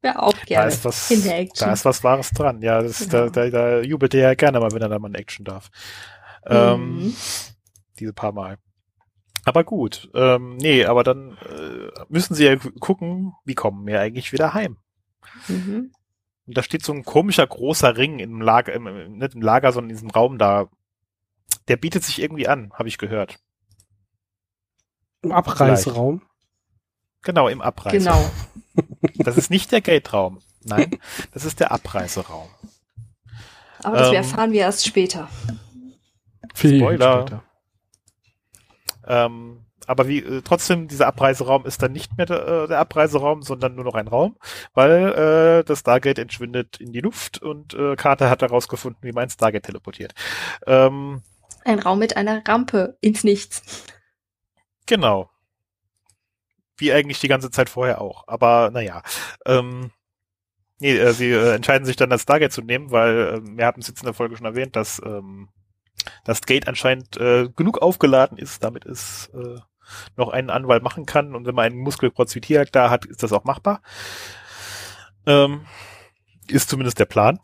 Wäre 0.05 0.22
auch 0.22 0.32
Da 0.34 0.44
gerne 0.44 0.68
ist 0.68 0.84
was, 0.84 1.11
in 1.11 1.22
der 1.22 1.38
Action. 1.38 1.66
da 1.66 1.72
ist 1.72 1.84
was 1.86 2.05
Wahres 2.05 2.30
dran. 2.30 2.61
Ja, 2.61 2.82
das, 2.82 2.98
Genau. 3.09 3.30
da, 3.30 3.48
da, 3.48 3.50
da 3.50 3.80
jubelt 3.80 4.12
er 4.14 4.20
ja 4.20 4.34
gerne 4.34 4.61
mal, 4.61 4.70
wenn 4.72 4.82
er 4.82 4.88
da 4.90 4.98
mal 4.98 5.09
in 5.09 5.14
Action 5.14 5.44
darf. 5.44 5.70
Ähm, 6.46 6.96
Mhm. 7.07 7.16
diese 7.98 8.12
paar 8.12 8.32
Mal. 8.32 8.59
Aber 9.46 9.64
gut, 9.64 10.11
ähm, 10.14 10.57
nee, 10.59 10.84
aber 10.84 11.05
dann 11.05 11.36
äh, 11.38 11.90
müssen 12.09 12.34
sie 12.34 12.44
ja 12.44 12.55
gu- 12.57 12.70
gucken, 12.80 13.32
wie 13.44 13.55
kommen 13.55 13.86
wir 13.86 14.00
eigentlich 14.00 14.32
wieder 14.32 14.52
heim. 14.55 14.76
Mhm. 15.48 15.92
Und 16.46 16.57
da 16.59 16.62
steht 16.62 16.84
so 16.84 16.92
ein 16.92 17.05
komischer 17.05 17.46
großer 17.46 17.96
Ring 17.96 18.18
im 18.18 18.42
Lager, 18.42 18.74
im, 18.74 18.86
im, 18.86 19.16
nicht 19.18 19.34
im 19.34 19.40
Lager, 19.42 19.72
sondern 19.72 19.88
in 19.90 19.96
diesem 19.96 20.11
Raum 20.11 20.36
da. 20.38 20.68
Der 21.68 21.76
bietet 21.78 22.05
sich 22.05 22.20
irgendwie 22.20 22.46
an, 22.48 22.72
habe 22.74 22.88
ich 22.88 22.98
gehört. 22.98 23.38
Im 25.22 25.32
Abreiseraum. 25.32 26.20
Genau, 27.25 27.49
im 27.49 27.61
Abreise. 27.62 27.99
Genau. 27.99 28.31
Das 29.18 29.37
ist 29.37 29.51
nicht 29.51 29.72
der 29.72 29.81
Gate-Raum. 29.81 30.41
Nein, 30.64 30.99
das 31.33 31.45
ist 31.45 31.61
der 31.61 31.72
Abreiseraum. 31.72 32.49
Aber 33.83 33.99
das 33.99 34.09
Ähm, 34.09 34.14
erfahren 34.14 34.53
wir 34.53 34.61
erst 34.61 34.87
später. 34.87 35.29
Viel 36.55 36.79
Spoiler. 36.79 37.20
später. 37.20 37.43
Ähm, 39.07 39.66
aber 39.87 40.09
wie 40.09 40.20
äh, 40.20 40.41
trotzdem, 40.43 40.89
dieser 40.89 41.07
Abreiseraum 41.07 41.66
ist 41.66 41.83
dann 41.83 41.93
nicht 41.93 42.16
mehr 42.16 42.25
der, 42.27 42.47
äh, 42.49 42.68
der 42.68 42.79
Abreiseraum, 42.79 43.43
sondern 43.43 43.75
nur 43.75 43.85
noch 43.85 43.95
ein 43.95 44.09
Raum, 44.09 44.37
weil 44.72 45.12
äh, 45.61 45.64
das 45.64 45.81
Stargate 45.81 46.18
entschwindet 46.18 46.79
in 46.81 46.93
die 46.93 47.01
Luft 47.01 47.43
und 47.43 47.75
äh, 47.75 47.95
Carter 47.97 48.31
hat 48.31 48.41
herausgefunden, 48.41 49.03
wie 49.03 49.12
man 49.12 49.25
ein 49.25 49.31
Stargate 49.31 49.64
teleportiert. 49.64 50.14
Ähm, 50.66 51.22
Ein 51.64 51.81
Raum 51.81 51.99
mit 51.99 52.16
einer 52.16 52.43
Rampe 52.49 52.97
ins 53.03 53.25
Nichts. 53.25 53.85
genau. 54.87 55.29
Wie 56.77 56.93
eigentlich 56.93 57.20
die 57.20 57.29
ganze 57.29 57.51
Zeit 57.51 57.68
vorher 57.70 58.01
auch. 58.01 58.25
Aber 58.27 58.70
naja. 58.72 59.03
Ähm, 59.47 59.91
Nee, 60.81 60.97
äh, 60.99 61.12
sie 61.12 61.31
äh, 61.31 61.55
entscheiden 61.55 61.87
sich 61.87 61.97
dann, 61.97 62.11
das 62.11 62.22
Stargate 62.22 62.53
zu 62.53 62.61
nehmen, 62.61 62.91
weil 62.91 63.16
äh, 63.16 63.41
wir 63.57 63.64
hatten 63.64 63.81
es 63.81 63.87
jetzt 63.89 64.01
in 64.01 64.07
der 64.07 64.12
Folge 64.12 64.37
schon 64.37 64.45
erwähnt, 64.45 64.75
dass 64.75 65.01
ähm, 65.05 65.49
das 66.25 66.43
Gate 66.43 66.66
anscheinend 66.68 67.16
äh, 67.16 67.49
genug 67.55 67.81
aufgeladen 67.81 68.37
ist, 68.39 68.64
damit 68.64 68.85
es 68.85 69.31
äh, 69.35 69.61
noch 70.16 70.31
einen 70.31 70.51
Anwalt 70.51 70.83
machen 70.83 71.07
kann. 71.07 71.35
Und 71.35 71.47
wenn 71.47 71.55
man 71.55 71.66
einen 71.66 71.79
Muskelprotz 71.79 72.35
wie 72.35 72.41
Tiak 72.41 72.72
da 72.72 72.91
hat, 72.91 73.05
ist 73.05 73.22
das 73.22 73.33
auch 73.33 73.45
machbar. 73.45 73.83
Ähm, 75.27 75.64
ist 76.49 76.68
zumindest 76.68 76.99
der 76.99 77.07
Plan. 77.07 77.39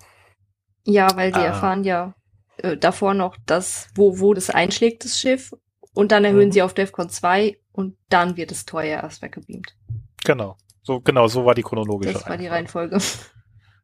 Ja, 0.85 1.09
weil 1.17 1.31
die 1.33 1.39
Ah. 1.39 1.45
erfahren 1.45 1.85
ja 1.85 2.15
äh, 2.59 2.77
davor 2.77 3.15
noch, 3.15 3.37
dass, 3.47 3.89
wo, 3.95 4.19
wo 4.19 4.35
das 4.35 4.51
einschlägt, 4.51 5.05
das 5.05 5.19
Schiff. 5.19 5.53
Und 5.95 6.13
dann 6.13 6.25
erhöhen 6.25 6.49
Mhm. 6.49 6.53
sie 6.53 6.63
auf 6.63 6.75
DEFCON 6.75 7.09
2 7.09 7.59
und 7.73 7.97
dann 8.09 8.37
wird 8.37 8.67
Tor 8.67 8.83
ja 8.83 9.01
erst 9.03 9.23
weggebeamt. 9.23 9.77
Genau. 10.25 10.57
So, 10.83 11.01
genau, 11.01 11.29
so 11.29 11.45
war 11.45 11.55
die 11.55 11.63
chronologische 11.63 12.13
Das 12.13 12.29
war 12.29 12.37
die 12.37 12.47
Reihenfolge. 12.47 12.97
Reihenfolge. 12.97 13.25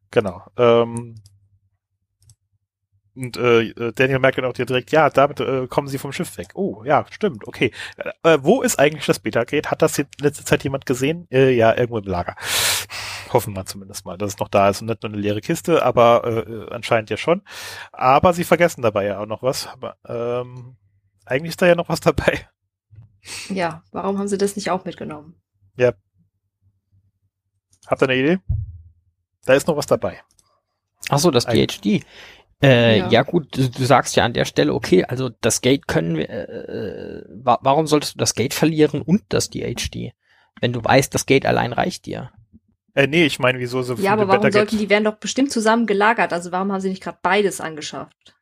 Genau. 0.09 0.41
Ähm, 0.55 1.15
und 3.13 3.35
äh, 3.35 3.63
äh, 3.71 3.91
Daniel 3.93 4.19
merkt 4.19 4.37
dann 4.37 4.45
auch 4.45 4.53
direkt, 4.53 4.91
ja, 4.91 5.09
damit 5.09 5.39
äh, 5.41 5.67
kommen 5.67 5.87
sie 5.89 5.97
vom 5.97 6.13
Schiff 6.13 6.37
weg. 6.37 6.49
Oh, 6.53 6.83
ja, 6.85 7.05
stimmt, 7.09 7.45
okay. 7.47 7.71
Äh, 7.97 8.35
äh, 8.35 8.39
wo 8.41 8.61
ist 8.61 8.77
eigentlich 8.79 9.05
das 9.05 9.19
Beta-Gate? 9.19 9.71
Hat 9.71 9.81
das 9.81 9.97
in 9.97 10.05
letzter 10.21 10.45
Zeit 10.45 10.63
jemand 10.63 10.85
gesehen? 10.85 11.27
Äh, 11.29 11.49
ja, 11.55 11.75
irgendwo 11.75 11.97
im 11.97 12.05
Lager. 12.05 12.35
Hoffen 13.33 13.53
wir 13.55 13.65
zumindest 13.65 14.05
mal, 14.05 14.17
dass 14.17 14.33
es 14.35 14.39
noch 14.39 14.47
da 14.47 14.69
ist 14.69 14.81
und 14.81 14.87
nicht 14.87 15.03
nur 15.03 15.11
eine 15.11 15.21
leere 15.21 15.41
Kiste, 15.41 15.83
aber 15.83 16.23
äh, 16.23 16.39
äh, 16.51 16.69
anscheinend 16.71 17.09
ja 17.09 17.17
schon. 17.17 17.41
Aber 17.91 18.31
sie 18.33 18.43
vergessen 18.45 18.81
dabei 18.83 19.05
ja 19.07 19.19
auch 19.19 19.25
noch 19.25 19.43
was. 19.43 19.67
Aber, 19.67 19.97
ähm, 20.07 20.77
eigentlich 21.27 21.49
ist 21.51 21.61
da 21.61 21.67
ja 21.67 21.75
noch 21.75 21.89
was 21.89 21.99
dabei. 21.99 22.47
Ja, 23.49 23.83
warum 23.91 24.17
haben 24.19 24.27
sie 24.27 24.37
das 24.37 24.55
nicht 24.55 24.69
auch 24.71 24.85
mitgenommen? 24.85 25.35
Habt 27.87 28.01
ihr 28.01 28.09
eine 28.09 28.15
Idee? 28.19 28.39
Da 29.45 29.53
ist 29.53 29.67
noch 29.67 29.77
was 29.77 29.87
dabei. 29.87 30.21
Ach 31.09 31.19
so, 31.19 31.31
das 31.31 31.45
DHD. 31.45 32.03
Äh, 32.61 32.97
Ja. 32.99 33.09
ja. 33.09 33.21
gut, 33.23 33.55
du, 33.55 33.69
du 33.69 33.85
sagst 33.85 34.15
ja 34.17 34.25
an 34.25 34.33
der 34.33 34.45
Stelle, 34.45 34.73
okay, 34.73 35.05
also 35.05 35.29
das 35.29 35.61
Gate 35.61 35.87
können 35.87 36.17
wir, 36.17 36.29
äh, 36.29 37.23
wa 37.43 37.59
warum 37.61 37.87
solltest 37.87 38.15
du 38.15 38.17
das 38.17 38.33
Gate 38.33 38.53
verlieren 38.53 39.01
und 39.01 39.23
das 39.29 39.49
DHD? 39.49 40.11
Wenn 40.59 40.73
du 40.73 40.83
weißt, 40.83 41.13
das 41.13 41.25
Gate 41.25 41.45
allein 41.45 41.71
reicht 41.71 42.07
dir. 42.07 42.31
Äh, 42.93 43.07
nee, 43.07 43.25
ich 43.25 43.39
meine, 43.39 43.59
wieso 43.59 43.83
so 43.83 43.93
Ja, 43.93 44.13
aber 44.13 44.23
viele 44.23 44.27
warum 44.29 44.41
Beta-Gate- 44.41 44.53
sollten 44.71 44.77
die 44.79 44.89
werden 44.89 45.03
doch 45.05 45.17
bestimmt 45.17 45.51
zusammen 45.51 45.85
gelagert? 45.85 46.33
Also 46.33 46.51
warum 46.51 46.71
haben 46.73 46.81
sie 46.81 46.89
nicht 46.89 47.03
gerade 47.03 47.19
beides 47.21 47.61
angeschafft? 47.61 48.35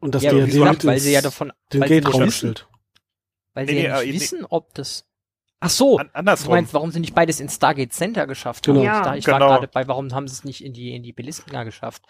Und 0.00 0.14
das 0.14 0.22
ja, 0.22 0.32
wie 0.32 0.46
gesagt, 0.46 0.84
mit 0.84 0.84
weil 0.84 0.98
sie 1.00 1.12
ja 1.12 1.20
davon, 1.22 1.52
den 1.72 1.80
weil 1.80 1.88
sie 1.88 1.94
Gate-Raum 2.00 2.22
nicht 2.24 2.36
stellt. 2.36 2.68
weil 3.54 3.66
Nee, 3.66 3.72
sie 3.72 3.78
nee, 3.78 3.84
ja 3.86 4.00
nicht 4.00 4.06
nee. 4.12 4.20
wissen, 4.20 4.44
ob 4.48 4.74
das. 4.74 5.04
Ach 5.60 5.70
so, 5.70 5.98
An 5.98 6.10
du 6.24 6.50
meinst, 6.50 6.72
warum 6.72 6.92
sie 6.92 7.00
nicht 7.00 7.14
beides 7.16 7.40
ins 7.40 7.56
Stargate 7.56 7.92
Center 7.92 8.28
geschafft 8.28 8.64
Genau. 8.66 8.78
haben? 8.80 8.84
Ja. 8.86 9.14
Ich, 9.16 9.24
da, 9.24 9.32
Genau. 9.32 9.46
war 9.48 9.54
gerade 9.56 9.68
bei, 9.68 9.88
warum 9.88 10.12
haben 10.14 10.28
sie 10.28 10.34
es 10.34 10.44
nicht 10.44 10.64
in 10.64 10.72
die 10.72 10.94
in 10.94 11.02
die 11.02 11.12
Belistener 11.12 11.64
geschafft? 11.64 12.02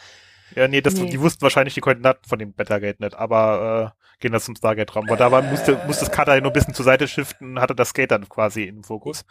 Ja, 0.55 0.69
nee, 0.69 0.81
das, 0.83 0.95
Nee. 0.95 1.09
die 1.11 1.21
wussten 1.21 1.43
wahrscheinlich 1.43 1.75
die 1.75 1.81
Koordinaten 1.81 2.27
von 2.29 2.39
dem 2.39 2.53
Betagate 2.55 3.03
nicht, 3.03 3.15
aber 3.15 3.95
äh, 3.97 4.21
gehen 4.21 4.33
das 4.33 4.45
zum 4.45 4.57
Stargate-Raum. 4.57 5.07
Aber 5.07 5.17
dabei 5.17 5.43
musste, 5.43 5.81
musste 5.87 6.05
das 6.07 6.13
Cutter 6.15 6.39
nur 6.41 6.51
ein 6.51 6.53
bisschen 6.55 6.75
zur 6.75 6.85
Seite 6.85 7.09
shiften, 7.09 7.59
hatte 7.61 7.75
das 7.75 7.95
Gate 7.95 8.11
dann 8.11 8.29
quasi 8.29 8.65
im 8.65 8.83
Fokus. 8.85 9.25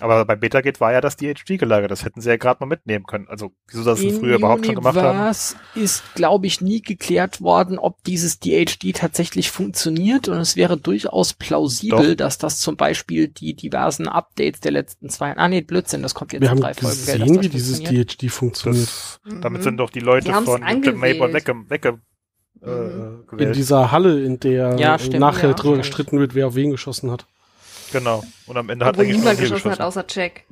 Aber 0.00 0.24
beim 0.24 0.40
Betagate 0.40 0.80
war 0.80 0.92
ja 0.92 1.00
das 1.00 1.16
DHG 1.16 1.56
gelagert, 1.56 1.90
das 1.90 2.04
hätten 2.04 2.20
sie 2.20 2.28
ja 2.28 2.36
gerade 2.36 2.58
mal 2.60 2.66
mitnehmen 2.66 3.06
können. 3.06 3.28
Also, 3.28 3.52
wieso 3.68 3.84
das 3.84 4.00
sie 4.00 4.08
In 4.08 4.18
früher 4.18 4.36
überhaupt 4.38 4.66
schon 4.66 4.74
gemacht 4.74 4.96
haben? 4.96 5.16
Universe 5.18 5.54
ist, 5.76 6.02
glaube 6.16 6.48
ich, 6.48 6.60
nie 6.60 6.82
geklärt 6.82 7.40
worden, 7.40 7.78
ob 7.78 8.02
dieses 8.02 8.40
DHD 8.40 8.92
tatsächlich 8.96 9.52
funktioniert 9.52 10.26
und 10.26 10.38
es 10.38 10.56
wäre 10.56 10.76
durchaus 10.76 11.32
plausibel, 11.34 12.16
Doch. 12.16 12.24
dass 12.24 12.38
das 12.38 12.58
zum 12.58 12.76
Beispiel 12.76 13.28
die 13.28 13.54
diversen 13.54 14.08
Updates 14.08 14.60
der 14.60 14.72
letzten 14.72 15.10
zwei, 15.10 15.36
ah 15.36 15.48
nee, 15.48 15.60
Blödsinn, 15.60 16.02
das 16.02 16.14
kommt 16.14 16.32
jetzt 16.32 16.42
Wir 16.42 16.48
in 16.48 16.50
haben 16.56 16.60
drei 16.60 16.74
Folgen, 16.74 16.96
gell, 17.06 17.18
dass 17.20 17.28
gesehen, 17.28 17.36
das 17.36 17.44
wie 17.44 17.48
dieses. 17.48 17.82
DHD 17.82 18.30
funktioniert. 18.32 18.88
Das, 18.88 19.20
Mhm. 19.24 19.40
Damit 19.40 19.62
sind 19.62 19.76
doch 19.78 19.90
die 19.90 20.00
Leute 20.00 20.26
Die 20.28 20.44
von. 20.44 20.60
Mayborn 20.60 21.32
wegge, 21.32 21.54
wegge 21.68 22.00
äh, 22.62 22.66
Mhm. 22.66 23.38
In 23.38 23.52
dieser 23.52 23.90
Halle, 23.92 24.22
in 24.24 24.40
der 24.40 24.76
Ja, 24.78 24.98
stimmt, 24.98 25.20
nachher 25.20 25.50
ja. 25.50 25.54
drüber 25.54 25.78
gestritten 25.78 26.18
wird, 26.18 26.34
wer 26.34 26.48
auf 26.48 26.54
wen 26.54 26.70
geschossen 26.70 27.10
hat. 27.10 27.26
Genau. 27.92 28.22
Und 28.46 28.56
am 28.56 28.68
Ende 28.70 28.84
hat 28.84 28.94
Obwohl 28.94 29.04
eigentlich 29.04 29.18
niemand 29.18 29.38
wir 29.38 29.42
geschossen 29.48 29.70
hat, 29.70 29.78
geschossen. 29.78 30.00
außer 30.00 30.06
Jack. 30.08 30.44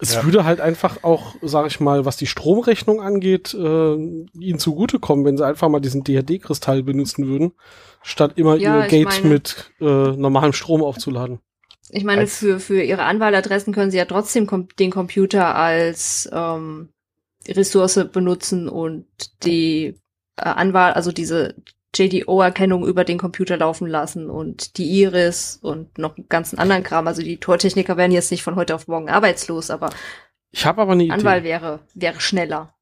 Es 0.00 0.14
Ja. 0.14 0.24
würde 0.24 0.44
halt 0.44 0.60
einfach 0.60 1.04
auch, 1.04 1.36
sag 1.42 1.66
ich 1.66 1.78
mal, 1.78 2.04
was 2.04 2.16
die 2.16 2.26
Stromrechnung 2.26 3.00
angeht, 3.00 3.54
äh, 3.54 3.94
ihnen 3.94 4.58
zugutekommen, 4.58 5.24
wenn 5.24 5.36
sie 5.36 5.46
einfach 5.46 5.68
mal 5.68 5.80
diesen 5.80 6.02
DHD-Kristall 6.02 6.82
benutzen 6.82 7.26
würden, 7.28 7.52
statt 8.02 8.32
immer 8.36 8.56
Ja, 8.56 8.82
ihr 8.82 8.88
Gate 8.88 9.06
meine- 9.22 9.28
mit 9.28 9.70
äh, 9.80 9.84
normalem 9.84 10.52
Strom 10.54 10.82
aufzuladen. 10.82 11.40
Ich 11.90 12.04
meine, 12.04 12.22
Als- 12.22 12.38
für, 12.38 12.58
für 12.58 12.82
ihre 12.82 13.02
Anwahladressen 13.04 13.72
können 13.74 13.90
sie 13.90 13.98
ja 13.98 14.06
trotzdem 14.06 14.46
kom 14.46 14.66
den 14.78 14.90
Computer 14.90 15.54
als 15.54 16.28
ähm, 16.32 16.88
Ressource 17.46 18.00
benutzen 18.12 18.68
und 18.68 19.06
die 19.44 19.98
äh, 20.36 20.42
Anwahl, 20.44 20.94
also 20.94 21.12
diese 21.12 21.54
JDO-Erkennung 21.94 22.86
über 22.86 23.04
den 23.04 23.18
Computer 23.18 23.56
laufen 23.56 23.86
lassen 23.86 24.30
und 24.30 24.78
die 24.78 25.00
Iris 25.02 25.58
und 25.60 25.98
noch 25.98 26.16
einen 26.16 26.28
ganzen 26.28 26.58
anderen 26.58 26.82
Kram. 26.82 27.06
Also 27.06 27.22
die 27.22 27.38
Tortechniker 27.38 27.96
werden 27.96 28.12
jetzt 28.12 28.30
nicht 28.30 28.42
von 28.42 28.56
heute 28.56 28.74
auf 28.74 28.88
morgen 28.88 29.10
arbeitslos, 29.10 29.70
aber 29.70 29.90
Ich 30.50 30.64
habe 30.64 30.82
aber 30.82 30.92
eine 30.92 31.04
Idee. 31.04 31.12
Anwahl 31.12 31.44
wäre, 31.44 31.80
wäre 31.94 32.20
schneller. 32.20 32.74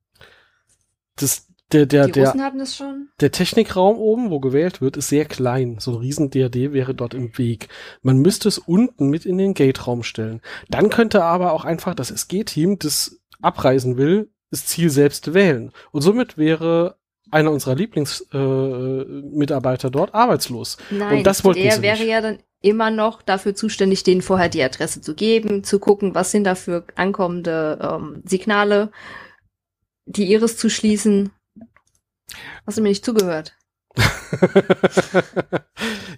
Das, 1.16 1.48
der, 1.72 1.86
der, 1.86 2.06
die 2.06 2.12
der, 2.12 2.26
Russen 2.26 2.42
hatten 2.42 2.58
das 2.58 2.76
schon. 2.76 3.08
der 3.20 3.32
Technikraum 3.32 3.98
oben, 3.98 4.30
wo 4.30 4.38
gewählt 4.38 4.80
wird, 4.80 4.96
ist 4.96 5.08
sehr 5.08 5.24
klein. 5.24 5.78
So 5.80 5.92
ein 5.92 5.98
riesen 5.98 6.30
DRD 6.30 6.72
wäre 6.72 6.94
dort 6.94 7.14
im 7.14 7.36
Weg. 7.36 7.68
Man 8.02 8.18
müsste 8.18 8.48
es 8.48 8.58
unten 8.58 9.08
mit 9.08 9.26
in 9.26 9.38
den 9.38 9.54
Gate-Raum 9.54 10.04
stellen. 10.04 10.40
Dann 10.68 10.88
könnte 10.88 11.24
aber 11.24 11.52
auch 11.52 11.64
einfach 11.64 11.94
das 11.94 12.12
SG-Team, 12.12 12.78
das 12.78 13.20
abreisen 13.42 13.96
will, 13.96 14.30
das 14.50 14.66
Ziel 14.66 14.90
selbst 14.90 15.34
wählen. 15.34 15.72
Und 15.90 16.02
somit 16.02 16.38
wäre 16.38 16.99
einer 17.30 17.50
unserer 17.50 17.74
Lieblingsmitarbeiter 17.74 19.88
äh, 19.88 19.90
dort 19.90 20.14
arbeitslos. 20.14 20.76
Nein, 20.90 21.18
Und 21.18 21.26
das 21.26 21.44
wollten 21.44 21.62
der 21.62 21.72
sie 21.72 21.82
wäre 21.82 21.98
nicht. 21.98 22.08
ja 22.08 22.20
dann 22.20 22.38
immer 22.62 22.90
noch 22.90 23.22
dafür 23.22 23.54
zuständig, 23.54 24.02
denen 24.02 24.22
vorher 24.22 24.48
die 24.48 24.62
Adresse 24.62 25.00
zu 25.00 25.14
geben, 25.14 25.64
zu 25.64 25.78
gucken, 25.78 26.14
was 26.14 26.30
sind 26.30 26.44
da 26.44 26.54
für 26.54 26.84
ankommende 26.94 27.78
ähm, 27.82 28.22
Signale, 28.24 28.90
die 30.06 30.30
Iris 30.32 30.56
zu 30.56 30.68
schließen. 30.68 31.30
Hast 32.66 32.78
du 32.78 32.82
mir 32.82 32.90
nicht 32.90 33.04
zugehört? 33.04 33.56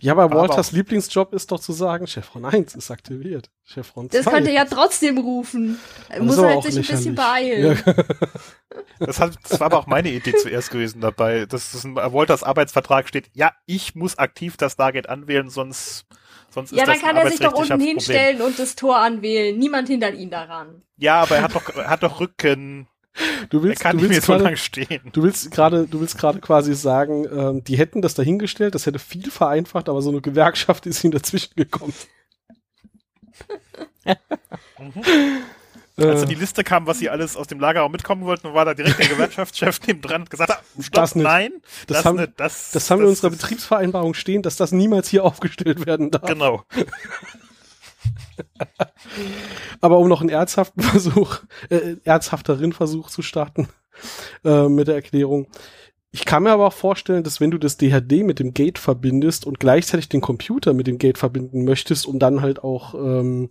Ja, 0.01 0.13
aber 0.13 0.25
Aber 0.25 0.37
Walters 0.37 0.69
auch- 0.69 0.73
Lieblingsjob 0.73 1.33
ist 1.33 1.51
doch 1.51 1.61
zu 1.61 1.73
sagen, 1.73 2.07
Chevron 2.07 2.45
1 2.45 2.75
ist 2.75 2.91
aktiviert. 2.91 3.51
Chevron 3.65 4.11
2. 4.11 4.19
Das 4.19 4.27
könnte 4.27 4.51
er 4.51 4.57
ja 4.57 4.65
trotzdem 4.65 5.19
rufen. 5.19 5.79
Er 6.09 6.19
Das 6.19 6.27
muss 6.27 6.39
aber 6.39 6.49
halt 6.49 6.63
sich 6.65 6.77
ein 6.77 6.97
bisschen 6.97 7.15
beeilen. 7.15 7.81
Ja. 7.87 7.95
Das, 8.99 9.21
hat, 9.21 9.37
das 9.49 9.59
war 9.61 9.67
aber 9.67 9.79
auch 9.79 9.87
meine 9.87 10.11
Idee 10.11 10.35
zuerst 10.35 10.71
gewesen 10.71 11.01
dabei, 11.03 11.45
dass 11.45 11.75
es 11.75 11.85
in 11.85 11.95
Walters 11.97 12.43
Arbeitsvertrag 12.43 13.07
steht, 13.09 13.29
ja, 13.35 13.53
ich 13.67 13.95
muss 13.97 14.17
aktiv 14.17 14.57
das 14.57 14.73
Stargate 14.75 15.09
anwählen, 15.09 15.51
sonst, 15.51 16.07
sonst 16.51 16.71
Ja, 16.71 16.79
ist 16.85 16.87
dann 16.89 16.95
das 16.95 17.03
ein 17.03 17.09
kann 17.09 17.17
er 17.17 17.31
sich 17.31 17.41
doch 17.41 17.53
unten 17.53 17.69
Problem. 17.69 17.87
hinstellen 17.89 18.41
und 18.41 18.59
das 18.59 18.77
Tor 18.77 18.97
anwählen. 18.99 19.59
Niemand 19.59 19.89
hindert 19.89 20.15
ihn 20.15 20.31
daran. 20.31 20.83
Ja, 20.97 21.21
aber 21.23 21.37
er 21.37 21.43
hat 21.43 21.55
doch, 21.55 21.69
er 21.75 21.91
hat 21.91 22.03
doch 22.03 22.21
Rücken. 22.21 22.87
Du 23.51 23.63
willst, 23.63 23.85
du 23.85 24.01
willst 24.09 24.65
stehen. 24.65 25.03
Du 25.13 25.23
willst 25.23 25.51
gerade, 25.51 25.87
du 25.87 26.01
willst 26.01 26.17
gerade 26.17 26.41
quasi 26.41 26.75
sagen, 26.75 27.27
ähm, 27.31 27.65
die 27.65 27.77
hätten 27.77 28.01
das 28.01 28.15
dahingestellt, 28.15 28.75
das 28.75 28.87
hätte 28.87 28.99
viel 28.99 29.31
vereinfacht, 29.31 29.89
aber 29.91 30.01
so 30.01 30.11
eine 30.11 30.21
Gewerkschaft 30.23 30.87
ist 30.87 31.05
ihnen 31.05 31.13
dazwischen 31.13 31.55
gekommen. 31.57 31.93
Als 35.99 36.23
Äh, 36.23 36.27
die 36.27 36.35
Liste 36.35 36.65
kam, 36.65 36.87
was 36.87 36.99
sie 37.01 37.11
alles 37.11 37.37
aus 37.37 37.47
dem 37.49 37.61
Lagerraum 37.61 37.93
mitkommen 37.93 38.25
wollten, 38.25 38.55
war 38.55 38.65
da 38.65 38.73
direkt 38.73 38.99
der 38.99 39.09
Gewerkschaftschef 39.11 39.79
neben 39.87 40.01
dran 40.01 40.23
und 40.23 40.31
gesagt, 40.31 40.51
hat, 40.51 40.63
stopp, 40.81 40.95
Das 40.95 41.15
nicht. 41.15 41.25
nein, 41.25 41.53
Das 41.87 41.99
das, 41.99 42.05
haben- 42.07 42.17
nicht, 42.17 42.33
das, 42.39 42.71
das 42.71 42.91
haben 42.91 43.01
wir 43.01 43.05
in 43.05 43.11
unserer 43.11 43.29
das- 43.31 43.39
Betriebsvereinbarung 43.41 44.15
stehen, 44.15 44.41
dass 44.43 44.57
das 44.57 44.73
niemals 44.73 45.09
hier 45.09 45.23
aufgestellt 45.25 45.85
werden 45.87 46.11
darf. 46.11 46.23
Genau. 46.27 46.63
Aber 49.81 49.99
um 49.99 50.09
noch 50.09 50.21
einen 50.21 50.31
ernsthaften 50.31 50.81
Versuch, 50.83 51.39
äh, 51.71 51.97
ernsthafterin 52.05 52.73
Versuch 52.73 53.11
zu 53.11 53.23
starten 53.23 53.69
äh, 54.45 54.69
mit 54.69 54.89
der 54.89 54.95
Erklärung. 54.95 55.49
Ich 56.15 56.27
kann 56.27 56.43
mir 56.43 56.51
aber 56.51 56.67
auch 56.67 56.75
vorstellen, 56.75 57.25
dass 57.25 57.41
wenn 57.41 57.51
du 57.51 57.57
das 57.57 57.79
DHD 57.79 58.23
mit 58.23 58.39
dem 58.39 58.53
Gate 58.53 58.79
verbindest 58.79 59.47
und 59.47 59.59
gleichzeitig 59.59 60.11
den 60.11 60.21
Computer 60.21 60.75
mit 60.75 60.87
dem 60.87 60.99
Gate 60.99 61.17
verbinden 61.17 61.65
möchtest, 61.65 62.07
um 62.07 62.19
dann 62.19 62.43
halt 62.43 62.63
auch 62.63 62.95
ähm, 62.95 63.49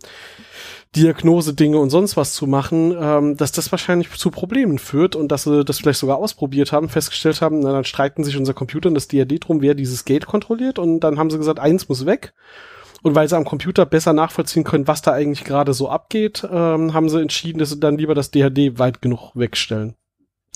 Diagnose-Dinge 0.94 1.76
und 1.76 1.90
sonst 1.90 2.16
was 2.16 2.34
zu 2.34 2.46
machen, 2.46 2.94
ähm, 2.96 3.36
dass 3.36 3.50
das 3.50 3.72
wahrscheinlich 3.72 4.10
zu 4.12 4.30
Problemen 4.30 4.78
führt 4.78 5.16
und 5.16 5.32
dass 5.32 5.42
sie 5.42 5.64
das 5.64 5.80
vielleicht 5.80 5.98
sogar 5.98 6.18
ausprobiert 6.18 6.70
haben, 6.70 6.88
festgestellt 6.88 7.42
haben, 7.42 7.58
na, 7.58 7.72
dann 7.72 7.84
streiten 7.84 8.22
sich 8.22 8.36
unser 8.36 8.54
Computer 8.54 8.88
und 8.88 8.94
das 8.94 9.08
DHD 9.08 9.44
drum, 9.44 9.60
wer 9.60 9.74
dieses 9.74 10.04
Gate 10.04 10.26
kontrolliert 10.26 10.78
und 10.78 11.00
dann 11.00 11.18
haben 11.18 11.30
sie 11.30 11.38
gesagt, 11.38 11.58
eins 11.58 11.88
muss 11.88 12.06
weg. 12.06 12.32
Und 13.02 13.14
weil 13.14 13.28
sie 13.28 13.36
am 13.36 13.44
Computer 13.44 13.84
besser 13.84 14.12
nachvollziehen 14.12 14.64
können, 14.64 14.86
was 14.86 15.02
da 15.02 15.12
eigentlich 15.12 15.44
gerade 15.44 15.74
so 15.74 15.88
abgeht, 15.88 16.46
ähm, 16.48 16.94
haben 16.94 17.08
sie 17.08 17.20
entschieden, 17.20 17.58
dass 17.58 17.70
sie 17.70 17.80
dann 17.80 17.98
lieber 17.98 18.14
das 18.14 18.30
DHD 18.30 18.78
weit 18.78 19.02
genug 19.02 19.32
wegstellen. 19.34 19.94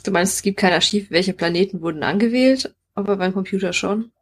Du 0.05 0.13
meinst, 0.13 0.35
es 0.35 0.43
gibt 0.43 0.59
kein 0.59 0.73
Archiv, 0.73 1.11
welche 1.11 1.33
Planeten 1.33 1.81
wurden 1.81 2.05
angewählt, 2.05 2.75
aber 2.95 3.17
beim 3.17 3.33
Computer 3.33 3.73
schon. 3.73 4.13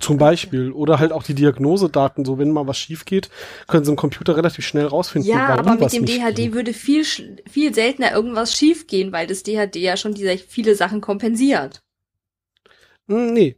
Zum 0.00 0.16
Beispiel. 0.16 0.72
Oder 0.72 0.98
halt 0.98 1.12
auch 1.12 1.22
die 1.22 1.34
Diagnosedaten, 1.34 2.24
so 2.24 2.38
wenn 2.38 2.50
mal 2.50 2.66
was 2.66 2.78
schief 2.78 3.04
geht, 3.04 3.28
können 3.68 3.84
sie 3.84 3.90
im 3.90 3.96
Computer 3.96 4.36
relativ 4.36 4.66
schnell 4.66 4.86
rausfinden. 4.86 5.30
Ja, 5.30 5.48
aber 5.48 5.74
mit 5.76 5.92
dem 5.92 6.06
DHD 6.06 6.36
ging. 6.36 6.54
würde 6.54 6.72
viel, 6.72 7.04
viel 7.04 7.74
seltener 7.74 8.12
irgendwas 8.12 8.56
schiefgehen, 8.56 9.12
weil 9.12 9.26
das 9.26 9.42
DHD 9.42 9.76
ja 9.76 9.96
schon 9.96 10.14
diese 10.14 10.38
viele 10.38 10.74
Sachen 10.74 11.00
kompensiert. 11.00 11.82
Hm, 13.08 13.34
Nee. 13.34 13.56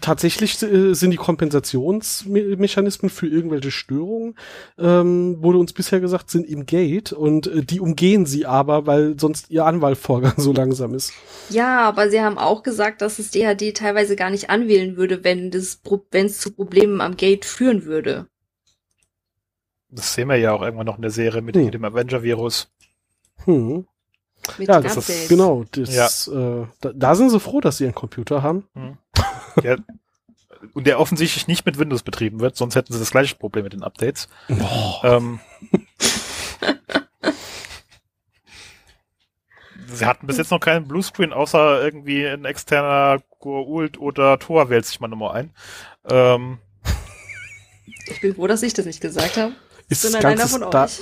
Tatsächlich 0.00 0.62
äh, 0.62 0.94
sind 0.94 1.10
die 1.10 1.16
Kompensationsmechanismen 1.16 3.10
für 3.10 3.26
irgendwelche 3.26 3.72
Störungen, 3.72 4.36
ähm, 4.78 5.42
wurde 5.42 5.58
uns 5.58 5.72
bisher 5.72 5.98
gesagt, 6.00 6.30
sind 6.30 6.46
im 6.46 6.64
Gate 6.64 7.12
und 7.12 7.48
äh, 7.48 7.64
die 7.64 7.80
umgehen 7.80 8.24
sie 8.24 8.46
aber, 8.46 8.86
weil 8.86 9.18
sonst 9.18 9.50
ihr 9.50 9.64
Anwahlvorgang 9.66 10.34
so 10.38 10.52
langsam 10.52 10.94
ist. 10.94 11.12
Ja, 11.50 11.80
aber 11.88 12.08
sie 12.08 12.20
haben 12.20 12.38
auch 12.38 12.62
gesagt, 12.62 13.02
dass 13.02 13.16
das 13.16 13.30
DHD 13.32 13.74
teilweise 13.76 14.14
gar 14.14 14.30
nicht 14.30 14.48
anwählen 14.48 14.96
würde, 14.96 15.24
wenn 15.24 15.50
das, 15.50 15.76
Pro- 15.76 16.06
wenn 16.12 16.26
es 16.26 16.38
zu 16.38 16.52
Problemen 16.52 17.00
am 17.00 17.16
Gate 17.16 17.44
führen 17.44 17.84
würde. 17.84 18.28
Das 19.88 20.14
sehen 20.14 20.28
wir 20.28 20.36
ja 20.36 20.52
auch 20.52 20.62
irgendwann 20.62 20.86
noch 20.86 20.96
in 20.96 21.02
der 21.02 21.10
Serie 21.10 21.42
mit 21.42 21.56
Hm. 21.56 21.70
dem 21.72 21.84
Avenger-Virus. 21.84 22.68
Hm. 23.44 23.86
Mit 24.58 24.68
Ja, 24.68 24.80
das 24.80 24.96
ist-. 24.96 25.28
Genau, 25.28 25.64
das, 25.72 26.28
äh, 26.28 26.66
da, 26.80 26.92
da 26.94 27.14
sind 27.14 27.30
sie 27.30 27.40
froh, 27.40 27.60
dass 27.60 27.78
sie 27.78 27.84
einen 27.84 27.94
Computer 27.94 28.42
haben. 28.42 28.64
Ja, 29.62 29.76
und 30.72 30.86
der 30.86 30.98
offensichtlich 30.98 31.46
nicht 31.46 31.66
mit 31.66 31.78
Windows 31.78 32.02
betrieben 32.02 32.40
wird, 32.40 32.56
sonst 32.56 32.74
hätten 32.74 32.92
sie 32.92 32.98
das 32.98 33.10
gleiche 33.10 33.36
Problem 33.36 33.64
mit 33.64 33.72
den 33.74 33.82
Updates. 33.82 34.28
Ähm, 35.02 35.40
sie 39.88 40.06
hatten 40.06 40.26
bis 40.26 40.38
jetzt 40.38 40.50
noch 40.50 40.60
keinen 40.60 40.88
Bluescreen, 40.88 41.32
außer 41.32 41.82
irgendwie 41.82 42.26
ein 42.26 42.44
externer 42.44 43.20
Goa'uld 43.40 43.98
oder 43.98 44.38
Tor 44.38 44.70
wählt 44.70 44.86
sich 44.86 45.00
mal 45.00 45.08
nochmal 45.08 45.36
ein. 45.36 45.50
Ähm, 46.08 46.58
Ich 48.08 48.20
bin 48.20 48.34
froh, 48.34 48.46
dass 48.46 48.62
ich 48.62 48.74
das 48.74 48.86
nicht 48.86 49.00
gesagt 49.00 49.36
habe. 49.36 49.52
Ist 49.88 50.04
das 50.04 50.12
Sondern 50.12 50.32
einer 50.32 50.48
von 50.48 50.62
da, 50.70 50.84
euch. 50.84 51.00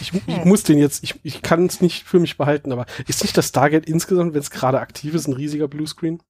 ich, 0.00 0.12
ich 0.26 0.44
muss 0.44 0.62
den 0.64 0.78
jetzt, 0.78 1.02
ich, 1.02 1.18
ich 1.22 1.40
kann 1.42 1.66
es 1.66 1.80
nicht 1.80 2.04
für 2.04 2.20
mich 2.20 2.36
behalten, 2.36 2.72
aber 2.72 2.84
ist 3.06 3.22
nicht 3.22 3.36
das 3.36 3.48
Stargate 3.48 3.86
insgesamt, 3.86 4.34
wenn 4.34 4.40
es 4.40 4.50
gerade 4.50 4.80
aktiv 4.80 5.14
ist, 5.14 5.26
ein 5.26 5.32
riesiger 5.32 5.68
Bluescreen? 5.68 6.22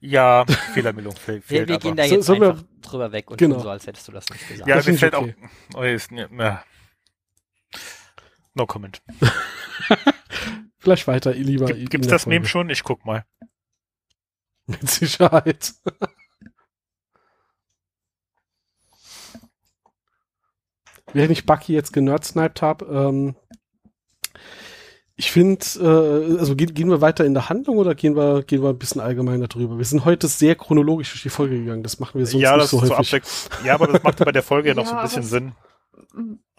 Ja, 0.00 0.44
Fehlermeldung 0.74 1.14
fe- 1.16 1.34
Wir, 1.34 1.42
fehlt 1.42 1.68
wir 1.68 1.76
aber. 1.76 1.82
gehen 1.82 1.96
da 1.96 2.04
So- 2.06 2.14
jetzt 2.14 2.28
wir- 2.28 2.34
einfach 2.50 2.64
drüber 2.82 3.12
weg 3.12 3.30
und 3.30 3.38
Genau. 3.38 3.54
tun 3.56 3.62
so, 3.64 3.70
als 3.70 3.86
hättest 3.86 4.08
du 4.08 4.12
das 4.12 4.28
nicht 4.30 4.48
gesagt. 4.48 4.68
ja, 4.68 4.76
das 4.76 4.86
mir 4.86 4.92
ist 4.92 5.00
fällt 5.00 5.14
okay. 5.14 5.34
auch. 5.74 5.78
Oh, 5.78 5.82
ist, 5.82 6.10
ja. 6.10 6.64
No 8.54 8.66
comment. 8.66 9.02
Vielleicht 10.78 11.06
weiter, 11.08 11.34
ihr 11.34 11.44
lieber. 11.44 11.66
Gibt, 11.66 11.90
gibt's 11.90 12.08
das 12.08 12.26
Meme 12.26 12.46
schon? 12.46 12.70
Ich 12.70 12.82
guck 12.84 13.04
mal. 13.04 13.24
Mit 14.66 14.88
Sicherheit. 14.88 15.74
Während 21.12 21.30
ich 21.32 21.46
Bucky 21.46 21.72
jetzt 21.72 21.92
generdsniped 21.92 22.62
habe, 22.62 22.84
ähm, 22.86 23.36
ich 25.18 25.32
finde, 25.32 25.64
äh, 25.80 26.38
also 26.38 26.54
gehen, 26.54 26.74
gehen 26.74 26.90
wir 26.90 27.00
weiter 27.00 27.24
in 27.24 27.32
der 27.32 27.48
Handlung 27.48 27.78
oder 27.78 27.94
gehen 27.94 28.16
wir, 28.16 28.42
gehen 28.42 28.62
wir 28.62 28.68
ein 28.68 28.78
bisschen 28.78 29.00
allgemeiner 29.00 29.48
drüber? 29.48 29.78
Wir 29.78 29.84
sind 29.84 30.04
heute 30.04 30.28
sehr 30.28 30.54
chronologisch 30.54 31.10
durch 31.12 31.22
die 31.22 31.30
Folge 31.30 31.58
gegangen. 31.58 31.82
Das 31.82 31.98
machen 31.98 32.18
wir 32.18 32.26
sonst 32.26 32.42
ja, 32.42 32.52
nicht 32.52 32.64
das 32.64 32.70
so 32.70 32.82
häufig. 32.82 33.22
Ja, 33.64 33.74
aber 33.74 33.86
das 33.86 34.02
macht 34.02 34.22
bei 34.22 34.32
der 34.32 34.42
Folge 34.42 34.68
ja 34.68 34.74
noch 34.74 34.86
so 34.86 34.94
ein 34.94 35.02
bisschen 35.02 35.20
aber 35.20 35.28
Sinn. 35.28 35.52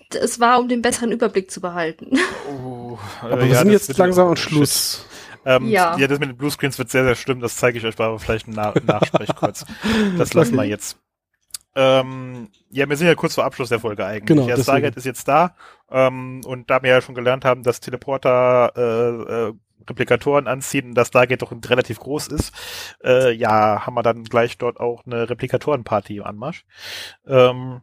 Es 0.10 0.40
war, 0.40 0.60
um 0.60 0.68
den 0.68 0.82
besseren 0.82 1.12
Überblick 1.12 1.52
zu 1.52 1.62
behalten. 1.62 2.18
Oh, 2.50 2.98
aber 3.22 3.42
äh, 3.42 3.42
wir 3.42 3.48
ja, 3.48 3.60
sind 3.60 3.72
jetzt 3.72 3.96
langsam 3.98 4.30
am. 4.30 4.36
Schluss. 4.36 5.06
Ähm, 5.46 5.68
ja. 5.68 5.96
Ja. 5.98 6.08
das 6.08 6.20
mit 6.20 6.30
den 6.30 6.38
Bluescreens 6.38 6.80
wird 6.80 6.90
sehr, 6.90 7.04
sehr 7.04 7.16
schlimm. 7.16 7.40
Das 7.42 7.58
zeige 7.58 7.78
ich 7.78 7.86
euch 7.86 8.00
aber 8.00 8.18
vielleicht 8.18 8.48
im 8.48 8.54
Na 8.56 8.74
Nachsprech 8.86 9.36
kurz. 9.36 9.66
Das 10.18 10.34
lassen 10.34 10.56
wir 10.56 10.64
jetzt. 10.64 10.98
Ähm, 11.80 12.50
ja, 12.72 12.90
wir 12.90 12.98
sind 12.98 13.06
ja 13.06 13.14
kurz 13.14 13.36
vor 13.36 13.46
Abschluss 13.46 13.70
der 13.70 13.80
Folge 13.80 14.04
eigentlich. 14.04 14.26
Genau, 14.26 14.48
ja, 14.48 14.56
deswegen. 14.56 14.64
Stargate 14.64 14.98
ist 14.98 15.06
jetzt 15.06 15.28
da. 15.28 15.56
Ähm, 15.92 16.42
und 16.44 16.72
da 16.72 16.82
wir 16.82 16.90
ja 16.90 17.02
schon 17.02 17.14
gelernt 17.14 17.46
haben, 17.46 17.62
dass 17.62 17.80
Teleporter 17.80 18.72
äh, 18.76 19.50
äh, 19.50 19.54
Replikatoren 19.88 20.48
anziehen 20.48 20.90
und 20.90 20.96
dass 20.96 21.10
Stargate 21.10 21.44
doch 21.44 21.52
relativ 21.70 22.00
groß 22.00 22.30
ist, 22.30 22.52
äh, 23.04 23.32
ja, 23.32 23.86
haben 23.86 23.94
wir 23.94 24.02
dann 24.02 24.24
gleich 24.24 24.58
dort 24.58 24.80
auch 24.80 25.06
eine 25.06 25.30
Replikatorenparty 25.30 26.18
im 26.18 26.24
Anmarsch. 26.24 26.66
Ähm, 27.28 27.82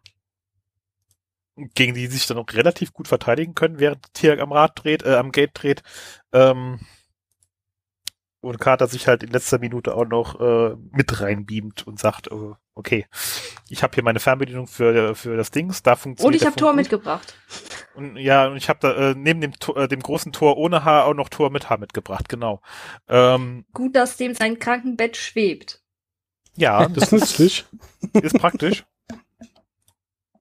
gegen 1.77 1.95
die 1.95 2.09
sich 2.09 2.27
dann 2.27 2.39
auch 2.39 2.53
relativ 2.53 2.93
gut 2.93 3.07
verteidigen 3.07 3.55
können, 3.55 3.79
während 3.79 4.13
Tier 4.13 4.43
am 4.43 4.51
Rad 4.51 4.73
dreht, 4.83 5.05
äh, 5.05 5.15
am 5.15 5.31
Gate 5.31 5.53
dreht. 5.55 5.83
Ähm, 6.33 6.81
und 8.45 8.61
Carter 8.61 8.87
sich 8.87 9.07
halt 9.09 9.23
in 9.23 9.31
letzter 9.31 9.59
Minute 9.59 9.95
auch 9.95 10.07
noch 10.07 10.41
äh, 10.41 10.77
mit 10.91 11.21
reinbeamt 11.21 11.87
und 11.87 11.99
sagt, 11.99 12.31
oh, 12.31 12.57
okay, 12.75 13.07
ich 13.69 13.83
habe 13.83 13.95
hier 13.95 14.05
meine 14.05 14.21
Fernbedienung 14.21 14.67
für 14.67 15.15
für 15.15 15.37
das 15.37 15.51
Dings, 15.51 15.83
da 15.83 15.97
funktioniert 15.97 16.35
Und 16.35 16.41
ich 16.41 16.47
habe 16.47 16.57
Tor 16.57 16.71
gut. 16.71 16.77
mitgebracht. 16.77 17.35
Und 17.95 18.17
ja, 18.17 18.49
und 18.49 18.57
ich 18.57 18.69
habe 18.69 18.79
da 18.81 19.11
äh, 19.11 19.15
neben 19.17 19.41
dem 19.41 19.53
Tor, 19.53 19.77
äh, 19.77 19.89
dem 19.89 20.01
großen 20.01 20.33
Tor 20.33 20.57
ohne 20.57 20.85
Haar 20.85 21.07
auch 21.07 21.15
noch 21.15 21.29
Tor 21.29 21.51
mit 21.51 21.71
Haar 21.71 21.79
mitgebracht, 21.79 22.29
genau. 22.29 22.61
Ähm, 23.09 23.65
Gut, 23.73 23.95
dass 23.97 24.17
dem 24.17 24.35
sein 24.35 24.59
Krankenbett 24.59 25.17
schwebt. 25.17 25.83
ja, 26.57 26.87
Das 26.89 27.13
ist 27.13 27.13
nützlich. 27.13 27.65
ist 28.23 28.39
praktisch. 28.39 28.85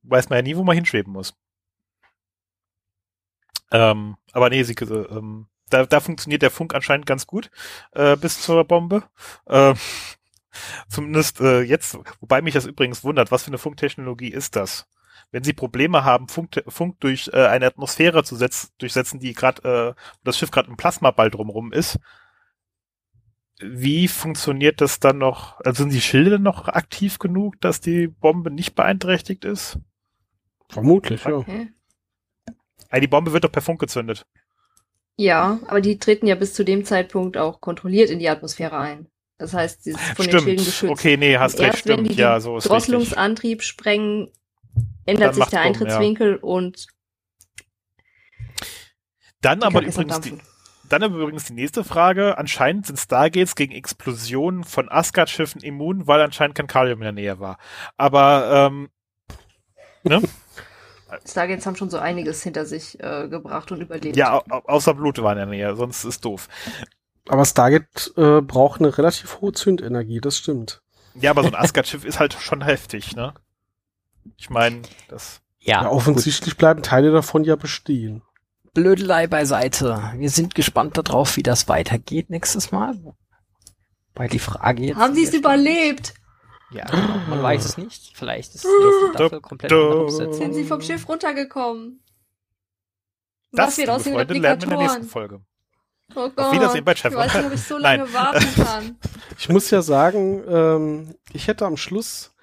Weiß 0.04 0.30
man 0.30 0.38
ja 0.38 0.44
nie, 0.44 0.58
wo 0.58 0.64
man 0.64 0.76
hinschweben 0.76 1.14
muss. 1.14 1.34
Ähm, 3.72 4.18
aber 4.34 4.50
nee, 4.50 4.64
sie, 4.64 4.74
äh, 4.74 4.86
ähm, 4.86 5.48
da, 5.74 5.86
da 5.86 6.00
funktioniert 6.00 6.42
der 6.42 6.52
Funk 6.52 6.74
anscheinend 6.76 7.06
ganz 7.06 7.28
gut 7.28 7.50
äh, 7.92 8.16
bis 8.16 8.42
zur 8.42 8.64
Bombe. 8.64 9.04
Ähm, 9.48 9.76
zumindest 10.88 11.42
äh, 11.42 11.62
jetzt, 11.62 11.98
wobei 12.20 12.42
mich 12.42 12.54
das 12.54 12.66
übrigens 12.66 13.04
wundert, 13.04 13.32
was 13.32 13.44
für 13.44 13.48
eine 13.48 13.58
Funktechnologie 13.58 14.30
ist 14.30 14.56
das? 14.56 14.88
Wenn 15.32 15.44
Sie 15.44 15.54
Probleme 15.54 16.04
haben, 16.04 16.28
Funk, 16.28 16.64
Funk 16.68 17.00
durch 17.00 17.30
äh, 17.34 17.48
eine 17.48 17.66
Atmosphäre 17.66 18.24
zu 18.24 18.36
setz, 18.36 18.72
durchsetzen, 18.78 19.20
die 19.20 19.34
gerade, 19.34 19.64
äh, 19.64 19.94
wo 19.94 20.22
das 20.24 20.38
Schiff 20.38 20.52
gerade 20.52 20.70
im 20.70 20.78
Plasmaball 20.78 21.32
drumrum 21.32 21.74
ist, 21.74 22.00
wie 23.60 24.08
funktioniert 24.08 24.82
das 24.82 25.00
dann 25.00 25.18
noch? 25.18 25.60
Also 25.62 25.84
sind 25.84 25.94
die 25.94 26.02
Schilde 26.02 26.38
noch 26.38 26.68
aktiv 26.68 27.18
genug, 27.18 27.60
dass 27.62 27.82
die 27.82 28.08
Bombe 28.08 28.52
nicht 28.52 28.76
beeinträchtigt 28.76 29.46
ist? 29.46 29.80
Vermutlich, 30.70 31.24
ja. 31.24 31.44
Hä? 31.46 31.70
Ah, 32.90 33.00
die 33.00 33.08
Bombe 33.08 33.34
wird 33.34 33.44
doch 33.44 33.52
per 33.52 33.62
Funk 33.62 33.80
gezündet. 33.80 34.28
Ja, 35.16 35.60
aber 35.68 35.82
die 35.82 36.00
treten 36.00 36.26
ja 36.28 36.36
bis 36.36 36.54
zu 36.54 36.64
dem 36.64 36.86
Zeitpunkt 36.86 37.38
auch 37.38 37.62
kontrolliert 37.62 38.10
in 38.10 38.20
die 38.20 38.30
Atmosphäre 38.30 38.78
ein. 38.78 39.08
Das 39.38 39.54
heißt, 39.54 39.84
sie 39.84 39.92
ist 39.92 40.00
von 40.00 40.26
den 40.26 40.32
Schilden 40.32 40.60
Stimmt. 40.60 40.66
geschützt. 40.66 40.92
Okay, 40.92 41.18
nee, 41.18 41.38
hast 41.38 41.60
recht, 41.60 41.74
erst 41.74 41.88
wenn 41.88 42.00
stimmt. 42.00 42.12
die 42.12 42.22
Ja, 42.22 42.40
so 42.40 42.58
ist 42.58 42.66
richtig. 42.66 42.72
Drosselungsantrieb 42.72 43.62
sprengen, 43.62 44.30
ändert 45.06 45.36
sich 45.36 45.46
der 45.46 45.58
Bomben, 45.58 45.68
Eintrittswinkel 45.68 46.36
und 46.38 46.88
Dann 49.42 49.62
aber 49.64 49.82
übrigens 49.82 50.22
die, 50.22 50.38
dann 50.90 51.04
aber 51.04 51.18
übrigens 51.18 51.46
die 51.46 51.54
nächste 51.54 51.84
Frage. 51.84 52.38
Anscheinend 52.38 52.88
sind 52.88 52.98
Stargates 52.98 53.56
gegen 53.56 53.74
Explosionen 53.74 54.64
von 54.64 54.90
Asgard-Schiffen 54.90 55.62
immun, 55.62 56.08
weil 56.08 56.22
anscheinend 56.22 56.56
kein 56.56 56.68
Kalium 56.68 57.00
in 57.00 57.04
der 57.04 57.12
Nähe 57.12 57.40
war. 57.40 57.58
Aber 57.98 58.70
ähm, 58.72 58.90
ne? 60.04 60.22
Stargates 61.26 61.66
haben 61.66 61.76
schon 61.76 61.90
so 61.90 61.98
einiges 61.98 62.42
hinter 62.44 62.66
sich 62.66 63.00
äh, 63.02 63.28
gebracht 63.28 63.72
und 63.72 63.82
überlebt. 63.82 64.16
ja, 64.16 64.34
au 64.34 64.42
au- 64.50 64.64
außer 64.66 64.94
Blut 64.94 65.22
war 65.22 65.32
in 65.34 65.38
der 65.38 65.46
Nähe, 65.48 65.76
sonst 65.76 66.04
ist 66.04 66.24
doof. 66.26 66.48
Aber 67.30 67.46
Stargate 67.46 68.14
äh, 68.18 68.42
braucht 68.42 68.80
eine 68.82 68.98
relativ 68.98 69.40
hohe 69.42 69.54
Zündenergie, 69.54 70.20
das 70.22 70.38
stimmt. 70.38 70.82
Ja, 71.16 71.30
aber 71.32 71.44
so 71.44 71.50
ein 71.50 71.56
Asgard-Schiff 71.56 72.04
ist 72.06 72.20
halt 72.20 72.34
schon 72.34 72.64
heftig, 72.64 73.16
ne? 73.16 73.34
Ich 74.38 74.50
meine, 74.50 74.82
das. 75.10 75.42
Ja, 75.60 75.84
Ja, 75.84 75.90
offensichtlich 75.90 76.58
bleiben 76.58 76.82
Teile 76.84 77.12
davon 77.12 77.44
ja 77.44 77.56
bestehen. 77.56 78.20
gut. 78.20 78.74
Blödelei 78.74 79.28
beiseite. 79.28 80.12
Wir 80.18 80.30
sind 80.32 80.56
gespannt 80.56 80.98
darauf, 80.98 81.38
wie 81.38 81.44
das 81.44 81.68
weitergeht 81.70 82.30
nächstes 82.32 82.72
Mal. 82.72 82.96
Weil 84.16 84.30
die 84.30 84.40
Frage 84.40 84.84
jetzt. 84.84 84.98
Haben 84.98 85.14
sie 85.16 85.24
es 85.24 85.34
überlebt? 85.34 86.14
Ja, 86.74 86.86
man 87.30 87.42
weiß 87.42 87.66
es 87.66 87.78
nicht. 87.78 88.12
Vielleicht 88.16 88.56
ist 88.56 88.64
die 88.64 89.10
Staffel 89.16 89.42
komplett 89.42 89.72
andere 89.72 90.06
Besetzung. 90.06 90.34
Sind 90.34 90.54
sie 90.54 90.64
vom 90.64 90.82
Schiff 90.82 91.08
runtergekommen? 91.08 92.00
Das, 93.52 93.68
Was 93.68 93.78
wird 93.78 93.90
aus 93.90 94.04
den 94.04 94.14
liebe 94.14 94.26
Freunde, 94.26 94.40
lernen 94.40 94.62
wir 94.62 94.64
in 94.64 94.70
der 94.70 94.80
nächsten 94.80 95.02
Replikatoren? 95.04 95.30
Folge. 95.30 95.46
Oh 96.16 96.30
Gott, 96.36 96.54
Wiedersehen 96.54 96.86
bei 96.86 96.94
ich 96.94 97.04
weiß 97.04 97.34
nicht, 97.36 97.46
ob 97.46 97.54
ich 97.54 97.64
so 97.64 97.78
Nein. 97.80 98.00
lange 98.00 98.14
warten 98.14 98.56
kann. 98.56 99.00
Ich 99.40 99.50
muss 99.50 99.72
ja 99.72 99.82
sagen, 99.82 100.44
ähm, 100.48 101.16
ich 101.34 101.48
hätte 101.48 101.66
am 101.66 101.76
Schluss 101.76 102.34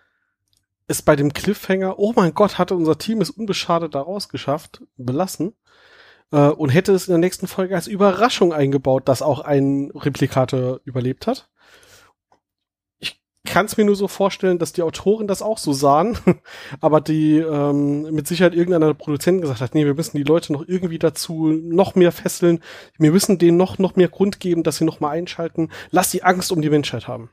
es 0.89 1.03
bei 1.03 1.15
dem 1.15 1.33
Cliffhanger, 1.33 1.99
oh 1.99 2.13
mein 2.17 2.35
Gott, 2.35 2.59
hatte 2.59 2.75
unser 2.75 2.99
Team 2.99 3.21
es 3.21 3.31
unbeschadet 3.31 3.95
daraus 3.95 4.29
geschafft, 4.29 4.83
belassen. 4.97 5.55
Äh, 6.33 6.49
und 6.49 6.71
hätte 6.71 6.93
es 6.93 7.07
in 7.07 7.13
der 7.13 7.19
nächsten 7.19 7.47
Folge 7.47 7.75
als 7.77 7.87
Überraschung 7.87 8.53
eingebaut, 8.53 9.09
dass 9.09 9.23
auch 9.23 9.41
ein 9.41 9.93
Replikator 9.95 10.81
überlebt 10.85 11.27
hat. 11.27 11.49
Ich 13.43 13.53
kann 13.53 13.67
es 13.67 13.77
mir 13.77 13.87
nur 13.87 13.97
so 13.97 14.07
vorstellen, 14.07 14.59
dass 14.59 14.75
die 14.75 14.83
Autoren 14.83 15.27
das 15.27 15.41
auch 15.41 15.57
so 15.57 15.73
sahen, 15.73 16.19
aber 16.81 17.01
die 17.01 17.39
ähm, 17.39 18.03
mit 18.15 18.29
Sicherheit 18.29 18.55
irgendeiner 18.55 18.89
der 18.89 18.95
Produzenten 18.95 19.41
gesagt 19.41 19.63
hat, 19.63 19.75
nee, 19.75 19.87
wir 19.87 19.95
müssen 19.95 20.19
die 20.19 20.25
Leute 20.25 20.53
noch 20.53 20.69
irgendwie 20.69 20.99
dazu 20.99 21.49
noch 21.49 21.95
mehr 21.95 22.13
fesseln, 22.13 22.63
wir 22.99 23.13
müssen 23.13 23.39
denen 23.39 23.57
noch 23.57 23.79
noch 23.79 23.97
mehr 23.97 24.09
Grund 24.09 24.41
geben, 24.41 24.63
dass 24.63 24.77
sie 24.77 24.85
noch 24.85 25.01
mal 25.01 25.11
einschalten, 25.11 25.71
lass 25.91 26.11
die 26.11 26.23
Angst 26.23 26.53
um 26.53 26.61
die 26.61 26.71
Menschheit 26.71 27.09
haben. 27.09 27.31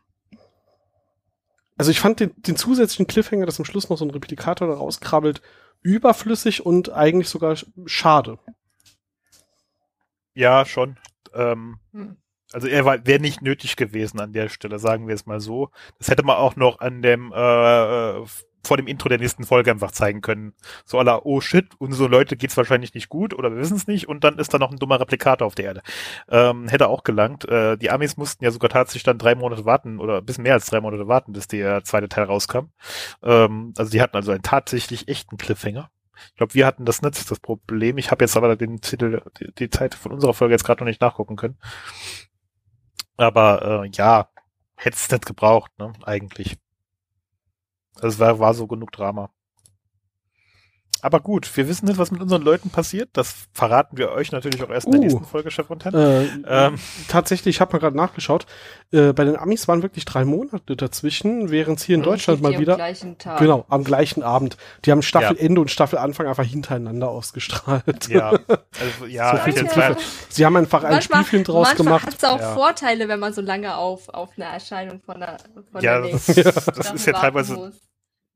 Also 1.77 1.91
ich 1.91 1.99
fand 1.99 2.19
den, 2.19 2.31
den 2.38 2.55
zusätzlichen 2.55 3.07
Cliffhanger, 3.07 3.45
dass 3.45 3.59
am 3.59 3.65
Schluss 3.65 3.89
noch 3.89 3.97
so 3.97 4.05
ein 4.05 4.11
Replikator 4.11 4.67
da 4.67 4.73
rauskrabbelt, 4.75 5.41
überflüssig 5.81 6.65
und 6.65 6.89
eigentlich 6.89 7.29
sogar 7.29 7.55
schade. 7.85 8.39
Ja, 10.34 10.65
schon. 10.65 10.97
Ähm, 11.34 11.79
hm. 11.91 12.17
Also 12.53 12.68
er 12.68 12.86
wäre 12.86 13.19
nicht 13.19 13.41
nötig 13.41 13.76
gewesen 13.76 14.19
an 14.19 14.34
der 14.34 14.49
Stelle, 14.49 14.80
sagen 14.80 15.07
wir 15.07 15.15
es 15.15 15.26
mal 15.26 15.40
so. 15.40 15.69
Das 15.99 16.07
hätte 16.07 16.24
man 16.24 16.38
auch 16.38 16.56
noch 16.56 16.80
an 16.80 17.02
dem 17.02 17.34
äh, 17.34 18.26
vor 18.68 18.78
dem 18.78 18.88
Intro 18.88 19.10
der 19.10 19.18
nächsten 19.18 19.45
Folge 19.45 19.72
einfach 19.72 19.91
zeigen 19.91 20.22
können. 20.22 20.53
So 20.86 20.99
aller, 20.99 21.26
oh 21.26 21.41
shit, 21.41 21.69
unsere 21.80 22.10
Leute 22.10 22.36
geht's 22.36 22.57
wahrscheinlich 22.57 22.94
nicht 22.94 23.10
gut 23.10 23.34
oder 23.34 23.49
wir 23.52 23.57
wissen 23.57 23.78
es 23.78 23.88
nicht 23.88 24.07
und 24.07 24.24
dann 24.24 24.38
ist 24.38 24.53
da 24.53 24.60
noch 24.60 24.72
ein 24.72 24.78
dummer 24.78 24.99
Replikator 24.99 25.48
auf 25.48 25.56
der 25.56 25.65
Erde. 25.65 25.82
Ähm, 26.30 26.68
hätte 26.68 26.88
auch 26.90 27.03
gelangt. 27.03 27.48
Äh, 27.48 27.78
die 27.78 27.90
Amis 27.90 28.18
mussten 28.18 28.44
ja 28.44 28.52
sogar 28.52 28.69
tatsächlich 28.69 29.03
dann 29.03 29.18
drei 29.18 29.36
Monate 29.36 29.65
warten 29.65 29.99
oder 29.99 30.18
ein 30.18 30.26
bisschen 30.26 30.44
mehr 30.44 30.53
als 30.53 30.68
drei 30.68 30.82
Monate 30.82 31.07
warten, 31.07 31.32
bis 31.34 31.48
der 31.48 31.84
zweite 31.84 32.10
Teil 32.10 32.26
rauskam. 32.26 32.69
Ähm, 33.24 33.74
also 33.78 33.90
die 33.90 34.02
hatten 34.02 34.15
also 34.15 34.32
einen 34.32 34.44
tatsächlich 34.44 35.07
echten 35.07 35.38
Cliffhanger. 35.38 35.90
Ich 36.30 36.36
glaube, 36.36 36.53
wir 36.56 36.65
hatten 36.65 36.86
das 36.86 37.02
nicht 37.02 37.30
das 37.30 37.40
Problem. 37.40 37.98
Ich 37.98 38.11
habe 38.11 38.24
jetzt 38.24 38.36
aber 38.36 38.56
den 38.56 38.82
Titel, 38.82 39.22
die, 39.40 39.52
die 39.53 39.69
Zeit 39.69 39.94
von 39.95 40.11
unserer 40.11 40.34
Folge 40.34 40.53
jetzt 40.53 40.64
gerade 40.64 40.82
noch 40.82 40.88
nicht 40.88 41.02
nachgucken 41.02 41.36
können. 41.36 41.57
Aber 43.18 43.84
äh, 43.85 43.89
ja, 43.94 44.30
hätte 44.76 44.95
es 44.95 45.10
nicht 45.11 45.26
gebraucht, 45.26 45.72
ne, 45.80 45.94
eigentlich. 46.03 46.57
Also 47.95 48.07
es 48.07 48.19
war, 48.19 48.39
war 48.39 48.53
so 48.53 48.68
genug 48.68 48.91
Drama. 48.91 49.31
Aber 51.02 51.19
gut, 51.19 51.56
wir 51.56 51.68
wissen 51.68 51.86
nicht, 51.86 51.98
was 51.98 52.11
mit 52.11 52.22
unseren 52.22 52.41
Leuten 52.41 52.69
passiert. 52.69 53.10
Das 53.14 53.48
verraten 53.53 53.98
wir 53.98 54.11
euch 54.11 54.32
natürlich 54.32 54.61
auch 54.64 54.69
erst 54.69 54.88
in 54.88 54.94
der 54.94 55.02
uh, 55.02 55.03
nächsten 55.03 55.26
Folge, 55.26 55.52
Chef 55.52 55.69
und 55.69 55.86
äh, 55.86 56.26
ähm. 56.48 56.80
Tatsächlich, 57.07 57.56
ich 57.56 57.61
habe 57.61 57.74
mal 57.74 57.80
gerade 57.80 57.95
nachgeschaut. 57.95 58.45
Äh, 58.91 59.14
bei 59.14 59.24
den 59.26 59.36
Amis 59.36 59.68
waren 59.68 59.84
wirklich 59.84 60.06
drei 60.06 60.26
Monate 60.26 60.76
dazwischen, 60.76 61.52
während 61.52 61.80
es 61.80 61.86
hier 61.86 61.95
in 61.95 62.03
Deutschland 62.03 62.41
mal 62.41 62.57
wieder. 62.57 62.74
Am 62.74 62.78
gleichen 62.78 63.18
Tag. 63.18 63.40
Genau, 63.40 63.65
am 63.69 63.84
gleichen 63.84 64.24
Abend. 64.24 64.57
Die 64.86 64.91
haben 64.91 65.02
Staffelende 65.02 65.60
ja. 65.60 65.61
und 65.61 65.72
Staffelanfang 65.72 66.28
einfach 66.28 66.45
hintereinander 66.45 67.10
ausgestrahlt. 67.10 68.07
Ja, 68.10 68.30
also, 68.48 69.06
ja, 69.07 69.38
so 69.38 69.52
viel 69.52 69.98
Sie 70.30 70.45
haben 70.45 70.56
einfach 70.56 70.84
manchmal, 70.84 70.95
ein 70.95 71.02
Spielfilm 71.02 71.44
draus 71.44 71.68
manchmal 71.68 71.86
gemacht. 71.86 72.06
Manchmal 72.06 72.30
hat 72.32 72.40
es 72.40 72.45
auch 72.45 72.49
ja. 72.49 72.53
Vorteile, 72.53 73.07
wenn 73.07 73.19
man 73.19 73.34
so 73.34 73.41
lange 73.41 73.76
auf, 73.76 74.10
auf 74.10 74.30
eine 74.36 74.45
Erscheinung 74.45 75.02
von 75.06 75.19
der, 75.19 75.38
von 75.72 75.82
ja, 75.82 76.02
der 76.02 76.11
das, 76.11 76.26
das 76.26 76.91
ist 76.94 77.06
ja 77.06 77.14
teilweise. 77.14 77.56
Muss 77.56 77.86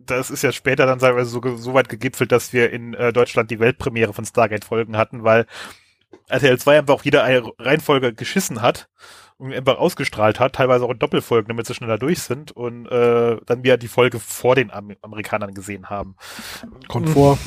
das 0.06 0.30
ist 0.30 0.42
ja 0.42 0.52
später 0.52 0.86
dann 0.86 1.00
teilweise 1.00 1.30
so, 1.30 1.42
so 1.58 1.74
weit 1.74 1.90
gegipfelt, 1.90 2.32
dass 2.32 2.54
wir 2.54 2.72
in 2.72 2.94
äh, 2.94 3.14
Deutschland 3.14 3.52
die 3.52 3.60
Weltpremiere 3.60 4.14
von 4.14 4.26
Stargate-Folgen 4.26 4.98
hatten, 4.98 5.24
weil 5.24 5.46
RTL 6.28 6.58
2 6.58 6.80
einfach 6.80 6.94
auch 6.94 7.04
jede 7.04 7.22
Reihenfolge 7.60 8.14
geschissen 8.14 8.62
hat 8.62 8.90
und 9.38 9.54
einfach 9.54 9.78
ausgestrahlt 9.78 10.40
hat, 10.40 10.54
teilweise 10.54 10.86
auch 10.86 10.92
in 10.92 11.00
Doppelfolgen, 11.00 11.50
damit 11.50 11.66
sie 11.66 11.74
schneller 11.74 11.98
durch 11.98 12.22
sind 12.22 12.52
und 12.52 12.86
äh, 12.88 13.38
dann 13.46 13.64
wir 13.64 13.78
die 13.78 13.88
Folge 13.88 14.20
vor 14.20 14.56
den 14.56 14.72
Am 14.72 14.94
Amerikanern 15.02 15.54
gesehen 15.54 15.90
haben. 15.90 16.16
Kommt 16.88 17.10
vor. 17.10 17.38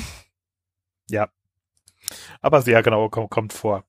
Ja. 1.08 1.28
Aber 2.40 2.62
sehr 2.62 2.82
genau, 2.82 3.08
kommt, 3.08 3.30
kommt 3.30 3.52
vor. 3.52 3.84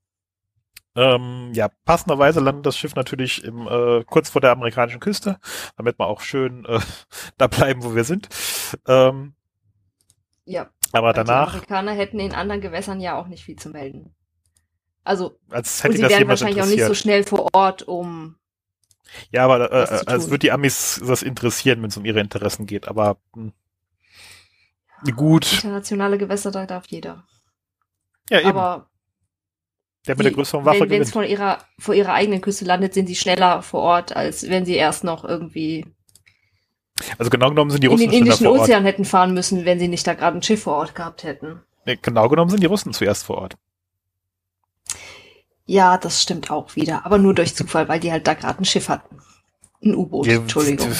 Ähm, 0.95 1.51
ja, 1.53 1.69
passenderweise 1.84 2.39
landet 2.39 2.65
das 2.65 2.77
Schiff 2.77 2.95
natürlich 2.95 3.43
im, 3.43 3.67
äh, 3.67 4.03
kurz 4.05 4.30
vor 4.30 4.39
der 4.39 4.51
amerikanischen 4.51 5.01
Küste, 5.01 5.39
damit 5.76 5.99
wir 5.99 6.07
auch 6.07 6.22
schön 6.22 6.65
äh, 6.65 6.80
da 7.38 7.47
bleiben, 7.47 7.84
wo 7.84 7.95
wir 7.95 8.05
sind. 8.05 8.30
Ähm, 8.88 9.34
ja. 10.45 10.69
Aber 10.93 11.11
danach. 11.11 11.49
Die 11.49 11.55
Amerikaner 11.55 11.91
hätten 11.91 12.19
in 12.19 12.34
anderen 12.34 12.61
Gewässern 12.61 13.01
ja 13.01 13.19
auch 13.19 13.27
nicht 13.27 13.43
viel 13.43 13.57
zu 13.57 13.69
melden. 13.69 14.15
Also, 15.03 15.38
als 15.49 15.84
hätte 15.84 15.95
und 15.95 15.97
sie 15.97 16.09
wären 16.09 16.27
wahrscheinlich 16.27 16.61
auch 16.61 16.67
nicht 16.67 16.84
so 16.84 16.93
schnell 16.93 17.23
vor 17.23 17.49
Ort, 17.53 17.84
um. 17.84 18.38
Ja, 19.31 19.45
aber 19.45 19.72
äh, 19.72 20.05
als 20.07 20.30
würde 20.30 20.39
die 20.39 20.51
Amis 20.51 21.01
das 21.05 21.22
interessieren, 21.22 21.81
wenn 21.81 21.89
es 21.89 21.97
um 21.97 22.05
ihre 22.05 22.22
Interessen 22.22 22.65
geht. 22.65 22.88
Aber 22.88 23.17
mh, 23.35 23.51
hm, 25.03 25.15
gut. 25.15 25.51
Internationale 25.53 26.17
Gewässer, 26.17 26.51
da 26.51 26.65
darf 26.65 26.88
jeder. 26.88 27.23
Ja, 28.30 28.39
eben. 28.39 28.49
Aber 28.49 28.89
der 30.07 30.15
mit 30.15 30.26
der 30.26 30.34
größeren 30.34 30.65
Waffe 30.65 30.82
wenn, 30.82 30.90
Wenn 30.90 31.02
es 31.02 31.11
vor 31.11 31.23
ihrer, 31.23 31.60
vor 31.80 31.94
ihrer 31.94 32.14
eigenen 32.14 32.41
Küste 32.41 32.65
landet, 32.65 32.94
sind 32.94 33.07
sie 33.07 33.15
schneller 33.15 33.61
vor 33.61 33.82
Ort, 33.82 34.15
als 34.15 34.49
wenn 34.49 34.65
sie 34.65 34.76
erst 34.76 35.03
noch 35.03 35.23
irgendwie 35.23 35.86
also 37.18 37.30
genau 37.30 37.49
genommen 37.49 37.72
sind 37.72 37.84
die 37.84 37.88
Russen 37.88 38.06
in 38.06 38.11
den 38.11 38.19
Indischen 38.19 38.48
Ozean 38.48 38.84
hätten 38.84 39.03
fahren 39.03 39.34
müssen, 39.34 39.65
wenn 39.65 39.80
sie 39.80 39.90
nicht 39.90 40.07
da 40.07 40.14
gerade 40.14 40.38
ein 40.38 40.44
Schiff 40.44 40.64
vor 40.64 40.77
Ort 40.77 40.95
gehabt 40.95 41.23
hätten. 41.23 41.61
Nee, 41.86 41.99
genau 42.02 42.30
genommen 42.30 42.49
sind 42.49 42.64
die 42.64 42.68
Russen 42.68 42.94
zuerst 42.94 43.26
vor 43.26 43.38
Ort. 43.38 43.57
Ja, 45.65 45.98
das 45.98 46.22
stimmt 46.22 46.52
auch 46.52 46.76
wieder, 46.76 47.06
aber 47.06 47.18
nur 47.18 47.34
durch 47.34 47.56
Zufall, 47.56 47.90
weil 47.90 47.99
die 47.99 48.11
halt 48.11 48.27
da 48.27 48.34
gerade 48.34 48.60
ein 48.60 48.65
Schiff 48.65 48.88
hatten. 48.88 49.19
Ein 49.84 49.95
U-Boot, 49.95 50.27
Entschuldigung. 50.27 50.91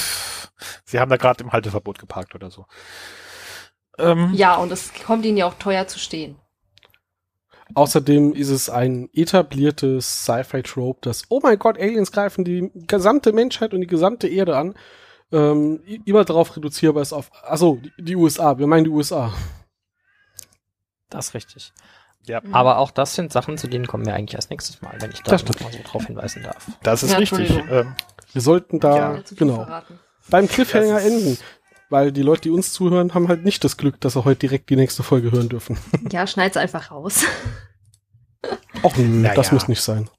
Sie 0.84 1.00
haben 1.00 1.10
da 1.10 1.18
gerade 1.18 1.44
im 1.44 1.52
Halteverbot 1.52 2.00
geparkt 2.00 2.36
oder 2.36 2.50
so. 2.50 2.66
Ähm, 3.98 4.32
ja, 4.34 4.56
und 4.56 4.72
es 4.72 4.92
kommt 5.06 5.26
ihnen 5.26 5.38
ja 5.38 5.46
auch 5.46 5.54
teuer 5.54 5.88
zu 5.88 6.00
stehen. 6.00 6.36
Außerdem 7.74 8.34
ist 8.34 8.50
es 8.50 8.70
ein 8.70 9.10
etabliertes 9.14 10.24
Sci-Fi-Trope, 10.26 11.00
dass, 11.02 11.24
oh 11.30 11.40
mein 11.42 11.58
Gott, 11.58 11.80
Aliens 11.80 12.12
greifen 12.12 12.46
die 12.46 12.72
gesamte 12.88 13.34
Menschheit 13.34 13.74
und 13.74 13.82
die 13.82 13.88
gesamte 13.88 14.28
Erde 14.28 14.56
an. 14.56 14.76
Ähm, 15.32 15.82
immer 16.06 16.24
darauf 16.24 16.56
reduzierbar 16.56 17.02
ist 17.02 17.12
auf, 17.12 17.32
achso, 17.44 17.80
die, 17.84 17.92
die 17.98 18.16
USA, 18.16 18.60
wir 18.60 18.68
meinen 18.68 18.84
die 18.84 18.92
USA. 18.92 19.34
Das 21.10 21.30
ist 21.30 21.34
richtig. 21.34 21.74
Ja. 22.28 22.42
Aber 22.52 22.78
auch 22.78 22.92
das 22.92 23.16
sind 23.16 23.32
Sachen, 23.32 23.58
zu 23.58 23.68
denen 23.68 23.88
kommen 23.88 24.06
wir 24.06 24.14
eigentlich 24.14 24.36
erst 24.36 24.52
nächstes 24.52 24.82
Mal, 24.82 24.96
wenn 25.00 25.12
ich 25.12 25.22
da 25.22 25.32
mal 25.32 25.72
so 25.72 25.80
drauf 25.84 26.06
hinweisen 26.06 26.44
darf. 26.44 26.68
Das 26.84 27.04
ist 27.04 27.12
ja, 27.12 27.18
richtig. 27.18 27.50
Ähm, 27.70 27.96
wir 28.34 28.42
sollten 28.42 28.80
da, 28.80 28.98
ja, 28.98 29.24
genau, 29.36 29.68
beim 30.30 30.48
Cliffhanger 30.48 31.02
enden. 31.02 31.38
Weil 31.90 32.12
die 32.12 32.22
Leute, 32.22 32.44
die 32.44 32.50
uns 32.50 32.74
zuhören, 32.74 33.14
haben 33.14 33.28
halt 33.28 33.44
nicht 33.44 33.64
das 33.64 33.78
Glück, 33.78 34.02
dass 34.02 34.14
sie 34.14 34.26
heute 34.26 34.40
direkt 34.40 34.70
die 34.70 34.76
nächste 34.76 35.04
Folge 35.04 35.32
hören 35.32 35.50
dürfen. 35.50 35.78
Ja, 36.12 36.26
schneid's 36.28 36.58
einfach 36.58 36.92
raus. 36.92 37.26
Ach 38.84 38.96
nö, 38.98 39.04
naja. 39.04 39.36
das 39.36 39.52
muss 39.52 39.68
nicht 39.68 39.82
sein. 39.82 40.10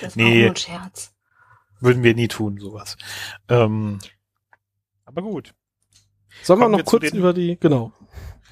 Das 0.00 0.16
nee, 0.16 0.42
nur 0.42 0.50
ein 0.50 0.56
Scherz. 0.56 1.12
Würden 1.80 2.02
wir 2.02 2.14
nie 2.14 2.28
tun, 2.28 2.58
sowas. 2.58 2.96
Ähm, 3.48 3.98
aber 5.04 5.22
gut. 5.22 5.54
Sollen 6.42 6.60
wir 6.60 6.68
noch 6.68 6.84
kurz 6.84 7.10
über 7.12 7.32
die, 7.32 7.58
genau. 7.58 7.92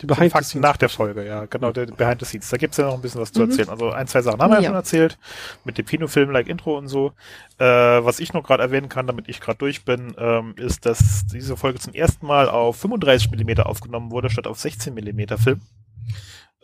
Die 0.00 0.06
Behind 0.06 0.32
the 0.32 0.44
Scenes. 0.44 0.62
Nach 0.62 0.76
der 0.76 0.88
Folge, 0.88 1.26
ja, 1.26 1.46
genau, 1.46 1.72
der 1.72 1.86
Behind 1.86 2.20
the 2.20 2.26
Scenes. 2.26 2.48
Da 2.48 2.56
gibt's 2.56 2.76
ja 2.76 2.86
noch 2.86 2.94
ein 2.94 3.00
bisschen 3.00 3.20
was 3.20 3.32
zu 3.32 3.42
mhm. 3.42 3.50
erzählen. 3.50 3.68
Also 3.68 3.90
ein, 3.90 4.06
zwei 4.06 4.22
Sachen 4.22 4.40
haben 4.40 4.52
wir 4.52 4.60
ja. 4.60 4.66
schon 4.66 4.74
erzählt, 4.74 5.18
mit 5.64 5.78
dem 5.78 5.86
Kinofilm, 5.86 6.30
like 6.30 6.48
Intro 6.48 6.78
und 6.78 6.88
so. 6.88 7.12
Äh, 7.58 7.64
was 7.64 8.20
ich 8.20 8.32
noch 8.32 8.44
gerade 8.44 8.62
erwähnen 8.62 8.88
kann, 8.88 9.06
damit 9.06 9.28
ich 9.28 9.40
gerade 9.40 9.58
durch 9.58 9.84
bin, 9.84 10.14
ähm, 10.18 10.54
ist, 10.56 10.86
dass 10.86 11.26
diese 11.26 11.56
Folge 11.56 11.80
zum 11.80 11.94
ersten 11.94 12.26
Mal 12.26 12.48
auf 12.48 12.76
35 12.76 13.30
Millimeter 13.30 13.66
aufgenommen 13.66 14.10
wurde, 14.10 14.30
statt 14.30 14.46
auf 14.46 14.58
16 14.58 14.94
Millimeter 14.94 15.38
Film. 15.38 15.60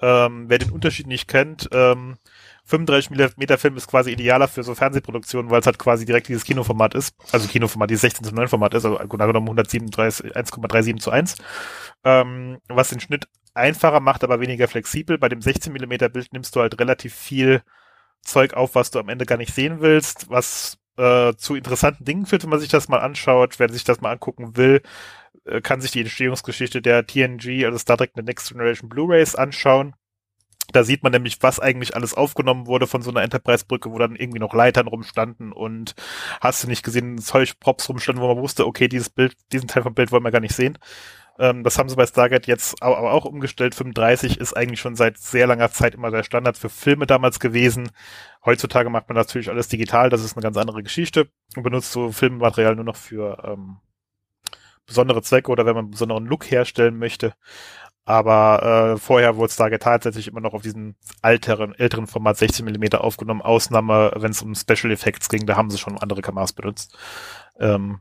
Ähm, 0.00 0.44
wer 0.48 0.58
den 0.58 0.70
Unterschied 0.70 1.06
nicht 1.06 1.28
kennt, 1.28 1.68
ähm, 1.72 2.16
35 2.66 3.10
mm 3.10 3.56
Film 3.58 3.76
ist 3.76 3.88
quasi 3.88 4.12
idealer 4.12 4.48
für 4.48 4.62
so 4.62 4.74
Fernsehproduktionen, 4.74 5.50
weil 5.50 5.60
es 5.60 5.66
halt 5.66 5.78
quasi 5.78 6.06
direkt 6.06 6.28
dieses 6.28 6.44
Kinoformat 6.44 6.94
ist. 6.94 7.14
Also 7.30 7.46
Kinoformat, 7.46 7.90
dieses 7.90 8.02
16 8.02 8.24
zu 8.26 8.34
9 8.34 8.48
Format 8.48 8.72
ist, 8.74 8.86
also 8.86 8.96
genau 9.06 9.26
genommen 9.26 9.46
137, 9.48 10.34
1,37 10.34 10.98
zu 10.98 11.10
1. 11.10 11.36
Ähm, 12.04 12.58
was 12.68 12.88
den 12.88 13.00
Schnitt 13.00 13.28
einfacher 13.52 14.00
macht, 14.00 14.24
aber 14.24 14.40
weniger 14.40 14.66
flexibel. 14.66 15.18
Bei 15.18 15.28
dem 15.28 15.42
16 15.42 15.72
mm 15.72 16.10
Bild 16.12 16.32
nimmst 16.32 16.56
du 16.56 16.60
halt 16.60 16.78
relativ 16.80 17.14
viel 17.14 17.62
Zeug 18.22 18.54
auf, 18.54 18.74
was 18.74 18.90
du 18.90 18.98
am 18.98 19.08
Ende 19.10 19.26
gar 19.26 19.36
nicht 19.36 19.54
sehen 19.54 19.80
willst, 19.80 20.30
was 20.30 20.78
äh, 20.96 21.34
zu 21.36 21.54
interessanten 21.56 22.04
Dingen 22.04 22.26
führt, 22.26 22.42
wenn 22.44 22.50
man 22.50 22.60
sich 22.60 22.70
das 22.70 22.88
mal 22.88 23.00
anschaut. 23.00 23.58
Wer 23.58 23.70
sich 23.70 23.84
das 23.84 24.00
mal 24.00 24.12
angucken 24.12 24.56
will, 24.56 24.80
äh, 25.44 25.60
kann 25.60 25.80
sich 25.80 25.90
die 25.90 26.00
Entstehungsgeschichte 26.00 26.80
der 26.80 27.06
TNG, 27.06 27.64
also 27.66 27.78
Star 27.78 27.98
Trek 27.98 28.12
The 28.14 28.22
Next 28.22 28.48
Generation 28.48 28.88
Blu-rays 28.88 29.34
anschauen. 29.34 29.94
Da 30.72 30.84
sieht 30.84 31.02
man 31.02 31.12
nämlich, 31.12 31.38
was 31.42 31.60
eigentlich 31.60 31.94
alles 31.94 32.14
aufgenommen 32.14 32.66
wurde 32.66 32.86
von 32.86 33.02
so 33.02 33.10
einer 33.10 33.22
Enterprise-Brücke, 33.22 33.90
wo 33.90 33.98
dann 33.98 34.16
irgendwie 34.16 34.38
noch 34.38 34.54
Leitern 34.54 34.86
rumstanden 34.86 35.52
und 35.52 35.94
hast 36.40 36.64
du 36.64 36.68
nicht 36.68 36.82
gesehen, 36.82 37.18
Zeug, 37.18 37.58
Props 37.60 37.88
rumstanden, 37.88 38.22
wo 38.22 38.28
man 38.28 38.42
wusste, 38.42 38.66
okay, 38.66 38.88
dieses 38.88 39.10
Bild, 39.10 39.36
diesen 39.52 39.68
Teil 39.68 39.82
vom 39.82 39.94
Bild 39.94 40.12
wollen 40.12 40.24
wir 40.24 40.30
gar 40.30 40.40
nicht 40.40 40.56
sehen. 40.56 40.78
Ähm, 41.38 41.64
das 41.64 41.78
haben 41.78 41.88
sie 41.88 41.96
bei 41.96 42.06
Stargate 42.06 42.46
jetzt 42.46 42.82
aber 42.82 43.12
auch 43.12 43.24
umgestellt. 43.24 43.74
35 43.74 44.38
ist 44.38 44.56
eigentlich 44.56 44.80
schon 44.80 44.96
seit 44.96 45.18
sehr 45.18 45.46
langer 45.46 45.70
Zeit 45.70 45.94
immer 45.94 46.10
der 46.10 46.22
Standard 46.22 46.56
für 46.56 46.68
Filme 46.68 47.06
damals 47.06 47.40
gewesen. 47.40 47.90
Heutzutage 48.44 48.90
macht 48.90 49.08
man 49.08 49.16
natürlich 49.16 49.50
alles 49.50 49.68
digital, 49.68 50.10
das 50.10 50.22
ist 50.22 50.36
eine 50.36 50.42
ganz 50.42 50.56
andere 50.56 50.82
Geschichte 50.82 51.28
und 51.56 51.62
benutzt 51.62 51.92
so 51.92 52.12
Filmmaterial 52.12 52.76
nur 52.76 52.84
noch 52.84 52.96
für 52.96 53.42
ähm, 53.44 53.78
besondere 54.86 55.22
Zwecke 55.22 55.50
oder 55.50 55.66
wenn 55.66 55.74
man 55.74 55.84
einen 55.86 55.92
besonderen 55.92 56.26
Look 56.26 56.50
herstellen 56.50 56.98
möchte. 56.98 57.34
Aber 58.06 58.94
äh, 58.94 58.98
vorher 58.98 59.36
wurde 59.36 59.52
Stargate 59.52 59.82
tatsächlich 59.82 60.28
immer 60.28 60.40
noch 60.40 60.54
auf 60.54 60.62
diesen 60.62 60.96
älteren, 61.22 61.74
älteren 61.74 62.06
Format 62.06 62.36
16 62.36 62.64
mm 62.66 62.96
aufgenommen. 62.96 63.42
Ausnahme, 63.42 64.12
wenn 64.16 64.30
es 64.32 64.42
um 64.42 64.54
Special 64.54 64.92
Effects 64.92 65.28
ging, 65.28 65.46
da 65.46 65.56
haben 65.56 65.70
sie 65.70 65.78
schon 65.78 65.98
andere 65.98 66.20
Kameras 66.22 66.52
benutzt. 66.52 66.96
Ähm, 67.58 68.00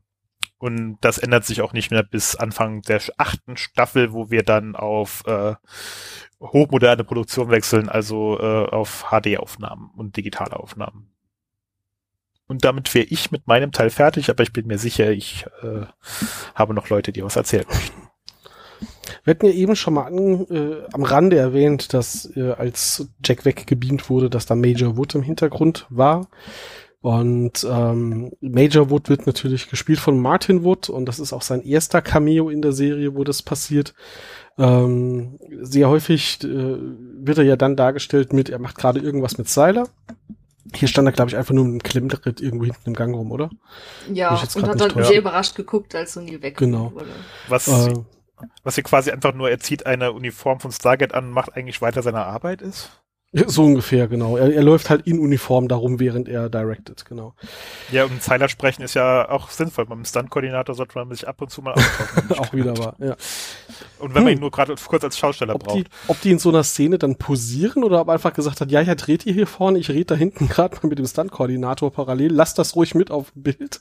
Und 0.60 0.98
das 1.02 1.18
ändert 1.18 1.46
sich 1.46 1.62
auch 1.62 1.74
nicht 1.74 1.92
mehr 1.92 2.04
bis 2.04 2.36
Anfang 2.36 2.82
der 2.84 3.02
achten 3.18 3.58
Staffel, 3.58 4.14
wo 4.14 4.30
wir 4.30 4.44
dann 4.44 4.76
auf 4.76 5.24
äh, 5.28 5.56
hochmoderne 6.42 7.04
Produktion 7.04 7.50
wechseln, 7.50 7.90
also 7.90 8.40
äh, 8.40 8.70
auf 8.70 9.06
HD-Aufnahmen 9.12 9.92
und 9.96 10.16
digitale 10.18 10.56
Aufnahmen. 10.58 11.10
Und 12.48 12.64
damit 12.66 12.94
wäre 12.94 13.06
ich 13.06 13.32
mit 13.32 13.48
meinem 13.48 13.72
Teil 13.72 13.90
fertig, 13.90 14.30
aber 14.30 14.44
ich 14.44 14.54
bin 14.54 14.68
mir 14.68 14.78
sicher, 14.78 15.12
ich 15.12 15.46
äh, 15.64 15.86
habe 16.56 16.74
noch 16.74 16.90
Leute, 16.90 17.12
die 17.12 17.24
was 17.24 17.36
erzählen 17.36 17.66
möchten. 17.70 18.13
Wir 19.24 19.32
hatten 19.32 19.46
ja 19.46 19.54
eben 19.54 19.76
schon 19.76 19.94
mal 19.94 20.06
an, 20.06 20.46
äh, 20.50 20.84
am 20.92 21.04
Rande 21.04 21.38
erwähnt, 21.38 21.94
dass 21.94 22.30
äh, 22.36 22.52
als 22.52 23.08
Jack 23.24 23.46
weggebeamt 23.46 24.10
wurde, 24.10 24.30
dass 24.30 24.46
da 24.46 24.56
Major 24.56 24.98
Wood 24.98 25.16
im 25.16 25.24
Hintergrund 25.24 25.86
war. 25.90 26.28
Und 27.04 27.68
ähm, 27.70 28.32
Major 28.40 28.90
Wood 28.90 29.10
wird 29.10 29.28
natürlich 29.28 29.70
gespielt 29.70 30.00
von 30.00 30.18
Martin 30.20 30.64
Wood 30.64 30.90
und 30.90 31.06
das 31.06 31.20
ist 31.20 31.34
auch 31.34 31.42
sein 31.42 31.62
erster 31.62 32.02
Cameo 32.02 32.50
in 32.50 32.62
der 32.62 32.72
Serie, 32.72 33.14
wo 33.16 33.26
das 33.26 33.42
passiert. 33.42 33.94
Ähm, 34.58 35.38
sehr 35.62 35.90
häufig 35.90 36.42
äh, 36.46 36.48
wird 36.48 37.40
er 37.40 37.44
ja 37.44 37.58
dann 37.58 37.76
dargestellt 37.76 38.32
mit, 38.32 38.50
er 38.50 38.60
macht 38.60 38.78
gerade 38.78 39.02
irgendwas 39.02 39.38
mit 39.38 39.50
Seiler. 39.50 39.90
Hier 40.74 40.88
stand 40.88 41.08
er, 41.08 41.12
glaube 41.12 41.30
ich, 41.30 41.36
einfach 41.36 41.54
nur 41.54 41.66
mit 41.66 41.74
einem 41.74 41.84
Klemmbrett 41.84 42.40
irgendwo 42.40 42.66
hinten 42.66 42.82
im 42.86 42.94
Gang 42.94 43.14
rum, 43.14 43.32
oder? 43.32 43.50
Ja, 44.14 44.30
und 44.32 44.68
hat 44.68 44.80
dann 44.80 45.04
sehr 45.04 45.20
überrascht 45.20 45.56
geguckt, 45.56 45.94
als 45.96 46.18
O'Neill 46.18 46.42
weg 46.42 46.56
genau. 46.56 46.94
wurde. 46.94 47.08
Was, 47.50 47.68
äh, 47.68 47.96
was 48.64 48.76
hier 48.76 48.84
quasi 48.84 49.12
einfach 49.12 49.34
nur, 49.34 49.50
er 49.50 49.60
zieht 49.60 49.86
eine 49.86 50.12
Uniform 50.12 50.60
von 50.60 50.72
Stargate 50.72 51.14
an 51.14 51.26
und 51.26 51.32
macht 51.32 51.56
eigentlich 51.56 51.82
weiter 51.82 52.02
seine 52.02 52.26
Arbeit 52.26 52.62
ist? 52.62 53.04
So 53.48 53.64
ungefähr, 53.64 54.08
genau. 54.08 54.38
Er, 54.38 54.54
er 54.54 54.62
läuft 54.62 54.92
halt 54.92 55.08
in 55.08 55.18
Uniform 55.18 55.68
darum, 55.68 56.00
während 56.00 56.30
er 56.30 56.50
directed, 56.50 57.04
genau. 57.04 57.34
Ja, 57.92 58.04
und 58.04 58.22
Zeiler 58.22 58.48
sprechen 58.48 58.84
ist 58.84 58.94
ja 58.94 59.28
auch 59.28 59.50
sinnvoll. 59.50 59.88
Beim 59.88 60.06
Stunt-Koordinator 60.06 60.76
sollte 60.76 61.00
man 61.00 61.10
sich 61.10 61.28
ab 61.28 61.42
und 61.42 61.50
zu 61.50 61.64
mal 61.64 61.74
austauschen. 61.74 62.32
auch 62.38 62.54
wieder 62.54 62.78
wahr, 62.78 62.96
ja. 63.00 63.16
Und 63.98 64.14
wenn 64.14 64.18
hm. 64.18 64.24
man 64.26 64.34
ihn 64.34 64.40
nur 64.40 64.52
gerade 64.52 64.76
kurz 64.86 65.04
als 65.04 65.18
Schausteller 65.18 65.56
ob 65.56 65.64
braucht. 65.64 65.78
Die, 65.78 65.86
ob 66.08 66.22
die 66.22 66.30
in 66.30 66.38
so 66.38 66.50
einer 66.50 66.64
Szene 66.64 67.00
dann 67.00 67.16
posieren 67.16 67.84
oder 67.84 68.02
ob 68.02 68.10
einfach 68.10 68.34
gesagt 68.34 68.62
hat, 68.62 68.70
ja, 68.70 68.82
ja, 68.82 68.94
dreht 68.94 69.26
ihr 69.26 69.34
hier 69.34 69.48
vorne, 69.48 69.80
ich 69.80 69.90
rede 69.90 70.06
da 70.06 70.16
hinten 70.16 70.48
gerade 70.50 70.78
mal 70.84 70.90
mit 70.90 71.00
dem 71.00 71.08
Stunt-Koordinator 71.08 71.92
parallel, 71.92 72.32
lasst 72.32 72.60
das 72.60 72.76
ruhig 72.76 72.94
mit 72.94 73.10
auf 73.10 73.32
dem 73.32 73.42
Bild. 73.42 73.80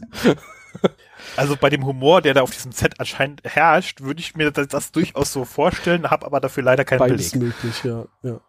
Also 1.36 1.56
bei 1.56 1.70
dem 1.70 1.86
Humor, 1.86 2.20
der 2.20 2.34
da 2.34 2.42
auf 2.42 2.50
diesem 2.50 2.72
Set 2.72 2.98
anscheinend 2.98 3.42
herrscht, 3.44 4.02
würde 4.02 4.20
ich 4.20 4.34
mir 4.34 4.50
das, 4.50 4.68
das 4.68 4.92
durchaus 4.92 5.32
so 5.32 5.44
vorstellen, 5.44 6.10
habe 6.10 6.26
aber 6.26 6.40
dafür 6.40 6.62
leider 6.62 6.84
keinen 6.84 6.98
Beides 6.98 7.30
Beleg. 7.30 7.54
möglich, 7.54 7.84
ja, 7.84 8.04
ja. 8.22 8.40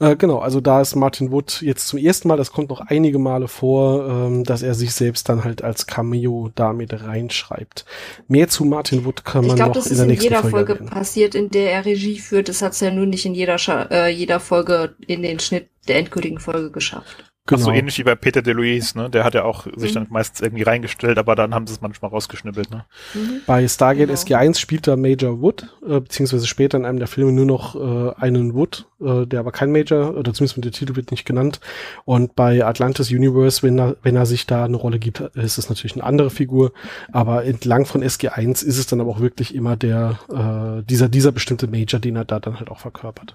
Äh, 0.00 0.16
genau, 0.16 0.38
also 0.38 0.62
da 0.62 0.80
ist 0.80 0.96
Martin 0.96 1.30
Wood 1.30 1.60
jetzt 1.60 1.86
zum 1.86 1.98
ersten 1.98 2.26
Mal, 2.26 2.38
das 2.38 2.52
kommt 2.52 2.70
noch 2.70 2.80
einige 2.80 3.18
Male 3.18 3.48
vor, 3.48 4.08
ähm, 4.08 4.44
dass 4.44 4.62
er 4.62 4.74
sich 4.74 4.94
selbst 4.94 5.28
dann 5.28 5.44
halt 5.44 5.62
als 5.62 5.86
Cameo 5.86 6.50
damit 6.54 7.02
reinschreibt. 7.02 7.84
Mehr 8.26 8.48
zu 8.48 8.64
Martin 8.64 9.04
Wood 9.04 9.26
kann 9.26 9.46
man 9.46 9.56
glaub, 9.56 9.74
noch 9.74 9.84
in 9.84 9.96
der 9.96 10.06
nächsten 10.06 10.34
Folge. 10.34 10.38
Ich 10.38 10.48
glaube, 10.48 10.48
das 10.48 10.50
ist 10.50 10.50
in 10.50 10.50
jeder 10.50 10.50
Folge, 10.50 10.76
Folge 10.76 10.90
passiert, 10.90 11.34
in 11.34 11.50
der 11.50 11.72
er 11.72 11.84
Regie 11.84 12.18
führt. 12.18 12.48
Das 12.48 12.62
hat 12.62 12.72
es 12.72 12.80
ja 12.80 12.90
nun 12.90 13.10
nicht 13.10 13.26
in 13.26 13.34
jeder, 13.34 13.58
Scha 13.58 13.82
äh, 13.90 14.08
jeder 14.08 14.40
Folge 14.40 14.96
in 15.06 15.20
den 15.20 15.38
Schnitt 15.38 15.68
der 15.86 15.98
endgültigen 15.98 16.40
Folge 16.40 16.70
geschafft. 16.70 17.29
Genau. 17.50 17.62
Ach 17.62 17.64
so 17.64 17.72
ähnlich 17.72 17.98
wie 17.98 18.04
bei 18.04 18.14
Peter 18.14 18.42
DeLuise, 18.42 18.96
ne? 18.96 19.10
Der 19.10 19.24
hat 19.24 19.34
ja 19.34 19.42
auch 19.42 19.66
sich 19.74 19.90
mhm. 19.90 19.94
dann 19.94 20.06
meistens 20.10 20.40
irgendwie 20.40 20.62
reingestellt, 20.62 21.18
aber 21.18 21.34
dann 21.34 21.52
haben 21.52 21.66
sie 21.66 21.74
es 21.74 21.80
manchmal 21.80 22.12
rausgeschnibbelt, 22.12 22.70
ne? 22.70 22.84
Mhm. 23.12 23.40
Bei 23.44 23.66
Stargate 23.66 24.06
genau. 24.06 24.20
SG1 24.20 24.56
spielt 24.58 24.86
da 24.86 24.96
Major 24.96 25.40
Wood, 25.40 25.66
äh, 25.82 25.98
beziehungsweise 26.00 26.46
später 26.46 26.78
in 26.78 26.84
einem 26.84 27.00
der 27.00 27.08
Filme 27.08 27.32
nur 27.32 27.46
noch 27.46 27.74
äh, 27.74 28.14
einen 28.20 28.54
Wood, 28.54 28.86
äh, 29.00 29.26
der 29.26 29.40
aber 29.40 29.50
kein 29.50 29.72
Major, 29.72 30.16
oder 30.16 30.32
zumindest 30.32 30.58
mit 30.58 30.64
der 30.64 30.72
Titel 30.72 30.94
wird 30.94 31.10
nicht 31.10 31.24
genannt. 31.24 31.58
Und 32.04 32.36
bei 32.36 32.64
Atlantis 32.64 33.10
Universe, 33.10 33.64
wenn 33.64 33.80
er, 33.80 33.96
wenn 34.02 34.14
er 34.14 34.26
sich 34.26 34.46
da 34.46 34.64
eine 34.64 34.76
Rolle 34.76 35.00
gibt, 35.00 35.18
ist 35.20 35.58
es 35.58 35.68
natürlich 35.68 35.94
eine 35.94 36.04
andere 36.04 36.30
Figur. 36.30 36.72
Aber 37.10 37.44
entlang 37.44 37.84
von 37.84 38.04
SG1 38.04 38.64
ist 38.64 38.78
es 38.78 38.86
dann 38.86 39.00
aber 39.00 39.10
auch 39.10 39.20
wirklich 39.20 39.56
immer 39.56 39.76
der, 39.76 40.20
äh, 40.30 40.84
dieser, 40.84 41.08
dieser 41.08 41.32
bestimmte 41.32 41.66
Major, 41.66 41.98
den 41.98 42.14
er 42.14 42.24
da 42.24 42.38
dann 42.38 42.60
halt 42.60 42.70
auch 42.70 42.78
verkörpert. 42.78 43.34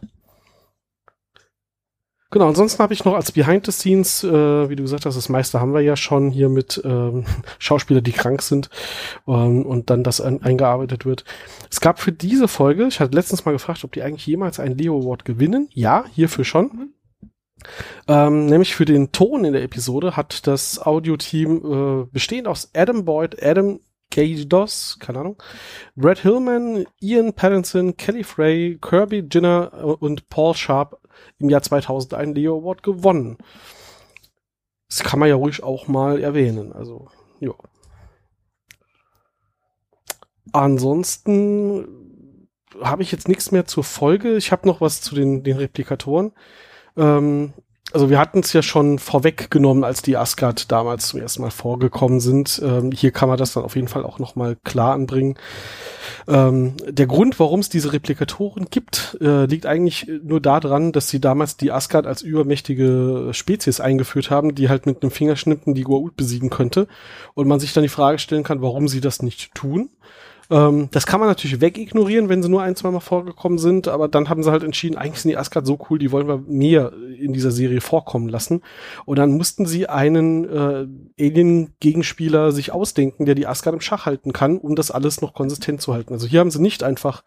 Genau, 2.35 2.49
ansonsten 2.49 2.83
habe 2.83 2.93
ich 2.93 3.05
noch 3.05 3.13
als 3.13 3.31
Behind 3.31 3.65
the 3.65 3.71
Scenes, 3.71 4.21
äh, 4.21 4.69
wie 4.69 4.75
du 4.75 4.83
gesagt 4.83 5.05
hast, 5.05 5.15
das 5.15 5.29
meiste 5.29 5.61
haben 5.61 5.73
wir 5.73 5.79
ja 5.79 5.95
schon 5.95 6.31
hier 6.31 6.49
mit 6.49 6.81
ähm, 6.83 7.23
Schauspieler, 7.59 8.01
die 8.01 8.11
krank 8.11 8.41
sind 8.41 8.69
ähm, 9.25 9.65
und 9.65 9.89
dann 9.89 10.03
das 10.03 10.19
ein, 10.19 10.43
eingearbeitet 10.43 11.05
wird. 11.05 11.23
Es 11.71 11.79
gab 11.79 11.97
für 11.97 12.11
diese 12.11 12.49
Folge, 12.49 12.87
ich 12.87 12.99
hatte 12.99 13.15
letztens 13.15 13.45
mal 13.45 13.53
gefragt, 13.53 13.85
ob 13.85 13.93
die 13.93 14.01
eigentlich 14.01 14.27
jemals 14.27 14.59
einen 14.59 14.77
Leo 14.77 14.99
Award 14.99 15.23
gewinnen. 15.23 15.69
Ja, 15.71 16.03
hierfür 16.13 16.43
schon. 16.43 16.89
Ähm, 18.09 18.47
nämlich 18.47 18.75
für 18.75 18.83
den 18.83 19.13
Ton 19.13 19.45
in 19.45 19.53
der 19.53 19.63
Episode 19.63 20.17
hat 20.17 20.45
das 20.45 20.85
Audioteam 20.85 22.01
äh, 22.03 22.05
bestehend 22.11 22.49
aus 22.49 22.69
Adam 22.75 23.05
Boyd, 23.05 23.41
Adam 23.41 23.79
Gaidos, 24.15 24.97
keine 24.99 25.19
Ahnung, 25.19 25.43
Brad 25.95 26.19
Hillman, 26.19 26.85
Ian 27.01 27.33
Pattinson, 27.33 27.97
Kelly 27.97 28.23
Frey, 28.23 28.77
Kirby 28.81 29.27
Jinner 29.29 30.01
und 30.01 30.29
Paul 30.29 30.55
Sharp 30.55 31.01
im 31.37 31.49
Jahr 31.49 31.61
2000 31.61 32.13
einen 32.13 32.33
Leo 32.33 32.57
Award 32.57 32.81
gewonnen. 32.81 33.37
Das 34.87 35.03
kann 35.03 35.19
man 35.19 35.27
ja 35.27 35.35
ruhig 35.35 35.63
auch 35.63 35.87
mal 35.87 36.21
erwähnen. 36.21 36.71
Also, 36.71 37.09
ja. 37.39 37.53
Ansonsten 40.53 42.47
habe 42.81 43.03
ich 43.03 43.11
jetzt 43.11 43.27
nichts 43.27 43.51
mehr 43.51 43.65
zur 43.65 43.83
Folge. 43.83 44.37
Ich 44.37 44.51
habe 44.51 44.67
noch 44.67 44.79
was 44.79 45.01
zu 45.01 45.15
den, 45.15 45.43
den 45.43 45.57
Replikatoren. 45.57 46.31
Ähm, 46.95 47.53
also 47.95 48.09
wir 48.09 48.19
hatten 48.19 48.39
es 48.39 48.51
ja 48.51 48.61
schon 48.61 48.99
vorweggenommen, 48.99 49.85
als 49.85 50.01
die 50.01 50.17
Asgard 50.17 50.69
damals 50.69 51.07
zum 51.07 51.21
ersten 51.21 51.41
Mal 51.41 51.49
vorgekommen 51.49 52.19
sind. 52.19 52.61
Ähm, 52.61 52.91
hier 52.91 53.11
kann 53.11 53.29
man 53.29 53.37
das 53.37 53.53
dann 53.53 53.63
auf 53.63 53.77
jeden 53.77 53.87
Fall 53.87 54.03
auch 54.03 54.19
noch 54.19 54.35
mal 54.35 54.57
klar 54.65 54.93
anbringen. 54.93 55.35
Ähm, 56.27 56.73
der 56.85 57.07
Grund, 57.07 57.39
warum 57.39 57.61
es 57.61 57.69
diese 57.69 57.93
Replikatoren 57.93 58.65
gibt, 58.69 59.17
äh, 59.21 59.45
liegt 59.45 59.65
eigentlich 59.65 60.11
nur 60.21 60.41
daran, 60.41 60.91
dass 60.91 61.07
sie 61.07 61.21
damals 61.21 61.55
die 61.55 61.71
Asgard 61.71 62.05
als 62.05 62.21
übermächtige 62.21 63.29
Spezies 63.31 63.79
eingeführt 63.79 64.29
haben, 64.29 64.55
die 64.55 64.67
halt 64.67 64.85
mit 64.85 65.01
einem 65.01 65.11
Fingerschnippen 65.11 65.73
die 65.73 65.85
Goa'uld 65.85 66.17
besiegen 66.17 66.49
könnte. 66.49 66.89
Und 67.33 67.47
man 67.47 67.61
sich 67.61 67.71
dann 67.71 67.83
die 67.83 67.89
Frage 67.89 68.19
stellen 68.19 68.43
kann, 68.43 68.61
warum 68.61 68.89
sie 68.89 68.99
das 68.99 69.21
nicht 69.21 69.55
tun. 69.55 69.89
Ähm, 70.49 70.89
das 70.91 71.05
kann 71.05 71.19
man 71.19 71.29
natürlich 71.29 71.61
wegignorieren, 71.61 72.29
wenn 72.29 72.43
sie 72.43 72.49
nur 72.49 72.61
ein, 72.61 72.75
zwei 72.75 72.91
Mal 72.91 72.99
vorgekommen 72.99 73.57
sind, 73.57 73.87
aber 73.87 74.07
dann 74.07 74.29
haben 74.29 74.43
sie 74.43 74.51
halt 74.51 74.63
entschieden, 74.63 74.97
eigentlich 74.97 75.21
sind 75.21 75.29
die 75.29 75.37
Asgard 75.37 75.65
so 75.65 75.79
cool, 75.89 75.97
die 75.97 76.11
wollen 76.11 76.27
wir 76.27 76.37
mehr 76.47 76.93
in 77.19 77.33
dieser 77.33 77.51
Serie 77.51 77.81
vorkommen 77.81 78.29
lassen. 78.29 78.61
Und 79.05 79.17
dann 79.17 79.37
mussten 79.37 79.65
sie 79.65 79.87
einen 79.87 80.45
äh, 80.45 80.87
Alien-Gegenspieler 81.19 82.51
sich 82.51 82.71
ausdenken, 82.71 83.25
der 83.25 83.35
die 83.35 83.47
Asgard 83.47 83.73
im 83.73 83.81
Schach 83.81 84.05
halten 84.05 84.33
kann, 84.33 84.57
um 84.57 84.75
das 84.75 84.91
alles 84.91 85.21
noch 85.21 85.33
konsistent 85.33 85.81
zu 85.81 85.93
halten. 85.93 86.13
Also 86.13 86.27
hier 86.27 86.39
haben 86.39 86.51
sie 86.51 86.61
nicht 86.61 86.83
einfach 86.83 87.23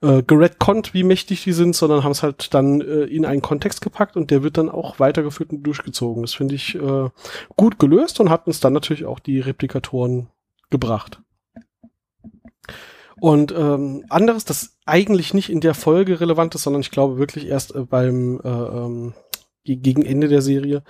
äh, 0.00 0.22
geredconnt, 0.22 0.94
wie 0.94 1.02
mächtig 1.02 1.42
die 1.44 1.52
sind, 1.52 1.74
sondern 1.74 2.04
haben 2.04 2.12
es 2.12 2.22
halt 2.22 2.54
dann 2.54 2.80
äh, 2.80 3.04
in 3.04 3.24
einen 3.24 3.42
Kontext 3.42 3.80
gepackt 3.80 4.16
und 4.16 4.30
der 4.30 4.42
wird 4.42 4.58
dann 4.58 4.68
auch 4.68 5.00
weitergeführt 5.00 5.50
und 5.50 5.62
durchgezogen. 5.62 6.22
Das 6.22 6.34
finde 6.34 6.54
ich 6.54 6.74
äh, 6.76 7.08
gut 7.56 7.78
gelöst 7.78 8.20
und 8.20 8.30
hat 8.30 8.46
uns 8.46 8.60
dann 8.60 8.72
natürlich 8.72 9.06
auch 9.06 9.18
die 9.18 9.40
Replikatoren 9.40 10.28
gebracht. 10.70 11.20
Und 13.20 13.52
ähm, 13.52 14.04
anderes, 14.08 14.44
das 14.44 14.76
eigentlich 14.86 15.34
nicht 15.34 15.50
in 15.50 15.60
der 15.60 15.74
Folge 15.74 16.20
relevant 16.20 16.54
ist, 16.54 16.62
sondern 16.62 16.82
ich 16.82 16.90
glaube 16.90 17.18
wirklich 17.18 17.46
erst 17.46 17.74
äh, 17.74 17.80
beim 17.80 18.40
äh, 18.42 18.48
ähm, 18.48 19.14
gegen 19.64 20.04
Ende 20.04 20.28
der 20.28 20.42
Serie, 20.42 20.82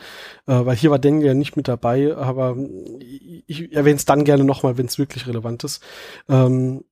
äh, 0.46 0.64
weil 0.64 0.76
hier 0.76 0.90
war 0.90 0.98
Daniel 0.98 1.26
ja 1.26 1.34
nicht 1.34 1.56
mit 1.56 1.68
dabei, 1.68 2.16
aber 2.16 2.56
ich 3.46 3.72
erwähne 3.72 3.96
es 3.96 4.04
dann 4.04 4.24
gerne 4.24 4.42
nochmal, 4.42 4.76
wenn 4.76 4.86
es 4.86 4.98
wirklich 4.98 5.28
relevant 5.28 5.62
ist. 5.62 5.80
Ähm, 6.28 6.82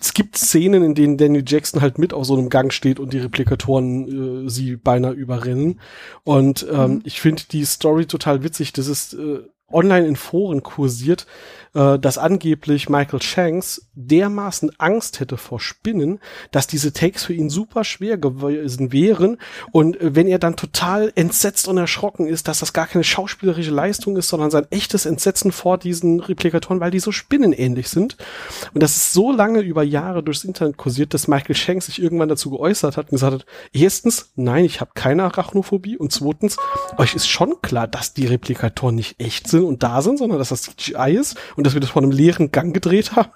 es 0.00 0.14
gibt 0.14 0.36
Szenen, 0.36 0.82
in 0.82 0.94
denen 0.94 1.16
Daniel 1.16 1.44
Jackson 1.46 1.80
halt 1.80 1.98
mit 1.98 2.12
auf 2.12 2.26
so 2.26 2.36
einem 2.36 2.48
Gang 2.48 2.72
steht 2.72 2.98
und 2.98 3.12
die 3.12 3.18
Replikatoren 3.18 4.46
äh, 4.46 4.50
sie 4.50 4.76
beinahe 4.76 5.12
überrennen. 5.12 5.80
Und 6.24 6.66
ähm, 6.70 6.94
mhm. 6.94 7.02
ich 7.04 7.20
finde 7.20 7.44
die 7.50 7.64
Story 7.64 8.06
total 8.06 8.42
witzig. 8.42 8.72
Das 8.72 8.88
ist 8.88 9.14
äh, 9.14 9.40
online 9.72 10.06
in 10.06 10.16
Foren 10.16 10.62
kursiert, 10.62 11.26
äh, 11.74 11.98
dass 11.98 12.18
angeblich 12.18 12.88
Michael 12.88 13.22
Shanks 13.22 13.86
dermaßen 13.94 14.72
Angst 14.78 15.20
hätte 15.20 15.36
vor 15.36 15.60
Spinnen, 15.60 16.18
dass 16.50 16.66
diese 16.66 16.92
Takes 16.92 17.24
für 17.24 17.32
ihn 17.32 17.50
super 17.50 17.84
schwer 17.84 18.18
gewesen 18.18 18.92
wären. 18.92 19.38
Und 19.70 20.00
äh, 20.00 20.16
wenn 20.16 20.26
er 20.26 20.38
dann 20.38 20.56
total 20.56 21.12
entsetzt 21.14 21.68
und 21.68 21.76
erschrocken 21.76 22.26
ist, 22.26 22.48
dass 22.48 22.58
das 22.58 22.72
gar 22.72 22.86
keine 22.86 23.04
schauspielerische 23.04 23.70
Leistung 23.70 24.16
ist, 24.16 24.28
sondern 24.28 24.50
sein 24.50 24.66
echtes 24.70 25.06
Entsetzen 25.06 25.52
vor 25.52 25.78
diesen 25.78 26.18
Replikatoren, 26.18 26.80
weil 26.80 26.90
die 26.90 26.98
so 26.98 27.12
spinnenähnlich 27.12 27.88
sind. 27.88 28.16
Und 28.74 28.82
das 28.82 28.96
ist 28.96 29.12
so 29.12 29.30
lange 29.30 29.60
über 29.60 29.82
Jahre 29.82 30.22
durchs 30.22 30.44
Internet 30.44 30.76
kursiert, 30.76 31.14
dass 31.14 31.28
Michael 31.28 31.54
Shanks 31.54 31.86
sich 31.86 32.02
irgendwann 32.02 32.28
dazu 32.28 32.50
geäußert 32.50 32.96
hat 32.96 33.06
und 33.06 33.12
gesagt 33.12 33.32
hat, 33.32 33.46
erstens, 33.72 34.32
nein, 34.34 34.64
ich 34.64 34.80
habe 34.80 34.90
keine 34.94 35.22
Arachnophobie 35.24 35.96
und 35.96 36.10
zweitens, 36.12 36.56
euch 36.98 37.14
ist 37.14 37.28
schon 37.28 37.62
klar, 37.62 37.86
dass 37.86 38.12
die 38.14 38.26
Replikatoren 38.26 38.96
nicht 38.96 39.20
echt 39.20 39.48
sind 39.48 39.62
und 39.62 39.82
da 39.82 40.02
sind, 40.02 40.18
sondern 40.18 40.38
dass 40.38 40.48
das 40.48 40.62
CGI 40.62 41.16
ist 41.16 41.36
und 41.60 41.66
dass 41.66 41.74
wir 41.74 41.80
das 41.82 41.90
vor 41.90 42.00
einem 42.00 42.10
leeren 42.10 42.50
Gang 42.52 42.72
gedreht 42.72 43.12
haben. 43.16 43.30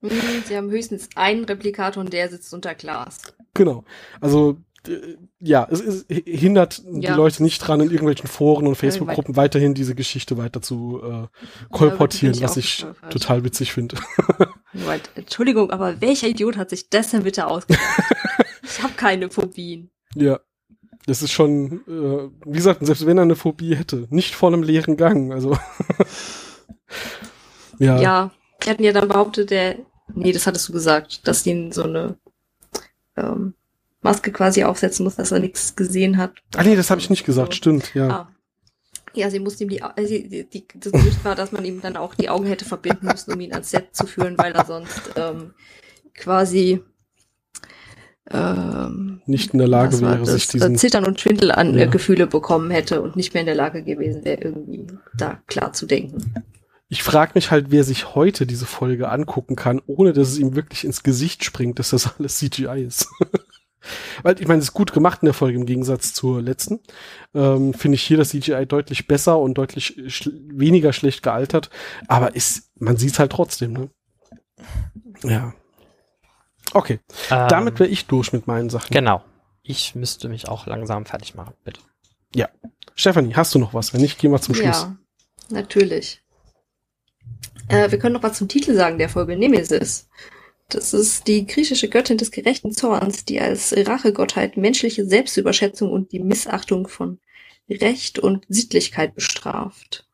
Mhm, 0.00 0.10
sie 0.46 0.56
haben 0.56 0.70
höchstens 0.70 1.08
einen 1.16 1.44
Replikator 1.44 2.00
und 2.00 2.12
der 2.12 2.28
sitzt 2.28 2.54
unter 2.54 2.76
Glas. 2.76 3.18
Genau. 3.54 3.82
Also 4.20 4.58
ja, 5.40 5.66
es, 5.68 5.80
es 5.80 6.06
hindert 6.24 6.80
Ja. 6.86 7.10
die 7.10 7.16
Leute 7.16 7.42
nicht 7.42 7.58
dran, 7.58 7.80
in 7.80 7.90
irgendwelchen 7.90 8.28
Foren 8.28 8.68
und 8.68 8.76
Facebook-Gruppen 8.76 9.34
weiterhin 9.34 9.74
diese 9.74 9.96
Geschichte 9.96 10.38
weiter 10.38 10.62
zu 10.62 11.02
äh, 11.02 11.26
kolportieren, 11.70 12.32
bin 12.32 12.38
ich 12.38 12.48
was 12.48 12.56
ich 12.56 12.86
total 13.10 13.42
witzig 13.44 13.72
finde. 13.72 13.96
Right. 14.86 15.10
Entschuldigung, 15.16 15.70
aber 15.72 16.00
welcher 16.00 16.28
Idiot 16.28 16.56
hat 16.56 16.70
sich 16.70 16.88
das 16.90 17.10
denn 17.10 17.24
bitte 17.24 17.48
ausgedacht? 17.48 17.82
ich 18.62 18.80
habe 18.82 18.92
keine 18.94 19.28
Phobien. 19.30 19.90
ja. 20.14 20.38
Das 21.06 21.22
ist 21.22 21.32
schon, 21.32 21.80
äh, 21.88 22.28
wie 22.46 22.56
gesagt, 22.56 22.84
selbst 22.84 23.06
wenn 23.06 23.16
er 23.16 23.22
eine 23.22 23.34
Phobie 23.34 23.74
hätte, 23.74 24.06
nicht 24.10 24.34
vor 24.34 24.52
einem 24.52 24.62
leeren 24.62 24.98
Gang, 24.98 25.32
also. 25.32 25.56
Ja. 27.78 28.00
Ja, 28.00 28.30
die 28.64 28.70
hatten 28.70 28.82
ja 28.84 28.92
dann 28.92 29.08
behauptet, 29.08 29.50
der, 29.50 29.76
nee, 30.14 30.32
das 30.32 30.46
hattest 30.46 30.68
du 30.68 30.72
gesagt, 30.72 31.26
dass 31.28 31.42
die 31.42 31.70
so 31.72 31.84
eine 31.84 32.16
ähm, 33.16 33.54
Maske 34.02 34.30
quasi 34.32 34.64
aufsetzen 34.64 35.04
muss, 35.04 35.16
dass 35.16 35.32
er 35.32 35.40
nichts 35.40 35.74
gesehen 35.76 36.16
hat. 36.16 36.32
Ah 36.56 36.62
nee, 36.62 36.76
das 36.76 36.90
habe 36.90 37.00
ich 37.00 37.10
nicht 37.10 37.24
gesagt, 37.24 37.52
So. 37.52 37.56
stimmt, 37.56 37.94
ja. 37.94 38.08
Ah. 38.08 38.28
Ja, 39.14 39.30
sie 39.30 39.40
musste 39.40 39.64
ihm 39.64 39.70
die, 39.70 39.78
äh, 39.80 40.06
die, 40.28 40.44
die 40.48 40.66
das 40.78 40.92
Gerücht 40.92 41.24
war, 41.24 41.34
dass 41.34 41.50
man 41.50 41.64
ihm 41.64 41.80
dann 41.80 41.96
auch 41.96 42.14
die 42.14 42.28
Augen 42.28 42.46
hätte 42.46 42.64
verbinden 42.64 43.06
müssen, 43.06 43.32
um 43.32 43.40
ihn 43.40 43.52
ans 43.52 43.70
Set 43.70 43.88
zu 43.96 44.06
führen, 44.06 44.36
weil 44.38 44.52
er 44.52 44.64
sonst 44.66 45.10
ähm, 45.16 45.54
quasi 46.14 46.80
ähm, 48.30 49.22
Nicht 49.26 49.52
in 49.54 49.58
der 49.58 49.68
Lage 49.68 50.00
wäre, 50.00 50.18
das, 50.18 50.32
sich 50.32 50.48
diesen. 50.48 50.74
äh, 50.74 50.76
Zittern 50.76 51.06
und 51.06 51.18
Schwindel 51.20 51.50
an 51.50 51.74
Ja. 51.76 51.84
äh, 51.84 51.88
Gefühle 51.88 52.26
bekommen 52.26 52.70
hätte 52.70 53.00
und 53.00 53.16
nicht 53.16 53.32
mehr 53.34 53.40
in 53.40 53.46
der 53.46 53.54
Lage 53.54 53.82
gewesen 53.82 54.24
wäre, 54.24 54.42
irgendwie 54.42 54.86
da 55.16 55.40
klar 55.46 55.72
zu 55.72 55.86
denken. 55.86 56.34
Ich 56.88 57.02
frage 57.02 57.32
mich 57.34 57.50
halt, 57.50 57.70
wer 57.70 57.84
sich 57.84 58.14
heute 58.14 58.46
diese 58.46 58.66
Folge 58.66 59.10
angucken 59.10 59.56
kann, 59.56 59.82
ohne 59.86 60.12
dass 60.12 60.28
es 60.28 60.38
ihm 60.38 60.54
wirklich 60.56 60.84
ins 60.84 61.02
Gesicht 61.02 61.44
springt, 61.44 61.78
dass 61.78 61.90
das 61.90 62.18
alles 62.18 62.38
CGI 62.38 62.82
ist. 62.86 63.08
Weil 64.22 64.40
ich 64.40 64.48
meine, 64.48 64.58
es 64.58 64.66
ist 64.66 64.72
gut 64.74 64.92
gemacht 64.92 65.22
in 65.22 65.26
der 65.26 65.34
Folge 65.34 65.58
im 65.58 65.66
Gegensatz 65.66 66.12
zur 66.12 66.42
letzten. 66.42 66.80
Ähm, 67.34 67.74
Finde 67.74 67.94
ich 67.96 68.02
hier 68.02 68.16
das 68.16 68.30
CGI 68.30 68.66
deutlich 68.66 69.06
besser 69.06 69.38
und 69.38 69.54
deutlich 69.54 70.02
schl 70.08 70.32
weniger 70.48 70.92
schlecht 70.92 71.22
gealtert. 71.22 71.70
Aber 72.08 72.34
ist, 72.34 72.70
man 72.76 72.96
sieht 72.96 73.12
es 73.12 73.18
halt 73.18 73.32
trotzdem, 73.32 73.72
ne? 73.72 73.90
Ja. 75.22 75.54
Okay, 76.72 77.00
Ähm, 77.30 77.48
damit 77.48 77.78
wäre 77.78 77.88
ich 77.88 78.06
durch 78.06 78.32
mit 78.32 78.46
meinen 78.46 78.68
Sachen. 78.68 78.92
Genau. 78.92 79.22
Ich 79.62 79.94
müsste 79.94 80.28
mich 80.28 80.48
auch 80.48 80.66
langsam 80.66 81.06
fertig 81.06 81.34
machen, 81.34 81.54
bitte. 81.64 81.80
Stefanie, 82.98 83.34
hast 83.36 83.54
du 83.54 83.60
noch 83.60 83.74
was? 83.74 83.94
Wenn 83.94 84.00
nicht, 84.00 84.18
gehen 84.18 84.32
wir 84.32 84.40
zum 84.40 84.56
Schluss. 84.56 84.82
Ja, 84.82 84.96
natürlich. 85.50 86.20
Äh, 87.68 87.90
wir 87.90 87.98
können 87.98 88.14
noch 88.14 88.22
was 88.22 88.38
zum 88.38 88.48
Titel 88.48 88.74
sagen 88.74 88.98
der 88.98 89.08
Folge 89.08 89.36
Nemesis. 89.36 90.08
Das 90.68 90.92
ist 90.92 91.26
die 91.26 91.46
griechische 91.46 91.88
Göttin 91.88 92.18
des 92.18 92.30
gerechten 92.30 92.72
Zorns, 92.72 93.24
die 93.24 93.40
als 93.40 93.74
Rachegottheit 93.76 94.56
menschliche 94.56 95.06
Selbstüberschätzung 95.06 95.90
und 95.90 96.12
die 96.12 96.20
Missachtung 96.20 96.88
von 96.88 97.20
Recht 97.70 98.18
und 98.18 98.44
Sittlichkeit 98.48 99.14
bestraft. 99.14 100.06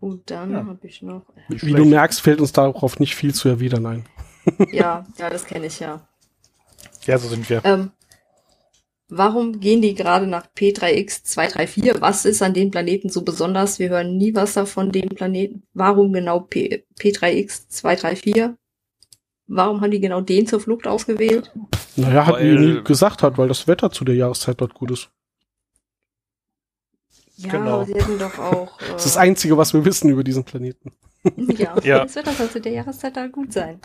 Und 0.00 0.30
dann 0.30 0.52
Ja. 0.52 0.64
habe 0.64 0.86
ich 0.86 1.02
noch. 1.02 1.22
Nicht 1.48 1.64
Wie 1.66 1.74
du 1.74 1.84
merkst, 1.84 2.20
fällt 2.20 2.40
uns 2.40 2.52
darauf 2.52 2.98
nicht 2.98 3.14
viel 3.14 3.34
zu 3.34 3.48
erwidern 3.48 3.86
ein. 3.86 4.06
Ja, 4.72 5.06
ja, 5.18 5.28
das 5.30 5.44
kenne 5.44 5.66
ich 5.66 5.78
ja. 5.80 6.08
Ja, 7.06 7.18
so 7.18 7.28
sind 7.28 7.48
wir. 7.50 7.62
Ähm, 7.64 7.90
warum 9.10 9.60
gehen 9.60 9.82
die 9.82 9.94
gerade 9.94 10.26
nach 10.26 10.46
P3X234? 10.56 12.00
Was 12.00 12.24
ist 12.24 12.42
an 12.42 12.54
den 12.54 12.70
Planeten 12.70 13.08
so 13.10 13.22
besonders? 13.22 13.78
Wir 13.78 13.90
hören 13.90 14.16
nie 14.16 14.34
was 14.34 14.54
davon, 14.54 14.92
den 14.92 15.08
Planeten. 15.10 15.62
Warum 15.74 16.12
genau 16.12 16.40
P 16.40 16.84
P3X234? 16.98 18.54
Warum 19.46 19.80
haben 19.80 19.90
die 19.90 20.00
genau 20.00 20.20
den 20.20 20.46
zur 20.46 20.60
Flucht 20.60 20.86
ausgewählt? 20.86 21.52
Naja, 21.96 22.26
hat 22.26 22.34
Weil- 22.36 22.58
wie 22.60 22.66
nie 22.76 22.84
gesagt 22.84 23.22
hat, 23.22 23.36
weil 23.36 23.48
das 23.48 23.66
Wetter 23.66 23.90
zu 23.90 24.04
der 24.04 24.14
Jahreszeit 24.14 24.60
dort 24.60 24.74
gut 24.74 24.92
ist. 24.92 25.10
Ja, 27.36 27.50
Genau. 27.52 27.70
aber 27.76 27.86
sie 27.86 27.94
hätten 27.94 28.18
doch 28.18 28.38
auch. 28.38 28.80
Äh, 28.80 28.84
Das 28.92 29.06
ist 29.06 29.14
das 29.14 29.16
Einzige, 29.16 29.56
was 29.56 29.72
wir 29.72 29.84
wissen 29.84 30.10
über 30.10 30.22
diesen 30.22 30.44
Planeten. 30.44 30.92
ja, 31.58 31.74
Ja. 31.82 32.04
das 32.04 32.14
Wetter 32.16 32.32
soll 32.32 32.50
zu 32.50 32.60
der 32.60 32.72
Jahreszeit 32.72 33.16
da 33.16 33.26
gut 33.26 33.52
sein. 33.52 33.80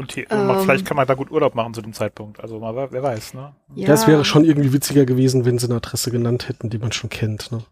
Und 0.00 0.12
hier, 0.12 0.30
Ähm. 0.30 0.60
vielleicht 0.62 0.86
kann 0.86 0.96
man 0.96 1.06
da 1.06 1.12
gut 1.12 1.30
Urlaub 1.30 1.54
machen 1.54 1.74
zu 1.74 1.82
dem 1.82 1.92
Zeitpunkt. 1.92 2.40
Also 2.40 2.58
mal, 2.58 2.74
wer 2.74 2.90
wer 2.90 3.02
weiß, 3.02 3.34
ne? 3.34 3.54
Ja, 3.74 3.86
Das 3.86 4.06
wäre 4.06 4.24
schon 4.24 4.46
irgendwie 4.46 4.72
witziger 4.72 5.04
gewesen, 5.04 5.44
wenn 5.44 5.58
sie 5.58 5.66
eine 5.66 5.74
Adresse 5.76 6.10
genannt 6.10 6.48
hätten, 6.48 6.70
die 6.70 6.78
man 6.78 6.90
schon 6.90 7.10
kennt. 7.10 7.52
Ne? 7.52 7.62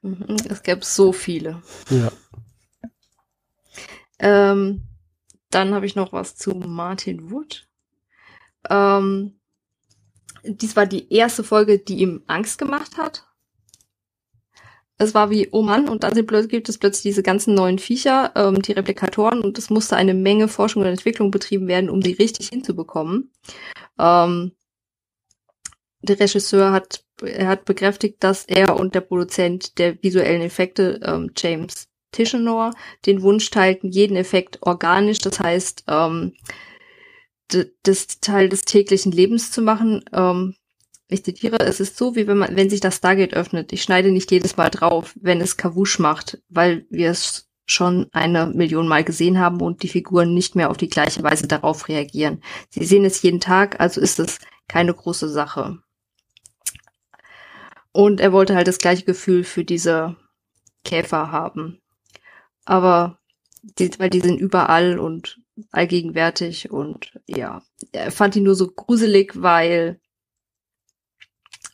Mhm, 0.00 0.36
Es 0.48 0.62
gäbe 0.62 0.82
so 0.82 1.12
viele. 1.12 1.60
Ja. 1.90 2.10
Ähm, 4.18 4.84
dann 5.50 5.74
habe 5.74 5.84
ich 5.84 5.96
noch 5.96 6.14
was 6.14 6.34
zu 6.34 6.52
Martin 6.54 7.30
Wood. 7.30 7.68
Ähm, 8.70 9.38
dies 10.44 10.76
war 10.76 10.86
die 10.86 11.12
erste 11.12 11.44
Folge, 11.44 11.78
die 11.78 11.98
ihm 11.98 12.22
Angst 12.26 12.56
gemacht 12.56 12.96
hat. 12.96 13.26
Es 15.00 15.14
war 15.14 15.30
wie, 15.30 15.48
oh 15.50 15.62
Mann, 15.62 15.88
und 15.88 16.04
dann 16.04 16.14
sind 16.14 16.26
plötzlich, 16.26 16.50
gibt 16.50 16.68
es 16.68 16.76
plötzlich 16.76 17.04
diese 17.04 17.22
ganzen 17.22 17.54
neuen 17.54 17.78
Viecher, 17.78 18.32
ähm, 18.36 18.60
die 18.60 18.72
Replikatoren, 18.72 19.40
und 19.40 19.56
es 19.56 19.70
musste 19.70 19.96
eine 19.96 20.12
Menge 20.12 20.46
Forschung 20.46 20.82
und 20.82 20.88
Entwicklung 20.88 21.30
betrieben 21.30 21.68
werden, 21.68 21.88
um 21.88 22.02
sie 22.02 22.12
richtig 22.12 22.50
hinzubekommen. 22.50 23.32
Ähm, 23.98 24.52
der 26.02 26.20
Regisseur 26.20 26.72
hat, 26.72 27.02
er 27.22 27.48
hat 27.48 27.64
bekräftigt, 27.64 28.22
dass 28.22 28.44
er 28.44 28.76
und 28.76 28.94
der 28.94 29.00
Produzent 29.00 29.78
der 29.78 30.02
visuellen 30.02 30.42
Effekte, 30.42 31.00
ähm, 31.02 31.30
James 31.34 31.88
Tischenor, 32.12 32.72
den 33.06 33.22
Wunsch 33.22 33.48
teilten, 33.48 33.90
jeden 33.90 34.16
Effekt 34.18 34.58
organisch, 34.60 35.20
das 35.20 35.40
heißt, 35.40 35.84
ähm, 35.88 36.34
das 37.82 38.20
Teil 38.20 38.50
des 38.50 38.66
täglichen 38.66 39.12
Lebens 39.12 39.50
zu 39.50 39.62
machen. 39.62 40.04
Ähm, 40.12 40.56
ich 41.10 41.24
zitiere, 41.24 41.58
es 41.60 41.80
ist 41.80 41.96
so, 41.96 42.14
wie 42.14 42.26
wenn 42.26 42.38
man, 42.38 42.56
wenn 42.56 42.70
sich 42.70 42.80
das 42.80 42.96
Stargate 42.96 43.34
öffnet. 43.34 43.72
Ich 43.72 43.82
schneide 43.82 44.10
nicht 44.12 44.30
jedes 44.30 44.56
Mal 44.56 44.70
drauf, 44.70 45.14
wenn 45.20 45.40
es 45.40 45.56
Kawusch 45.56 45.98
macht, 45.98 46.40
weil 46.48 46.86
wir 46.90 47.10
es 47.10 47.48
schon 47.66 48.08
eine 48.12 48.46
Million 48.46 48.88
Mal 48.88 49.04
gesehen 49.04 49.38
haben 49.38 49.60
und 49.60 49.82
die 49.82 49.88
Figuren 49.88 50.34
nicht 50.34 50.56
mehr 50.56 50.70
auf 50.70 50.76
die 50.76 50.88
gleiche 50.88 51.22
Weise 51.22 51.46
darauf 51.46 51.88
reagieren. 51.88 52.42
Sie 52.68 52.84
sehen 52.84 53.04
es 53.04 53.22
jeden 53.22 53.40
Tag, 53.40 53.80
also 53.80 54.00
ist 54.00 54.18
es 54.18 54.38
keine 54.68 54.94
große 54.94 55.28
Sache. 55.28 55.78
Und 57.92 58.20
er 58.20 58.32
wollte 58.32 58.54
halt 58.54 58.68
das 58.68 58.78
gleiche 58.78 59.04
Gefühl 59.04 59.44
für 59.44 59.64
diese 59.64 60.16
Käfer 60.84 61.32
haben. 61.32 61.80
Aber 62.64 63.18
die, 63.62 63.90
weil 63.98 64.10
die 64.10 64.20
sind 64.20 64.40
überall 64.40 64.98
und 64.98 65.40
allgegenwärtig 65.70 66.70
und 66.70 67.18
ja, 67.26 67.62
er 67.92 68.10
fand 68.10 68.34
die 68.34 68.40
nur 68.40 68.54
so 68.54 68.68
gruselig, 68.68 69.42
weil 69.42 70.00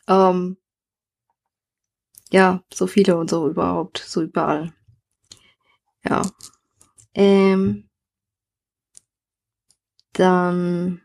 ähm, 0.07 0.57
ja, 2.31 2.61
so 2.73 2.87
viele 2.87 3.17
und 3.17 3.29
so 3.29 3.49
überhaupt, 3.49 3.97
so 3.99 4.21
überall. 4.21 4.73
Ja. 6.03 6.21
Ähm, 7.13 7.89
dann 10.13 11.01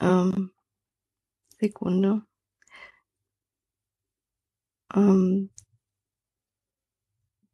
ähm, 0.00 0.50
Sekunde. 1.60 2.22
Ähm, 4.94 5.50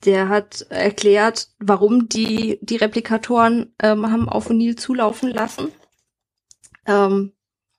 der 0.05 0.29
hat 0.29 0.67
erklärt, 0.71 1.49
warum 1.59 2.09
die 2.09 2.59
die 2.63 2.77
Replikatoren 2.77 3.75
ähm, 3.83 4.11
haben 4.11 4.29
auf 4.29 4.51
O'Neill 4.51 4.77
zulaufen 4.77 5.31
lassen. 5.31 5.73
Ähm, 6.87 7.33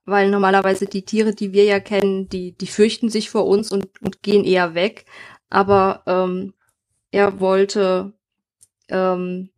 weil 0.06 0.30
normalerweise 0.30 0.86
die 0.86 1.04
Tiere, 1.04 1.34
die 1.34 1.54
wir 1.54 1.66
ja 1.66 1.80
kennen, 1.80 2.30
die 2.30 2.54
die 2.54 2.68
fürchten 2.68 3.10
sich 3.10 3.30
vor 3.30 3.46
uns 3.46 3.72
und, 3.72 4.02
und 4.02 4.24
gehen 4.24 4.44
eher 4.44 4.74
weg. 4.74 5.06
Aber 5.50 6.04
ähm, 6.08 6.54
er 7.12 7.40
wollte 7.40 8.14
ähm, 8.90 9.50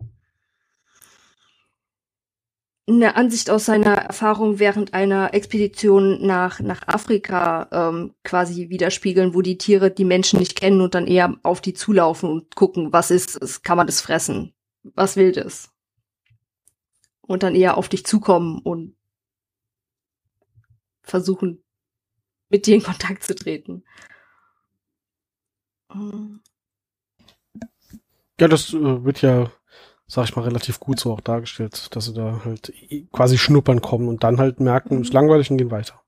eine 2.89 3.15
Ansicht 3.15 3.49
aus 3.49 3.65
seiner 3.65 3.93
Erfahrung 3.93 4.59
während 4.59 4.93
einer 4.93 5.33
Expedition 5.33 6.25
nach, 6.25 6.59
nach 6.59 6.87
Afrika 6.87 7.67
ähm, 7.71 8.15
quasi 8.23 8.69
widerspiegeln, 8.69 9.33
wo 9.33 9.41
die 9.41 9.57
Tiere 9.57 9.91
die 9.91 10.05
Menschen 10.05 10.39
nicht 10.39 10.59
kennen 10.59 10.81
und 10.81 10.95
dann 10.95 11.07
eher 11.07 11.35
auf 11.43 11.61
die 11.61 11.73
zulaufen 11.73 12.29
und 12.29 12.55
gucken, 12.55 12.91
was 12.91 13.11
ist 13.11 13.41
es, 13.41 13.61
kann 13.61 13.77
man 13.77 13.87
das 13.87 14.01
fressen, 14.01 14.53
was 14.83 15.15
will 15.15 15.31
das? 15.31 15.71
Und 17.21 17.43
dann 17.43 17.55
eher 17.55 17.77
auf 17.77 17.89
dich 17.89 18.05
zukommen 18.05 18.59
und 18.59 18.95
versuchen, 21.03 21.63
mit 22.49 22.65
dir 22.65 22.75
in 22.75 22.83
Kontakt 22.83 23.23
zu 23.23 23.35
treten. 23.35 23.83
Ja, 28.39 28.47
das 28.47 28.73
äh, 28.73 29.03
wird 29.03 29.21
ja, 29.21 29.51
sag 30.09 30.25
ich 30.25 30.35
mal, 30.35 30.41
relativ 30.41 30.79
gut 30.79 30.99
so 30.99 31.13
auch 31.13 31.21
dargestellt, 31.21 31.95
dass 31.95 32.05
sie 32.05 32.13
da 32.13 32.41
halt 32.43 32.73
quasi 33.13 33.37
schnuppern 33.37 33.81
kommen 33.81 34.09
und 34.09 34.23
dann 34.23 34.39
halt 34.39 34.59
merken, 34.59 34.95
Mhm. 34.95 35.01
ist 35.03 35.13
langweilig 35.13 35.49
und 35.51 35.57
gehen 35.57 35.71
weiter. 35.71 36.01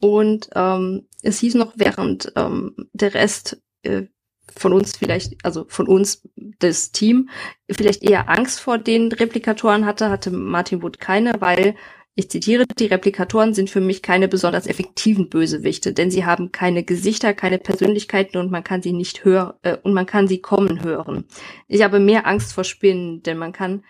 Und 0.00 0.50
ähm, 0.54 1.06
es 1.22 1.38
hieß 1.38 1.54
noch, 1.54 1.72
während 1.76 2.32
ähm, 2.36 2.74
der 2.92 3.14
Rest 3.14 3.62
äh, 3.82 4.02
von 4.54 4.72
uns 4.72 4.96
vielleicht, 4.96 5.44
also 5.44 5.64
von 5.68 5.86
uns, 5.86 6.28
das 6.58 6.92
Team, 6.92 7.28
vielleicht 7.70 8.02
eher 8.02 8.28
Angst 8.28 8.60
vor 8.60 8.78
den 8.78 9.12
Replikatoren 9.12 9.86
hatte, 9.86 10.10
hatte 10.10 10.30
Martin 10.30 10.82
Wood 10.82 10.98
keine, 10.98 11.40
weil 11.40 11.76
ich 12.18 12.30
zitiere, 12.30 12.64
die 12.66 12.86
Replikatoren 12.86 13.52
sind 13.52 13.68
für 13.68 13.82
mich 13.82 14.02
keine 14.02 14.26
besonders 14.26 14.66
effektiven 14.66 15.28
Bösewichte, 15.28 15.92
denn 15.92 16.10
sie 16.10 16.24
haben 16.24 16.50
keine 16.50 16.82
Gesichter, 16.82 17.34
keine 17.34 17.58
Persönlichkeiten 17.58 18.38
und 18.38 18.50
man 18.50 18.64
kann 18.64 18.80
sie 18.80 18.94
nicht 18.94 19.26
hören 19.26 19.52
äh, 19.62 19.76
und 19.76 19.92
man 19.92 20.06
kann 20.06 20.26
sie 20.26 20.40
kommen 20.40 20.82
hören. 20.82 21.26
Ich 21.68 21.82
habe 21.82 22.00
mehr 22.00 22.26
Angst 22.26 22.54
vor 22.54 22.64
Spinnen, 22.64 23.22
denn 23.22 23.36
man 23.36 23.52
kann 23.52 23.84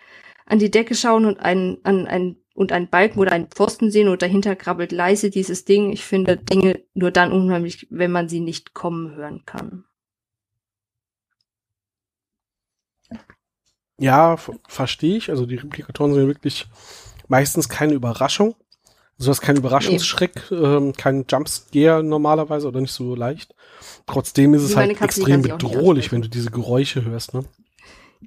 an 0.45 0.59
die 0.59 0.73
Decke 0.73 0.97
schauen 0.97 1.25
und 1.25 1.39
einen, 1.39 1.79
an 1.85 2.09
ein 2.09 2.37
und 2.57 2.73
einen 2.73 2.89
Balken 2.89 3.21
oder 3.21 3.31
einen 3.31 3.49
Pfosten 3.49 3.93
sehen 3.93 4.09
und 4.09 4.23
dahinter 4.23 4.57
krabbelt 4.57 4.91
leise 4.91 5.31
dieses 5.31 5.65
Ding. 5.65 5.93
Ich 5.93 6.05
finde 6.05 6.37
Dinge 6.37 6.83
nur 6.95 7.13
dann 7.13 7.31
unheimlich, 7.31 7.87
wenn 7.91 8.11
man 8.11 8.29
sie 8.29 8.41
nicht 8.41 8.75
kommen 8.75 9.15
hören 9.15 9.45
kann. 9.47 9.85
Ja, 13.99 14.37
verstehe 14.67 15.17
ich. 15.17 15.31
Also 15.31 15.47
die 15.47 15.57
Replikatoren 15.57 16.13
sind 16.13 16.27
wirklich 16.27 16.67
meistens 17.29 17.69
keine 17.69 17.95
Überraschung. 17.95 18.55
Also 19.19 19.29
du 19.29 19.31
hast 19.31 19.41
keinen 19.41 19.57
Überraschungsschreck, 19.57 20.51
nee. 20.51 20.57
ähm, 20.57 20.93
keinen 20.93 21.25
Jumpscare 21.29 22.03
normalerweise 22.03 22.69
oder 22.69 22.81
nicht 22.81 22.93
so 22.93 23.15
leicht. 23.15 23.55
Trotzdem 24.07 24.53
ist 24.55 24.63
es 24.63 24.77
halt 24.77 25.01
extrem 25.01 25.43
bedrohlich, 25.43 26.13
wenn 26.13 26.23
du 26.23 26.29
diese 26.29 26.51
Geräusche 26.51 27.05
hörst, 27.05 27.33
ne? 27.33 27.45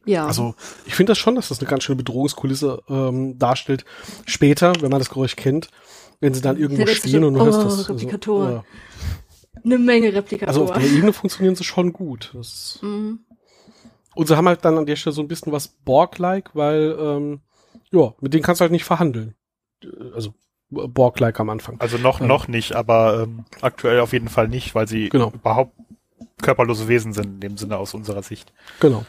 Ja. 0.05 0.25
Also 0.25 0.55
ich 0.85 0.95
finde 0.95 1.11
das 1.11 1.17
schon, 1.17 1.35
dass 1.35 1.49
das 1.49 1.59
eine 1.59 1.69
ganz 1.69 1.83
schöne 1.83 1.97
Bedrohungskulisse 1.97 2.81
ähm, 2.89 3.37
darstellt. 3.37 3.85
Später, 4.25 4.73
wenn 4.81 4.89
man 4.89 4.99
das 4.99 5.09
Geräusch 5.09 5.35
kennt, 5.35 5.69
wenn 6.19 6.33
sie 6.33 6.41
dann 6.41 6.57
irgendwo 6.57 6.85
stehen 6.87 7.23
und 7.23 7.33
du 7.33 7.41
oh, 7.41 7.45
hörst 7.45 7.63
das. 7.63 7.89
Replikator. 7.89 8.45
Also, 8.45 8.55
ja. 8.55 8.63
Eine 9.63 9.77
Menge 9.77 10.13
Replikatoren. 10.13 10.47
Also 10.47 10.71
auf 10.71 10.79
der 10.79 10.89
Ebene 10.89 11.13
funktionieren 11.13 11.55
sie 11.55 11.63
schon 11.63 11.91
gut. 11.91 12.31
Das 12.33 12.79
mhm. 12.81 13.19
Und 14.15 14.27
sie 14.27 14.35
haben 14.35 14.47
halt 14.47 14.65
dann 14.65 14.77
an 14.77 14.85
der 14.85 14.95
Stelle 14.95 15.13
so 15.13 15.21
ein 15.21 15.27
bisschen 15.27 15.51
was 15.51 15.67
Borg-like, 15.67 16.55
weil 16.55 16.97
ähm, 16.99 17.41
ja, 17.91 18.13
mit 18.21 18.33
denen 18.33 18.43
kannst 18.43 18.61
du 18.61 18.63
halt 18.63 18.71
nicht 18.71 18.85
verhandeln. 18.85 19.35
Also 20.13 20.33
Borg-like 20.69 21.39
am 21.39 21.49
Anfang. 21.49 21.79
Also 21.79 21.97
noch, 21.97 22.19
ja. 22.19 22.27
noch 22.27 22.47
nicht, 22.47 22.75
aber 22.75 23.23
ähm, 23.23 23.45
aktuell 23.61 23.99
auf 24.01 24.13
jeden 24.13 24.27
Fall 24.27 24.47
nicht, 24.47 24.75
weil 24.75 24.87
sie 24.87 25.09
genau. 25.09 25.31
überhaupt 25.31 25.73
körperlose 26.41 26.87
Wesen 26.87 27.13
sind, 27.13 27.25
in 27.25 27.39
dem 27.39 27.57
Sinne 27.57 27.77
aus 27.77 27.93
unserer 27.93 28.21
Sicht. 28.21 28.53
Genau. 28.79 29.05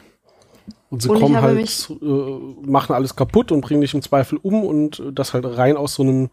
Und 0.88 1.02
sie 1.02 1.08
und 1.08 1.20
kommen 1.20 1.40
halt, 1.40 1.90
äh, 1.90 2.66
machen 2.66 2.94
alles 2.94 3.14
kaputt 3.14 3.52
und 3.52 3.60
bringen 3.60 3.80
dich 3.80 3.94
im 3.94 4.02
Zweifel 4.02 4.38
um 4.40 4.64
und 4.64 5.02
das 5.12 5.34
halt 5.34 5.44
rein 5.44 5.76
aus 5.76 5.94
so 5.94 6.02
einem 6.02 6.30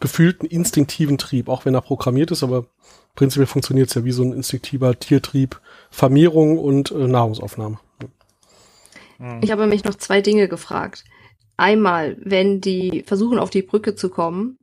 gefühlten 0.00 0.46
instinktiven 0.46 1.18
Trieb, 1.18 1.48
auch 1.48 1.64
wenn 1.64 1.74
er 1.74 1.80
programmiert 1.80 2.30
ist, 2.32 2.42
aber 2.42 2.66
prinzipiell 3.14 3.46
funktioniert 3.46 3.88
es 3.88 3.94
ja 3.94 4.04
wie 4.04 4.12
so 4.12 4.22
ein 4.22 4.32
instinktiver 4.32 4.98
Tiertrieb, 4.98 5.60
Vermehrung 5.90 6.58
und 6.58 6.90
äh, 6.90 7.06
Nahrungsaufnahme. 7.06 7.78
Ich 9.40 9.52
habe 9.52 9.66
mich 9.68 9.84
noch 9.84 9.94
zwei 9.94 10.20
Dinge 10.20 10.48
gefragt. 10.48 11.04
Einmal, 11.56 12.16
wenn 12.20 12.60
die 12.60 13.04
versuchen, 13.06 13.38
auf 13.38 13.50
die 13.50 13.62
Brücke 13.62 13.94
zu 13.94 14.08
kommen 14.08 14.58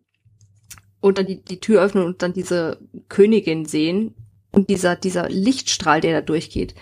und 1.00 1.18
dann 1.18 1.26
die, 1.26 1.42
die 1.42 1.60
Tür 1.60 1.82
öffnen 1.82 2.06
und 2.06 2.22
dann 2.22 2.34
diese 2.34 2.80
Königin 3.08 3.66
sehen 3.66 4.16
und 4.52 4.70
dieser, 4.70 4.96
dieser 4.96 5.30
Lichtstrahl, 5.30 6.02
der 6.02 6.20
da 6.20 6.22
durchgeht, 6.22 6.76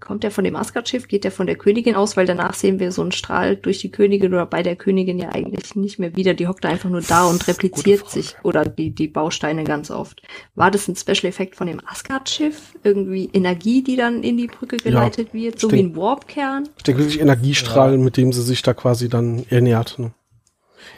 kommt 0.00 0.22
der 0.22 0.30
von 0.30 0.44
dem 0.44 0.56
Asgard-Schiff, 0.56 1.08
geht 1.08 1.24
der 1.24 1.30
von 1.30 1.46
der 1.46 1.56
Königin 1.56 1.94
aus, 1.94 2.16
weil 2.16 2.26
danach 2.26 2.54
sehen 2.54 2.80
wir 2.80 2.92
so 2.92 3.02
einen 3.02 3.12
Strahl 3.12 3.56
durch 3.56 3.78
die 3.78 3.90
Königin 3.90 4.32
oder 4.32 4.46
bei 4.46 4.62
der 4.62 4.76
Königin 4.76 5.18
ja 5.18 5.30
eigentlich 5.30 5.74
nicht 5.76 5.98
mehr 5.98 6.16
wieder. 6.16 6.34
Die 6.34 6.48
hockt 6.48 6.66
einfach 6.66 6.90
nur 6.90 7.02
da 7.02 7.26
und 7.26 7.46
repliziert 7.46 8.08
sich 8.08 8.36
oder 8.42 8.64
die, 8.64 8.90
die 8.90 9.08
Bausteine 9.08 9.64
ganz 9.64 9.90
oft. 9.90 10.22
War 10.54 10.70
das 10.70 10.88
ein 10.88 10.96
Special-Effekt 10.96 11.56
von 11.56 11.66
dem 11.66 11.80
Asgard-Schiff? 11.86 12.74
Irgendwie 12.82 13.30
Energie, 13.32 13.82
die 13.82 13.96
dann 13.96 14.22
in 14.22 14.36
die 14.36 14.46
Brücke 14.46 14.78
geleitet 14.78 15.28
ja, 15.32 15.40
wird, 15.40 15.60
so 15.60 15.68
denk, 15.68 15.82
wie 15.82 15.92
ein 15.92 15.96
Warp-Kern? 15.96 16.68
Ich 16.76 16.82
denke 16.82 17.02
wirklich 17.02 17.20
Energiestrahl, 17.20 17.92
ja. 17.92 17.98
mit 17.98 18.16
dem 18.16 18.32
sie 18.32 18.42
sich 18.42 18.62
da 18.62 18.74
quasi 18.74 19.08
dann 19.08 19.44
ernährt. 19.50 19.98
Ne? 19.98 20.12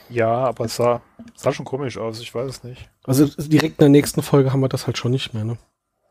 Ja, 0.09 0.29
aber 0.29 0.67
es 0.67 0.77
sah, 0.77 1.03
sah 1.35 1.53
schon 1.53 1.65
komisch 1.65 1.99
aus, 1.99 2.21
ich 2.21 2.35
weiß 2.35 2.49
es 2.49 2.65
nicht. 2.65 2.89
Also 3.05 3.27
direkt 3.27 3.79
in 3.79 3.85
der 3.85 3.89
nächsten 3.89 4.23
Folge 4.23 4.53
haben 4.53 4.61
wir 4.61 4.69
das 4.69 4.87
halt 4.87 4.99
schon 4.99 5.11
nicht 5.11 5.35
mehr, 5.35 5.45
ne? 5.45 5.59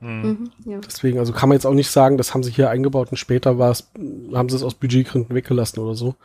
Mhm. 0.01 0.49
Ja. 0.65 0.79
Deswegen, 0.79 1.19
also 1.19 1.31
kann 1.31 1.47
man 1.47 1.55
jetzt 1.55 1.65
auch 1.65 1.75
nicht 1.75 1.91
sagen, 1.91 2.17
das 2.17 2.33
haben 2.33 2.41
sie 2.41 2.51
hier 2.51 2.71
eingebaut 2.71 3.11
und 3.11 3.17
später 3.17 3.59
war 3.59 3.69
es, 3.69 3.91
haben 4.33 4.49
sie 4.49 4.55
es 4.55 4.63
aus 4.63 4.73
Budgetgründen 4.73 5.35
weggelassen 5.35 5.79
oder 5.79 5.93
so. 5.93 6.15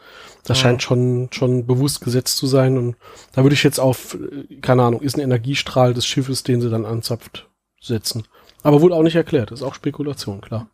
Das 0.44 0.56
ja. 0.56 0.62
scheint 0.62 0.82
schon, 0.82 1.28
schon 1.30 1.66
bewusst 1.66 2.00
gesetzt 2.00 2.38
zu 2.38 2.46
sein 2.46 2.78
und 2.78 2.96
da 3.32 3.42
würde 3.42 3.54
ich 3.54 3.62
jetzt 3.62 3.78
auf, 3.78 4.16
keine 4.62 4.82
Ahnung, 4.82 5.02
ist 5.02 5.16
ein 5.16 5.20
Energiestrahl 5.20 5.92
des 5.92 6.06
Schiffes, 6.06 6.42
den 6.42 6.62
sie 6.62 6.70
dann 6.70 6.86
anzapft, 6.86 7.50
setzen. 7.80 8.24
Aber 8.62 8.80
wurde 8.80 8.94
auch 8.94 9.02
nicht 9.02 9.14
erklärt, 9.14 9.52
ist 9.52 9.62
auch 9.62 9.74
Spekulation, 9.74 10.40
klar. 10.40 10.70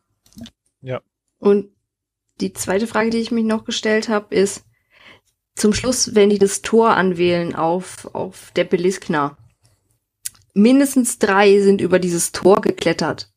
Ja. 0.80 1.00
Und 1.38 1.70
die 2.40 2.52
zweite 2.52 2.86
Frage, 2.86 3.10
die 3.10 3.18
ich 3.18 3.32
mich 3.32 3.44
noch 3.44 3.64
gestellt 3.64 4.08
habe, 4.08 4.32
ist, 4.34 4.64
zum 5.54 5.74
Schluss, 5.74 6.14
wenn 6.14 6.30
die 6.30 6.38
das 6.38 6.62
Tor 6.62 6.96
anwählen 6.96 7.54
auf, 7.54 8.14
auf 8.14 8.52
der 8.56 8.64
Beliskner, 8.64 9.36
mindestens 10.54 11.18
drei 11.18 11.60
sind 11.60 11.80
über 11.80 11.98
dieses 11.98 12.32
Tor 12.32 12.60
geklettert. 12.60 13.30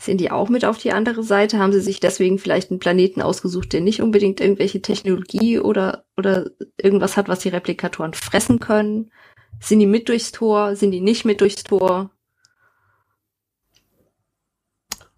Sind 0.00 0.20
die 0.20 0.32
auch 0.32 0.48
mit 0.48 0.64
auf 0.64 0.78
die 0.78 0.92
andere 0.92 1.22
Seite? 1.22 1.58
Haben 1.58 1.72
sie 1.72 1.80
sich 1.80 2.00
deswegen 2.00 2.38
vielleicht 2.38 2.70
einen 2.70 2.80
Planeten 2.80 3.22
ausgesucht, 3.22 3.72
der 3.72 3.80
nicht 3.80 4.02
unbedingt 4.02 4.40
irgendwelche 4.40 4.82
Technologie 4.82 5.60
oder, 5.60 6.04
oder 6.16 6.50
irgendwas 6.76 7.16
hat, 7.16 7.28
was 7.28 7.38
die 7.40 7.50
Replikatoren 7.50 8.12
fressen 8.12 8.58
können? 8.58 9.12
Sind 9.60 9.78
die 9.78 9.86
mit 9.86 10.08
durchs 10.08 10.32
Tor? 10.32 10.74
Sind 10.74 10.90
die 10.90 11.00
nicht 11.00 11.24
mit 11.24 11.40
durchs 11.40 11.62
Tor? 11.62 12.10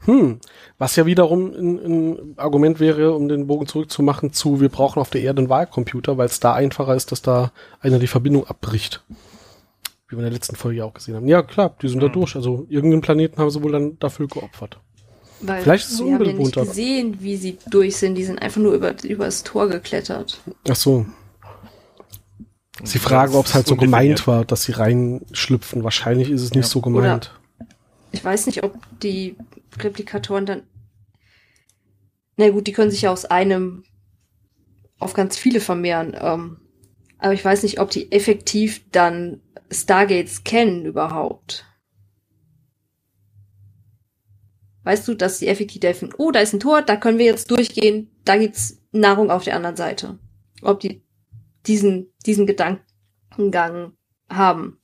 Hm, 0.00 0.38
was 0.76 0.96
ja 0.96 1.06
wiederum 1.06 1.46
ein, 1.54 1.78
ein, 1.78 2.34
Argument 2.36 2.78
wäre, 2.78 3.14
um 3.14 3.28
den 3.28 3.46
Bogen 3.46 3.66
zurückzumachen 3.66 4.34
zu, 4.34 4.60
wir 4.60 4.68
brauchen 4.68 5.00
auf 5.00 5.08
der 5.08 5.22
Erde 5.22 5.38
einen 5.38 5.48
Wahlcomputer, 5.48 6.18
weil 6.18 6.26
es 6.26 6.40
da 6.40 6.52
einfacher 6.52 6.94
ist, 6.94 7.10
dass 7.10 7.22
da 7.22 7.52
einer 7.80 7.98
die 7.98 8.06
Verbindung 8.06 8.46
abbricht. 8.46 9.02
Wie 10.14 10.18
wir 10.18 10.24
in 10.24 10.30
der 10.30 10.32
letzten 10.32 10.56
Folge 10.56 10.84
auch 10.84 10.94
gesehen 10.94 11.16
haben. 11.16 11.26
Ja, 11.26 11.42
klar, 11.42 11.76
die 11.82 11.88
sind 11.88 11.98
mhm. 11.98 12.06
da 12.06 12.08
durch. 12.08 12.36
Also 12.36 12.66
irgendeinen 12.68 13.02
Planeten 13.02 13.38
haben 13.38 13.50
sie 13.50 13.62
wohl 13.62 13.72
dann 13.72 13.98
dafür 13.98 14.28
geopfert. 14.28 14.78
Weil 15.40 15.62
Vielleicht 15.62 15.86
ist 15.86 15.94
es 15.94 16.04
wir 16.04 16.14
haben 16.14 16.24
ja 16.24 16.32
nicht 16.32 16.54
gesehen, 16.54 17.16
wie 17.20 17.36
sie 17.36 17.58
durch 17.68 17.96
sind. 17.96 18.14
Die 18.14 18.24
sind 18.24 18.40
einfach 18.40 18.60
nur 18.60 18.74
über, 18.74 18.94
über 19.02 19.24
das 19.24 19.42
Tor 19.42 19.68
geklettert. 19.68 20.40
Ach 20.68 20.76
so. 20.76 21.04
Sie 22.82 22.98
fragen, 22.98 23.34
ob 23.34 23.46
es 23.46 23.54
halt 23.54 23.66
so 23.66 23.76
gemeint 23.76 24.26
war, 24.26 24.44
dass 24.44 24.64
sie 24.64 24.72
reinschlüpfen. 24.72 25.84
Wahrscheinlich 25.84 26.30
ist 26.30 26.42
es 26.42 26.50
nicht 26.52 26.66
ja. 26.66 26.70
so 26.70 26.80
gemeint. 26.80 27.32
Oder 27.58 27.68
ich 28.12 28.24
weiß 28.24 28.46
nicht, 28.46 28.62
ob 28.62 28.78
die 29.02 29.36
Replikatoren 29.78 30.46
dann. 30.46 30.62
Na 32.36 32.48
gut, 32.50 32.66
die 32.66 32.72
können 32.72 32.90
sich 32.90 33.02
ja 33.02 33.10
aus 33.10 33.24
einem 33.24 33.84
auf 34.98 35.14
ganz 35.14 35.36
viele 35.36 35.60
vermehren. 35.60 36.16
Ähm, 36.18 36.56
aber 37.24 37.32
ich 37.32 37.42
weiß 37.42 37.62
nicht, 37.62 37.80
ob 37.80 37.88
die 37.88 38.12
effektiv 38.12 38.84
dann 38.92 39.40
Stargates 39.70 40.44
kennen 40.44 40.84
überhaupt. 40.84 41.64
Weißt 44.82 45.08
du, 45.08 45.14
dass 45.14 45.38
die 45.38 45.48
effektiv 45.48 45.82
helfen, 45.82 46.12
oh, 46.18 46.30
da 46.30 46.40
ist 46.40 46.52
ein 46.52 46.60
Tor, 46.60 46.82
da 46.82 46.96
können 46.96 47.16
wir 47.16 47.24
jetzt 47.24 47.50
durchgehen, 47.50 48.10
da 48.26 48.36
gibt's 48.36 48.82
Nahrung 48.92 49.30
auf 49.30 49.42
der 49.42 49.56
anderen 49.56 49.76
Seite. 49.76 50.18
Ob 50.60 50.80
die 50.80 51.02
diesen, 51.66 52.12
diesen 52.26 52.46
Gedankengang 52.46 53.94
haben. 54.28 54.78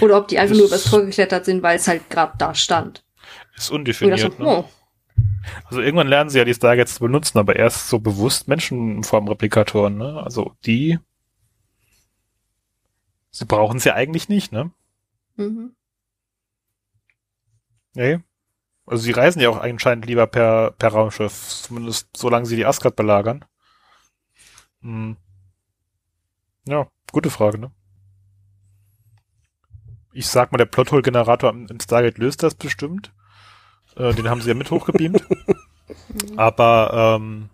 Oder 0.00 0.16
ob 0.16 0.28
die 0.28 0.38
einfach 0.38 0.54
das 0.54 0.58
nur 0.58 0.68
übers 0.68 0.84
Tor 0.84 1.04
geklettert 1.04 1.44
sind, 1.44 1.62
weil 1.62 1.76
es 1.76 1.86
halt 1.86 2.08
gerade 2.08 2.32
da 2.38 2.54
stand. 2.54 3.04
Ist 3.54 3.70
undefiniert. 3.70 4.20
So, 4.20 4.28
ne? 4.28 4.34
oh. 4.38 4.64
Also 5.66 5.82
irgendwann 5.82 6.08
lernen 6.08 6.30
sie 6.30 6.38
ja 6.38 6.46
die 6.46 6.54
Stargates 6.54 6.94
zu 6.94 7.00
benutzen, 7.00 7.36
aber 7.36 7.56
erst 7.56 7.90
so 7.90 7.98
bewusst 7.98 8.48
Menschenform-Replikatoren, 8.48 9.98
ne? 9.98 10.22
Also 10.24 10.52
die 10.64 10.98
Sie 13.38 13.44
brauchen 13.44 13.76
es 13.76 13.84
ja 13.84 13.94
eigentlich 13.94 14.28
nicht, 14.28 14.50
ne? 14.50 14.72
Mhm. 15.36 15.76
Nee. 17.94 18.18
Also 18.84 19.04
sie 19.04 19.12
reisen 19.12 19.40
ja 19.40 19.48
auch 19.48 19.60
anscheinend 19.60 20.06
lieber 20.06 20.26
per, 20.26 20.72
per 20.72 20.88
Raumschiff, 20.88 21.62
zumindest 21.62 22.08
solange 22.16 22.46
sie 22.46 22.56
die 22.56 22.66
Asgard 22.66 22.96
belagern. 22.96 23.44
Hm. 24.80 25.16
Ja, 26.66 26.88
gute 27.12 27.30
Frage, 27.30 27.58
ne? 27.58 27.70
Ich 30.12 30.26
sag 30.26 30.50
mal, 30.50 30.58
der 30.58 30.66
Plothole-Generator 30.66 31.52
im 31.52 31.78
Stargate 31.80 32.18
löst 32.18 32.42
das 32.42 32.56
bestimmt. 32.56 33.12
Äh, 33.94 34.14
den 34.14 34.28
haben 34.28 34.40
sie 34.40 34.48
ja 34.48 34.54
mit 34.54 34.72
hochgebeamt. 34.72 35.22
Aber 36.36 37.18
ähm, 37.20 37.50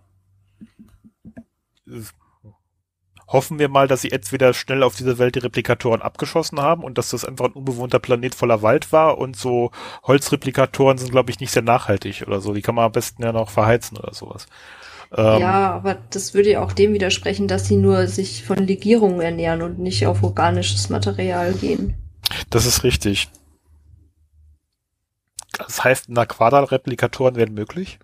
hoffen 3.35 3.59
wir 3.59 3.69
mal, 3.69 3.87
dass 3.87 4.01
sie 4.01 4.09
jetzt 4.09 4.33
wieder 4.33 4.55
schnell 4.55 4.83
auf 4.83 4.97
dieser 4.97 5.19
Welt 5.19 5.35
die 5.35 5.41
Replikatoren 5.41 6.01
abgeschossen 6.01 6.61
haben 6.61 6.83
und 6.83 6.97
dass 6.97 7.11
das 7.11 7.25
einfach 7.25 7.47
ein 7.47 7.53
unbewohnter 7.53 7.99
Planet 7.99 8.35
voller 8.35 8.63
Wald 8.63 8.93
war 8.93 9.19
und 9.19 9.37
so 9.37 9.71
Holzreplikatoren 10.05 10.97
sind, 10.97 11.11
glaube 11.11 11.31
ich, 11.31 11.41
nicht 11.41 11.51
sehr 11.51 11.63
nachhaltig 11.63 12.25
oder 12.27 12.41
so. 12.41 12.55
Die 12.55 12.63
kann 12.63 12.77
man 12.77 12.87
am 12.87 12.93
besten 12.93 13.23
ja 13.23 13.33
noch 13.33 13.51
verheizen 13.51 13.99
oder 13.99 14.15
sowas. 14.15 14.47
Ähm, 15.17 15.41
ja, 15.41 15.73
aber 15.73 15.99
das 16.11 16.33
würde 16.35 16.53
ja 16.53 16.63
auch 16.63 16.73
dem 16.73 16.95
widersprechen, 16.95 17.49
dass 17.49 17.67
sie 17.67 17.77
nur 17.77 18.07
sich 18.07 18.45
von 18.45 18.59
Legierungen 18.59 19.21
ernähren 19.21 19.63
und 19.63 19.79
nicht 19.79 20.07
auf 20.07 20.23
organisches 20.23 20.89
Material 20.89 21.53
gehen. 21.53 21.95
Das 22.51 22.67
ist 22.67 22.85
richtig. 22.85 23.29
Das 25.59 25.85
heißt, 25.85 26.09
Naquadal-Replikatoren 26.09 27.37
werden 27.37 27.55
möglich? 27.55 27.99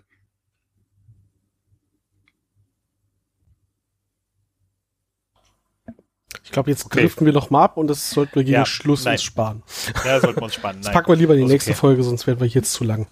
Ich 6.51 6.53
glaube, 6.53 6.69
jetzt 6.69 6.85
Okay. 6.85 6.99
driften 6.99 7.25
wir 7.25 7.31
noch 7.31 7.49
mal 7.49 7.63
ab 7.63 7.77
und 7.77 7.87
das 7.87 8.09
sollten 8.09 8.35
wir 8.35 8.43
gegen 8.43 8.55
Ja, 8.55 8.65
Schluss 8.65 9.05
nein. 9.05 9.13
uns 9.13 9.23
sparen. 9.23 9.63
Ja, 10.03 10.19
sollten 10.19 10.41
wir 10.41 10.43
uns 10.43 10.55
spannen. 10.55 10.81
Das 10.81 10.87
Nein, 10.87 10.93
packen 10.93 11.07
wir 11.07 11.15
lieber 11.15 11.33
in 11.33 11.39
die 11.39 11.45
ist 11.45 11.51
nächste 11.51 11.71
okay. 11.71 11.79
Folge, 11.79 12.03
sonst 12.03 12.27
werden 12.27 12.41
wir 12.41 12.47
jetzt 12.47 12.73
zu 12.73 12.83
lang. 12.83 13.07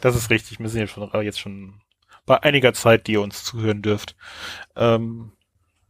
Das 0.00 0.16
ist 0.16 0.30
richtig. 0.30 0.60
Wir 0.60 0.68
sind 0.70 0.80
ja 0.80 0.86
schon, 0.86 1.10
jetzt 1.22 1.38
schon 1.40 1.74
bei 2.24 2.42
einiger 2.42 2.72
Zeit, 2.72 3.06
die 3.06 3.12
ihr 3.12 3.20
uns 3.20 3.44
zuhören 3.44 3.82
dürft. 3.82 4.16
Ähm, 4.76 5.32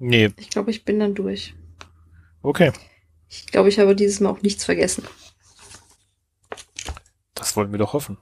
nee, 0.00 0.32
Ich 0.36 0.50
glaube, 0.50 0.72
ich 0.72 0.84
bin 0.84 0.98
dann 0.98 1.14
durch. 1.14 1.54
okay. 2.42 2.72
Ich 3.28 3.46
glaube, 3.46 3.68
ich 3.68 3.78
habe 3.78 3.94
dieses 3.94 4.18
Mal 4.18 4.30
auch 4.30 4.42
nichts 4.42 4.64
vergessen. 4.64 5.04
Das 7.34 7.56
wollen 7.56 7.70
wir 7.70 7.78
doch 7.78 7.92
hoffen. 7.92 8.18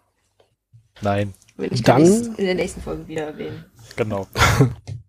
Nein, 1.01 1.33
Will 1.57 1.73
ich 1.73 1.83
Dann- 1.83 2.05
in 2.37 2.45
der 2.45 2.55
nächsten 2.55 2.83
Folge 2.83 3.09
wieder 3.09 3.23
erwähnen. 3.29 3.65
genau. 3.97 4.27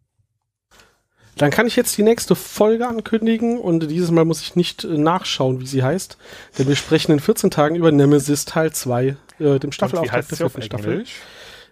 Dann 1.37 1.51
kann 1.51 1.65
ich 1.65 1.75
jetzt 1.75 1.97
die 1.97 2.03
nächste 2.03 2.35
Folge 2.35 2.87
ankündigen 2.87 3.59
und 3.59 3.87
dieses 3.89 4.11
Mal 4.11 4.25
muss 4.25 4.41
ich 4.41 4.55
nicht 4.55 4.83
äh, 4.83 4.97
nachschauen, 4.97 5.59
wie 5.61 5.67
sie 5.67 5.83
heißt, 5.83 6.17
denn 6.57 6.67
wir 6.67 6.75
sprechen 6.75 7.11
in 7.11 7.19
14 7.19 7.51
Tagen 7.51 7.75
über 7.75 7.91
Nemesis 7.91 8.45
Teil 8.45 8.71
2, 8.71 9.15
äh, 9.39 9.59
dem 9.59 9.71
heißt 9.71 10.31
der 10.31 10.37
vierten 10.37 10.61
Staffel. 10.61 10.91
Englisch? 10.93 11.15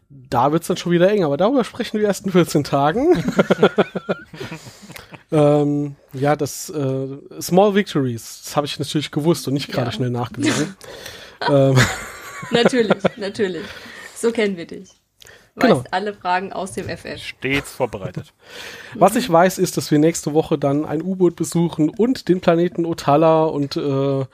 Da 0.09 0.51
wird's 0.51 0.67
dann 0.67 0.75
schon 0.75 0.91
wieder 0.91 1.09
eng, 1.09 1.23
aber 1.23 1.37
darüber 1.37 1.63
sprechen 1.63 1.99
wir 1.99 2.07
erst 2.07 2.25
in 2.25 2.33
14 2.33 2.65
Tagen. 2.65 3.23
ähm, 5.31 5.95
ja, 6.11 6.35
das 6.35 6.69
äh, 6.69 7.41
Small 7.41 7.75
Victories, 7.75 8.41
das 8.43 8.57
habe 8.57 8.67
ich 8.67 8.77
natürlich 8.77 9.11
gewusst 9.11 9.47
und 9.47 9.53
nicht 9.53 9.71
gerade 9.71 9.87
Ja. 9.87 9.91
schnell 9.93 10.09
nachgelesen. 10.09 10.75
ähm, 11.49 11.77
Natürlich, 12.51 12.91
natürlich. 13.17 13.63
So 14.15 14.31
kennen 14.31 14.57
wir 14.57 14.65
dich. 14.65 14.89
Weißt 15.55 15.67
Genau. 15.67 15.83
alle 15.91 16.13
Fragen 16.13 16.53
aus 16.53 16.71
dem 16.71 16.87
FF. 16.87 17.17
Stets 17.21 17.71
vorbereitet. 17.71 18.33
Was 18.95 19.15
ich 19.17 19.29
weiß, 19.29 19.57
ist, 19.57 19.75
dass 19.77 19.91
wir 19.91 19.99
nächste 19.99 20.33
Woche 20.33 20.57
dann 20.57 20.85
ein 20.85 21.01
U-Boot 21.01 21.35
besuchen 21.35 21.89
und 21.89 22.29
den 22.29 22.39
Planeten 22.39 22.85
Otala 22.85 23.43
und 23.43 23.75
äh, 23.75 24.25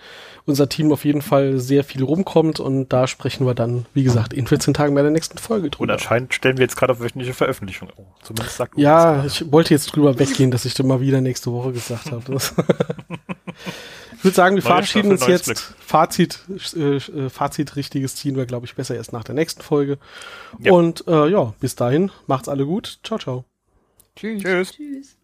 unser 0.45 0.69
Team 0.69 0.91
auf 0.94 1.03
jeden 1.06 1.22
Fall 1.23 1.57
sehr 1.57 1.84
viel 1.84 2.03
rumkommt 2.03 2.60
und 2.60 2.94
da 2.94 3.07
sprechen 3.07 3.45
wir 3.48 3.53
dann, 3.56 3.85
wie 3.94 4.03
gesagt, 4.03 4.31
in 4.31 4.48
14 4.48 4.73
Tagen 4.73 4.94
bei 4.95 5.02
der 5.02 5.11
nächsten 5.11 5.38
Folge 5.39 5.65
Und 5.65 5.80
drüber. 5.80 5.94
anscheinend 5.94 6.34
stellen 6.34 6.57
wir 6.57 6.64
jetzt 6.64 6.77
gerade 6.77 6.94
auf 6.94 6.99
wöchentliche 7.02 7.34
Veröffentlichung. 7.34 7.89
um. 7.95 8.06
Zumindest 8.22 8.56
sagt 8.57 8.76
uns 8.76 8.84
Ja, 8.84 9.23
das 9.23 9.41
ich 9.41 9.52
wollte 9.52 9.73
jetzt 9.73 9.88
drüber 9.88 10.18
weggehen, 10.19 10.52
dass 10.52 10.65
ich 10.65 10.73
dann 10.76 10.88
mal 10.88 11.02
wieder 11.02 11.19
nächste 11.22 11.52
Woche 11.52 11.72
gesagt 11.73 12.11
habe. 12.11 12.38
Ich 14.18 14.24
würde 14.24 14.36
sagen, 14.36 14.56
wir 14.56 14.64
Neue 14.64 14.72
verabschieden 14.72 15.12
uns 15.12 15.28
jetzt. 15.28 15.76
Fazit, 15.80 16.40
äh, 16.76 16.96
äh, 16.96 17.30
Fazit 17.30 17.76
richtiges 17.76 18.16
ziehen 18.16 18.36
wir, 18.36 18.46
glaube 18.46 18.66
ich, 18.66 18.76
besser 18.76 18.96
erst 18.96 19.14
nach 19.14 19.24
der 19.24 19.36
nächsten 19.36 19.62
Folge. 19.62 20.00
Ja. 20.60 20.72
Und 20.72 21.06
äh, 21.08 21.28
ja, 21.28 21.54
bis 21.60 21.76
dahin, 21.76 22.12
macht's 22.26 22.50
alle 22.50 22.66
gut. 22.66 23.00
Ciao, 23.04 23.20
ciao. 23.20 23.46
Tschüss. 24.16 24.42
Tschüss. 24.42 24.72
Tschüss. 24.72 25.16